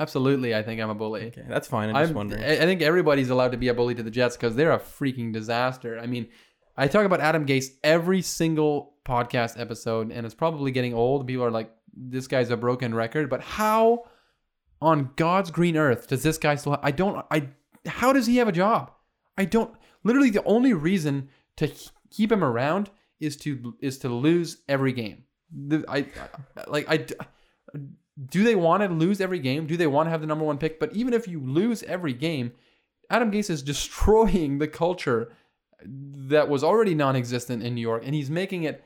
Absolutely, 0.00 0.54
I 0.54 0.62
think 0.62 0.80
I'm 0.80 0.90
a 0.90 0.94
bully. 0.94 1.26
Okay, 1.26 1.44
that's 1.48 1.66
fine. 1.66 1.94
I'm 1.94 2.04
just 2.04 2.14
wondering. 2.14 2.42
I 2.42 2.56
think 2.58 2.82
everybody's 2.82 3.30
allowed 3.30 3.52
to 3.52 3.58
be 3.58 3.68
a 3.68 3.74
bully 3.74 3.94
to 3.96 4.02
the 4.02 4.10
Jets 4.10 4.36
because 4.36 4.54
they're 4.54 4.72
a 4.72 4.78
freaking 4.78 5.32
disaster. 5.32 5.98
I 5.98 6.06
mean, 6.06 6.28
I 6.76 6.86
talk 6.86 7.04
about 7.04 7.20
Adam 7.20 7.46
Gase 7.46 7.70
every 7.82 8.22
single 8.22 8.94
podcast 9.04 9.60
episode, 9.60 10.12
and 10.12 10.24
it's 10.24 10.34
probably 10.34 10.70
getting 10.70 10.94
old. 10.94 11.26
People 11.26 11.44
are 11.44 11.50
like, 11.50 11.72
"This 11.92 12.28
guy's 12.28 12.50
a 12.50 12.56
broken 12.56 12.94
record," 12.94 13.28
but 13.28 13.40
how 13.40 14.04
on 14.80 15.10
God's 15.16 15.50
green 15.50 15.76
earth 15.76 16.06
does 16.06 16.22
this 16.22 16.38
guy 16.38 16.54
still? 16.54 16.72
Have, 16.72 16.80
I 16.82 16.92
don't. 16.92 17.24
I. 17.30 17.48
How 17.86 18.12
does 18.12 18.26
he 18.26 18.36
have 18.36 18.48
a 18.48 18.52
job? 18.52 18.92
I 19.36 19.44
don't. 19.44 19.74
Literally, 20.04 20.30
the 20.30 20.44
only 20.44 20.74
reason 20.74 21.28
to 21.56 21.72
keep 22.10 22.30
him 22.30 22.44
around 22.44 22.90
is 23.18 23.36
to 23.38 23.74
is 23.80 23.98
to 23.98 24.08
lose 24.08 24.58
every 24.68 24.92
game. 24.92 25.24
The, 25.50 25.84
I, 25.88 25.98
I 25.98 26.64
like 26.68 26.88
I. 26.88 27.04
Do 28.26 28.42
they 28.42 28.54
want 28.54 28.82
to 28.82 28.88
lose 28.88 29.20
every 29.20 29.38
game? 29.38 29.66
Do 29.66 29.76
they 29.76 29.86
want 29.86 30.06
to 30.06 30.10
have 30.10 30.20
the 30.20 30.26
number 30.26 30.44
one 30.44 30.58
pick? 30.58 30.80
But 30.80 30.92
even 30.94 31.14
if 31.14 31.28
you 31.28 31.40
lose 31.40 31.82
every 31.84 32.12
game, 32.12 32.52
Adam 33.10 33.30
Gase 33.30 33.50
is 33.50 33.62
destroying 33.74 34.58
the 34.58 34.68
culture 34.68 35.32
that 35.84 36.48
was 36.48 36.64
already 36.64 36.94
non-existent 36.94 37.62
in 37.62 37.74
New 37.74 37.80
York, 37.80 38.02
and 38.04 38.14
he's 38.14 38.30
making 38.30 38.64
it 38.64 38.84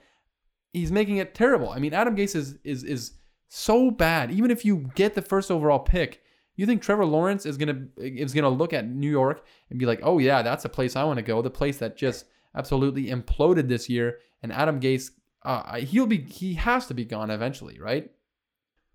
he's 0.72 0.92
making 0.92 1.18
it 1.18 1.34
terrible. 1.34 1.70
I 1.70 1.78
mean, 1.78 1.94
Adam 1.94 2.16
Gase 2.16 2.36
is 2.36 2.58
is 2.64 2.84
is 2.84 3.12
so 3.48 3.90
bad. 3.90 4.30
Even 4.30 4.50
if 4.50 4.64
you 4.64 4.90
get 4.94 5.14
the 5.14 5.22
first 5.22 5.50
overall 5.50 5.78
pick, 5.78 6.22
you 6.56 6.66
think 6.66 6.82
Trevor 6.82 7.06
Lawrence 7.06 7.46
is 7.46 7.56
gonna 7.56 7.86
is 7.96 8.34
gonna 8.34 8.48
look 8.48 8.72
at 8.72 8.88
New 8.88 9.10
York 9.10 9.44
and 9.70 9.78
be 9.78 9.86
like, 9.86 10.00
oh 10.02 10.18
yeah, 10.18 10.42
that's 10.42 10.64
a 10.64 10.68
place 10.68 10.96
I 10.96 11.04
want 11.04 11.18
to 11.18 11.22
go. 11.22 11.42
The 11.42 11.50
place 11.50 11.78
that 11.78 11.96
just 11.96 12.26
absolutely 12.54 13.06
imploded 13.06 13.68
this 13.68 13.88
year. 13.88 14.18
And 14.42 14.52
Adam 14.52 14.80
Gase, 14.80 15.10
uh, 15.44 15.76
he'll 15.76 16.06
be 16.06 16.18
he 16.18 16.54
has 16.54 16.86
to 16.86 16.94
be 16.94 17.04
gone 17.04 17.30
eventually, 17.30 17.78
right? 17.80 18.10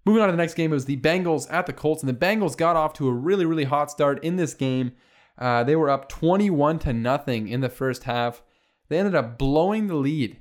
Moving 0.08 0.22
on 0.22 0.30
to 0.30 0.32
the 0.32 0.38
next 0.38 0.54
game, 0.54 0.72
it 0.72 0.74
was 0.74 0.86
the 0.86 0.96
Bengals 0.96 1.52
at 1.52 1.66
the 1.66 1.74
Colts, 1.74 2.02
and 2.02 2.08
the 2.08 2.26
Bengals 2.26 2.56
got 2.56 2.78
off 2.78 2.94
to 2.94 3.10
a 3.10 3.12
really 3.12 3.44
really 3.44 3.66
hot 3.66 3.92
start 3.92 4.24
in 4.24 4.38
this 4.38 4.54
game. 4.54 4.94
Uh, 5.38 5.66
they 5.66 5.76
were 5.76 5.90
up 5.90 6.08
21 6.08 6.80
to 6.80 6.94
nothing 6.94 7.50
in 7.50 7.60
the 7.60 7.68
first 7.68 8.06
half. 8.06 8.42
They 8.88 9.00
ended 9.00 9.16
up 9.16 9.38
blowing 9.38 9.88
the 9.88 9.96
lead 9.96 10.38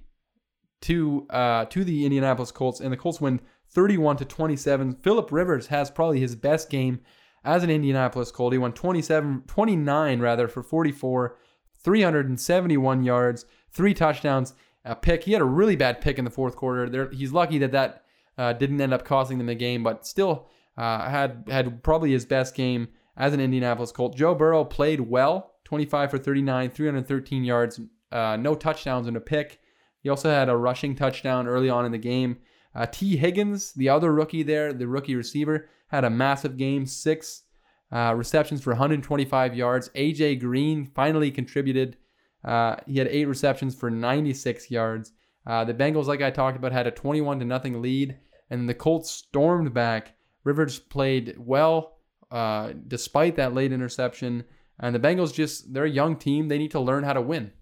to 0.83 1.27
uh, 1.31 1.65
to 1.65 1.83
the 1.83 2.05
Indianapolis 2.05 2.53
Colts, 2.53 2.79
and 2.79 2.93
the 2.93 2.97
Colts 2.97 3.21
win 3.21 3.41
31 3.71 4.19
to 4.19 4.25
27. 4.25 4.99
Philip 5.03 5.33
Rivers 5.33 5.67
has 5.67 5.91
probably 5.91 6.21
his 6.21 6.37
best 6.37 6.71
game 6.71 7.01
as 7.43 7.65
an 7.65 7.71
Indianapolis 7.71 8.31
Colt. 8.31 8.53
He 8.53 8.59
won 8.59 8.73
27, 8.73 9.43
29 9.49 10.21
rather 10.21 10.47
for 10.47 10.63
44, 10.63 11.39
371 11.83 13.03
yards, 13.03 13.47
three 13.73 13.95
touchdowns, 13.95 14.55
a 14.85 14.95
pick. 14.95 15.25
He 15.25 15.33
had 15.33 15.43
a 15.43 15.45
really 15.45 15.75
bad 15.75 16.01
pick 16.01 16.21
in 16.21 16.25
the 16.25 16.31
fourth 16.31 16.55
quarter. 16.55 16.89
There, 16.89 17.11
he's 17.11 17.33
lucky 17.33 17.59
that 17.59 17.73
that 17.73 18.05
uh, 18.39 18.53
didn't 18.53 18.81
end 18.81 18.93
up 18.93 19.05
costing 19.05 19.39
them 19.39 19.47
the 19.47 19.55
game, 19.55 19.83
but 19.83 20.07
still 20.07 20.49
uh, 20.77 21.09
had 21.09 21.45
had 21.49 21.83
probably 21.83 22.13
his 22.13 22.27
best 22.27 22.55
game 22.55 22.89
as 23.17 23.33
an 23.33 23.41
Indianapolis 23.41 23.93
Colt. 23.93 24.17
Joe 24.17 24.35
Burrow 24.35 24.65
played 24.65 25.01
well, 25.01 25.55
25 25.65 26.11
for 26.11 26.19
39, 26.19 26.71
313 26.71 27.45
yards, 27.45 27.81
uh, 28.13 28.37
no 28.37 28.55
touchdowns 28.55 29.07
and 29.07 29.17
a 29.17 29.21
pick. 29.21 29.61
He 30.03 30.09
also 30.09 30.31
had 30.31 30.49
a 30.49 30.57
rushing 30.57 30.95
touchdown 30.95 31.49
early 31.49 31.69
on 31.69 31.85
in 31.85 31.93
the 31.93 31.99
game. 31.99 32.39
Uh, 32.75 32.87
Tee 32.87 33.17
Higgins, 33.17 33.73
the 33.73 33.89
other 33.89 34.13
rookie 34.13 34.43
there, 34.43 34.73
the 34.73 34.87
rookie 34.87 35.17
receiver, 35.17 35.69
had 35.89 36.05
a 36.05 36.11
massive 36.11 36.57
game, 36.57 36.85
six 36.87 37.43
uh, 37.91 38.13
receptions 38.15 38.61
for 38.61 38.71
125 38.71 39.55
yards. 39.55 39.89
AJ 39.91 40.41
Green 40.41 40.85
finally 40.85 41.31
contributed. 41.31 41.97
Uh, 42.45 42.77
he 42.87 42.99
had 42.99 43.09
eight 43.09 43.27
receptions 43.27 43.75
for 43.75 43.91
96 43.91 44.71
yards. 44.71 45.13
Uh, 45.47 45.65
the 45.65 45.75
Bengals, 45.75 46.07
like 46.07 46.23
I 46.23 46.31
talked 46.31 46.57
about, 46.57 46.73
had 46.73 46.87
a 46.87 46.91
21 46.91 47.39
to 47.39 47.45
nothing 47.45 47.81
lead, 47.81 48.17
and 48.51 48.69
the 48.69 48.75
Colts 48.75 49.11
stormed 49.11 49.75
back. 49.75 50.15
Rivers 50.45 50.79
played 50.79 51.35
well 51.39 51.97
uh, 52.31 52.73
despite 52.87 53.37
that 53.37 53.55
late 53.55 53.73
interception, 53.73 54.45
and 54.79 54.95
the 54.95 55.01
Bengals 55.01 55.33
just—they're 55.33 55.85
a 55.85 55.91
young 55.91 56.17
team. 56.17 56.49
They 56.49 56.59
need 56.59 56.73
to 56.73 56.81
learn 56.81 57.05
how 57.05 57.13
to 57.13 57.21
win. 57.21 57.53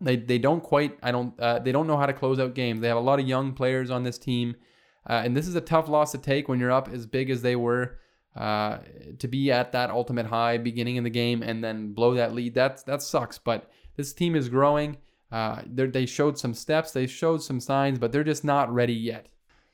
They 0.00 0.16
they 0.16 0.38
don't 0.38 0.62
quite 0.62 0.98
I 1.02 1.12
don't 1.12 1.38
uh, 1.38 1.60
they 1.60 1.72
don't 1.72 1.86
know 1.86 1.96
how 1.96 2.06
to 2.06 2.12
close 2.12 2.38
out 2.38 2.54
games. 2.54 2.80
They 2.80 2.88
have 2.88 2.96
a 2.96 3.00
lot 3.00 3.20
of 3.20 3.28
young 3.28 3.52
players 3.52 3.90
on 3.90 4.02
this 4.02 4.18
team, 4.18 4.56
uh, 5.08 5.22
and 5.24 5.36
this 5.36 5.48
is 5.48 5.54
a 5.54 5.60
tough 5.60 5.88
loss 5.88 6.12
to 6.12 6.18
take 6.18 6.48
when 6.48 6.60
you're 6.60 6.72
up 6.72 6.88
as 6.92 7.06
big 7.06 7.30
as 7.30 7.42
they 7.42 7.56
were. 7.56 7.98
Uh, 8.36 8.78
to 9.20 9.28
be 9.28 9.52
at 9.52 9.70
that 9.70 9.90
ultimate 9.90 10.26
high 10.26 10.58
beginning 10.58 10.96
in 10.96 11.04
the 11.04 11.10
game 11.10 11.40
and 11.40 11.62
then 11.62 11.92
blow 11.92 12.14
that 12.14 12.34
lead 12.34 12.52
that 12.54 12.84
that 12.84 13.00
sucks. 13.00 13.38
But 13.38 13.70
this 13.96 14.12
team 14.12 14.34
is 14.34 14.48
growing. 14.48 14.96
Uh, 15.30 15.62
they 15.66 16.06
showed 16.06 16.38
some 16.38 16.54
steps, 16.54 16.90
they 16.90 17.06
showed 17.06 17.42
some 17.42 17.60
signs, 17.60 17.98
but 17.98 18.12
they're 18.12 18.24
just 18.24 18.44
not 18.44 18.72
ready 18.72 18.94
yet. 18.94 19.28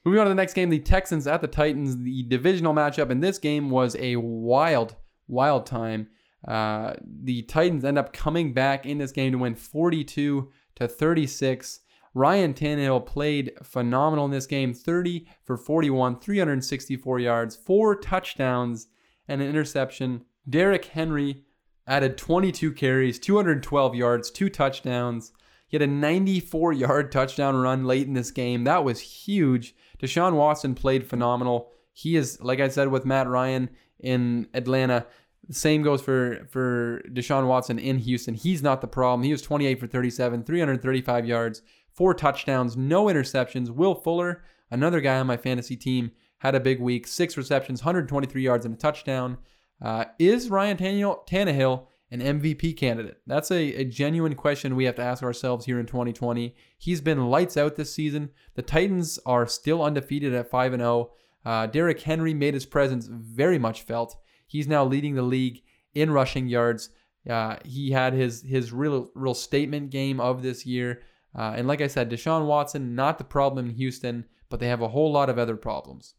Moving 0.05 0.21
on 0.21 0.27
to 0.27 0.31
the 0.31 0.35
next 0.35 0.55
game, 0.55 0.71
the 0.71 0.79
Texans 0.79 1.27
at 1.27 1.41
the 1.41 1.47
Titans. 1.47 2.03
The 2.03 2.23
divisional 2.23 2.73
matchup 2.73 3.11
in 3.11 3.21
this 3.21 3.39
game 3.39 3.71
was 3.71 3.97
a 3.97 4.17
wild, 4.17 4.97
wild 5.29 5.67
time. 5.67 6.09
Uh, 6.47 6.95
the 7.05 7.43
Titans 7.43 7.85
end 7.85 7.99
up 7.99 8.13
coming 8.13 8.55
back 8.55 8.87
in 8.87 8.99
this 8.99 9.13
game 9.13 9.33
to 9.33 9.39
win 9.39 9.55
42 9.55 10.51
to 10.77 10.89
36. 10.89 11.81
Ryan 12.15 12.55
Tannehill 12.55 13.07
played 13.07 13.53
phenomenal 13.63 14.25
in 14.25 14.31
this 14.31 14.47
game 14.47 14.75
30 14.75 15.27
for 15.45 15.57
41, 15.57 16.19
364 16.19 17.19
yards, 17.21 17.55
four 17.55 17.95
touchdowns, 17.95 18.89
and 19.29 19.41
an 19.41 19.49
interception. 19.49 20.25
Derrick 20.49 20.87
Henry 20.87 21.45
added 21.87 22.17
22 22.17 22.73
carries, 22.73 23.19
212 23.19 23.95
yards, 23.95 24.31
two 24.31 24.49
touchdowns. 24.49 25.33
He 25.69 25.77
had 25.77 25.83
a 25.83 25.87
94 25.87 26.73
yard 26.73 27.13
touchdown 27.13 27.57
run 27.57 27.85
late 27.85 28.09
in 28.09 28.15
this 28.15 28.33
game. 28.33 28.65
That 28.65 28.83
was 28.83 29.01
huge. 29.01 29.77
Deshaun 30.01 30.35
Watson 30.35 30.75
played 30.75 31.07
phenomenal. 31.07 31.71
He 31.93 32.17
is, 32.17 32.41
like 32.41 32.61
I 32.61 32.69
said 32.69 32.89
with 32.89 33.05
Matt 33.05 33.29
Ryan 33.29 33.71
in 33.99 34.49
Atlanta, 34.55 35.07
same 35.51 35.83
goes 35.83 36.01
for 36.01 36.47
for 36.51 37.03
Deshaun 37.09 37.47
Watson 37.47 37.79
in 37.79 37.99
Houston. 37.99 38.35
He's 38.35 38.63
not 38.63 38.81
the 38.81 38.87
problem. 38.87 39.25
He 39.25 39.33
was 39.33 39.43
28 39.43 39.81
for 39.81 39.87
37, 39.87 40.45
335 40.45 41.27
yards, 41.27 41.63
four 41.93 42.15
touchdowns, 42.15 42.77
no 42.77 43.07
interceptions. 43.07 43.71
Will 43.71 43.95
Fuller, 43.95 44.43
another 44.71 45.01
guy 45.01 45.19
on 45.19 45.27
my 45.27 45.37
fantasy 45.37 45.77
team, 45.77 46.13
had 46.39 46.55
a 46.55 46.61
big 46.61 46.81
week, 46.81 47.07
six 47.07 47.37
receptions, 47.37 47.83
123 47.83 48.43
yards, 48.43 48.65
and 48.65 48.75
a 48.75 48.79
touchdown. 48.79 49.39
Uh, 49.83 50.05
is 50.19 50.51
Ryan 50.51 50.77
Tannehill 50.77 51.87
an 52.11 52.21
MVP 52.21 52.77
candidate? 52.77 53.19
That's 53.27 53.51
a, 53.51 53.75
a 53.75 53.85
genuine 53.85 54.35
question 54.35 54.77
we 54.77 54.85
have 54.85 54.97
to 54.97 55.03
ask 55.03 55.23
ourselves 55.23 55.67
here 55.67 55.79
in 55.79 55.87
2020. 55.87 56.55
He's 56.79 57.01
been 57.01 57.31
lights 57.31 57.57
out 57.57 57.77
this 57.77 57.95
season. 57.95 58.31
The 58.55 58.63
Titans 58.63 59.19
are 59.27 59.47
still 59.47 59.83
undefeated 59.83 60.35
at 60.35 60.51
5 60.51 60.73
0. 60.73 61.11
Uh, 61.45 61.67
Derrick 61.67 62.01
Henry 62.01 62.35
made 62.35 62.55
his 62.55 62.67
presence 62.67 63.07
very 63.11 63.59
much 63.59 63.83
felt. 63.83 64.17
He's 64.47 64.69
now 64.69 64.85
leading 64.85 65.15
the 65.15 65.23
league 65.23 65.63
in 65.95 66.11
rushing 66.11 66.49
yards. 66.49 66.91
Uh, 67.29 67.57
he 67.65 67.91
had 67.91 68.13
his 68.13 68.43
his 68.43 68.73
real 68.73 69.11
real 69.15 69.35
statement 69.35 69.91
game 69.91 70.21
of 70.21 70.43
this 70.43 70.65
year. 70.65 71.03
Uh, 71.39 71.55
and 71.57 71.69
like 71.69 71.81
I 71.81 71.87
said, 71.87 72.11
Deshaun 72.11 72.47
Watson 72.47 72.95
not 72.95 73.19
the 73.19 73.25
problem 73.25 73.67
in 73.67 73.75
Houston, 73.77 74.25
but 74.49 74.59
they 74.59 74.69
have 74.69 74.83
a 74.83 74.89
whole 74.89 75.13
lot 75.13 75.31
of 75.31 75.39
other 75.39 75.57
problems. 75.57 76.15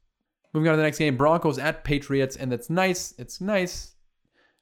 Moving 0.53 0.69
on 0.69 0.73
to 0.73 0.77
the 0.77 0.83
next 0.83 0.99
game, 0.99 1.17
Broncos 1.17 1.57
at 1.57 1.83
Patriots, 1.83 2.35
and 2.35 2.53
it's 2.53 2.69
nice. 2.69 3.13
It's 3.17 3.41
nice. 3.41 3.90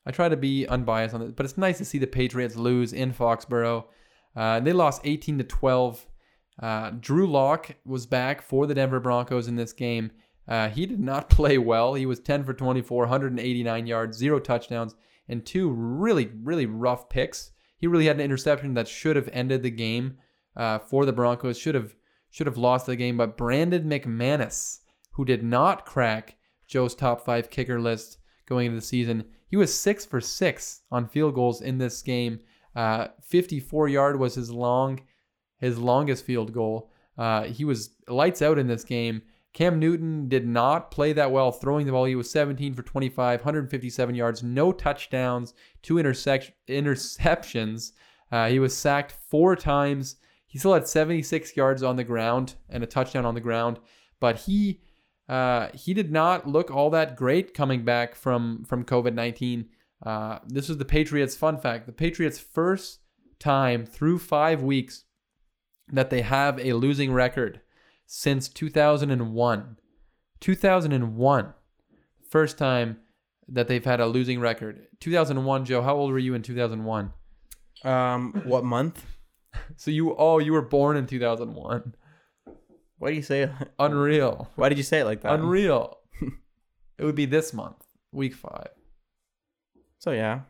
I 0.10 0.12
try 0.12 0.28
to 0.28 0.36
be 0.36 0.66
unbiased 0.66 1.14
on 1.14 1.22
it, 1.22 1.36
but 1.36 1.46
it's 1.46 1.56
nice 1.56 1.78
to 1.78 1.86
see 1.86 2.00
the 2.00 2.08
Patriots 2.08 2.56
lose 2.56 2.94
in 2.94 3.14
Foxborough. 3.14 3.86
Uh, 4.36 4.60
they 4.60 4.74
lost 4.74 5.02
18 5.04 5.38
to 5.38 5.44
12. 5.44 6.08
Uh, 6.60 6.90
Drew 7.00 7.28
Lock 7.28 7.76
was 7.86 8.08
back 8.08 8.42
for 8.42 8.66
the 8.66 8.74
Denver 8.74 9.00
Broncos 9.00 9.48
in 9.48 9.56
this 9.56 9.72
game. 9.72 10.10
Uh, 10.48 10.68
he 10.70 10.88
did 10.88 11.00
not 11.00 11.30
play 11.38 11.60
well. 11.60 11.94
He 11.94 12.08
was 12.08 12.20
10 12.20 12.44
for 12.44 12.56
24, 12.56 13.04
189 13.04 13.86
yards, 13.86 14.18
zero 14.18 14.40
touchdowns, 14.40 14.96
and 15.28 15.46
two 15.46 15.70
really, 15.70 16.32
really 16.42 16.66
rough 16.66 17.08
picks. 17.08 17.52
He 17.78 17.86
really 17.86 18.08
had 18.08 18.16
an 18.16 18.24
interception 18.24 18.74
that 18.74 18.88
should 18.88 19.16
have 19.16 19.30
ended 19.32 19.62
the 19.62 19.70
game 19.70 20.18
uh, 20.56 20.80
for 20.80 21.06
the 21.06 21.14
Broncos. 21.14 21.60
Should 21.60 21.76
have 21.76 21.94
should 22.32 22.48
have 22.48 22.58
lost 22.58 22.88
the 22.88 22.96
game. 22.96 23.18
But 23.18 23.38
Brandon 23.38 23.84
McManus, 23.84 24.80
who 25.12 25.24
did 25.24 25.44
not 25.44 25.86
crack 25.86 26.36
Joe's 26.66 26.96
top 26.96 27.24
five 27.24 27.52
kicker 27.52 27.80
list 27.80 28.18
going 28.48 28.66
into 28.66 28.80
the 28.80 28.86
season, 28.86 29.26
he 29.50 29.58
was 29.58 29.78
six 29.78 30.06
for 30.06 30.22
six 30.22 30.82
on 30.92 31.08
field 31.08 31.36
goals 31.36 31.62
in 31.62 31.78
this 31.78 32.02
game. 32.02 32.40
Uh, 32.76 33.08
54 33.22 33.90
yard 33.90 34.20
was 34.20 34.36
his 34.36 34.52
long, 34.52 35.02
his 35.58 35.78
longest 35.78 36.24
field 36.24 36.54
goal. 36.54 36.92
Uh, 37.18 37.44
he 37.44 37.66
was 37.66 37.96
lights 38.08 38.42
out 38.42 38.60
in 38.60 38.68
this 38.68 38.84
game. 38.84 39.22
Cam 39.54 39.80
Newton 39.80 40.30
did 40.30 40.48
not 40.48 40.92
play 40.92 41.12
that 41.14 41.32
well 41.32 41.52
throwing 41.52 41.86
the 41.86 41.92
ball. 41.92 42.06
He 42.06 42.16
was 42.16 42.30
17 42.30 42.76
for 42.76 42.84
25, 42.84 43.40
157 43.40 44.16
yards, 44.16 44.44
no 44.44 44.72
touchdowns, 44.72 45.54
two 45.82 45.96
intersec- 45.96 46.52
interceptions. 46.68 47.92
Uh, 48.32 48.48
he 48.48 48.60
was 48.60 48.78
sacked 48.78 49.16
four 49.30 49.56
times. 49.56 50.18
He 50.46 50.60
still 50.60 50.74
had 50.74 50.88
76 50.88 51.58
yards 51.58 51.82
on 51.82 51.96
the 51.96 52.04
ground 52.04 52.56
and 52.70 52.84
a 52.84 52.88
touchdown 52.88 53.26
on 53.26 53.34
the 53.34 53.42
ground, 53.42 53.80
but 54.20 54.38
he 54.38 54.82
uh, 55.30 55.70
he 55.76 55.94
did 55.94 56.12
not 56.12 56.48
look 56.48 56.72
all 56.72 56.90
that 56.90 57.16
great 57.16 57.54
coming 57.54 57.86
back 57.86 58.16
from 58.16 58.66
from 58.66 58.84
COVID 58.84 59.14
19. 59.14 59.70
Uh, 60.04 60.40
this 60.48 60.70
is 60.70 60.78
the 60.78 60.86
Patriots' 60.86 61.36
fun 61.36 61.60
fact. 61.60 61.86
The 61.86 61.92
Patriots' 61.94 62.40
first 62.40 63.00
time 63.38 63.86
through 63.86 64.20
five 64.20 64.64
weeks 64.64 65.06
that 65.92 66.10
they 66.10 66.22
have 66.22 66.60
a 66.60 66.74
losing 66.74 67.14
record 67.14 67.62
since 68.08 68.50
2001. 68.50 69.78
2001, 70.40 71.54
first 72.30 72.58
time 72.58 72.98
that 73.48 73.68
they've 73.68 73.86
had 73.86 74.00
a 74.00 74.08
losing 74.08 74.40
record. 74.40 74.88
2001, 75.00 75.66
Joe. 75.66 75.82
How 75.82 75.96
old 75.96 76.12
were 76.12 76.20
you 76.20 76.34
in 76.34 76.42
2001? 76.42 77.14
Um, 77.84 78.42
what 78.46 78.66
month? 78.66 79.06
So 79.78 79.90
you 79.90 80.16
oh 80.16 80.38
you 80.38 80.54
were 80.54 80.62
born 80.62 80.96
in 80.96 81.08
2001. 81.08 81.96
Why 83.00 83.10
do 83.10 83.16
you 83.16 83.22
say? 83.22 83.50
Unreal. 83.80 84.50
Why 84.56 84.70
did 84.70 84.78
you 84.78 84.84
say 84.84 85.00
it 85.00 85.06
like 85.06 85.22
that? 85.22 85.34
Unreal. 85.34 85.98
it 86.98 87.04
would 87.04 87.16
be 87.16 87.26
this 87.26 87.54
month, 87.54 87.84
week 88.12 88.36
five. 88.36 88.70
So 89.98 90.12
yeah, 90.12 90.42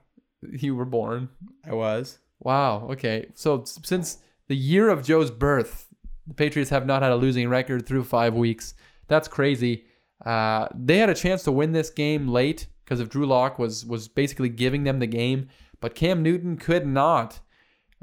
You 0.42 0.76
were 0.76 0.86
born. 0.86 1.30
I 1.66 1.74
was. 1.74 2.20
Wow. 2.40 2.88
Okay. 2.92 3.28
So 3.36 3.64
since 3.66 4.18
the 4.48 4.56
year 4.56 4.90
of 4.90 5.04
Joe's 5.04 5.32
birth, 5.32 5.88
the 6.28 6.34
Patriots 6.34 6.70
have 6.70 6.86
not 6.86 7.02
had 7.02 7.12
a 7.12 7.16
losing 7.16 7.50
record 7.50 7.86
through 7.86 8.04
five 8.04 8.34
weeks. 8.34 8.74
That's 9.08 9.28
crazy. 9.28 9.86
Uh, 10.26 10.68
they 10.76 10.98
had 10.98 11.10
a 11.10 11.16
chance 11.16 11.44
to 11.44 11.52
win 11.52 11.72
this 11.72 11.90
game 11.90 12.28
late 12.28 12.68
because 12.84 13.00
of 13.00 13.10
Drew 13.10 13.26
Lock 13.26 13.60
was 13.60 13.86
was 13.86 14.08
basically 14.08 14.50
giving 14.50 14.84
them 14.84 15.00
the 15.00 15.08
game, 15.08 15.50
but 15.82 15.96
Cam 15.96 16.24
Newton 16.24 16.58
could 16.58 16.86
not 16.86 17.40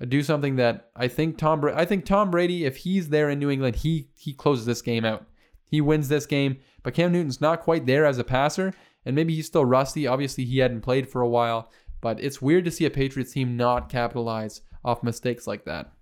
do 0.04 0.22
something 0.22 0.56
that 0.56 0.90
I 0.94 1.08
think 1.08 1.38
Tom 1.38 1.60
Bra- 1.60 1.76
I 1.76 1.84
think 1.84 2.04
Tom 2.04 2.30
Brady, 2.30 2.64
if 2.64 2.78
he's 2.78 3.08
there 3.08 3.30
in 3.30 3.38
New 3.38 3.50
England, 3.50 3.76
he 3.76 4.08
he 4.16 4.34
closes 4.34 4.66
this 4.66 4.82
game 4.82 5.04
out. 5.04 5.24
He 5.64 5.80
wins 5.80 6.08
this 6.08 6.26
game, 6.26 6.58
but 6.82 6.94
Cam 6.94 7.12
Newton's 7.12 7.40
not 7.40 7.62
quite 7.62 7.86
there 7.86 8.04
as 8.04 8.18
a 8.18 8.24
passer, 8.24 8.72
and 9.04 9.16
maybe 9.16 9.34
he's 9.34 9.46
still 9.46 9.64
rusty. 9.64 10.06
Obviously, 10.06 10.44
he 10.44 10.58
hadn't 10.58 10.82
played 10.82 11.08
for 11.08 11.22
a 11.22 11.28
while, 11.28 11.70
but 12.00 12.20
it's 12.20 12.42
weird 12.42 12.64
to 12.66 12.70
see 12.70 12.84
a 12.84 12.90
Patriots 12.90 13.32
team 13.32 13.56
not 13.56 13.88
capitalize 13.88 14.60
off 14.84 15.02
mistakes 15.02 15.46
like 15.46 15.64
that. 15.64 15.92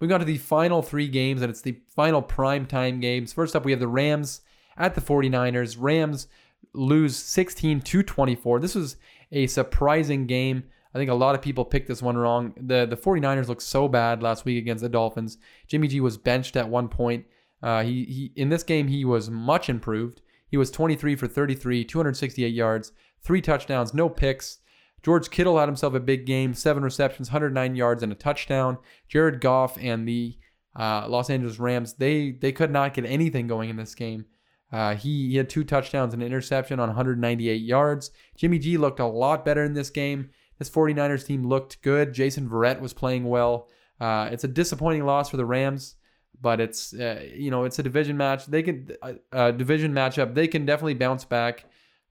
We 0.00 0.06
got 0.06 0.18
to 0.18 0.24
the 0.24 0.38
final 0.38 0.82
three 0.82 1.08
games, 1.08 1.42
and 1.42 1.50
it's 1.50 1.62
the 1.62 1.80
final 1.88 2.22
prime 2.22 2.66
time 2.66 3.00
games. 3.00 3.32
First 3.32 3.56
up, 3.56 3.64
we 3.64 3.72
have 3.72 3.80
the 3.80 3.88
Rams 3.88 4.42
at 4.76 4.94
the 4.94 5.00
49ers. 5.00 5.76
Rams 5.78 6.28
lose 6.72 7.16
16 7.16 7.80
to 7.80 8.02
24. 8.02 8.60
This 8.60 8.74
was 8.74 8.96
a 9.32 9.46
surprising 9.48 10.26
game. 10.26 10.64
I 10.94 10.98
think 10.98 11.10
a 11.10 11.14
lot 11.14 11.34
of 11.34 11.42
people 11.42 11.64
picked 11.64 11.88
this 11.88 12.02
one 12.02 12.16
wrong. 12.16 12.54
The 12.56 12.86
the 12.86 12.96
49ers 12.96 13.48
looked 13.48 13.62
so 13.62 13.88
bad 13.88 14.22
last 14.22 14.44
week 14.44 14.58
against 14.58 14.82
the 14.82 14.88
Dolphins. 14.88 15.38
Jimmy 15.66 15.88
G 15.88 16.00
was 16.00 16.16
benched 16.16 16.56
at 16.56 16.68
one 16.68 16.88
point. 16.88 17.26
Uh, 17.62 17.82
he, 17.82 18.04
he 18.04 18.32
in 18.36 18.48
this 18.48 18.62
game 18.62 18.88
he 18.88 19.04
was 19.04 19.30
much 19.30 19.68
improved. 19.68 20.22
He 20.50 20.56
was 20.56 20.70
23 20.70 21.14
for 21.16 21.26
33, 21.26 21.84
268 21.84 22.48
yards, 22.48 22.92
three 23.22 23.42
touchdowns, 23.42 23.92
no 23.92 24.08
picks. 24.08 24.58
George 25.02 25.30
Kittle 25.30 25.58
had 25.58 25.68
himself 25.68 25.94
a 25.94 26.00
big 26.00 26.26
game, 26.26 26.54
seven 26.54 26.82
receptions, 26.82 27.28
109 27.28 27.76
yards, 27.76 28.02
and 28.02 28.10
a 28.10 28.16
touchdown. 28.16 28.78
Jared 29.08 29.40
Goff 29.40 29.76
and 29.78 30.08
the 30.08 30.38
uh, 30.74 31.06
Los 31.08 31.28
Angeles 31.28 31.58
Rams 31.58 31.94
they 31.94 32.30
they 32.30 32.52
could 32.52 32.70
not 32.70 32.94
get 32.94 33.04
anything 33.04 33.46
going 33.46 33.68
in 33.68 33.76
this 33.76 33.94
game. 33.94 34.26
Uh, 34.70 34.94
he, 34.94 35.30
he 35.30 35.36
had 35.36 35.48
two 35.48 35.64
touchdowns 35.64 36.12
and 36.12 36.22
an 36.22 36.26
interception 36.26 36.78
on 36.78 36.88
198 36.88 37.54
yards. 37.54 38.10
Jimmy 38.36 38.58
G 38.58 38.76
looked 38.76 39.00
a 39.00 39.06
lot 39.06 39.44
better 39.44 39.64
in 39.64 39.72
this 39.72 39.90
game. 39.90 40.30
This 40.58 40.70
49ers 40.70 41.26
team 41.26 41.46
looked 41.46 41.82
good. 41.82 42.12
Jason 42.12 42.48
Verrett 42.48 42.80
was 42.80 42.92
playing 42.92 43.24
well. 43.24 43.68
Uh, 44.00 44.28
it's 44.32 44.44
a 44.44 44.48
disappointing 44.48 45.04
loss 45.04 45.30
for 45.30 45.36
the 45.36 45.44
Rams, 45.44 45.96
but 46.40 46.60
it's 46.60 46.92
uh, 46.94 47.24
you 47.34 47.50
know 47.50 47.64
it's 47.64 47.78
a 47.78 47.82
division 47.82 48.16
match. 48.16 48.46
They 48.46 48.62
can 48.62 48.90
uh, 49.32 49.50
division 49.52 49.92
matchup. 49.92 50.34
They 50.34 50.48
can 50.48 50.66
definitely 50.66 50.94
bounce 50.94 51.24
back, 51.24 51.64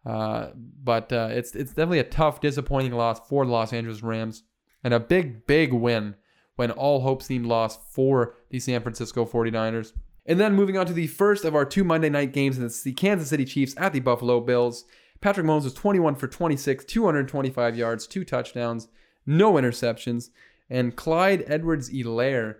uh, 0.05 0.49
but 0.55 1.11
uh, 1.13 1.29
it's 1.31 1.55
it's 1.55 1.71
definitely 1.71 1.99
a 1.99 2.03
tough, 2.03 2.41
disappointing 2.41 2.93
loss 2.93 3.25
for 3.27 3.45
the 3.45 3.51
Los 3.51 3.73
Angeles 3.73 4.03
Rams, 4.03 4.43
and 4.83 4.93
a 4.93 4.99
big, 4.99 5.47
big 5.47 5.73
win 5.73 6.15
when 6.55 6.71
all 6.71 7.01
hope 7.01 7.21
seemed 7.21 7.45
lost 7.45 7.79
for 7.89 8.35
the 8.49 8.59
San 8.59 8.81
Francisco 8.81 9.25
49ers. 9.25 9.93
And 10.25 10.39
then 10.39 10.55
moving 10.55 10.77
on 10.77 10.85
to 10.87 10.93
the 10.93 11.07
first 11.07 11.45
of 11.45 11.55
our 11.55 11.63
two 11.63 11.85
Monday 11.85 12.09
night 12.09 12.33
games, 12.33 12.57
and 12.57 12.65
it's 12.65 12.83
the 12.83 12.91
Kansas 12.91 13.29
City 13.29 13.45
Chiefs 13.45 13.75
at 13.77 13.93
the 13.93 14.01
Buffalo 14.01 14.41
Bills. 14.41 14.83
Patrick 15.21 15.45
Mahomes 15.45 15.63
was 15.63 15.73
21 15.73 16.15
for 16.15 16.27
26, 16.27 16.85
225 16.85 17.77
yards, 17.77 18.07
two 18.07 18.23
touchdowns, 18.23 18.87
no 19.25 19.53
interceptions. 19.53 20.29
And 20.69 20.95
Clyde 20.95 21.43
Edwards 21.47 21.89
Helaire, 21.89 22.57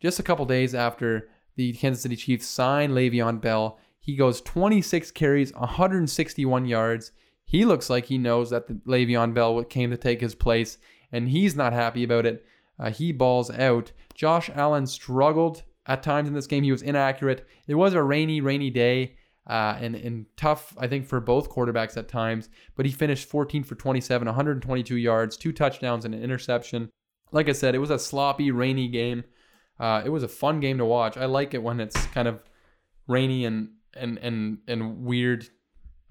just 0.00 0.18
a 0.18 0.22
couple 0.22 0.44
days 0.44 0.74
after 0.74 1.28
the 1.56 1.72
Kansas 1.72 2.02
City 2.02 2.16
Chiefs 2.16 2.46
signed 2.46 2.92
Le'Veon 2.92 3.40
Bell, 3.40 3.78
he 4.00 4.16
goes 4.16 4.42
26 4.42 5.10
carries, 5.12 5.52
161 5.54 6.66
yards. 6.66 7.12
He 7.44 7.64
looks 7.64 7.88
like 7.88 8.06
he 8.06 8.18
knows 8.18 8.50
that 8.50 8.66
the 8.66 8.74
Le'Veon 8.86 9.32
Bell 9.32 9.64
came 9.64 9.90
to 9.90 9.96
take 9.96 10.20
his 10.20 10.34
place, 10.34 10.76
and 11.10 11.28
he's 11.28 11.56
not 11.56 11.72
happy 11.72 12.04
about 12.04 12.26
it. 12.26 12.44
Uh, 12.78 12.90
he 12.90 13.12
balls 13.12 13.50
out. 13.50 13.92
Josh 14.14 14.50
Allen 14.54 14.86
struggled 14.86 15.62
at 15.86 16.02
times 16.02 16.28
in 16.28 16.34
this 16.34 16.46
game. 16.46 16.64
He 16.64 16.72
was 16.72 16.82
inaccurate. 16.82 17.46
It 17.66 17.76
was 17.76 17.94
a 17.94 18.02
rainy, 18.02 18.40
rainy 18.40 18.70
day 18.70 19.16
uh, 19.46 19.76
and, 19.80 19.94
and 19.94 20.26
tough, 20.36 20.74
I 20.78 20.86
think, 20.86 21.06
for 21.06 21.20
both 21.20 21.50
quarterbacks 21.50 21.96
at 21.96 22.08
times. 22.08 22.48
But 22.76 22.86
he 22.86 22.92
finished 22.92 23.28
14 23.28 23.64
for 23.64 23.74
27, 23.74 24.26
122 24.26 24.96
yards, 24.96 25.36
two 25.36 25.52
touchdowns, 25.52 26.04
and 26.04 26.14
an 26.14 26.22
interception. 26.22 26.90
Like 27.32 27.48
I 27.48 27.52
said, 27.52 27.74
it 27.74 27.78
was 27.78 27.90
a 27.90 27.98
sloppy, 27.98 28.50
rainy 28.50 28.88
game. 28.88 29.24
Uh, 29.78 30.02
it 30.04 30.08
was 30.08 30.22
a 30.22 30.28
fun 30.28 30.60
game 30.60 30.78
to 30.78 30.84
watch. 30.84 31.16
I 31.16 31.26
like 31.26 31.52
it 31.52 31.62
when 31.62 31.80
it's 31.80 32.06
kind 32.06 32.28
of 32.28 32.40
rainy 33.06 33.44
and 33.44 33.70
and 33.94 34.18
and 34.18 34.58
and 34.66 35.04
weird 35.04 35.48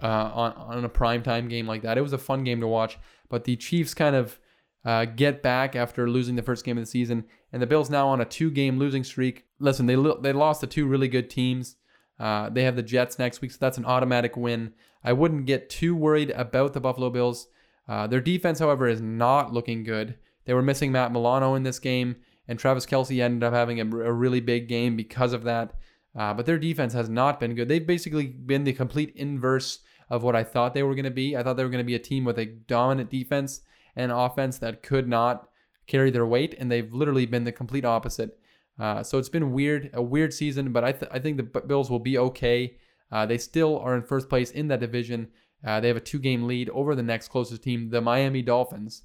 uh, 0.01 0.31
on 0.33 0.51
on 0.53 0.85
a 0.85 0.89
primetime 0.89 1.49
game 1.49 1.65
like 1.65 1.81
that. 1.83 1.97
It 1.97 2.01
was 2.01 2.13
a 2.13 2.17
fun 2.17 2.43
game 2.43 2.59
to 2.61 2.67
watch. 2.67 2.97
But 3.29 3.45
the 3.45 3.55
Chiefs 3.55 3.93
kind 3.93 4.15
of 4.15 4.39
uh, 4.85 5.05
get 5.05 5.41
back 5.41 5.75
after 5.75 6.09
losing 6.09 6.35
the 6.35 6.43
first 6.43 6.65
game 6.65 6.77
of 6.77 6.83
the 6.83 6.89
season, 6.89 7.25
and 7.51 7.61
the 7.61 7.67
Bills 7.67 7.89
now 7.89 8.09
on 8.09 8.19
a 8.19 8.25
two-game 8.25 8.77
losing 8.77 9.03
streak. 9.03 9.45
Listen, 9.59 9.85
they 9.85 9.95
lo- 9.95 10.19
they 10.21 10.33
lost 10.33 10.61
to 10.61 10.67
two 10.67 10.85
really 10.85 11.07
good 11.07 11.29
teams. 11.29 11.77
Uh, 12.19 12.49
they 12.49 12.63
have 12.63 12.75
the 12.75 12.83
Jets 12.83 13.19
next 13.19 13.41
week, 13.41 13.51
so 13.51 13.57
that's 13.59 13.77
an 13.77 13.85
automatic 13.85 14.37
win. 14.37 14.73
I 15.03 15.13
wouldn't 15.13 15.45
get 15.45 15.69
too 15.69 15.95
worried 15.95 16.31
about 16.31 16.73
the 16.73 16.79
Buffalo 16.79 17.09
Bills. 17.09 17.47
Uh, 17.87 18.07
their 18.07 18.21
defense, 18.21 18.59
however, 18.59 18.87
is 18.87 19.01
not 19.01 19.53
looking 19.53 19.83
good. 19.83 20.15
They 20.45 20.53
were 20.53 20.61
missing 20.61 20.91
Matt 20.91 21.11
Milano 21.11 21.55
in 21.55 21.63
this 21.63 21.79
game, 21.79 22.17
and 22.47 22.59
Travis 22.59 22.85
Kelce 22.85 23.21
ended 23.21 23.43
up 23.43 23.53
having 23.53 23.79
a, 23.79 23.83
a 23.83 24.11
really 24.11 24.39
big 24.39 24.67
game 24.67 24.95
because 24.95 25.33
of 25.33 25.43
that. 25.43 25.73
Uh, 26.15 26.33
but 26.33 26.45
their 26.45 26.59
defense 26.59 26.93
has 26.93 27.09
not 27.09 27.39
been 27.39 27.55
good. 27.55 27.67
They've 27.67 27.85
basically 27.85 28.27
been 28.27 28.63
the 28.63 28.73
complete 28.73 29.13
inverse 29.15 29.79
of 30.09 30.23
what 30.23 30.35
I 30.35 30.43
thought 30.43 30.73
they 30.73 30.83
were 30.83 30.95
going 30.95 31.05
to 31.05 31.11
be. 31.11 31.35
I 31.35 31.43
thought 31.43 31.57
they 31.57 31.63
were 31.63 31.69
going 31.69 31.83
to 31.83 31.83
be 31.83 31.95
a 31.95 31.99
team 31.99 32.23
with 32.23 32.37
a 32.37 32.45
dominant 32.45 33.09
defense 33.09 33.61
and 33.95 34.11
offense 34.11 34.59
that 34.59 34.83
could 34.83 35.07
not 35.07 35.49
carry 35.87 36.11
their 36.11 36.25
weight, 36.25 36.55
and 36.57 36.71
they've 36.71 36.93
literally 36.93 37.25
been 37.25 37.43
the 37.43 37.51
complete 37.51 37.85
opposite. 37.85 38.39
Uh, 38.79 39.03
so 39.03 39.17
it's 39.17 39.29
been 39.29 39.51
weird, 39.51 39.89
a 39.93 40.01
weird 40.01 40.33
season, 40.33 40.71
but 40.71 40.83
I, 40.83 40.91
th- 40.91 41.11
I 41.11 41.19
think 41.19 41.37
the 41.37 41.61
Bills 41.61 41.89
will 41.89 41.99
be 41.99 42.17
okay. 42.17 42.77
Uh, 43.11 43.25
they 43.25 43.37
still 43.37 43.77
are 43.79 43.95
in 43.95 44.01
first 44.01 44.29
place 44.29 44.51
in 44.51 44.67
that 44.69 44.79
division. 44.79 45.27
Uh, 45.65 45.79
they 45.79 45.87
have 45.87 45.97
a 45.97 46.01
two 46.01 46.19
game 46.19 46.47
lead 46.47 46.69
over 46.71 46.95
the 46.95 47.03
next 47.03 47.27
closest 47.29 47.63
team, 47.63 47.89
the 47.89 48.01
Miami 48.01 48.41
Dolphins. 48.41 49.03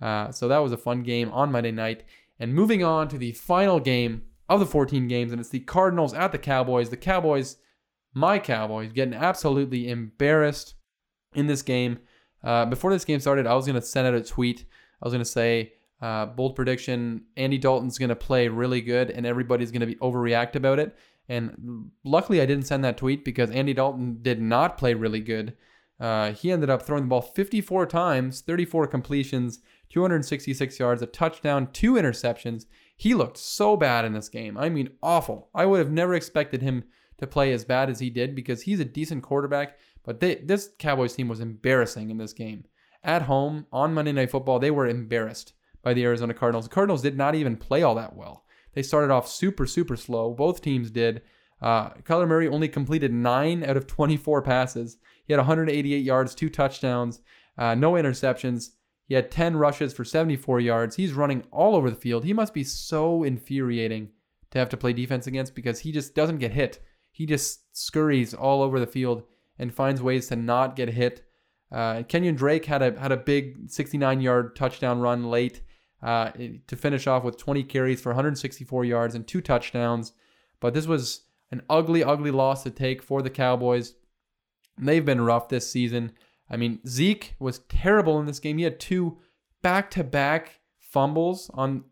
Uh, 0.00 0.30
so 0.30 0.48
that 0.48 0.58
was 0.58 0.72
a 0.72 0.76
fun 0.76 1.02
game 1.02 1.30
on 1.32 1.52
Monday 1.52 1.72
night. 1.72 2.04
And 2.38 2.54
moving 2.54 2.84
on 2.84 3.08
to 3.08 3.18
the 3.18 3.32
final 3.32 3.80
game 3.80 4.22
of 4.48 4.60
the 4.60 4.66
14 4.66 5.08
games, 5.08 5.32
and 5.32 5.40
it's 5.40 5.50
the 5.50 5.60
Cardinals 5.60 6.14
at 6.14 6.32
the 6.32 6.38
Cowboys. 6.38 6.88
The 6.88 6.96
Cowboys, 6.96 7.56
my 8.14 8.38
Cowboys, 8.38 8.92
getting 8.92 9.14
absolutely 9.14 9.90
embarrassed 9.90 10.74
in 11.34 11.46
this 11.46 11.62
game. 11.62 11.98
Uh, 12.42 12.64
before 12.64 12.92
this 12.92 13.04
game 13.04 13.20
started, 13.20 13.46
I 13.46 13.54
was 13.54 13.66
going 13.66 13.78
to 13.78 13.82
send 13.82 14.06
out 14.06 14.14
a 14.14 14.22
tweet. 14.22 14.64
I 15.02 15.06
was 15.06 15.12
going 15.12 15.24
to 15.24 15.30
say, 15.30 15.72
uh, 16.00 16.26
bold 16.26 16.54
prediction 16.54 17.22
Andy 17.36 17.58
Dalton's 17.58 17.98
going 17.98 18.08
to 18.08 18.16
play 18.16 18.48
really 18.48 18.80
good 18.80 19.10
and 19.10 19.26
everybody's 19.26 19.72
going 19.72 19.80
to 19.80 19.86
be 19.86 19.96
overreact 19.96 20.54
about 20.54 20.78
it. 20.78 20.96
And 21.28 21.90
luckily, 22.04 22.40
I 22.40 22.46
didn't 22.46 22.66
send 22.66 22.84
that 22.84 22.96
tweet 22.96 23.24
because 23.24 23.50
Andy 23.50 23.74
Dalton 23.74 24.18
did 24.22 24.40
not 24.40 24.78
play 24.78 24.94
really 24.94 25.20
good. 25.20 25.56
Uh, 26.00 26.32
he 26.32 26.52
ended 26.52 26.70
up 26.70 26.82
throwing 26.82 27.04
the 27.04 27.08
ball 27.08 27.20
54 27.20 27.86
times, 27.86 28.40
34 28.40 28.86
completions, 28.86 29.60
266 29.90 30.78
yards, 30.78 31.02
a 31.02 31.06
touchdown, 31.06 31.68
two 31.72 31.94
interceptions. 31.94 32.66
He 32.96 33.14
looked 33.14 33.36
so 33.36 33.76
bad 33.76 34.04
in 34.04 34.12
this 34.12 34.28
game. 34.28 34.56
I 34.56 34.68
mean, 34.68 34.90
awful. 35.02 35.50
I 35.54 35.66
would 35.66 35.80
have 35.80 35.90
never 35.90 36.14
expected 36.14 36.62
him 36.62 36.84
to 37.18 37.26
play 37.26 37.52
as 37.52 37.64
bad 37.64 37.90
as 37.90 37.98
he 37.98 38.10
did 38.10 38.34
because 38.34 38.62
he's 38.62 38.80
a 38.80 38.84
decent 38.84 39.22
quarterback. 39.22 39.78
But 40.04 40.20
they, 40.20 40.36
this 40.36 40.70
Cowboys 40.78 41.14
team 41.14 41.28
was 41.28 41.40
embarrassing 41.40 42.10
in 42.10 42.18
this 42.18 42.32
game. 42.32 42.64
At 43.02 43.22
home 43.22 43.66
on 43.72 43.94
Monday 43.94 44.12
Night 44.12 44.30
Football, 44.30 44.60
they 44.60 44.70
were 44.70 44.86
embarrassed 44.86 45.52
by 45.82 45.94
the 45.94 46.04
Arizona 46.04 46.34
Cardinals. 46.34 46.66
The 46.66 46.74
Cardinals 46.74 47.02
did 47.02 47.16
not 47.16 47.34
even 47.34 47.56
play 47.56 47.82
all 47.82 47.94
that 47.94 48.16
well. 48.16 48.44
They 48.74 48.82
started 48.82 49.10
off 49.10 49.28
super, 49.28 49.66
super 49.66 49.96
slow. 49.96 50.34
Both 50.34 50.60
teams 50.62 50.90
did. 50.90 51.22
Uh, 51.60 51.90
Kyler 52.02 52.28
Murray 52.28 52.48
only 52.48 52.68
completed 52.68 53.12
9 53.12 53.64
out 53.64 53.76
of 53.76 53.86
24 53.86 54.42
passes. 54.42 54.98
He 55.26 55.32
had 55.32 55.38
188 55.38 56.04
yards, 56.04 56.34
two 56.34 56.48
touchdowns, 56.48 57.20
uh, 57.56 57.74
no 57.74 57.92
interceptions. 57.92 58.70
He 59.06 59.14
had 59.14 59.30
10 59.30 59.56
rushes 59.56 59.92
for 59.92 60.04
74 60.04 60.60
yards. 60.60 60.96
He's 60.96 61.12
running 61.12 61.42
all 61.50 61.74
over 61.74 61.90
the 61.90 61.96
field. 61.96 62.24
He 62.24 62.32
must 62.32 62.54
be 62.54 62.64
so 62.64 63.24
infuriating 63.24 64.10
to 64.50 64.58
have 64.58 64.68
to 64.68 64.76
play 64.76 64.92
defense 64.92 65.26
against 65.26 65.54
because 65.54 65.80
he 65.80 65.92
just 65.92 66.14
doesn't 66.14 66.38
get 66.38 66.52
hit. 66.52 66.80
He 67.10 67.26
just 67.26 67.60
scurries 67.76 68.34
all 68.34 68.62
over 68.62 68.78
the 68.78 68.86
field 68.86 69.22
and 69.58 69.74
finds 69.74 70.02
ways 70.02 70.28
to 70.28 70.36
not 70.36 70.76
get 70.76 70.90
hit. 70.90 71.24
Uh, 71.72 72.02
Kenyon 72.04 72.34
Drake 72.34 72.64
had 72.64 72.80
a 72.80 72.98
had 72.98 73.12
a 73.12 73.16
big 73.16 73.70
69 73.70 74.20
yard 74.20 74.56
touchdown 74.56 75.00
run 75.00 75.24
late 75.24 75.62
uh, 76.02 76.30
to 76.66 76.76
finish 76.76 77.06
off 77.06 77.24
with 77.24 77.36
20 77.36 77.64
carries 77.64 78.00
for 78.00 78.10
164 78.10 78.84
yards 78.84 79.14
and 79.14 79.26
two 79.26 79.40
touchdowns. 79.40 80.12
But 80.60 80.74
this 80.74 80.86
was 80.86 81.22
an 81.50 81.62
ugly, 81.68 82.04
ugly 82.04 82.30
loss 82.30 82.62
to 82.64 82.70
take 82.70 83.02
for 83.02 83.22
the 83.22 83.30
Cowboys. 83.30 83.94
They've 84.78 85.04
been 85.04 85.20
rough 85.20 85.48
this 85.48 85.70
season. 85.70 86.12
I 86.50 86.56
mean, 86.56 86.80
Zeke 86.86 87.34
was 87.38 87.60
terrible 87.68 88.18
in 88.20 88.26
this 88.26 88.38
game. 88.38 88.58
He 88.58 88.64
had 88.64 88.80
two 88.80 89.18
back-to-back 89.62 90.60
fumbles 90.78 91.50
on 91.52 91.84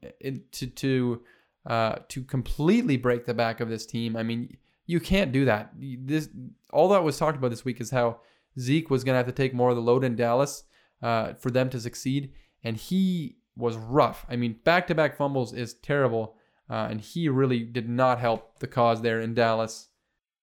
to 0.53 0.67
to 0.67 1.23
uh, 1.67 1.97
to 2.09 2.23
completely 2.23 2.97
break 2.97 3.27
the 3.27 3.35
back 3.35 3.61
of 3.61 3.69
this 3.69 3.87
team. 3.87 4.17
I 4.17 4.23
mean, 4.23 4.57
you 4.87 5.01
can't 5.01 5.33
do 5.33 5.45
that. 5.45 5.73
This 5.77 6.29
all 6.73 6.89
that 6.91 7.05
was 7.05 7.19
talked 7.19 7.37
about 7.37 7.51
this 7.51 7.65
week 7.65 7.81
is 7.81 7.91
how 7.91 8.21
Zeke 8.59 8.89
was 8.89 9.05
going 9.05 9.15
to 9.15 9.19
have 9.19 9.27
to 9.27 9.33
take 9.33 9.53
more 9.53 9.71
of 9.71 9.77
the 9.77 9.83
load 9.83 10.05
in 10.05 10.17
Dallas 10.17 10.65
uh, 11.03 11.35
for 11.35 11.51
them 11.51 11.69
to 11.71 11.81
succeed, 11.81 12.33
and 12.63 12.77
he 12.77 13.37
was 13.57 13.77
rough. 13.77 14.27
I 14.29 14.37
mean, 14.37 14.59
back-to-back 14.65 15.17
fumbles 15.17 15.53
is 15.53 15.75
terrible, 15.75 16.37
uh, 16.69 16.89
and 16.91 17.01
he 17.01 17.29
really 17.29 17.61
did 17.61 17.89
not 17.89 18.21
help 18.21 18.59
the 18.59 18.67
cause 18.67 19.03
there 19.03 19.21
in 19.21 19.35
Dallas. 19.35 19.89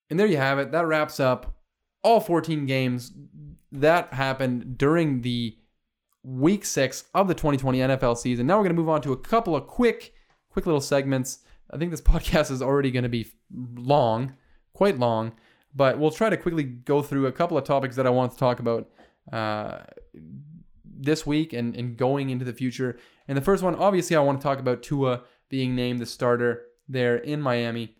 And 0.09 0.19
there 0.19 0.27
you 0.27 0.37
have 0.37 0.59
it. 0.59 0.71
That 0.71 0.87
wraps 0.87 1.19
up 1.19 1.55
all 2.03 2.19
14 2.19 2.65
games 2.65 3.13
that 3.71 4.13
happened 4.13 4.77
during 4.77 5.21
the 5.21 5.57
week 6.23 6.63
six 6.65 7.05
of 7.13 7.27
the 7.27 7.33
2020 7.33 7.79
NFL 7.79 8.17
season. 8.17 8.47
Now 8.47 8.57
we're 8.57 8.63
going 8.63 8.75
to 8.75 8.81
move 8.81 8.89
on 8.89 9.01
to 9.01 9.13
a 9.13 9.17
couple 9.17 9.55
of 9.55 9.67
quick, 9.67 10.13
quick 10.49 10.65
little 10.65 10.81
segments. 10.81 11.39
I 11.71 11.77
think 11.77 11.91
this 11.91 12.01
podcast 12.13 12.51
is 12.51 12.61
already 12.61 12.91
going 12.91 13.03
to 13.03 13.09
be 13.09 13.27
long, 13.51 14.33
quite 14.73 14.99
long, 14.99 15.33
but 15.75 15.99
we'll 15.99 16.11
try 16.11 16.29
to 16.29 16.37
quickly 16.37 16.63
go 16.63 17.01
through 17.01 17.27
a 17.27 17.31
couple 17.31 17.57
of 17.57 17.63
topics 17.63 17.95
that 17.95 18.07
I 18.07 18.11
want 18.11 18.31
to 18.33 18.37
talk 18.37 18.59
about 18.59 18.89
uh, 19.31 19.79
this 21.03 21.25
week 21.25 21.53
and, 21.53 21.75
and 21.75 21.97
going 21.97 22.29
into 22.29 22.45
the 22.45 22.53
future. 22.53 22.97
And 23.27 23.37
the 23.37 23.41
first 23.41 23.63
one, 23.63 23.75
obviously, 23.75 24.15
I 24.15 24.21
want 24.21 24.39
to 24.39 24.43
talk 24.43 24.59
about 24.59 24.83
Tua 24.83 25.23
being 25.49 25.75
named 25.75 25.99
the 25.99 26.05
starter 26.05 26.65
there 26.87 27.17
in 27.17 27.41
Miami. 27.41 27.95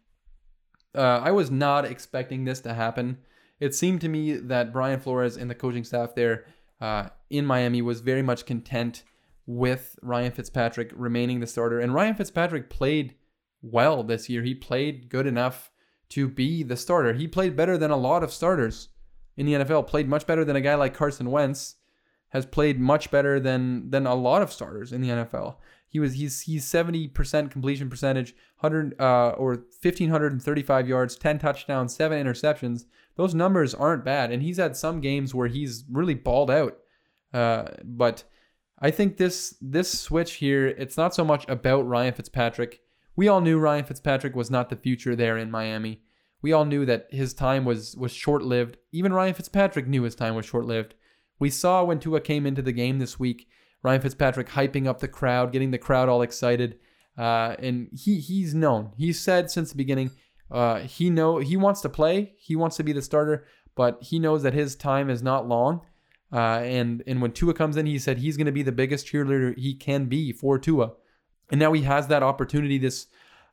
Uh, 0.96 1.22
I 1.24 1.32
was 1.32 1.50
not 1.50 1.86
expecting 1.86 2.46
this 2.46 2.60
to 2.62 2.74
happen. 2.74 3.18
It 3.60 3.74
seemed 3.74 4.02
to 4.02 4.10
me 4.10 4.34
that 4.34 4.74
Brian 4.74 5.00
Flores 5.00 5.38
and 5.38 5.50
the 5.50 5.56
coaching 5.56 5.84
staff 5.84 6.16
there 6.16 6.46
uh, 6.82 7.10
in 7.30 7.46
Miami 7.46 7.82
was 7.82 8.02
very 8.02 8.22
much 8.22 8.46
content 8.46 9.04
with 9.46 9.98
Ryan 10.02 10.32
Fitzpatrick 10.32 10.92
remaining 10.96 11.40
the 11.40 11.48
starter. 11.48 11.80
And 11.80 11.94
Ryan 11.94 12.16
Fitzpatrick 12.16 12.70
played 12.70 13.16
well 13.62 14.04
this 14.04 14.30
year. 14.30 14.44
He 14.44 14.56
played 14.56 15.10
good 15.10 15.28
enough 15.28 15.72
to 16.10 16.28
be 16.28 16.64
the 16.64 16.78
starter. 16.78 17.14
He 17.14 17.28
played 17.28 17.56
better 17.56 17.78
than 17.78 17.92
a 17.92 17.98
lot 17.98 18.24
of 18.24 18.32
starters 18.32 18.90
in 19.36 19.46
the 19.46 19.54
NFL, 19.54 19.88
played 19.88 20.08
much 20.08 20.28
better 20.28 20.46
than 20.46 20.56
a 20.56 20.62
guy 20.62 20.76
like 20.76 20.94
Carson 20.94 21.32
Wentz, 21.32 21.76
has 22.34 22.46
played 22.48 22.80
much 22.80 23.12
better 23.12 23.40
than 23.40 23.90
than 23.92 24.06
a 24.06 24.16
lot 24.16 24.42
of 24.42 24.52
starters 24.52 24.92
in 24.92 25.02
the 25.02 25.10
NFL. 25.10 25.56
He 25.88 26.00
was 26.00 26.16
he's 26.16 26.42
he's 26.42 26.66
70% 26.66 27.52
completion 27.52 27.90
percentage, 27.90 28.34
100 28.60 29.00
uh, 29.00 29.30
or 29.38 29.50
1535 29.52 30.88
yards, 30.88 31.16
10 31.16 31.38
touchdowns, 31.38 31.96
7 31.96 32.26
interceptions. 32.26 32.86
Those 33.16 33.36
numbers 33.36 33.76
aren't 33.76 34.04
bad 34.04 34.32
and 34.32 34.42
he's 34.42 34.58
had 34.58 34.76
some 34.76 35.00
games 35.00 35.36
where 35.36 35.48
he's 35.48 35.86
really 35.90 36.16
balled 36.16 36.50
out. 36.50 36.80
Uh, 37.32 37.66
but 37.84 38.24
I 38.80 38.90
think 38.90 39.18
this 39.18 39.56
this 39.62 40.00
switch 40.00 40.34
here, 40.34 40.68
it's 40.68 40.98
not 40.98 41.14
so 41.14 41.24
much 41.24 41.46
about 41.48 41.88
Ryan 41.88 42.16
Fitzpatrick. 42.16 42.82
We 43.16 43.28
all 43.28 43.42
knew 43.42 43.60
Ryan 43.60 43.86
Fitzpatrick 43.86 44.36
was 44.36 44.50
not 44.50 44.70
the 44.70 44.76
future 44.76 45.16
there 45.16 45.38
in 45.38 45.52
Miami. 45.52 46.02
We 46.42 46.52
all 46.52 46.66
knew 46.66 46.84
that 46.88 47.06
his 47.12 47.36
time 47.36 47.64
was 47.64 47.96
was 47.96 48.12
short-lived. 48.12 48.78
Even 48.92 49.14
Ryan 49.14 49.36
Fitzpatrick 49.36 49.88
knew 49.88 50.02
his 50.02 50.16
time 50.16 50.34
was 50.34 50.48
short-lived. 50.48 50.96
We 51.44 51.50
saw 51.50 51.84
when 51.84 52.00
Tua 52.00 52.22
came 52.22 52.46
into 52.46 52.62
the 52.62 52.72
game 52.72 53.00
this 53.00 53.20
week, 53.20 53.50
Ryan 53.82 54.00
Fitzpatrick 54.00 54.48
hyping 54.48 54.88
up 54.88 55.02
the 55.02 55.10
crowd, 55.10 55.52
getting 55.52 55.72
the 55.72 55.78
crowd 55.78 56.08
all 56.08 56.22
excited. 56.22 56.80
Uh, 57.18 57.58
and 57.60 57.90
he 57.92 58.22
he's 58.22 58.56
known. 58.56 58.94
He 58.96 59.12
said 59.12 59.52
since 59.52 59.70
the 59.70 59.76
beginning, 59.76 60.12
uh, 60.50 60.80
he 60.80 61.10
know 61.10 61.40
he 61.40 61.58
wants 61.58 61.82
to 61.82 61.90
play. 61.90 62.32
He 62.38 62.56
wants 62.56 62.78
to 62.78 62.84
be 62.84 62.94
the 62.94 63.02
starter, 63.02 63.44
but 63.76 64.02
he 64.02 64.20
knows 64.20 64.44
that 64.44 64.54
his 64.54 64.78
time 64.78 65.10
is 65.10 65.22
not 65.22 65.46
long. 65.46 65.82
Uh, 66.32 66.62
and 66.64 67.04
and 67.08 67.22
when 67.22 67.34
Tua 67.34 67.54
comes 67.54 67.76
in, 67.76 67.88
he 67.88 68.00
said 68.00 68.20
he's 68.20 68.38
going 68.38 68.46
to 68.46 68.54
be 68.54 68.64
the 68.64 68.72
biggest 68.72 69.06
cheerleader 69.06 69.54
he 69.58 69.74
can 69.74 70.06
be 70.06 70.32
for 70.32 70.58
Tua. 70.58 70.94
And 71.52 71.60
now 71.60 71.74
he 71.74 71.82
has 71.82 72.08
that 72.08 72.24
opportunity 72.24 72.78
this 72.78 73.08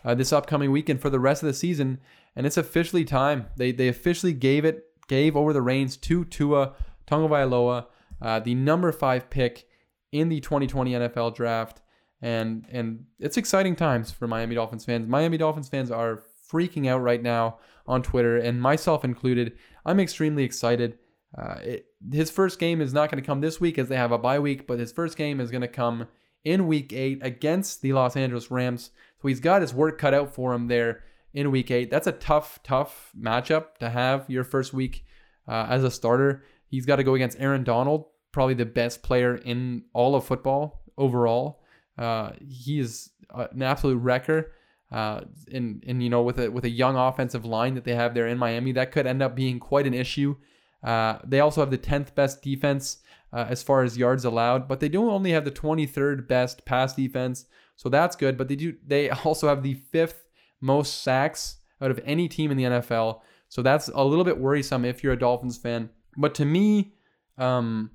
uh, 0.04 0.14
this 0.14 0.32
upcoming 0.32 0.70
weekend 0.70 1.02
for 1.02 1.10
the 1.10 1.18
rest 1.18 1.42
of 1.42 1.48
the 1.48 1.54
season, 1.54 1.98
and 2.36 2.46
it's 2.46 2.56
officially 2.56 3.04
time. 3.04 3.46
They 3.56 3.72
they 3.72 3.88
officially 3.88 4.32
gave 4.32 4.64
it 4.64 4.84
gave 5.08 5.36
over 5.36 5.52
the 5.52 5.60
reins 5.60 5.96
to 5.96 6.24
Tua 6.24 6.74
Tagovailoa, 7.10 7.86
uh, 8.22 8.40
the 8.40 8.54
number 8.54 8.92
five 8.92 9.30
pick 9.30 9.66
in 10.12 10.28
the 10.28 10.40
2020 10.40 10.92
NFL 10.92 11.34
Draft, 11.34 11.80
and 12.22 12.66
and 12.70 13.04
it's 13.18 13.36
exciting 13.36 13.76
times 13.76 14.10
for 14.10 14.26
Miami 14.26 14.54
Dolphins 14.54 14.84
fans. 14.84 15.08
Miami 15.08 15.38
Dolphins 15.38 15.68
fans 15.68 15.90
are 15.90 16.22
freaking 16.50 16.88
out 16.88 17.02
right 17.02 17.22
now 17.22 17.58
on 17.86 18.02
Twitter, 18.02 18.36
and 18.36 18.60
myself 18.60 19.04
included. 19.04 19.56
I'm 19.84 20.00
extremely 20.00 20.44
excited. 20.44 20.98
Uh, 21.36 21.56
it, 21.62 21.86
his 22.12 22.30
first 22.30 22.58
game 22.58 22.80
is 22.80 22.92
not 22.92 23.10
going 23.10 23.22
to 23.22 23.26
come 23.26 23.40
this 23.40 23.60
week 23.60 23.78
as 23.78 23.88
they 23.88 23.96
have 23.96 24.12
a 24.12 24.18
bye 24.18 24.38
week, 24.38 24.66
but 24.66 24.78
his 24.78 24.92
first 24.92 25.16
game 25.16 25.40
is 25.40 25.50
going 25.50 25.60
to 25.60 25.68
come 25.68 26.06
in 26.44 26.66
week 26.66 26.92
eight 26.92 27.20
against 27.22 27.82
the 27.82 27.92
Los 27.92 28.16
Angeles 28.16 28.50
Rams. 28.50 28.90
So 29.20 29.28
he's 29.28 29.40
got 29.40 29.62
his 29.62 29.74
work 29.74 29.98
cut 29.98 30.14
out 30.14 30.34
for 30.34 30.52
him 30.52 30.68
there 30.68 31.02
in 31.32 31.50
week 31.50 31.70
eight. 31.70 31.90
That's 31.90 32.06
a 32.06 32.12
tough, 32.12 32.60
tough 32.62 33.12
matchup 33.18 33.78
to 33.78 33.90
have 33.90 34.28
your 34.28 34.44
first 34.44 34.72
week 34.72 35.04
uh, 35.46 35.66
as 35.68 35.84
a 35.84 35.90
starter. 35.90 36.42
He's 36.70 36.86
got 36.86 36.96
to 36.96 37.04
go 37.04 37.14
against 37.14 37.38
Aaron 37.40 37.64
Donald, 37.64 38.06
probably 38.32 38.54
the 38.54 38.64
best 38.64 39.02
player 39.02 39.36
in 39.36 39.82
all 39.92 40.14
of 40.14 40.24
football 40.24 40.82
overall. 40.96 41.60
Uh, 41.98 42.30
he 42.40 42.78
is 42.78 43.10
an 43.34 43.62
absolute 43.62 43.98
wrecker. 43.98 44.52
Uh, 44.92 45.20
and 45.52 45.84
and 45.86 46.02
you 46.02 46.10
know 46.10 46.22
with 46.22 46.38
a 46.40 46.50
with 46.50 46.64
a 46.64 46.68
young 46.68 46.96
offensive 46.96 47.44
line 47.44 47.74
that 47.74 47.84
they 47.84 47.94
have 47.94 48.12
there 48.12 48.26
in 48.26 48.36
Miami, 48.36 48.72
that 48.72 48.90
could 48.90 49.06
end 49.06 49.22
up 49.22 49.36
being 49.36 49.60
quite 49.60 49.86
an 49.86 49.94
issue. 49.94 50.34
Uh, 50.82 51.18
they 51.24 51.40
also 51.40 51.60
have 51.60 51.70
the 51.70 51.78
10th 51.78 52.14
best 52.14 52.42
defense 52.42 52.98
uh, 53.32 53.46
as 53.48 53.62
far 53.62 53.84
as 53.84 53.98
yards 53.98 54.24
allowed, 54.24 54.66
but 54.66 54.80
they 54.80 54.88
do 54.88 55.08
only 55.08 55.30
have 55.30 55.44
the 55.44 55.50
23rd 55.50 56.26
best 56.26 56.64
pass 56.64 56.94
defense, 56.94 57.44
so 57.76 57.88
that's 57.88 58.16
good. 58.16 58.36
But 58.36 58.48
they 58.48 58.56
do 58.56 58.74
they 58.84 59.10
also 59.24 59.48
have 59.48 59.62
the 59.62 59.74
fifth 59.74 60.24
most 60.60 61.02
sacks 61.02 61.58
out 61.80 61.90
of 61.90 62.00
any 62.04 62.28
team 62.28 62.50
in 62.50 62.56
the 62.56 62.64
NFL, 62.64 63.20
so 63.48 63.62
that's 63.62 63.88
a 63.94 64.02
little 64.02 64.24
bit 64.24 64.38
worrisome 64.38 64.84
if 64.84 65.04
you're 65.04 65.12
a 65.12 65.18
Dolphins 65.18 65.56
fan. 65.56 65.90
But 66.20 66.34
to 66.36 66.44
me, 66.44 66.92
um, 67.38 67.90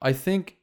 I 0.00 0.12
think 0.12 0.58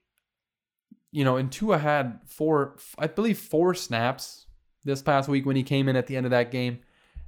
you 1.15 1.23
know, 1.23 1.37
and 1.37 1.49
Tua 1.49 1.77
had 1.77 2.19
four, 2.25 2.75
I 2.99 3.07
believe, 3.07 3.39
four 3.39 3.73
snaps 3.73 4.47
this 4.83 5.01
past 5.01 5.29
week 5.29 5.45
when 5.45 5.55
he 5.55 5.63
came 5.63 5.87
in 5.87 5.95
at 5.95 6.07
the 6.07 6.17
end 6.17 6.25
of 6.25 6.31
that 6.31 6.51
game. 6.51 6.79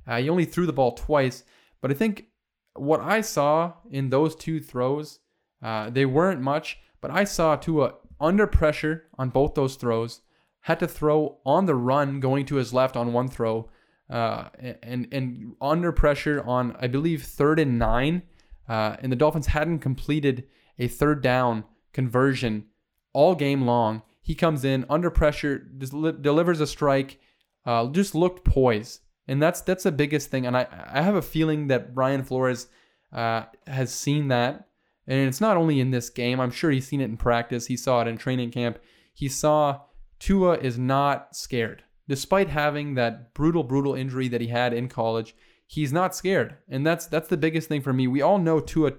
Uh, 0.05 0.17
he 0.17 0.29
only 0.29 0.43
threw 0.43 0.65
the 0.65 0.73
ball 0.73 0.91
twice, 0.91 1.45
but 1.79 1.89
I 1.89 1.93
think 1.93 2.25
what 2.73 2.99
I 2.99 3.21
saw 3.21 3.75
in 3.89 4.09
those 4.09 4.35
two 4.35 4.59
throws, 4.59 5.19
uh, 5.63 5.89
they 5.89 6.05
weren't 6.05 6.41
much, 6.41 6.79
but 6.99 7.11
I 7.11 7.23
saw 7.23 7.55
Tua 7.55 7.93
under 8.19 8.45
pressure 8.45 9.05
on 9.17 9.29
both 9.29 9.53
those 9.53 9.77
throws, 9.77 10.19
had 10.61 10.81
to 10.81 10.87
throw 10.87 11.37
on 11.45 11.65
the 11.65 11.75
run 11.75 12.19
going 12.19 12.45
to 12.47 12.55
his 12.55 12.73
left 12.73 12.97
on 12.97 13.13
one 13.13 13.29
throw, 13.29 13.69
uh, 14.09 14.49
and 14.83 15.07
and 15.13 15.55
under 15.61 15.93
pressure 15.93 16.43
on 16.45 16.75
I 16.77 16.87
believe 16.87 17.23
third 17.23 17.57
and 17.57 17.79
nine, 17.79 18.23
uh, 18.67 18.97
and 19.01 19.11
the 19.11 19.15
Dolphins 19.15 19.47
hadn't 19.47 19.79
completed 19.79 20.47
a 20.79 20.87
third 20.87 21.21
down 21.21 21.63
conversion 21.93 22.65
all 23.13 23.35
game 23.35 23.63
long. 23.63 24.03
He 24.21 24.35
comes 24.35 24.65
in 24.65 24.85
under 24.89 25.09
pressure, 25.09 25.57
delivers 25.59 26.59
a 26.59 26.67
strike, 26.67 27.19
uh, 27.65 27.87
just 27.87 28.13
looked 28.13 28.43
poised 28.43 29.01
and 29.27 29.41
that's 29.41 29.61
that's 29.61 29.83
the 29.83 29.91
biggest 29.91 30.29
thing. 30.29 30.45
And 30.45 30.55
I 30.55 30.67
I 30.91 31.01
have 31.01 31.15
a 31.15 31.21
feeling 31.21 31.67
that 31.67 31.93
Brian 31.93 32.23
Flores 32.23 32.67
uh, 33.11 33.43
has 33.65 33.93
seen 33.93 34.29
that, 34.29 34.67
and 35.05 35.27
it's 35.27 35.41
not 35.41 35.57
only 35.57 35.79
in 35.79 35.91
this 35.91 36.09
game. 36.09 36.39
I'm 36.39 36.51
sure 36.51 36.71
he's 36.71 36.87
seen 36.87 37.01
it 37.01 37.05
in 37.05 37.17
practice. 37.17 37.67
He 37.67 37.77
saw 37.77 38.01
it 38.01 38.07
in 38.07 38.17
training 38.17 38.51
camp. 38.51 38.79
He 39.13 39.27
saw 39.27 39.81
Tua 40.19 40.57
is 40.57 40.77
not 40.77 41.35
scared, 41.35 41.83
despite 42.07 42.49
having 42.49 42.95
that 42.95 43.33
brutal 43.33 43.63
brutal 43.63 43.93
injury 43.93 44.27
that 44.29 44.41
he 44.41 44.47
had 44.47 44.73
in 44.73 44.87
college. 44.87 45.35
He's 45.67 45.93
not 45.93 46.15
scared, 46.15 46.55
and 46.69 46.85
that's 46.85 47.05
that's 47.05 47.27
the 47.27 47.37
biggest 47.37 47.67
thing 47.67 47.81
for 47.81 47.93
me. 47.93 48.07
We 48.07 48.21
all 48.21 48.39
know 48.39 48.59
Tua 48.59 48.93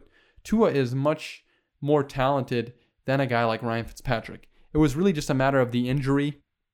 Tua 0.45 0.71
is 0.71 0.95
much 0.95 1.45
more 1.81 2.05
talented 2.05 2.75
than 3.07 3.21
a 3.21 3.27
guy 3.27 3.45
like 3.45 3.62
Ryan 3.62 3.87
Fitzpatrick. 3.87 4.49
It 4.73 4.79
was 4.79 4.95
really 4.95 5.12
just 5.12 5.31
a 5.31 5.35
matter 5.35 5.61
of 5.61 5.73
the 5.73 5.89
injury. 5.89 6.29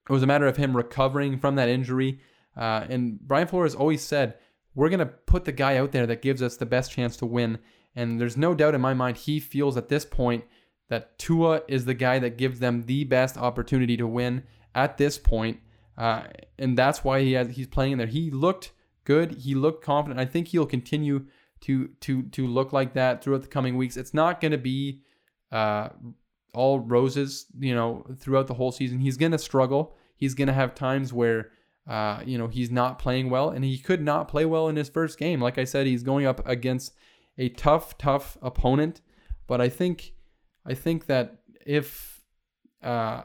It 0.08 0.12
was 0.12 0.22
a 0.22 0.26
matter 0.26 0.46
of 0.46 0.56
him 0.56 0.76
recovering 0.76 1.38
from 1.38 1.54
that 1.56 1.68
injury. 1.68 2.20
Uh, 2.56 2.84
and 2.88 3.20
Brian 3.20 3.46
Flores 3.46 3.74
always 3.74 4.02
said, 4.02 4.34
we're 4.74 4.88
going 4.88 4.98
to 4.98 5.06
put 5.06 5.44
the 5.44 5.52
guy 5.52 5.76
out 5.76 5.92
there 5.92 6.06
that 6.06 6.22
gives 6.22 6.42
us 6.42 6.56
the 6.56 6.66
best 6.66 6.90
chance 6.92 7.16
to 7.18 7.26
win. 7.26 7.58
And 7.94 8.20
there's 8.20 8.36
no 8.36 8.54
doubt 8.54 8.74
in 8.74 8.80
my 8.80 8.94
mind 8.94 9.16
he 9.16 9.38
feels 9.38 9.76
at 9.76 9.88
this 9.88 10.04
point 10.04 10.44
that 10.88 11.18
Tua 11.18 11.62
is 11.68 11.84
the 11.84 11.94
guy 11.94 12.18
that 12.18 12.36
gives 12.36 12.58
them 12.58 12.82
the 12.82 13.04
best 13.04 13.36
opportunity 13.36 13.96
to 13.96 14.06
win 14.06 14.42
at 14.74 14.98
this 14.98 15.16
point. 15.18 15.60
Uh, 15.96 16.24
and 16.58 16.76
that's 16.76 17.04
why 17.04 17.22
he 17.22 17.32
has 17.32 17.48
he's 17.50 17.68
playing 17.68 17.92
in 17.92 17.98
there. 17.98 18.06
He 18.08 18.30
looked 18.30 18.72
good. 19.04 19.36
He 19.36 19.54
looked 19.54 19.84
confident. 19.84 20.20
I 20.20 20.24
think 20.24 20.48
he'll 20.48 20.66
continue 20.66 21.26
to 21.62 21.88
to 22.00 22.22
to 22.22 22.46
look 22.46 22.72
like 22.72 22.94
that 22.94 23.22
throughout 23.22 23.42
the 23.42 23.48
coming 23.48 23.76
weeks. 23.76 23.96
It's 23.96 24.14
not 24.14 24.40
going 24.40 24.52
to 24.52 24.58
be 24.58 25.02
uh, 25.52 25.90
all 26.52 26.80
roses, 26.80 27.46
you 27.58 27.74
know, 27.74 28.04
throughout 28.18 28.46
the 28.46 28.54
whole 28.54 28.72
season. 28.72 28.98
He's 28.98 29.16
going 29.16 29.32
to 29.32 29.38
struggle. 29.38 29.94
He's 30.16 30.34
going 30.34 30.48
to 30.48 30.54
have 30.54 30.74
times 30.74 31.12
where 31.12 31.50
uh, 31.86 32.22
you 32.24 32.38
know, 32.38 32.48
he's 32.48 32.70
not 32.70 32.98
playing 32.98 33.28
well, 33.28 33.50
and 33.50 33.64
he 33.64 33.78
could 33.78 34.00
not 34.00 34.28
play 34.28 34.44
well 34.44 34.68
in 34.68 34.76
his 34.76 34.88
first 34.88 35.18
game. 35.18 35.40
Like 35.40 35.58
I 35.58 35.64
said, 35.64 35.86
he's 35.86 36.02
going 36.02 36.26
up 36.26 36.46
against 36.48 36.94
a 37.36 37.50
tough, 37.50 37.98
tough 37.98 38.38
opponent. 38.40 39.00
But 39.46 39.60
I 39.60 39.68
think, 39.68 40.14
I 40.64 40.72
think 40.74 41.06
that 41.06 41.40
if, 41.66 42.22
uh, 42.82 43.22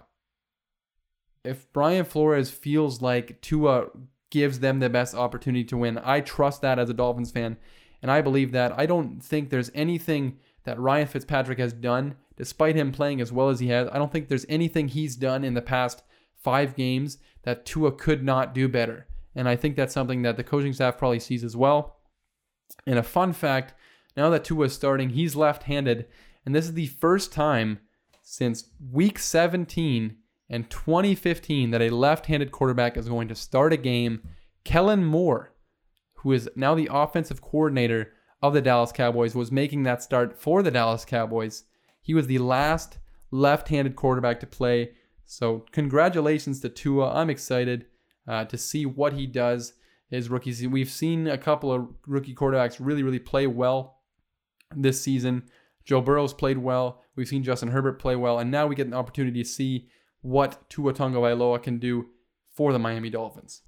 if 1.46 1.72
Brian 1.72 2.04
Flores 2.04 2.50
feels 2.50 3.02
like 3.02 3.40
Tua 3.42 3.86
gives 4.30 4.60
them 4.60 4.80
the 4.80 4.90
best 4.90 5.16
opportunity 5.16 5.64
to 5.66 5.78
win, 5.78 6.00
I 6.04 6.22
trust 6.22 6.62
that 6.62 6.80
as 6.80 6.90
a 6.90 6.94
Dolphins 6.94 7.32
fan, 7.32 7.58
and 8.02 8.12
I 8.12 8.22
believe 8.22 8.52
that. 8.52 8.78
I 8.78 8.86
don't 8.86 9.22
think 9.24 9.50
there's 9.50 9.72
anything 9.74 10.38
that 10.64 10.80
Ryan 10.80 11.08
Fitzpatrick 11.08 11.60
has 11.60 11.74
done, 11.74 12.16
despite 12.36 12.76
him 12.76 12.92
playing 12.92 13.22
as 13.22 13.32
well 13.32 13.50
as 13.50 13.60
he 13.60 13.68
has. 13.70 13.88
I 13.92 13.98
don't 13.98 14.12
think 14.12 14.28
there's 14.28 14.46
anything 14.48 14.88
he's 14.88 15.16
done 15.16 15.44
in 15.44 15.54
the 15.54 15.62
past 15.62 16.04
five 16.36 16.76
games 16.76 17.18
that 17.44 17.66
Tua 17.66 17.92
could 17.92 18.24
not 18.24 18.54
do 18.54 18.68
better. 18.68 19.08
And 19.36 19.48
I 19.48 19.56
think 19.56 19.76
that's 19.76 19.94
something 19.94 20.22
that 20.24 20.38
the 20.38 20.44
coaching 20.44 20.74
staff 20.74 20.98
probably 20.98 21.20
sees 21.20 21.44
as 21.44 21.56
well. 21.56 21.98
And 22.86 23.00
a 23.00 23.04
fun 23.04 23.34
fact 23.34 23.74
now 24.16 24.30
that 24.30 24.44
Tua 24.44 24.66
is 24.66 24.74
starting, 24.74 25.10
he's 25.10 25.36
left 25.36 25.64
handed. 25.64 26.08
And 26.46 26.56
this 26.56 26.66
is 26.66 26.74
the 26.74 26.88
first 26.88 27.32
time 27.32 27.80
since 28.22 28.70
week 28.92 29.20
17 29.20 30.18
and 30.50 30.70
2015 30.70 31.72
that 31.72 31.82
a 31.82 31.90
left 31.90 32.26
handed 32.26 32.52
quarterback 32.52 32.98
is 32.98 33.10
going 33.10 33.28
to 33.28 33.36
start 33.36 33.74
a 33.74 33.78
game. 33.78 34.22
Kellen 34.64 35.06
Moore, 35.06 35.54
who 36.16 36.32
is 36.32 36.50
now 36.56 36.76
the 36.76 36.90
offensive 36.92 37.42
coordinator 37.42 38.14
of 38.42 38.54
the 38.54 38.62
Dallas 38.62 38.92
Cowboys, 38.92 39.36
was 39.36 39.52
making 39.52 39.84
that 39.84 40.02
start 40.02 40.40
for 40.40 40.64
the 40.64 40.72
Dallas 40.72 41.06
Cowboys. 41.06 41.64
He 42.02 42.14
was 42.14 42.28
the 42.28 42.40
last 42.40 42.98
left 43.32 43.70
handed 43.70 43.96
quarterback 43.96 44.40
to 44.40 44.48
play 44.48 44.92
so 45.30 45.64
congratulations 45.72 46.60
to 46.62 46.70
Tua. 46.70 47.14
I'm 47.14 47.30
excited 47.30 47.86
uh, 48.28 48.46
to 48.46 48.58
see 48.58 48.88
what 48.88 49.14
he 49.14 49.28
does 49.28 49.74
his 50.10 50.28
rookie 50.28 50.52
season. 50.52 50.72
We've 50.72 50.90
seen 50.90 51.28
a 51.28 51.38
couple 51.38 51.72
of 51.72 51.88
rookie 52.08 52.34
quarterbacks 52.34 52.78
really, 52.80 53.04
really 53.04 53.20
play 53.20 53.46
well 53.46 54.00
this 54.76 55.00
season. 55.04 55.44
Joe 55.86 56.02
Burrow's 56.02 56.34
played 56.34 56.58
well. 56.58 57.04
We've 57.16 57.28
seen 57.28 57.44
Justin 57.44 57.70
Herbert 57.70 58.00
play 58.00 58.16
well, 58.16 58.40
and 58.40 58.50
now 58.50 58.66
we 58.66 58.74
get 58.74 58.88
an 58.88 58.96
opportunity 58.96 59.44
to 59.44 59.48
see 59.48 59.88
what 60.22 60.70
Tua 60.70 60.94
Tagovailoa 60.94 61.62
can 61.62 61.80
do 61.80 62.08
for 62.54 62.74
the 62.74 62.80
Miami 62.80 63.10
Dolphins. 63.10 63.62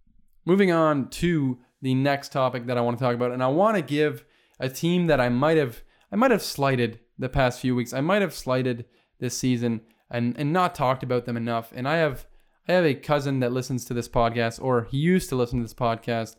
Moving 0.45 0.71
on 0.71 1.09
to 1.09 1.59
the 1.81 1.95
next 1.95 2.31
topic 2.31 2.65
that 2.65 2.77
I 2.77 2.81
want 2.81 2.97
to 2.97 3.03
talk 3.03 3.15
about, 3.15 3.31
and 3.31 3.43
I 3.43 3.47
want 3.47 3.77
to 3.77 3.81
give 3.81 4.25
a 4.59 4.69
team 4.69 5.07
that 5.07 5.21
I 5.21 5.29
might 5.29 5.57
have 5.57 5.81
I 6.11 6.17
might 6.17 6.31
have 6.31 6.43
slighted 6.43 6.99
the 7.17 7.29
past 7.29 7.61
few 7.61 7.75
weeks. 7.75 7.93
I 7.93 8.01
might 8.01 8.21
have 8.21 8.33
slighted 8.33 8.85
this 9.19 9.37
season 9.37 9.81
and 10.09 10.35
and 10.37 10.51
not 10.51 10.75
talked 10.75 11.03
about 11.03 11.25
them 11.25 11.37
enough. 11.37 11.71
And 11.75 11.87
I 11.87 11.97
have 11.97 12.27
I 12.67 12.73
have 12.73 12.85
a 12.85 12.93
cousin 12.93 13.39
that 13.39 13.51
listens 13.51 13.85
to 13.85 13.93
this 13.93 14.07
podcast, 14.07 14.61
or 14.61 14.83
he 14.83 14.97
used 14.97 15.29
to 15.29 15.35
listen 15.35 15.59
to 15.59 15.63
this 15.63 15.73
podcast. 15.73 16.35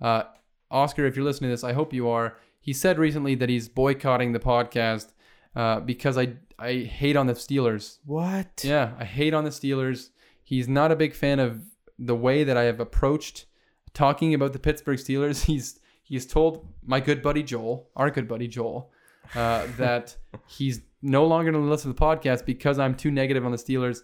Uh, 0.00 0.24
Oscar, 0.70 1.06
if 1.06 1.16
you're 1.16 1.24
listening 1.24 1.48
to 1.48 1.52
this, 1.52 1.64
I 1.64 1.72
hope 1.72 1.92
you 1.92 2.08
are. 2.08 2.36
He 2.60 2.72
said 2.72 2.98
recently 2.98 3.34
that 3.36 3.48
he's 3.48 3.68
boycotting 3.68 4.32
the 4.32 4.38
podcast 4.38 5.12
uh, 5.54 5.80
because 5.80 6.16
I 6.16 6.34
I 6.58 6.74
hate 6.78 7.16
on 7.16 7.26
the 7.26 7.34
Steelers. 7.34 7.98
What? 8.04 8.62
Yeah, 8.64 8.92
I 8.98 9.04
hate 9.04 9.34
on 9.34 9.44
the 9.44 9.50
Steelers. 9.50 10.10
He's 10.42 10.68
not 10.68 10.92
a 10.92 10.96
big 10.96 11.14
fan 11.14 11.38
of 11.40 11.62
the 11.98 12.14
way 12.14 12.44
that 12.44 12.56
I 12.56 12.64
have 12.64 12.80
approached 12.80 13.46
talking 13.92 14.34
about 14.34 14.52
the 14.52 14.58
Pittsburgh 14.58 14.98
Steelers. 14.98 15.44
He's 15.46 15.80
he's 16.02 16.26
told 16.26 16.68
my 16.84 17.00
good 17.00 17.22
buddy 17.22 17.42
Joel, 17.42 17.88
our 17.96 18.10
good 18.10 18.28
buddy 18.28 18.46
Joel, 18.46 18.90
uh, 19.34 19.66
that 19.78 20.16
he's 20.46 20.82
no 21.00 21.24
longer 21.26 21.50
going 21.50 21.64
to 21.64 21.70
listen 21.70 21.92
to 21.92 21.98
the 21.98 22.04
podcast 22.04 22.44
because 22.44 22.78
I'm 22.78 22.94
too 22.94 23.10
negative 23.10 23.44
on 23.44 23.52
the 23.52 23.58
Steelers, 23.58 24.00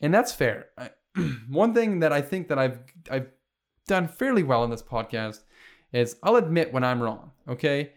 and 0.00 0.12
that's 0.12 0.32
fair. 0.32 0.66
I, 0.76 0.90
one 1.48 1.74
thing 1.74 2.00
that 2.00 2.12
I 2.12 2.22
think 2.22 2.48
that 2.48 2.58
I've 2.58 2.80
I've 3.10 3.28
done 3.86 4.08
fairly 4.08 4.42
well 4.42 4.64
in 4.64 4.70
this 4.70 4.82
podcast 4.82 5.42
is 5.92 6.16
I'll 6.22 6.36
admit 6.36 6.72
when 6.72 6.82
I'm 6.82 7.00
wrong. 7.00 7.30
Okay, 7.48 7.92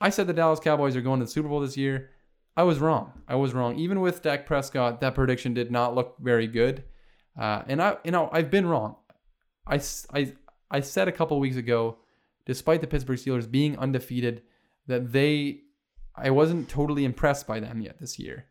I 0.00 0.10
said 0.10 0.26
the 0.26 0.32
Dallas 0.32 0.60
Cowboys 0.60 0.96
are 0.96 1.02
going 1.02 1.20
to 1.20 1.26
the 1.26 1.30
Super 1.30 1.48
Bowl 1.48 1.60
this 1.60 1.76
year. 1.76 2.10
I 2.56 2.62
was 2.62 2.78
wrong. 2.78 3.12
I 3.28 3.34
was 3.34 3.52
wrong. 3.52 3.78
Even 3.78 4.00
with 4.00 4.22
Dak 4.22 4.46
Prescott, 4.46 5.00
that 5.00 5.14
prediction 5.14 5.52
did 5.54 5.70
not 5.70 5.94
look 5.94 6.16
very 6.20 6.46
good. 6.46 6.84
Uh, 7.38 7.62
and 7.66 7.82
I, 7.82 7.96
you 8.02 8.10
know, 8.10 8.30
I've 8.32 8.50
been 8.50 8.66
wrong. 8.66 8.96
I, 9.66 9.80
I, 10.14 10.32
I 10.70 10.80
said 10.80 11.08
a 11.08 11.12
couple 11.12 11.38
weeks 11.38 11.56
ago, 11.56 11.98
despite 12.46 12.80
the 12.80 12.86
Pittsburgh 12.86 13.18
Steelers 13.18 13.50
being 13.50 13.78
undefeated, 13.78 14.42
that 14.86 15.12
they 15.12 15.60
I 16.16 16.30
wasn't 16.30 16.68
totally 16.68 17.04
impressed 17.04 17.46
by 17.46 17.60
them 17.60 17.80
yet 17.80 17.98
this 17.98 18.18
year. 18.18 18.46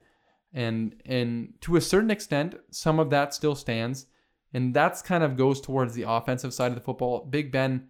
And 0.53 0.95
and 1.05 1.53
to 1.61 1.75
a 1.75 1.81
certain 1.81 2.11
extent, 2.11 2.55
some 2.69 2.99
of 2.99 3.09
that 3.09 3.33
still 3.33 3.55
stands. 3.55 4.05
And 4.53 4.73
that's 4.73 5.01
kind 5.01 5.23
of 5.23 5.35
goes 5.35 5.59
towards 5.59 5.95
the 5.95 6.03
offensive 6.03 6.53
side 6.53 6.71
of 6.71 6.75
the 6.75 6.81
football. 6.81 7.25
Big 7.25 7.51
Ben, 7.51 7.89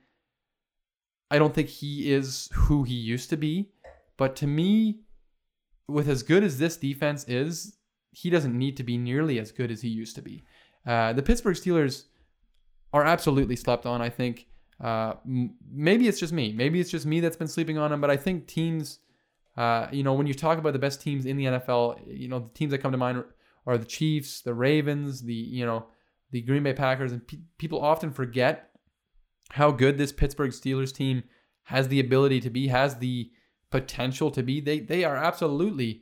I 1.30 1.38
don't 1.38 1.53
think 1.53 1.70
he 1.70 2.11
is 2.11 2.49
who 2.53 2.84
he 2.84 2.95
used 2.95 3.30
to 3.32 3.38
be. 3.38 3.70
But 4.18 4.36
to 4.38 4.47
me, 4.47 5.01
with 5.88 6.09
as 6.09 6.23
good 6.23 6.43
as 6.43 6.57
this 6.57 6.77
defense 6.77 7.25
is, 7.27 7.77
he 8.11 8.29
doesn't 8.29 8.57
need 8.57 8.77
to 8.77 8.83
be 8.83 8.97
nearly 8.97 9.39
as 9.39 9.51
good 9.51 9.71
as 9.71 9.81
he 9.81 9.89
used 9.89 10.15
to 10.15 10.21
be. 10.21 10.43
Uh, 10.86 11.13
the 11.13 11.23
Pittsburgh 11.23 11.55
Steelers 11.55 12.05
are 12.93 13.03
absolutely 13.03 13.55
slept 13.55 13.86
on. 13.86 14.01
I 14.01 14.09
think 14.09 14.47
uh, 14.83 15.13
m- 15.25 15.55
maybe 15.69 16.07
it's 16.07 16.19
just 16.19 16.33
me. 16.33 16.53
Maybe 16.53 16.79
it's 16.79 16.91
just 16.91 17.05
me 17.05 17.19
that's 17.19 17.38
been 17.38 17.47
sleeping 17.47 17.77
on 17.77 17.91
them. 17.91 18.01
But 18.01 18.09
I 18.09 18.17
think 18.17 18.47
teams 18.47 18.99
uh, 19.57 19.88
you 19.91 20.03
know, 20.03 20.13
when 20.13 20.27
you 20.27 20.33
talk 20.33 20.57
about 20.57 20.73
the 20.73 20.79
best 20.79 21.01
teams 21.01 21.25
in 21.25 21.38
the 21.38 21.45
NFL, 21.45 22.01
you 22.07 22.27
know, 22.27 22.39
the 22.39 22.49
teams 22.49 22.71
that 22.71 22.79
come 22.79 22.91
to 22.91 22.97
mind 22.97 23.23
are 23.65 23.77
the 23.77 23.86
Chiefs, 23.86 24.41
the 24.41 24.53
Ravens, 24.53 25.21
the, 25.21 25.33
you 25.33 25.65
know, 25.65 25.86
the 26.31 26.41
Green 26.41 26.63
Bay 26.63 26.73
Packers. 26.73 27.11
And 27.11 27.25
pe- 27.25 27.39
people 27.57 27.81
often 27.81 28.11
forget 28.11 28.71
how 29.51 29.71
good 29.71 29.97
this 29.97 30.11
Pittsburgh 30.11 30.51
Steelers 30.51 30.93
team 30.93 31.23
has 31.63 31.88
the 31.88 31.99
ability 31.99 32.41
to 32.41 32.49
be, 32.49 32.67
has 32.67 32.97
the 32.97 33.31
potential 33.80 34.32
to 34.32 34.43
be. 34.43 34.59
They, 34.59 34.80
they 34.80 35.03
are 35.03 35.15
absolutely 35.15 36.01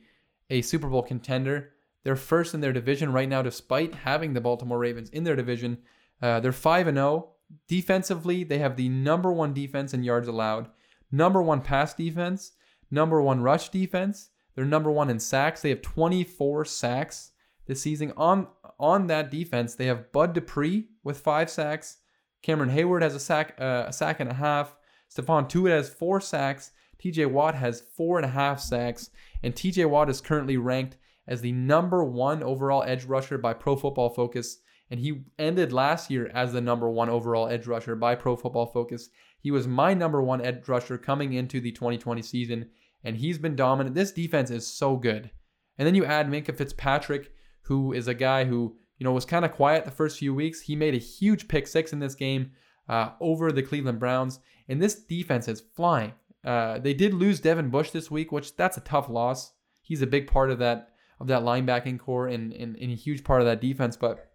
a 0.49 0.61
Super 0.61 0.87
Bowl 0.87 1.03
contender. 1.03 1.71
They're 2.03 2.15
first 2.15 2.53
in 2.53 2.61
their 2.61 2.73
division 2.73 3.11
right 3.11 3.29
now, 3.29 3.41
despite 3.41 3.95
having 3.95 4.33
the 4.33 4.41
Baltimore 4.41 4.79
Ravens 4.79 5.09
in 5.09 5.23
their 5.23 5.35
division. 5.35 5.79
Uh, 6.21 6.39
they're 6.39 6.51
5 6.51 6.87
and 6.87 6.97
0. 6.97 7.29
Defensively, 7.67 8.43
they 8.43 8.59
have 8.59 8.75
the 8.75 8.89
number 8.89 9.31
one 9.31 9.53
defense 9.53 9.93
in 9.93 10.03
yards 10.03 10.27
allowed, 10.27 10.69
number 11.11 11.41
one 11.41 11.61
pass 11.61 11.93
defense 11.93 12.53
number 12.93 13.21
one 13.21 13.41
rush 13.41 13.69
defense. 13.69 14.29
They're 14.55 14.63
number 14.63 14.91
one 14.91 15.09
in 15.09 15.19
sacks. 15.19 15.61
They 15.61 15.69
have 15.69 15.81
24 15.81 16.65
sacks 16.65 17.31
this 17.65 17.81
season. 17.81 18.13
On 18.15 18.47
on 18.79 19.07
that 19.07 19.31
defense, 19.31 19.75
they 19.75 19.87
have 19.87 20.11
Bud 20.11 20.33
Dupree 20.33 20.87
with 21.03 21.19
five 21.19 21.49
sacks. 21.49 21.97
Cameron 22.41 22.69
Heyward 22.69 23.01
has 23.01 23.15
a 23.15 23.19
sack, 23.19 23.55
uh, 23.59 23.85
a 23.87 23.93
sack 23.93 24.19
and 24.19 24.29
a 24.29 24.33
half. 24.33 24.75
Stephon 25.09 25.49
Tuitt 25.49 25.71
has 25.71 25.89
four 25.89 26.19
sacks. 26.21 26.71
TJ 27.03 27.29
Watt 27.31 27.55
has 27.55 27.83
four 27.97 28.17
and 28.17 28.25
a 28.25 28.29
half 28.29 28.59
sacks. 28.59 29.09
And 29.41 29.53
TJ 29.53 29.89
Watt 29.89 30.09
is 30.09 30.21
currently 30.21 30.57
ranked 30.57 30.97
as 31.27 31.41
the 31.41 31.51
number 31.51 32.03
one 32.03 32.43
overall 32.43 32.83
edge 32.83 33.05
rusher 33.05 33.37
by 33.37 33.53
Pro 33.53 33.75
Football 33.75 34.09
Focus. 34.09 34.59
And 34.89 34.99
he 34.99 35.23
ended 35.37 35.73
last 35.73 36.09
year 36.09 36.31
as 36.33 36.53
the 36.53 36.61
number 36.61 36.89
one 36.89 37.09
overall 37.09 37.47
edge 37.47 37.67
rusher 37.67 37.95
by 37.95 38.15
Pro 38.15 38.35
Football 38.35 38.67
Focus. 38.67 39.09
He 39.39 39.51
was 39.51 39.67
my 39.67 39.93
number 39.93 40.21
one 40.21 40.41
edge 40.41 40.67
rusher 40.67 40.97
coming 40.97 41.33
into 41.33 41.59
the 41.59 41.71
2020 41.71 42.21
season 42.21 42.69
and 43.03 43.17
he's 43.17 43.37
been 43.37 43.55
dominant. 43.55 43.95
This 43.95 44.11
defense 44.11 44.49
is 44.49 44.65
so 44.65 44.95
good. 44.95 45.29
And 45.77 45.85
then 45.85 45.95
you 45.95 46.05
add 46.05 46.29
Minkah 46.29 46.55
Fitzpatrick, 46.55 47.33
who 47.63 47.91
is 47.91 48.07
a 48.07 48.13
guy 48.13 48.45
who, 48.45 48.77
you 48.97 49.03
know, 49.03 49.11
was 49.11 49.25
kind 49.25 49.43
of 49.43 49.51
quiet 49.51 49.83
the 49.83 49.91
first 49.91 50.19
few 50.19 50.33
weeks. 50.33 50.61
He 50.61 50.75
made 50.75 50.93
a 50.93 50.99
huge 50.99 51.47
pick 51.47 51.67
six 51.67 51.91
in 51.91 51.99
this 51.99 52.15
game 52.15 52.51
uh, 52.87 53.09
over 53.19 53.51
the 53.51 53.63
Cleveland 53.63 53.99
Browns. 53.99 54.39
And 54.69 54.81
this 54.81 55.03
defense 55.03 55.47
is 55.47 55.63
flying. 55.75 56.13
Uh, 56.43 56.79
they 56.79 56.93
did 56.93 57.13
lose 57.13 57.39
Devin 57.39 57.69
Bush 57.69 57.91
this 57.91 58.11
week, 58.11 58.31
which 58.31 58.55
that's 58.55 58.77
a 58.77 58.81
tough 58.81 59.09
loss. 59.09 59.53
He's 59.81 60.01
a 60.01 60.07
big 60.07 60.27
part 60.27 60.49
of 60.49 60.59
that 60.59 60.89
of 61.19 61.27
that 61.27 61.43
linebacking 61.43 61.99
corps 61.99 62.27
and, 62.27 62.51
and, 62.53 62.75
and 62.75 62.91
a 62.91 62.95
huge 62.95 63.23
part 63.23 63.41
of 63.41 63.45
that 63.45 63.61
defense. 63.61 63.95
But 63.95 64.31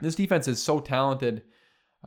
this 0.00 0.14
defense 0.14 0.48
is 0.48 0.62
so 0.62 0.80
talented. 0.80 1.42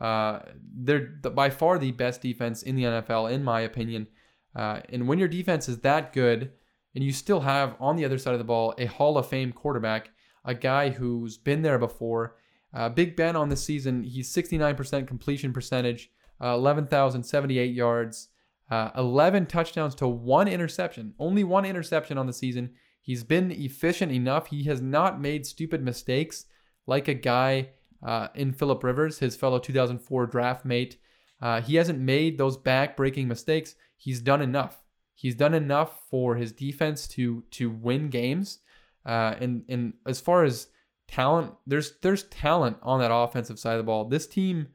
Uh, 0.00 0.40
they're 0.74 1.18
the, 1.22 1.30
by 1.30 1.50
far 1.50 1.78
the 1.78 1.92
best 1.92 2.22
defense 2.22 2.62
in 2.62 2.76
the 2.76 2.84
NFL, 2.84 3.30
in 3.30 3.44
my 3.44 3.60
opinion. 3.60 4.08
Uh, 4.56 4.80
and 4.88 5.06
when 5.06 5.18
your 5.18 5.28
defense 5.28 5.68
is 5.68 5.78
that 5.80 6.12
good, 6.12 6.50
and 6.94 7.04
you 7.04 7.12
still 7.12 7.40
have 7.40 7.76
on 7.78 7.96
the 7.96 8.04
other 8.04 8.18
side 8.18 8.32
of 8.32 8.38
the 8.38 8.44
ball 8.44 8.74
a 8.78 8.86
Hall 8.86 9.16
of 9.16 9.28
Fame 9.28 9.52
quarterback, 9.52 10.10
a 10.44 10.54
guy 10.54 10.90
who's 10.90 11.38
been 11.38 11.62
there 11.62 11.78
before. 11.78 12.36
Uh, 12.72 12.88
Big 12.88 13.16
Ben 13.16 13.36
on 13.36 13.48
the 13.48 13.56
season, 13.56 14.02
he's 14.02 14.32
69% 14.32 15.06
completion 15.06 15.52
percentage, 15.52 16.10
uh, 16.40 16.54
11,078 16.54 17.74
yards, 17.74 18.28
uh, 18.70 18.90
11 18.96 19.46
touchdowns 19.46 19.94
to 19.96 20.08
one 20.08 20.48
interception. 20.48 21.14
Only 21.18 21.44
one 21.44 21.64
interception 21.64 22.18
on 22.18 22.26
the 22.26 22.32
season. 22.32 22.70
He's 23.02 23.24
been 23.24 23.50
efficient 23.50 24.12
enough. 24.12 24.48
He 24.48 24.64
has 24.64 24.80
not 24.80 25.20
made 25.20 25.46
stupid 25.46 25.82
mistakes 25.82 26.46
like 26.86 27.08
a 27.08 27.14
guy 27.14 27.70
uh, 28.02 28.28
in 28.34 28.52
Philip 28.52 28.82
Rivers, 28.84 29.18
his 29.18 29.36
fellow 29.36 29.58
2004 29.58 30.26
draft 30.26 30.64
mate. 30.64 30.96
Uh, 31.40 31.60
he 31.60 31.76
hasn't 31.76 31.98
made 31.98 32.38
those 32.38 32.56
back-breaking 32.56 33.26
mistakes. 33.26 33.74
He's 33.96 34.20
done 34.20 34.42
enough. 34.42 34.84
He's 35.14 35.34
done 35.34 35.54
enough 35.54 36.00
for 36.08 36.36
his 36.36 36.52
defense 36.52 37.06
to 37.08 37.44
to 37.50 37.70
win 37.70 38.08
games. 38.08 38.60
Uh, 39.04 39.34
and 39.40 39.64
and 39.68 39.94
as 40.06 40.20
far 40.20 40.44
as 40.44 40.68
talent, 41.08 41.52
there's 41.66 41.98
there's 42.00 42.24
talent 42.24 42.78
on 42.82 43.00
that 43.00 43.12
offensive 43.12 43.58
side 43.58 43.72
of 43.72 43.78
the 43.78 43.84
ball. 43.84 44.06
This 44.06 44.26
team, 44.26 44.68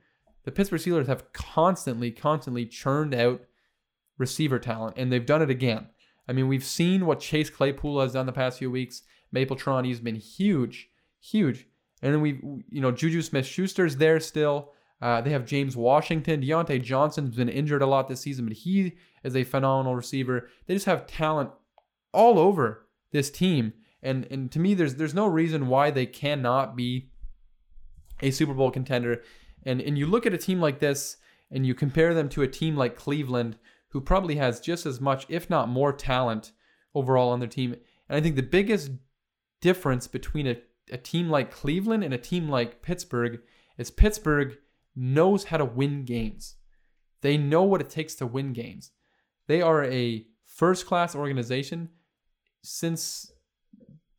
the 0.43 0.51
Pittsburgh 0.51 0.81
Steelers, 0.81 1.07
have 1.07 1.33
constantly 1.33 2.11
constantly 2.11 2.65
churned 2.65 3.15
out 3.15 3.41
receiver 4.17 4.59
talent, 4.59 4.95
and 4.97 5.11
they've 5.11 5.25
done 5.25 5.41
it 5.41 5.49
again. 5.49 5.87
I 6.27 6.33
mean, 6.33 6.47
we've 6.47 6.63
seen 6.63 7.05
what 7.05 7.19
Chase 7.19 7.49
Claypool 7.49 8.01
has 8.01 8.13
done 8.13 8.25
the 8.25 8.31
past 8.31 8.59
few 8.59 8.71
weeks. 8.71 9.03
Mapletron, 9.33 9.85
he's 9.85 9.99
been 9.99 10.15
huge, 10.15 10.89
huge. 11.21 11.67
And 12.01 12.13
then 12.13 12.21
we, 12.21 12.39
you 12.69 12.81
know, 12.81 12.91
Juju 12.91 13.21
Smith-Schuster's 13.21 13.97
there 13.97 14.19
still. 14.19 14.71
Uh, 15.01 15.21
they 15.21 15.29
have 15.29 15.45
James 15.45 15.75
Washington. 15.75 16.41
Diontae 16.41 16.81
Johnson's 16.81 17.35
been 17.35 17.49
injured 17.49 17.81
a 17.81 17.85
lot 17.85 18.07
this 18.07 18.21
season, 18.21 18.45
but 18.45 18.57
he 18.57 18.93
is 19.23 19.35
a 19.35 19.43
phenomenal 19.43 19.95
receiver. 19.95 20.49
They 20.65 20.73
just 20.73 20.85
have 20.85 21.07
talent 21.07 21.51
all 22.13 22.39
over 22.39 22.87
this 23.11 23.29
team. 23.29 23.73
And 24.01 24.27
and 24.31 24.51
to 24.51 24.59
me, 24.59 24.73
there's 24.73 24.95
there's 24.95 25.13
no 25.13 25.27
reason 25.27 25.67
why 25.67 25.91
they 25.91 26.05
cannot 26.05 26.75
be 26.75 27.09
a 28.21 28.31
Super 28.31 28.53
Bowl 28.53 28.71
contender. 28.71 29.21
And 29.63 29.81
and 29.81 29.97
you 29.97 30.05
look 30.05 30.25
at 30.25 30.33
a 30.33 30.37
team 30.37 30.61
like 30.61 30.79
this 30.79 31.17
and 31.51 31.65
you 31.65 31.73
compare 31.73 32.13
them 32.13 32.29
to 32.29 32.43
a 32.43 32.47
team 32.47 32.75
like 32.75 32.95
Cleveland, 32.95 33.57
who 33.95 34.01
probably 34.01 34.35
has 34.35 34.59
just 34.59 34.85
as 34.85 34.99
much, 34.99 35.25
if 35.29 35.49
not 35.49 35.69
more, 35.69 35.93
talent 35.93 36.51
overall 36.93 37.29
on 37.29 37.39
their 37.39 37.47
team. 37.47 37.73
And 38.09 38.17
I 38.17 38.19
think 38.19 38.35
the 38.35 38.43
biggest 38.43 38.91
difference 39.61 40.05
between 40.05 40.47
a, 40.47 40.57
a 40.91 40.97
team 40.97 41.29
like 41.29 41.49
Cleveland 41.49 42.03
and 42.03 42.13
a 42.13 42.17
team 42.17 42.49
like 42.49 42.81
Pittsburgh 42.81 43.39
is 43.77 43.89
Pittsburgh 43.89 44.57
knows 44.97 45.45
how 45.45 45.55
to 45.55 45.63
win 45.63 46.03
games. 46.03 46.55
They 47.21 47.37
know 47.37 47.63
what 47.63 47.79
it 47.79 47.89
takes 47.89 48.15
to 48.15 48.27
win 48.27 48.51
games. 48.51 48.91
They 49.47 49.61
are 49.61 49.85
a 49.85 50.25
first 50.45 50.85
class 50.85 51.15
organization. 51.15 51.87
Since 52.63 53.31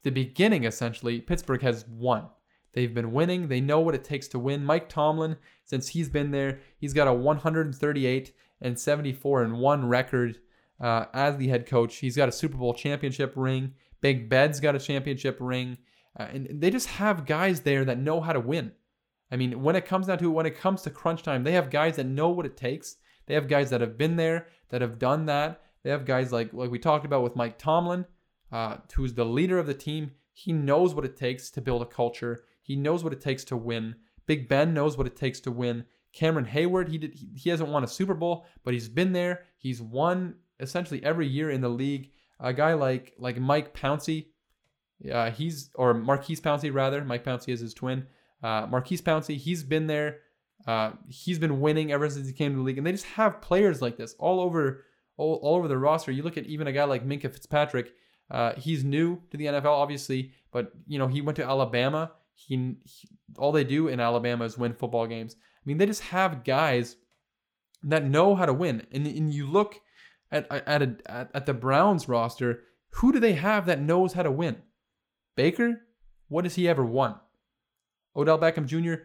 the 0.05 0.11
beginning, 0.11 0.65
essentially, 0.65 1.21
Pittsburgh 1.21 1.61
has 1.61 1.87
won. 1.87 2.29
They've 2.77 2.93
been 2.93 3.13
winning. 3.13 3.49
They 3.49 3.63
know 3.63 3.81
what 3.81 3.95
it 3.95 4.05
takes 4.05 4.29
to 4.29 4.39
win. 4.39 4.63
Mike 4.63 4.91
Tomlin, 4.91 5.39
since 5.65 5.89
he's 5.89 6.11
been 6.11 6.31
there, 6.31 6.61
he's 6.77 6.93
got 6.93 7.09
a 7.09 7.13
138 7.13 8.35
and 8.61 8.79
74 8.79 9.45
and 9.45 9.59
1 9.59 9.89
record 9.89 10.39
uh, 10.79 11.07
as 11.15 11.39
the 11.39 11.49
head 11.49 11.65
coach. 11.65 11.97
He's 11.97 12.19
got 12.19 12.29
a 12.29 12.33
Super 12.33 12.59
Bowl 12.59 12.75
championship 12.75 13.33
ring. 13.35 13.73
Big 14.03 14.29
Ben's 14.29 14.61
got 14.61 14.77
a 14.77 14.79
championship 14.79 15.39
ring. 15.41 15.79
Uh, 16.21 16.25
and 16.31 16.61
they 16.61 16.69
just 16.69 16.89
have 16.89 17.25
guys 17.25 17.63
there 17.63 17.83
that 17.87 17.99
know 17.99 18.21
how 18.21 18.35
to 18.35 18.41
win. 18.41 18.73
I 19.33 19.37
mean, 19.37 19.63
when 19.63 19.75
it 19.75 19.87
comes 19.87 20.09
down 20.09 20.19
to 20.19 20.31
when 20.31 20.45
it 20.45 20.59
comes 20.59 20.83
to 20.83 20.91
crunch 20.91 21.23
time, 21.23 21.45
they 21.45 21.53
have 21.53 21.71
guys 21.71 21.97
that 21.97 22.05
know 22.05 22.29
what 22.29 22.45
it 22.45 22.59
takes. 22.59 22.97
They 23.25 23.33
have 23.33 23.49
guys 23.49 23.71
that 23.71 23.81
have 23.81 23.97
been 23.97 24.17
there, 24.17 24.49
that 24.69 24.83
have 24.83 24.99
done 24.99 25.25
that. 25.27 25.63
They 25.83 25.89
have 25.89 26.05
guys 26.05 26.31
like 26.31 26.53
like 26.53 26.71
we 26.71 26.79
talked 26.79 27.07
about 27.07 27.23
with 27.23 27.37
Mike 27.37 27.59
Tomlin, 27.59 28.05
uh, 28.53 28.77
who's 28.95 29.15
the 29.15 29.25
leader 29.25 29.59
of 29.59 29.67
the 29.67 29.73
team. 29.73 30.11
He 30.35 30.53
knows 30.53 30.95
what 30.95 31.07
it 31.07 31.17
takes 31.17 31.49
to 31.53 31.63
build 31.63 31.81
a 31.81 31.87
culture. 31.87 32.45
He 32.67 32.75
knows 32.75 33.05
what 33.05 33.13
it 33.13 33.21
takes 33.21 33.45
to 33.45 33.57
win. 33.57 33.95
Big 34.27 34.49
Ben 34.49 34.75
knows 34.75 34.99
what 34.99 35.07
it 35.07 35.15
takes 35.15 35.39
to 35.41 35.53
win. 35.53 35.85
Cameron 36.13 36.47
Heyward, 36.47 36.89
he 36.89 36.99
did, 36.99 37.15
he, 37.15 37.49
hasn't 37.49 37.69
won 37.69 37.85
a 37.85 37.87
Super 37.87 38.15
Bowl, 38.15 38.45
but 38.65 38.75
he's 38.75 38.89
been 38.89 39.13
there. 39.13 39.45
He's 39.57 39.81
won 39.81 40.35
essentially 40.59 41.05
every 41.05 41.29
year 41.29 41.51
in 41.51 41.61
the 41.61 41.69
league. 41.69 42.11
A 42.41 42.53
guy 42.53 42.75
like 42.75 43.15
like 43.19 43.39
Mike 43.39 43.73
Pouncey, 43.73 44.27
uh, 45.13 45.31
he's 45.31 45.71
or 45.77 45.95
Maurkice 45.95 46.41
Pouncey 46.41 46.75
rather. 46.75 47.05
Mike 47.05 47.25
Pouncey 47.25 47.51
is 47.51 47.61
his 47.61 47.73
twin. 47.73 48.07
Uh, 48.43 48.67
Maurkice 48.69 49.01
Pouncey, 49.01 49.37
he's 49.37 49.63
been 49.63 49.87
there. 49.87 50.19
Uh, 50.67 50.93
he's 51.09 51.39
been 51.39 51.61
winning 51.61 51.93
ever 51.93 52.11
since 52.11 52.27
he 52.27 52.33
came 52.33 52.51
to 52.51 52.57
the 52.57 52.63
league, 52.63 52.79
and 52.79 52.87
they 52.87 52.93
just 52.93 53.05
have 53.05 53.41
players 53.41 53.81
like 53.81 53.97
this 53.97 54.17
all 54.19 54.41
over 54.41 54.85
all, 55.17 55.37
all 55.37 55.55
over 55.55 55.69
the 55.69 55.79
roster. 55.79 56.11
You 56.11 56.23
look 56.23 56.37
at 56.37 56.47
even 56.47 56.67
a 56.67 56.73
guy 56.73 56.85
like 56.85 57.07
Minkah 57.07 57.33
Fitzpatrick. 57.33 57.93
Uh, 58.31 58.55
he's 58.57 58.83
new 58.83 59.23
to 59.31 59.37
the 59.37 59.47
NFL, 59.47 59.67
obviously, 59.67 60.33
but 60.51 60.73
you 60.87 60.99
know 60.99 61.07
he 61.07 61.21
went 61.21 61.37
to 61.37 61.45
Alabama. 61.45 62.13
He, 62.37 62.77
he 62.85 63.09
all 63.39 63.51
they 63.51 63.65
do 63.65 63.89
in 63.89 63.99
Alabama 63.99 64.45
is 64.45 64.59
win 64.59 64.75
football 64.75 65.07
games. 65.07 65.37
I 65.39 65.63
mean, 65.65 65.79
they 65.79 65.87
just 65.87 66.03
have 66.03 66.45
guys 66.45 66.97
that 67.83 68.05
know 68.05 68.35
how 68.35 68.47
to 68.47 68.53
win. 68.53 68.87
And, 68.93 69.07
and 69.07 69.33
you 69.33 69.47
look 69.47 69.81
at 70.31 70.47
at, 70.51 70.83
a, 70.83 70.97
at 71.07 71.31
at 71.35 71.47
the 71.47 71.55
Browns 71.55 72.09
roster, 72.09 72.63
who 72.91 73.13
do 73.13 73.19
they 73.19 73.33
have 73.33 73.67
that 73.67 73.81
knows 73.81 74.13
how 74.13 74.23
to 74.23 74.31
win? 74.31 74.59
Baker, 75.35 75.83
what 76.29 76.45
has 76.45 76.55
he 76.55 76.69
ever 76.69 76.85
won? 76.85 77.17
Odell 78.15 78.39
Beckham 78.39 78.67
Jr. 78.67 79.03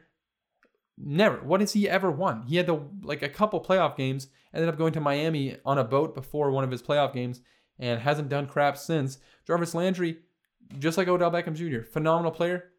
Never. 0.97 1.37
What 1.37 1.61
has 1.61 1.73
he 1.73 1.89
ever 1.89 2.11
won? 2.11 2.43
He 2.43 2.57
had 2.57 2.67
the 2.67 2.79
like 3.01 3.21
a 3.21 3.29
couple 3.29 3.63
playoff 3.63 3.95
games, 3.95 4.27
ended 4.53 4.69
up 4.69 4.77
going 4.77 4.93
to 4.93 5.01
Miami 5.01 5.57
on 5.65 5.77
a 5.77 5.83
boat 5.83 6.13
before 6.13 6.51
one 6.51 6.63
of 6.63 6.71
his 6.71 6.83
playoff 6.83 7.13
games, 7.13 7.41
and 7.79 7.99
hasn't 7.99 8.29
done 8.29 8.47
crap 8.47 8.77
since. 8.77 9.17
Jarvis 9.47 9.73
Landry, 9.73 10.19
just 10.77 10.97
like 10.97 11.07
Odell 11.07 11.31
Beckham 11.31 11.55
Jr., 11.55 11.83
phenomenal 11.83 12.31
player, 12.31 12.70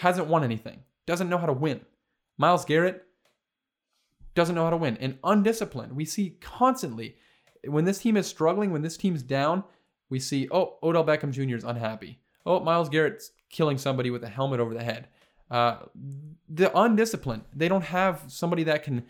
hasn't 0.00 0.26
won 0.26 0.44
anything. 0.44 0.80
Doesn't 1.06 1.28
know 1.28 1.38
how 1.38 1.46
to 1.46 1.52
win. 1.52 1.80
Myles 2.38 2.64
Garrett, 2.64 3.04
doesn't 4.34 4.54
know 4.54 4.64
how 4.64 4.70
to 4.70 4.76
win 4.76 4.96
and 4.98 5.18
undisciplined. 5.22 5.94
We 5.94 6.04
see 6.04 6.36
constantly 6.40 7.16
when 7.64 7.84
this 7.84 7.98
team 7.98 8.16
is 8.16 8.26
struggling, 8.26 8.70
when 8.70 8.82
this 8.82 8.96
team's 8.96 9.22
down, 9.22 9.64
we 10.08 10.18
see, 10.18 10.48
oh, 10.50 10.78
Odell 10.82 11.04
Beckham 11.04 11.30
Jr. 11.30 11.56
is 11.56 11.64
unhappy. 11.64 12.18
Oh, 12.44 12.60
Myles 12.60 12.88
Garrett's 12.88 13.32
killing 13.50 13.78
somebody 13.78 14.10
with 14.10 14.24
a 14.24 14.28
helmet 14.28 14.60
over 14.60 14.74
the 14.74 14.82
head. 14.82 15.08
Uh, 15.50 15.78
the 16.48 16.76
undisciplined. 16.76 17.44
They 17.54 17.68
don't 17.68 17.84
have 17.84 18.22
somebody 18.26 18.64
that 18.64 18.82
can 18.82 19.04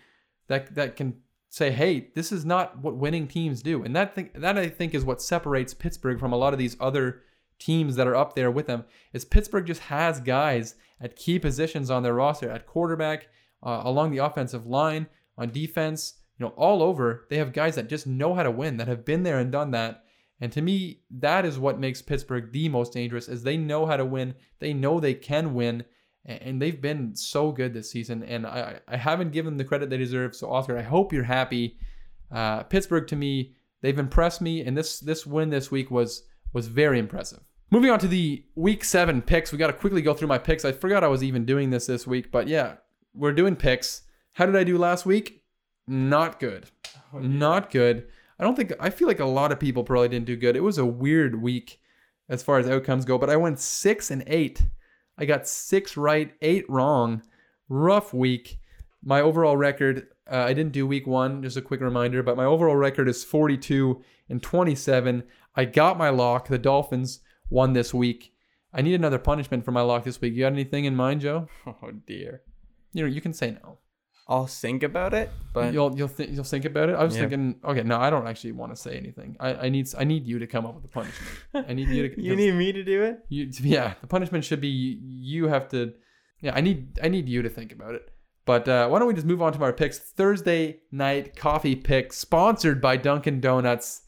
that 0.49 0.74
that 0.74 0.97
can 0.97 1.14
say, 1.49 1.70
hey, 1.70 2.09
this 2.14 2.33
is 2.33 2.45
not 2.45 2.78
what 2.78 2.97
winning 2.97 3.28
teams 3.28 3.62
do. 3.62 3.85
And 3.85 3.95
that 3.95 4.14
thing, 4.14 4.30
that 4.35 4.59
I 4.59 4.68
think 4.68 4.95
is 4.95 5.05
what 5.05 5.22
separates 5.22 5.74
Pittsburgh 5.74 6.18
from 6.18 6.33
a 6.33 6.37
lot 6.37 6.53
of 6.53 6.59
these 6.59 6.76
other 6.80 7.22
teams 7.59 7.96
that 7.96 8.07
are 8.07 8.16
up 8.16 8.34
there 8.34 8.50
with 8.50 8.66
them. 8.66 8.84
Is 9.12 9.24
Pittsburgh 9.24 9.66
just 9.66 9.82
has 9.82 10.20
guys 10.20 10.74
at 11.00 11.16
key 11.16 11.38
positions 11.38 11.90
on 11.90 12.03
their 12.03 12.14
roster 12.14 12.50
at 12.50 12.66
quarterback 12.66 13.28
uh, 13.62 13.82
along 13.84 14.11
the 14.11 14.18
offensive 14.18 14.66
line, 14.66 15.07
on 15.38 15.50
defense, 15.50 16.14
you 16.38 16.46
know, 16.46 16.53
all 16.57 16.82
over. 16.82 17.26
They 17.30 17.38
have 17.38 17.53
guys 17.53 17.76
that 17.76 17.88
just 17.88 18.07
know 18.07 18.34
how 18.34 18.42
to 18.42 18.50
win, 18.50 18.76
that 18.76 18.88
have 18.88 19.05
been 19.05 19.22
there 19.22 19.38
and 19.38 19.50
done 19.50 19.70
that. 19.72 20.05
And 20.40 20.50
to 20.53 20.62
me, 20.62 21.03
that 21.11 21.44
is 21.44 21.59
what 21.59 21.78
makes 21.78 22.03
Pittsburgh 22.03 22.53
the 22.53 22.68
most 22.68 22.92
dangerous, 22.92 23.28
is 23.28 23.42
they 23.42 23.57
know 23.57 23.86
how 23.86 23.96
to 23.96 24.05
win. 24.05 24.34
They 24.59 24.72
know 24.72 24.98
they 24.98 25.14
can 25.14 25.55
win, 25.55 25.84
and 26.24 26.61
they've 26.61 26.80
been 26.80 27.14
so 27.14 27.53
good 27.53 27.72
this 27.72 27.90
season. 27.90 28.24
And 28.24 28.44
I, 28.46 28.80
I 28.88 28.96
haven't 28.96 29.30
given 29.30 29.53
them 29.53 29.59
the 29.59 29.64
credit 29.64 29.88
they 29.88 29.98
deserve. 29.98 30.34
So 30.34 30.50
Oscar, 30.50 30.76
I 30.76 30.82
hope 30.82 31.12
you're 31.12 31.22
happy. 31.22 31.78
Uh, 32.30 32.64
Pittsburgh, 32.64 33.07
to 33.07 33.16
me, 33.16 33.55
they've 33.82 33.98
impressed 33.98 34.40
me, 34.40 34.62
and 34.62 34.76
this 34.76 34.98
this 34.98 35.26
win 35.26 35.50
this 35.50 35.70
week 35.70 35.90
was 35.90 36.24
was 36.53 36.68
very 36.68 36.98
impressive. 36.98 37.40
Moving 37.70 37.90
on 37.90 37.98
to 38.00 38.09
the 38.09 38.44
week 38.55 38.84
seven 38.84 39.22
picks, 39.22 39.50
we 39.50 39.59
got 39.59 39.68
to 39.68 39.72
quickly 39.72 40.03
go 40.03 40.12
through 40.12 40.28
my 40.28 40.38
picks. 40.38 40.64
I 40.64 40.72
forgot 40.72 41.03
I 41.03 41.09
was 41.09 41.24
even 41.24 41.44
doing 41.46 41.70
this 41.70 41.86
this 41.86 42.07
week, 42.07 42.30
but 42.30 42.46
yeah, 42.46 42.74
we're 43.14 43.32
doing 43.32 43.57
picks. 43.57 44.03
How 44.34 44.46
did 44.46 44.57
I 44.57 44.64
do 44.64 44.76
last 44.76 45.07
week? 45.07 45.42
Not 45.86 46.38
good. 46.38 46.66
Oh, 47.14 47.18
Not 47.18 47.70
good. 47.70 48.09
I 48.38 48.44
don't 48.44 48.57
think 48.57 48.72
I 48.80 48.90
feel 48.90 49.09
like 49.09 49.20
a 49.20 49.24
lot 49.24 49.53
of 49.53 49.61
people 49.61 49.84
probably 49.84 50.09
didn't 50.09 50.26
do 50.26 50.36
good. 50.36 50.57
It 50.57 50.62
was 50.62 50.78
a 50.78 50.84
weird 50.86 51.40
week 51.40 51.80
as 52.28 52.42
far 52.42 52.59
as 52.59 52.68
outcomes 52.68 53.05
go, 53.05 53.18
but 53.18 53.30
I 53.30 53.36
went 53.36 53.59
6 53.61 54.11
and 54.11 54.24
8. 54.26 54.64
I 55.18 55.24
got 55.24 55.46
6 55.46 55.96
right, 55.96 56.32
8 56.42 56.64
wrong. 56.68 57.22
Rough 57.68 58.12
week. 58.12 58.59
My 59.03 59.20
overall 59.20 59.57
record 59.57 60.09
uh, 60.30 60.36
I 60.36 60.53
didn't 60.53 60.72
do 60.72 60.86
week 60.86 61.07
1, 61.07 61.42
just 61.42 61.57
a 61.57 61.62
quick 61.62 61.80
reminder, 61.80 62.22
but 62.22 62.36
my 62.36 62.44
overall 62.44 62.76
record 62.76 63.09
is 63.09 63.24
42 63.24 64.03
and 64.28 64.42
27. 64.42 65.24
I 65.55 65.64
got 65.64 65.98
my 65.98 66.09
lock. 66.11 66.48
The 66.48 66.59
Dolphins 66.59 67.20
won 67.50 67.72
this 67.72 67.92
week. 67.92 68.32
I 68.72 68.80
need 68.82 68.94
another 68.94 69.18
punishment 69.18 69.64
for 69.64 69.72
my 69.72 69.82
lock 69.82 70.05
this 70.05 70.20
week. 70.20 70.32
You 70.34 70.40
got 70.44 70.53
anything 70.53 70.84
in 70.86 70.96
mind, 70.96 71.20
Joe? 71.20 71.48
Oh 71.66 71.90
dear. 72.07 72.42
You 72.92 73.03
know, 73.05 73.09
you 73.09 73.20
can 73.20 73.32
say 73.32 73.53
no. 73.62 73.78
I'll 74.28 74.46
think 74.46 74.82
about 74.82 75.12
it. 75.14 75.30
But 75.53 75.72
you'll 75.74 75.96
you'll 75.96 76.09
think 76.09 76.30
you'll 76.32 76.44
think 76.44 76.64
about 76.64 76.88
it. 76.88 76.94
I 76.94 77.05
was 77.05 77.14
Yeah. 77.14 77.22
thinking, 77.22 77.57
okay, 77.64 77.82
no, 77.82 77.98
I 77.98 78.09
don't 78.09 78.26
actually 78.26 78.53
want 78.53 78.74
to 78.74 78.80
say 78.80 78.96
anything. 78.96 79.36
I, 79.40 79.55
I 79.55 79.68
need 79.68 79.88
I 79.98 80.05
need 80.05 80.26
you 80.26 80.38
to 80.38 80.46
come 80.46 80.64
up 80.64 80.74
with 80.74 80.84
a 80.84 80.88
punishment. 80.88 81.30
I 81.68 81.74
need 81.74 81.88
you 81.88 82.09
to. 82.09 82.22
you 82.22 82.36
need 82.36 82.55
me 82.55 82.72
to 82.72 82.82
do 82.84 83.03
it. 83.03 83.18
you 83.28 83.48
yeah. 83.62 83.94
The 84.00 84.07
punishment 84.07 84.44
should 84.44 84.61
be 84.61 84.68
you 84.68 85.48
have 85.48 85.68
to. 85.70 85.92
Yeah, 86.40 86.53
I 86.55 86.61
need 86.61 86.98
I 87.03 87.09
need 87.09 87.28
you 87.28 87.42
to 87.42 87.48
think 87.50 87.72
about 87.72 87.94
it. 87.94 88.09
But 88.44 88.66
uh, 88.68 88.88
why 88.88 88.98
don't 88.98 89.09
we 89.09 89.14
just 89.14 89.26
move 89.26 89.42
on 89.42 89.53
to 89.53 89.62
our 89.62 89.72
picks? 89.72 89.98
Thursday 89.98 90.80
night 90.90 91.36
coffee 91.36 91.76
pick, 91.76 92.12
sponsored 92.12 92.80
by 92.80 92.96
Dunkin' 92.96 93.40
Donuts. 93.40 94.01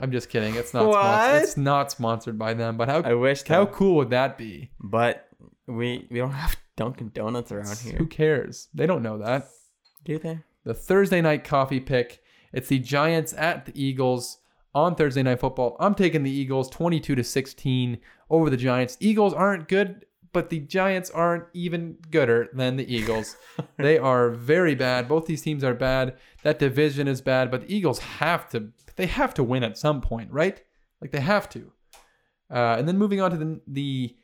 I'm 0.00 0.10
just 0.12 0.28
kidding. 0.28 0.54
It's 0.56 0.74
not. 0.74 0.86
What? 0.86 1.00
Sponsored. 1.00 1.42
It's 1.42 1.56
not 1.56 1.90
sponsored 1.92 2.38
by 2.38 2.54
them. 2.54 2.76
But 2.76 2.88
how 2.88 3.00
I 3.02 3.14
wish. 3.14 3.42
how 3.44 3.64
though. 3.64 3.70
cool 3.72 3.96
would 3.96 4.10
that 4.10 4.36
be? 4.36 4.70
But 4.80 5.28
we 5.66 6.06
we 6.10 6.18
don't 6.18 6.32
have 6.32 6.56
Dunkin' 6.76 7.12
Donuts 7.14 7.52
around 7.52 7.78
here, 7.78 7.96
Who 7.96 8.06
cares? 8.06 8.68
They 8.74 8.86
don't 8.86 9.02
know 9.02 9.18
that. 9.18 9.48
do 10.04 10.18
they? 10.18 10.40
the 10.64 10.74
Thursday 10.74 11.20
night 11.20 11.44
coffee 11.44 11.80
pick. 11.80 12.22
It's 12.52 12.68
the 12.68 12.78
Giants 12.78 13.34
at 13.36 13.66
the 13.66 13.72
Eagles 13.80 14.38
on 14.74 14.94
Thursday 14.94 15.22
night 15.22 15.40
football. 15.40 15.76
I'm 15.78 15.94
taking 15.94 16.22
the 16.22 16.30
Eagles 16.30 16.70
22 16.70 17.14
to 17.14 17.22
16 17.24 17.98
over 18.30 18.48
the 18.50 18.56
Giants. 18.56 18.96
Eagles 19.00 19.34
aren't 19.34 19.68
good, 19.68 20.06
but 20.34 20.50
the 20.50 20.58
Giants 20.58 21.10
aren't 21.10 21.44
even 21.54 21.96
gooder 22.10 22.50
than 22.52 22.76
the 22.76 22.94
Eagles. 22.94 23.36
they 23.78 23.96
are 24.10 24.28
very 24.28 24.74
bad. 24.74 25.08
Both 25.08 25.24
these 25.24 25.40
teams 25.40 25.64
are 25.64 25.72
bad. 25.72 26.18
That 26.42 26.58
division 26.58 27.08
is 27.08 27.22
bad, 27.22 27.50
but 27.50 27.62
the 27.62 27.74
Eagles 27.74 28.00
have 28.00 28.50
to 28.50 28.72
they 28.96 29.06
have 29.06 29.32
to 29.34 29.42
win 29.42 29.64
at 29.64 29.78
some 29.78 30.00
point, 30.00 30.30
right? 30.30 30.62
Like 31.00 31.10
they 31.10 31.20
have 31.20 31.48
to. 31.50 31.72
Uh, 32.50 32.76
and 32.78 32.86
then 32.86 32.98
moving 32.98 33.20
on 33.20 33.30
to 33.30 33.36
the 33.36 33.60
the 33.66 34.16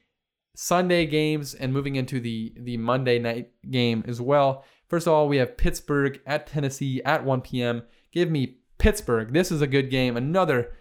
Sunday 0.54 1.06
games 1.06 1.54
and 1.54 1.72
moving 1.72 1.96
into 1.96 2.20
the 2.20 2.52
the 2.56 2.76
Monday 2.76 3.18
night 3.18 3.50
game 3.70 4.04
as 4.06 4.20
well. 4.20 4.64
First 4.88 5.06
of 5.06 5.12
all, 5.12 5.28
we 5.28 5.38
have 5.38 5.56
Pittsburgh 5.56 6.20
at 6.26 6.48
Tennessee 6.48 7.00
at 7.04 7.24
1 7.24 7.42
p.m. 7.42 7.84
Give 8.10 8.28
me 8.28 8.58
Pittsburgh. 8.78 9.32
This 9.32 9.52
is 9.52 9.62
a 9.62 9.68
good 9.68 9.88
game. 9.88 10.16
Another 10.16 10.72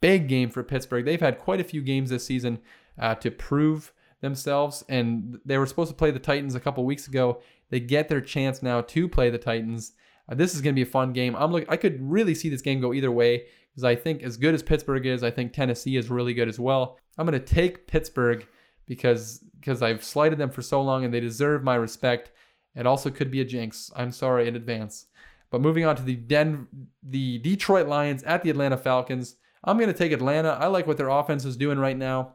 big 0.00 0.26
game 0.26 0.48
for 0.48 0.62
Pittsburgh. 0.62 1.04
They've 1.04 1.20
had 1.20 1.38
quite 1.38 1.60
a 1.60 1.64
few 1.64 1.82
games 1.82 2.08
this 2.08 2.24
season 2.24 2.60
uh, 2.98 3.14
to 3.16 3.30
prove 3.30 3.92
themselves, 4.20 4.84
and 4.88 5.38
they 5.44 5.58
were 5.58 5.66
supposed 5.66 5.90
to 5.90 5.96
play 5.96 6.10
the 6.10 6.18
Titans 6.18 6.54
a 6.54 6.60
couple 6.60 6.84
weeks 6.84 7.06
ago. 7.06 7.40
They 7.70 7.80
get 7.80 8.08
their 8.08 8.20
chance 8.20 8.62
now 8.62 8.80
to 8.80 9.08
play 9.08 9.30
the 9.30 9.38
Titans. 9.38 9.92
Uh, 10.28 10.34
this 10.34 10.54
is 10.54 10.60
going 10.60 10.74
to 10.74 10.78
be 10.78 10.88
a 10.88 10.90
fun 10.90 11.12
game. 11.12 11.36
I'm 11.36 11.52
look. 11.52 11.64
I 11.68 11.76
could 11.76 11.98
really 12.00 12.34
see 12.34 12.48
this 12.48 12.62
game 12.62 12.80
go 12.80 12.92
either 12.92 13.10
way 13.10 13.44
because 13.70 13.84
I 13.84 13.94
think 13.94 14.22
as 14.22 14.36
good 14.36 14.54
as 14.54 14.62
Pittsburgh 14.62 15.06
is, 15.06 15.22
I 15.22 15.30
think 15.30 15.52
Tennessee 15.52 15.96
is 15.96 16.10
really 16.10 16.34
good 16.34 16.48
as 16.48 16.58
well. 16.58 16.98
I'm 17.16 17.26
going 17.26 17.38
to 17.38 17.54
take 17.54 17.86
Pittsburgh 17.86 18.46
because 18.86 19.44
because 19.60 19.82
I've 19.82 20.04
slighted 20.04 20.38
them 20.38 20.50
for 20.50 20.62
so 20.62 20.82
long 20.82 21.04
and 21.04 21.12
they 21.12 21.20
deserve 21.20 21.62
my 21.62 21.74
respect. 21.74 22.32
It 22.74 22.86
also 22.86 23.10
could 23.10 23.30
be 23.30 23.40
a 23.40 23.44
jinx. 23.44 23.90
I'm 23.96 24.12
sorry 24.12 24.48
in 24.48 24.56
advance. 24.56 25.06
But 25.50 25.60
moving 25.60 25.84
on 25.84 25.96
to 25.96 26.02
the 26.02 26.16
Den- 26.16 26.68
the 27.02 27.38
Detroit 27.38 27.88
Lions 27.88 28.22
at 28.24 28.42
the 28.42 28.50
Atlanta 28.50 28.76
Falcons. 28.76 29.36
I'm 29.64 29.76
going 29.78 29.92
to 29.92 29.98
take 29.98 30.12
Atlanta. 30.12 30.50
I 30.50 30.66
like 30.66 30.86
what 30.86 30.96
their 30.96 31.08
offense 31.08 31.44
is 31.44 31.56
doing 31.56 31.78
right 31.78 31.96
now. 31.96 32.34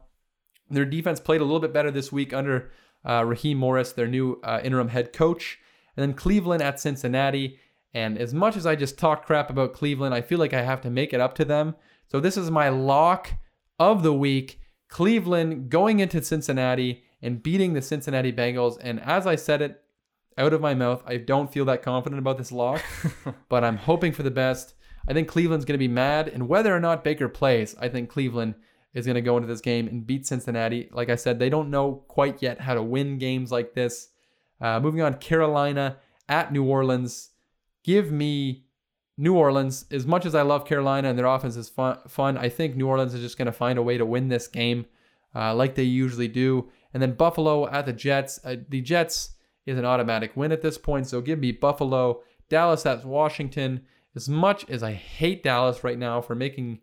Their 0.74 0.84
defense 0.84 1.20
played 1.20 1.40
a 1.40 1.44
little 1.44 1.60
bit 1.60 1.72
better 1.72 1.90
this 1.90 2.12
week 2.12 2.32
under 2.32 2.70
uh, 3.04 3.24
Raheem 3.24 3.58
Morris, 3.58 3.92
their 3.92 4.06
new 4.06 4.40
uh, 4.42 4.60
interim 4.62 4.88
head 4.88 5.12
coach. 5.12 5.58
And 5.96 6.02
then 6.02 6.14
Cleveland 6.14 6.62
at 6.62 6.80
Cincinnati. 6.80 7.58
And 7.92 8.18
as 8.18 8.34
much 8.34 8.56
as 8.56 8.66
I 8.66 8.74
just 8.74 8.98
talk 8.98 9.24
crap 9.24 9.50
about 9.50 9.72
Cleveland, 9.72 10.14
I 10.14 10.20
feel 10.20 10.38
like 10.38 10.52
I 10.52 10.62
have 10.62 10.80
to 10.82 10.90
make 10.90 11.12
it 11.12 11.20
up 11.20 11.34
to 11.36 11.44
them. 11.44 11.76
So 12.10 12.20
this 12.20 12.36
is 12.36 12.50
my 12.50 12.68
lock 12.68 13.32
of 13.78 14.02
the 14.02 14.14
week. 14.14 14.60
Cleveland 14.88 15.70
going 15.70 16.00
into 16.00 16.22
Cincinnati 16.22 17.04
and 17.22 17.42
beating 17.42 17.72
the 17.72 17.82
Cincinnati 17.82 18.32
Bengals. 18.32 18.78
And 18.80 19.00
as 19.00 19.26
I 19.26 19.36
said 19.36 19.62
it 19.62 19.82
out 20.36 20.52
of 20.52 20.60
my 20.60 20.74
mouth, 20.74 21.02
I 21.06 21.16
don't 21.16 21.52
feel 21.52 21.64
that 21.66 21.82
confident 21.82 22.18
about 22.18 22.38
this 22.38 22.52
lock, 22.52 22.82
but 23.48 23.64
I'm 23.64 23.76
hoping 23.76 24.12
for 24.12 24.22
the 24.22 24.30
best. 24.30 24.74
I 25.08 25.12
think 25.12 25.28
Cleveland's 25.28 25.64
going 25.64 25.74
to 25.74 25.78
be 25.78 25.88
mad. 25.88 26.28
And 26.28 26.48
whether 26.48 26.74
or 26.74 26.80
not 26.80 27.04
Baker 27.04 27.28
plays, 27.28 27.74
I 27.80 27.88
think 27.88 28.08
Cleveland 28.08 28.54
is 28.94 29.06
going 29.06 29.16
to 29.16 29.20
go 29.20 29.36
into 29.36 29.48
this 29.48 29.60
game 29.60 29.88
and 29.88 30.06
beat 30.06 30.26
Cincinnati. 30.26 30.88
Like 30.92 31.10
I 31.10 31.16
said, 31.16 31.38
they 31.38 31.50
don't 31.50 31.70
know 31.70 32.04
quite 32.08 32.40
yet 32.40 32.60
how 32.60 32.74
to 32.74 32.82
win 32.82 33.18
games 33.18 33.50
like 33.50 33.74
this. 33.74 34.08
Uh, 34.60 34.80
moving 34.80 35.02
on, 35.02 35.14
Carolina 35.14 35.98
at 36.28 36.52
New 36.52 36.64
Orleans. 36.64 37.30
Give 37.82 38.10
me 38.10 38.64
New 39.18 39.34
Orleans. 39.34 39.84
As 39.90 40.06
much 40.06 40.24
as 40.24 40.34
I 40.34 40.42
love 40.42 40.64
Carolina 40.64 41.08
and 41.08 41.18
their 41.18 41.26
offense 41.26 41.56
is 41.56 41.68
fun, 41.68 41.98
fun 42.08 42.38
I 42.38 42.48
think 42.48 42.76
New 42.76 42.86
Orleans 42.86 43.14
is 43.14 43.20
just 43.20 43.36
going 43.36 43.46
to 43.46 43.52
find 43.52 43.78
a 43.78 43.82
way 43.82 43.98
to 43.98 44.06
win 44.06 44.28
this 44.28 44.46
game 44.46 44.86
uh, 45.34 45.54
like 45.54 45.74
they 45.74 45.82
usually 45.82 46.28
do. 46.28 46.70
And 46.92 47.02
then 47.02 47.14
Buffalo 47.14 47.68
at 47.68 47.86
the 47.86 47.92
Jets. 47.92 48.40
Uh, 48.44 48.56
the 48.68 48.80
Jets 48.80 49.34
is 49.66 49.78
an 49.78 49.84
automatic 49.84 50.36
win 50.36 50.52
at 50.52 50.62
this 50.62 50.78
point, 50.78 51.06
so 51.06 51.20
give 51.20 51.38
me 51.38 51.52
Buffalo. 51.52 52.22
Dallas 52.48 52.86
at 52.86 53.04
Washington. 53.04 53.82
As 54.14 54.28
much 54.28 54.68
as 54.70 54.82
I 54.82 54.92
hate 54.92 55.42
Dallas 55.42 55.82
right 55.82 55.98
now 55.98 56.20
for 56.20 56.36
making 56.36 56.80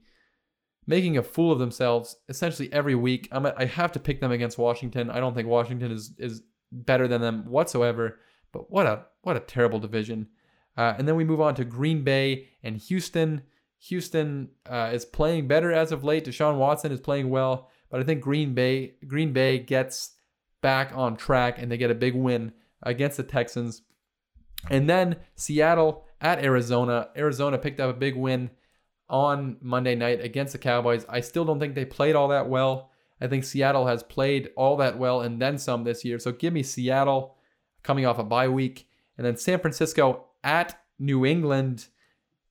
making 0.88 1.18
a 1.18 1.24
fool 1.24 1.52
of 1.52 1.60
themselves 1.60 2.16
essentially 2.30 2.72
every 2.74 2.96
week, 2.96 3.28
I'm 3.32 3.46
have 3.46 3.92
to 3.94 4.00
pick 4.00 4.20
them 4.20 4.32
against 4.32 4.58
Washington. 4.58 5.10
I 5.10 5.20
don't 5.20 5.34
think 5.34 5.48
Washington 5.48 5.92
is 5.92 6.14
is 6.18 6.42
better 6.72 7.08
than 7.08 7.22
them 7.22 7.46
whatsoever. 7.46 8.20
But 8.52 8.72
what 8.72 8.86
a 8.86 9.06
what 9.22 9.38
a 9.38 9.42
terrible 9.42 9.80
division. 9.80 10.28
Uh, 10.78 10.94
and 10.98 11.08
then 11.08 11.16
we 11.16 11.24
move 11.24 11.42
on 11.42 11.56
to 11.56 11.66
Green 11.66 12.04
Bay 12.04 12.48
and 12.64 12.78
Houston. 12.78 13.44
Houston 13.80 14.50
uh, 14.70 14.92
is 14.94 15.06
playing 15.06 15.48
better 15.48 15.72
as 15.72 15.92
of 15.92 16.04
late. 16.04 16.26
Deshaun 16.26 16.58
Watson 16.58 16.92
is 16.92 17.00
playing 17.00 17.30
well, 17.30 17.70
but 17.90 18.00
I 18.00 18.04
think 18.04 18.22
Green 18.22 18.54
Bay 18.54 18.96
Green 19.08 19.34
Bay 19.34 19.60
gets 19.60 20.16
back 20.62 20.92
on 20.96 21.18
track 21.18 21.60
and 21.60 21.72
they 21.72 21.78
get 21.78 21.92
a 21.92 21.96
big 21.96 22.16
win 22.16 22.54
against 22.84 23.18
the 23.18 23.24
Texans. 23.24 23.82
And 24.70 24.90
then 24.90 25.18
Seattle 25.36 26.06
at 26.20 26.44
Arizona. 26.44 27.10
Arizona 27.18 27.58
picked 27.58 27.80
up 27.80 27.90
a 27.90 27.98
big 27.98 28.16
win 28.16 28.52
on 29.12 29.58
Monday 29.62 29.94
night 29.94 30.24
against 30.24 30.54
the 30.54 30.58
Cowboys. 30.58 31.06
I 31.10 31.20
still 31.20 31.46
don't 31.46 31.60
think 31.60 31.76
they 31.76 31.86
played 31.86 32.16
all 32.16 32.30
that 32.30 32.50
well. 32.50 32.90
I 33.20 33.28
think 33.28 33.44
Seattle 33.44 33.86
has 33.86 34.02
played 34.02 34.50
all 34.56 34.78
that 34.78 34.98
well 34.98 35.22
and 35.22 35.40
then 35.40 35.58
some 35.60 35.84
this 35.84 36.04
year. 36.04 36.18
So 36.18 36.32
give 36.32 36.54
me 36.54 36.64
Seattle 36.64 37.36
coming 37.84 38.06
off 38.06 38.18
a 38.18 38.24
bye 38.24 38.48
week. 38.48 38.88
And 39.18 39.28
then 39.28 39.38
San 39.38 39.60
Francisco 39.60 40.26
at 40.44 40.82
New 40.98 41.26
England. 41.26 41.88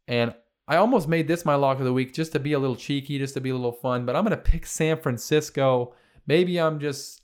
And 0.07 0.35
I 0.69 0.77
almost 0.77 1.09
made 1.09 1.27
this 1.27 1.45
my 1.45 1.55
lock 1.55 1.79
of 1.79 1.85
the 1.85 1.93
week 1.93 2.13
just 2.13 2.31
to 2.33 2.39
be 2.39 2.53
a 2.53 2.59
little 2.59 2.77
cheeky, 2.77 3.19
just 3.19 3.35
to 3.35 3.41
be 3.41 3.51
a 3.51 3.55
little 3.55 3.73
fun. 3.73 4.05
But 4.05 4.15
I'm 4.15 4.25
going 4.25 4.37
to 4.37 4.43
pick 4.43 4.67
San 4.67 5.01
Francisco. 5.01 5.95
Maybe 6.27 6.61
I'm 6.61 6.79
just 6.79 7.23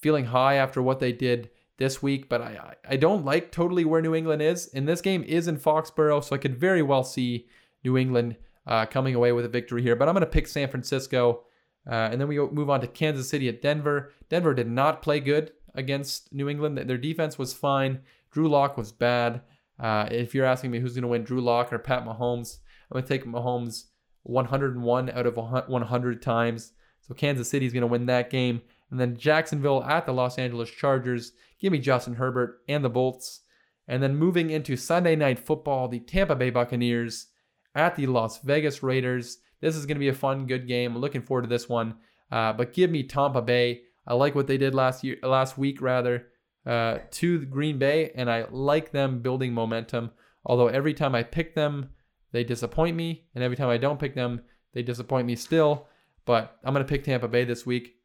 feeling 0.00 0.24
high 0.24 0.54
after 0.54 0.82
what 0.82 1.00
they 1.00 1.12
did 1.12 1.50
this 1.76 2.02
week, 2.02 2.28
but 2.28 2.40
I 2.40 2.74
I 2.88 2.96
don't 2.96 3.24
like 3.24 3.52
totally 3.52 3.84
where 3.84 4.00
New 4.00 4.14
England 4.14 4.42
is. 4.42 4.68
And 4.74 4.88
this 4.88 5.00
game 5.00 5.22
is 5.24 5.48
in 5.48 5.58
Foxborough, 5.58 6.24
so 6.24 6.34
I 6.34 6.38
could 6.38 6.56
very 6.56 6.82
well 6.82 7.04
see 7.04 7.46
New 7.84 7.96
England 7.96 8.36
uh, 8.66 8.86
coming 8.86 9.14
away 9.14 9.32
with 9.32 9.44
a 9.44 9.48
victory 9.48 9.82
here. 9.82 9.96
But 9.96 10.08
I'm 10.08 10.14
going 10.14 10.24
to 10.24 10.30
pick 10.30 10.46
San 10.46 10.68
Francisco. 10.68 11.44
Uh, 11.86 12.08
and 12.10 12.20
then 12.20 12.28
we 12.28 12.38
move 12.38 12.70
on 12.70 12.80
to 12.80 12.86
Kansas 12.86 13.28
City 13.28 13.48
at 13.48 13.60
Denver. 13.60 14.12
Denver 14.30 14.54
did 14.54 14.68
not 14.68 15.02
play 15.02 15.20
good 15.20 15.52
against 15.74 16.32
New 16.32 16.48
England. 16.48 16.78
Their 16.78 16.98
defense 16.98 17.38
was 17.38 17.52
fine. 17.52 18.00
Drew 18.30 18.48
Lock 18.48 18.76
was 18.76 18.92
bad. 18.92 19.42
Uh, 19.78 20.08
if 20.10 20.34
you're 20.34 20.46
asking 20.46 20.70
me 20.70 20.80
who's 20.80 20.94
going 20.94 21.02
to 21.02 21.08
win, 21.08 21.24
Drew 21.24 21.40
Lock 21.40 21.72
or 21.72 21.78
Pat 21.78 22.04
Mahomes, 22.04 22.58
I'm 22.90 22.94
going 22.94 23.04
to 23.04 23.08
take 23.08 23.26
Mahomes 23.26 23.84
101 24.22 25.10
out 25.10 25.26
of 25.26 25.36
100 25.36 26.22
times. 26.22 26.72
So 27.00 27.14
Kansas 27.14 27.50
City 27.50 27.66
is 27.66 27.72
going 27.72 27.82
to 27.82 27.86
win 27.86 28.06
that 28.06 28.30
game. 28.30 28.62
And 28.90 28.98
then 28.98 29.16
Jacksonville 29.16 29.82
at 29.84 30.06
the 30.06 30.12
Los 30.12 30.38
Angeles 30.38 30.70
Chargers. 30.70 31.32
Give 31.60 31.72
me 31.72 31.78
Justin 31.78 32.14
Herbert 32.14 32.60
and 32.68 32.84
the 32.84 32.90
Bolts. 32.90 33.40
And 33.86 34.02
then 34.02 34.16
moving 34.16 34.50
into 34.50 34.76
Sunday 34.76 35.16
night 35.16 35.38
football, 35.38 35.88
the 35.88 36.00
Tampa 36.00 36.34
Bay 36.34 36.50
Buccaneers 36.50 37.26
at 37.74 37.96
the 37.96 38.06
Las 38.06 38.40
Vegas 38.40 38.82
Raiders. 38.82 39.38
This 39.60 39.76
is 39.76 39.86
going 39.86 39.96
to 39.96 40.00
be 40.00 40.08
a 40.08 40.14
fun, 40.14 40.46
good 40.46 40.68
game. 40.68 40.94
I'm 40.94 41.00
looking 41.00 41.22
forward 41.22 41.42
to 41.42 41.48
this 41.48 41.68
one. 41.68 41.96
Uh, 42.30 42.52
but 42.52 42.72
give 42.72 42.90
me 42.90 43.02
Tampa 43.02 43.42
Bay. 43.42 43.82
I 44.06 44.14
like 44.14 44.34
what 44.34 44.46
they 44.46 44.58
did 44.58 44.74
last 44.74 45.02
year, 45.02 45.16
last 45.22 45.56
week 45.56 45.80
rather, 45.80 46.26
uh, 46.66 46.98
to 47.12 47.44
Green 47.46 47.78
Bay, 47.78 48.12
and 48.14 48.30
I 48.30 48.46
like 48.50 48.90
them 48.90 49.20
building 49.20 49.52
momentum. 49.54 50.10
Although 50.44 50.68
every 50.68 50.92
time 50.92 51.14
I 51.14 51.22
pick 51.22 51.54
them, 51.54 51.90
they 52.32 52.44
disappoint 52.44 52.96
me, 52.96 53.26
and 53.34 53.42
every 53.42 53.56
time 53.56 53.68
I 53.68 53.78
don't 53.78 54.00
pick 54.00 54.14
them, 54.14 54.42
they 54.72 54.82
disappoint 54.82 55.26
me 55.26 55.36
still. 55.36 55.86
But 56.26 56.58
I'm 56.64 56.74
going 56.74 56.84
to 56.84 56.88
pick 56.88 57.04
Tampa 57.04 57.28
Bay 57.28 57.44
this 57.44 57.64
week. 57.64 57.96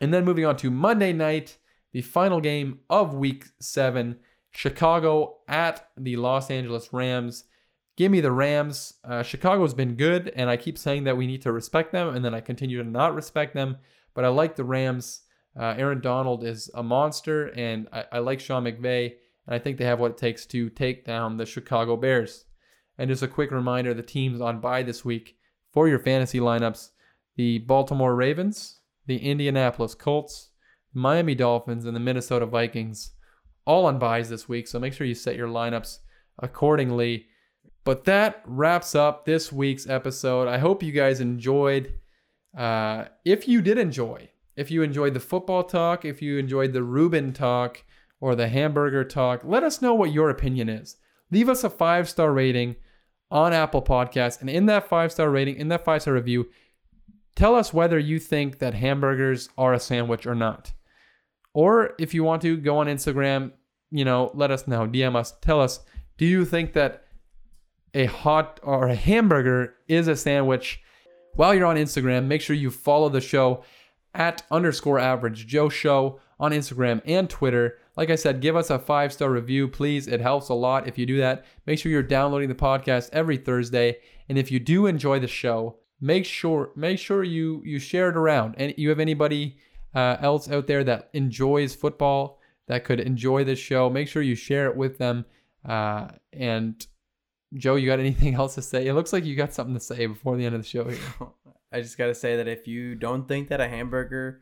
And 0.00 0.12
then 0.12 0.24
moving 0.24 0.44
on 0.44 0.56
to 0.56 0.70
Monday 0.70 1.12
night, 1.12 1.58
the 1.92 2.02
final 2.02 2.40
game 2.40 2.80
of 2.88 3.14
week 3.14 3.44
seven 3.60 4.18
Chicago 4.50 5.38
at 5.48 5.88
the 5.96 6.16
Los 6.16 6.50
Angeles 6.50 6.92
Rams. 6.92 7.44
Give 7.96 8.10
me 8.10 8.20
the 8.20 8.32
Rams. 8.32 8.94
Uh, 9.04 9.22
Chicago's 9.22 9.74
been 9.74 9.96
good, 9.96 10.32
and 10.34 10.48
I 10.48 10.56
keep 10.56 10.78
saying 10.78 11.04
that 11.04 11.16
we 11.16 11.26
need 11.26 11.42
to 11.42 11.52
respect 11.52 11.92
them, 11.92 12.14
and 12.14 12.24
then 12.24 12.34
I 12.34 12.40
continue 12.40 12.82
to 12.82 12.88
not 12.88 13.14
respect 13.14 13.54
them. 13.54 13.76
But 14.14 14.24
I 14.24 14.28
like 14.28 14.56
the 14.56 14.64
Rams. 14.64 15.22
Uh, 15.58 15.74
Aaron 15.76 16.00
Donald 16.00 16.44
is 16.44 16.70
a 16.74 16.82
monster, 16.82 17.48
and 17.54 17.88
I, 17.92 18.04
I 18.12 18.18
like 18.18 18.40
Sean 18.40 18.64
McVay, 18.64 19.12
and 19.46 19.54
I 19.54 19.58
think 19.58 19.76
they 19.76 19.84
have 19.84 20.00
what 20.00 20.12
it 20.12 20.18
takes 20.18 20.46
to 20.46 20.70
take 20.70 21.04
down 21.04 21.36
the 21.36 21.46
Chicago 21.46 21.96
Bears. 21.96 22.44
And 22.96 23.10
just 23.10 23.22
a 23.22 23.28
quick 23.28 23.50
reminder 23.50 23.92
the 23.92 24.02
teams 24.02 24.40
on 24.40 24.60
bye 24.60 24.82
this 24.82 25.04
week 25.04 25.36
for 25.72 25.88
your 25.88 25.98
fantasy 25.98 26.40
lineups 26.40 26.90
the 27.36 27.58
Baltimore 27.58 28.14
Ravens, 28.14 28.80
the 29.06 29.16
Indianapolis 29.16 29.94
Colts, 29.94 30.50
Miami 30.92 31.34
Dolphins, 31.34 31.86
and 31.86 31.96
the 31.96 32.00
Minnesota 32.00 32.44
Vikings 32.44 33.12
all 33.64 33.86
on 33.86 33.98
buys 33.98 34.28
this 34.28 34.48
week, 34.48 34.66
so 34.66 34.78
make 34.78 34.92
sure 34.92 35.06
you 35.06 35.14
set 35.14 35.36
your 35.36 35.48
lineups 35.48 35.98
accordingly. 36.38 37.26
But 37.84 38.04
that 38.04 38.42
wraps 38.46 38.94
up 38.94 39.24
this 39.24 39.52
week's 39.52 39.88
episode. 39.88 40.48
I 40.48 40.58
hope 40.58 40.82
you 40.82 40.92
guys 40.92 41.20
enjoyed. 41.20 41.94
Uh, 42.56 43.06
if 43.24 43.48
you 43.48 43.60
did 43.60 43.78
enjoy, 43.78 44.28
if 44.56 44.70
you 44.70 44.82
enjoyed 44.82 45.14
the 45.14 45.20
football 45.20 45.64
talk, 45.64 46.04
if 46.04 46.22
you 46.22 46.38
enjoyed 46.38 46.72
the 46.72 46.82
Reuben 46.82 47.32
talk 47.32 47.82
or 48.20 48.34
the 48.34 48.48
hamburger 48.48 49.04
talk, 49.04 49.42
let 49.44 49.64
us 49.64 49.82
know 49.82 49.94
what 49.94 50.12
your 50.12 50.30
opinion 50.30 50.68
is. 50.68 50.96
Leave 51.30 51.48
us 51.48 51.64
a 51.64 51.70
five 51.70 52.08
star 52.08 52.32
rating 52.32 52.76
on 53.30 53.52
Apple 53.52 53.82
Podcasts. 53.82 54.40
And 54.40 54.50
in 54.50 54.66
that 54.66 54.88
five 54.88 55.10
star 55.10 55.30
rating, 55.30 55.56
in 55.56 55.68
that 55.68 55.84
five 55.84 56.02
star 56.02 56.14
review, 56.14 56.48
tell 57.34 57.56
us 57.56 57.72
whether 57.72 57.98
you 57.98 58.18
think 58.18 58.58
that 58.58 58.74
hamburgers 58.74 59.48
are 59.58 59.72
a 59.72 59.80
sandwich 59.80 60.26
or 60.26 60.34
not. 60.34 60.72
Or 61.54 61.94
if 61.98 62.14
you 62.14 62.22
want 62.22 62.42
to, 62.42 62.56
go 62.56 62.78
on 62.78 62.86
Instagram, 62.86 63.52
you 63.90 64.04
know, 64.04 64.30
let 64.34 64.50
us 64.50 64.68
know, 64.68 64.86
DM 64.86 65.16
us, 65.16 65.34
tell 65.40 65.60
us, 65.60 65.80
do 66.16 66.26
you 66.26 66.44
think 66.44 66.74
that 66.74 67.04
a 67.94 68.06
hot 68.06 68.60
or 68.62 68.88
a 68.88 68.94
hamburger 68.94 69.74
is 69.88 70.08
a 70.08 70.16
sandwich? 70.16 70.80
While 71.34 71.54
you're 71.54 71.66
on 71.66 71.76
Instagram, 71.76 72.26
make 72.26 72.42
sure 72.42 72.56
you 72.56 72.70
follow 72.70 73.08
the 73.08 73.20
show 73.20 73.64
at 74.14 74.42
underscore 74.50 74.98
average 74.98 75.46
Joe 75.46 75.68
Show 75.68 76.20
on 76.38 76.52
Instagram 76.52 77.00
and 77.06 77.30
Twitter. 77.30 77.78
Like 77.96 78.10
I 78.10 78.16
said, 78.16 78.40
give 78.40 78.56
us 78.56 78.70
a 78.70 78.78
five 78.78 79.12
star 79.12 79.30
review, 79.30 79.68
please. 79.68 80.08
It 80.08 80.20
helps 80.20 80.48
a 80.48 80.54
lot 80.54 80.88
if 80.88 80.98
you 80.98 81.06
do 81.06 81.18
that. 81.18 81.44
Make 81.66 81.78
sure 81.78 81.92
you're 81.92 82.02
downloading 82.02 82.48
the 82.48 82.54
podcast 82.54 83.10
every 83.12 83.36
Thursday. 83.36 83.98
And 84.28 84.36
if 84.36 84.50
you 84.50 84.58
do 84.58 84.86
enjoy 84.86 85.20
the 85.20 85.28
show, 85.28 85.76
make 86.00 86.26
sure 86.26 86.72
make 86.76 86.98
sure 86.98 87.22
you 87.22 87.62
you 87.64 87.78
share 87.78 88.08
it 88.08 88.16
around. 88.16 88.56
And 88.58 88.74
you 88.76 88.88
have 88.88 89.00
anybody 89.00 89.56
uh, 89.94 90.16
else 90.20 90.50
out 90.50 90.66
there 90.66 90.84
that 90.84 91.10
enjoys 91.12 91.74
football 91.74 92.40
that 92.66 92.84
could 92.84 93.00
enjoy 93.00 93.44
this 93.44 93.58
show, 93.58 93.90
make 93.90 94.08
sure 94.08 94.22
you 94.22 94.34
share 94.34 94.66
it 94.66 94.76
with 94.76 94.98
them. 94.98 95.24
Uh, 95.64 96.08
and 96.32 96.86
Joe, 97.54 97.74
you 97.76 97.86
got 97.86 98.00
anything 98.00 98.34
else 98.42 98.54
to 98.56 98.62
say? 98.62 98.86
It 98.86 98.94
looks 98.94 99.12
like 99.12 99.24
you 99.24 99.36
got 99.36 99.52
something 99.52 99.74
to 99.74 99.80
say 99.80 100.06
before 100.06 100.36
the 100.36 100.46
end 100.46 100.54
of 100.54 100.62
the 100.62 100.68
show 100.68 100.84
here. 100.88 100.98
I 101.72 101.80
just 101.80 101.96
gotta 101.96 102.14
say 102.14 102.36
that 102.36 102.48
if 102.48 102.66
you 102.66 102.94
don't 102.94 103.26
think 103.26 103.48
that 103.48 103.60
a 103.60 103.68
hamburger 103.68 104.40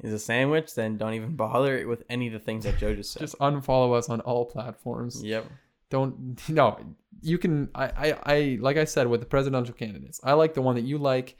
is 0.00 0.12
a 0.12 0.18
sandwich, 0.18 0.74
then 0.74 0.96
don't 0.96 1.14
even 1.14 1.36
bother 1.36 1.86
with 1.86 2.02
any 2.08 2.26
of 2.28 2.32
the 2.32 2.38
things 2.38 2.64
that 2.64 2.78
Joe 2.78 2.94
just 2.94 3.12
said. 3.12 3.20
Just 3.20 3.38
unfollow 3.38 3.96
us 3.96 4.08
on 4.08 4.20
all 4.20 4.46
platforms. 4.46 5.22
yep. 5.22 5.46
Don't 5.90 6.48
no. 6.48 6.78
You 7.20 7.36
can. 7.36 7.68
I, 7.74 7.84
I. 7.84 8.18
I. 8.24 8.58
Like 8.60 8.78
I 8.78 8.84
said 8.84 9.08
with 9.08 9.20
the 9.20 9.26
presidential 9.26 9.74
candidates, 9.74 10.20
I 10.24 10.32
like 10.32 10.54
the 10.54 10.62
one 10.62 10.74
that 10.76 10.84
you 10.84 10.96
like. 10.96 11.36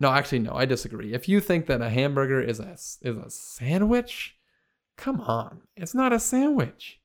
No, 0.00 0.08
actually, 0.10 0.38
no. 0.38 0.54
I 0.54 0.64
disagree. 0.64 1.12
If 1.12 1.28
you 1.28 1.42
think 1.42 1.66
that 1.66 1.82
a 1.82 1.90
hamburger 1.90 2.40
is 2.40 2.58
a 2.58 2.72
is 2.72 3.18
a 3.18 3.28
sandwich, 3.28 4.34
come 4.96 5.20
on. 5.20 5.60
It's 5.76 5.94
not 5.94 6.14
a 6.14 6.18
sandwich. 6.18 7.00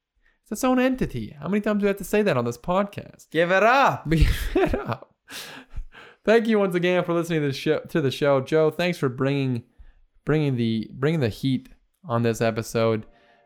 It's 0.51 0.59
its 0.59 0.63
own 0.65 0.79
entity. 0.79 1.33
How 1.39 1.47
many 1.47 1.61
times 1.61 1.79
do 1.79 1.85
we 1.85 1.87
have 1.87 1.97
to 1.97 2.03
say 2.03 2.23
that 2.23 2.35
on 2.35 2.43
this 2.43 2.57
podcast? 2.57 3.29
Give 3.29 3.51
it 3.51 3.63
up. 3.63 4.03
Give 4.09 4.27
it 4.53 4.75
up. 4.75 5.15
Thank 6.25 6.45
you 6.45 6.59
once 6.59 6.75
again 6.75 7.05
for 7.05 7.13
listening 7.13 7.39
to 7.39 7.47
the 7.47 7.53
show. 7.53 7.79
To 7.79 8.01
the 8.01 8.11
show, 8.11 8.41
Joe. 8.41 8.69
Thanks 8.69 8.97
for 8.97 9.07
bringing, 9.07 9.63
bringing 10.25 10.57
the 10.57 10.89
bringing 10.93 11.21
the 11.21 11.29
heat 11.29 11.69
on 12.03 12.23
this 12.23 12.41
episode. 12.41 13.05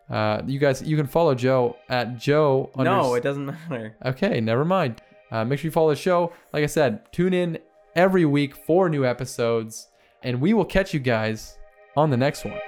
Uh, 0.09 0.41
you 0.47 0.57
guys, 0.57 0.81
you 0.81 0.97
can 0.97 1.05
follow 1.05 1.35
Joe 1.35 1.77
at 1.89 2.17
Joe. 2.17 2.71
On 2.73 2.85
No, 2.85 3.13
it 3.13 3.21
doesn't 3.21 3.45
matter. 3.45 3.95
Okay, 4.03 4.41
never 4.41 4.65
mind. 4.65 4.99
Uh, 5.29 5.45
make 5.45 5.59
sure 5.59 5.67
you 5.67 5.71
follow 5.71 5.91
the 5.91 5.95
show. 5.95 6.33
Like 6.53 6.63
I 6.63 6.67
said, 6.67 7.11
tune 7.13 7.35
in 7.35 7.59
every 7.95 8.25
week 8.25 8.55
for 8.55 8.89
new 8.89 9.05
episodes, 9.05 9.89
and 10.23 10.41
we 10.41 10.55
will 10.55 10.65
catch 10.65 10.91
you 10.91 10.99
guys 10.99 11.55
on 11.95 12.09
the 12.09 12.17
next 12.17 12.45
one. 12.45 12.59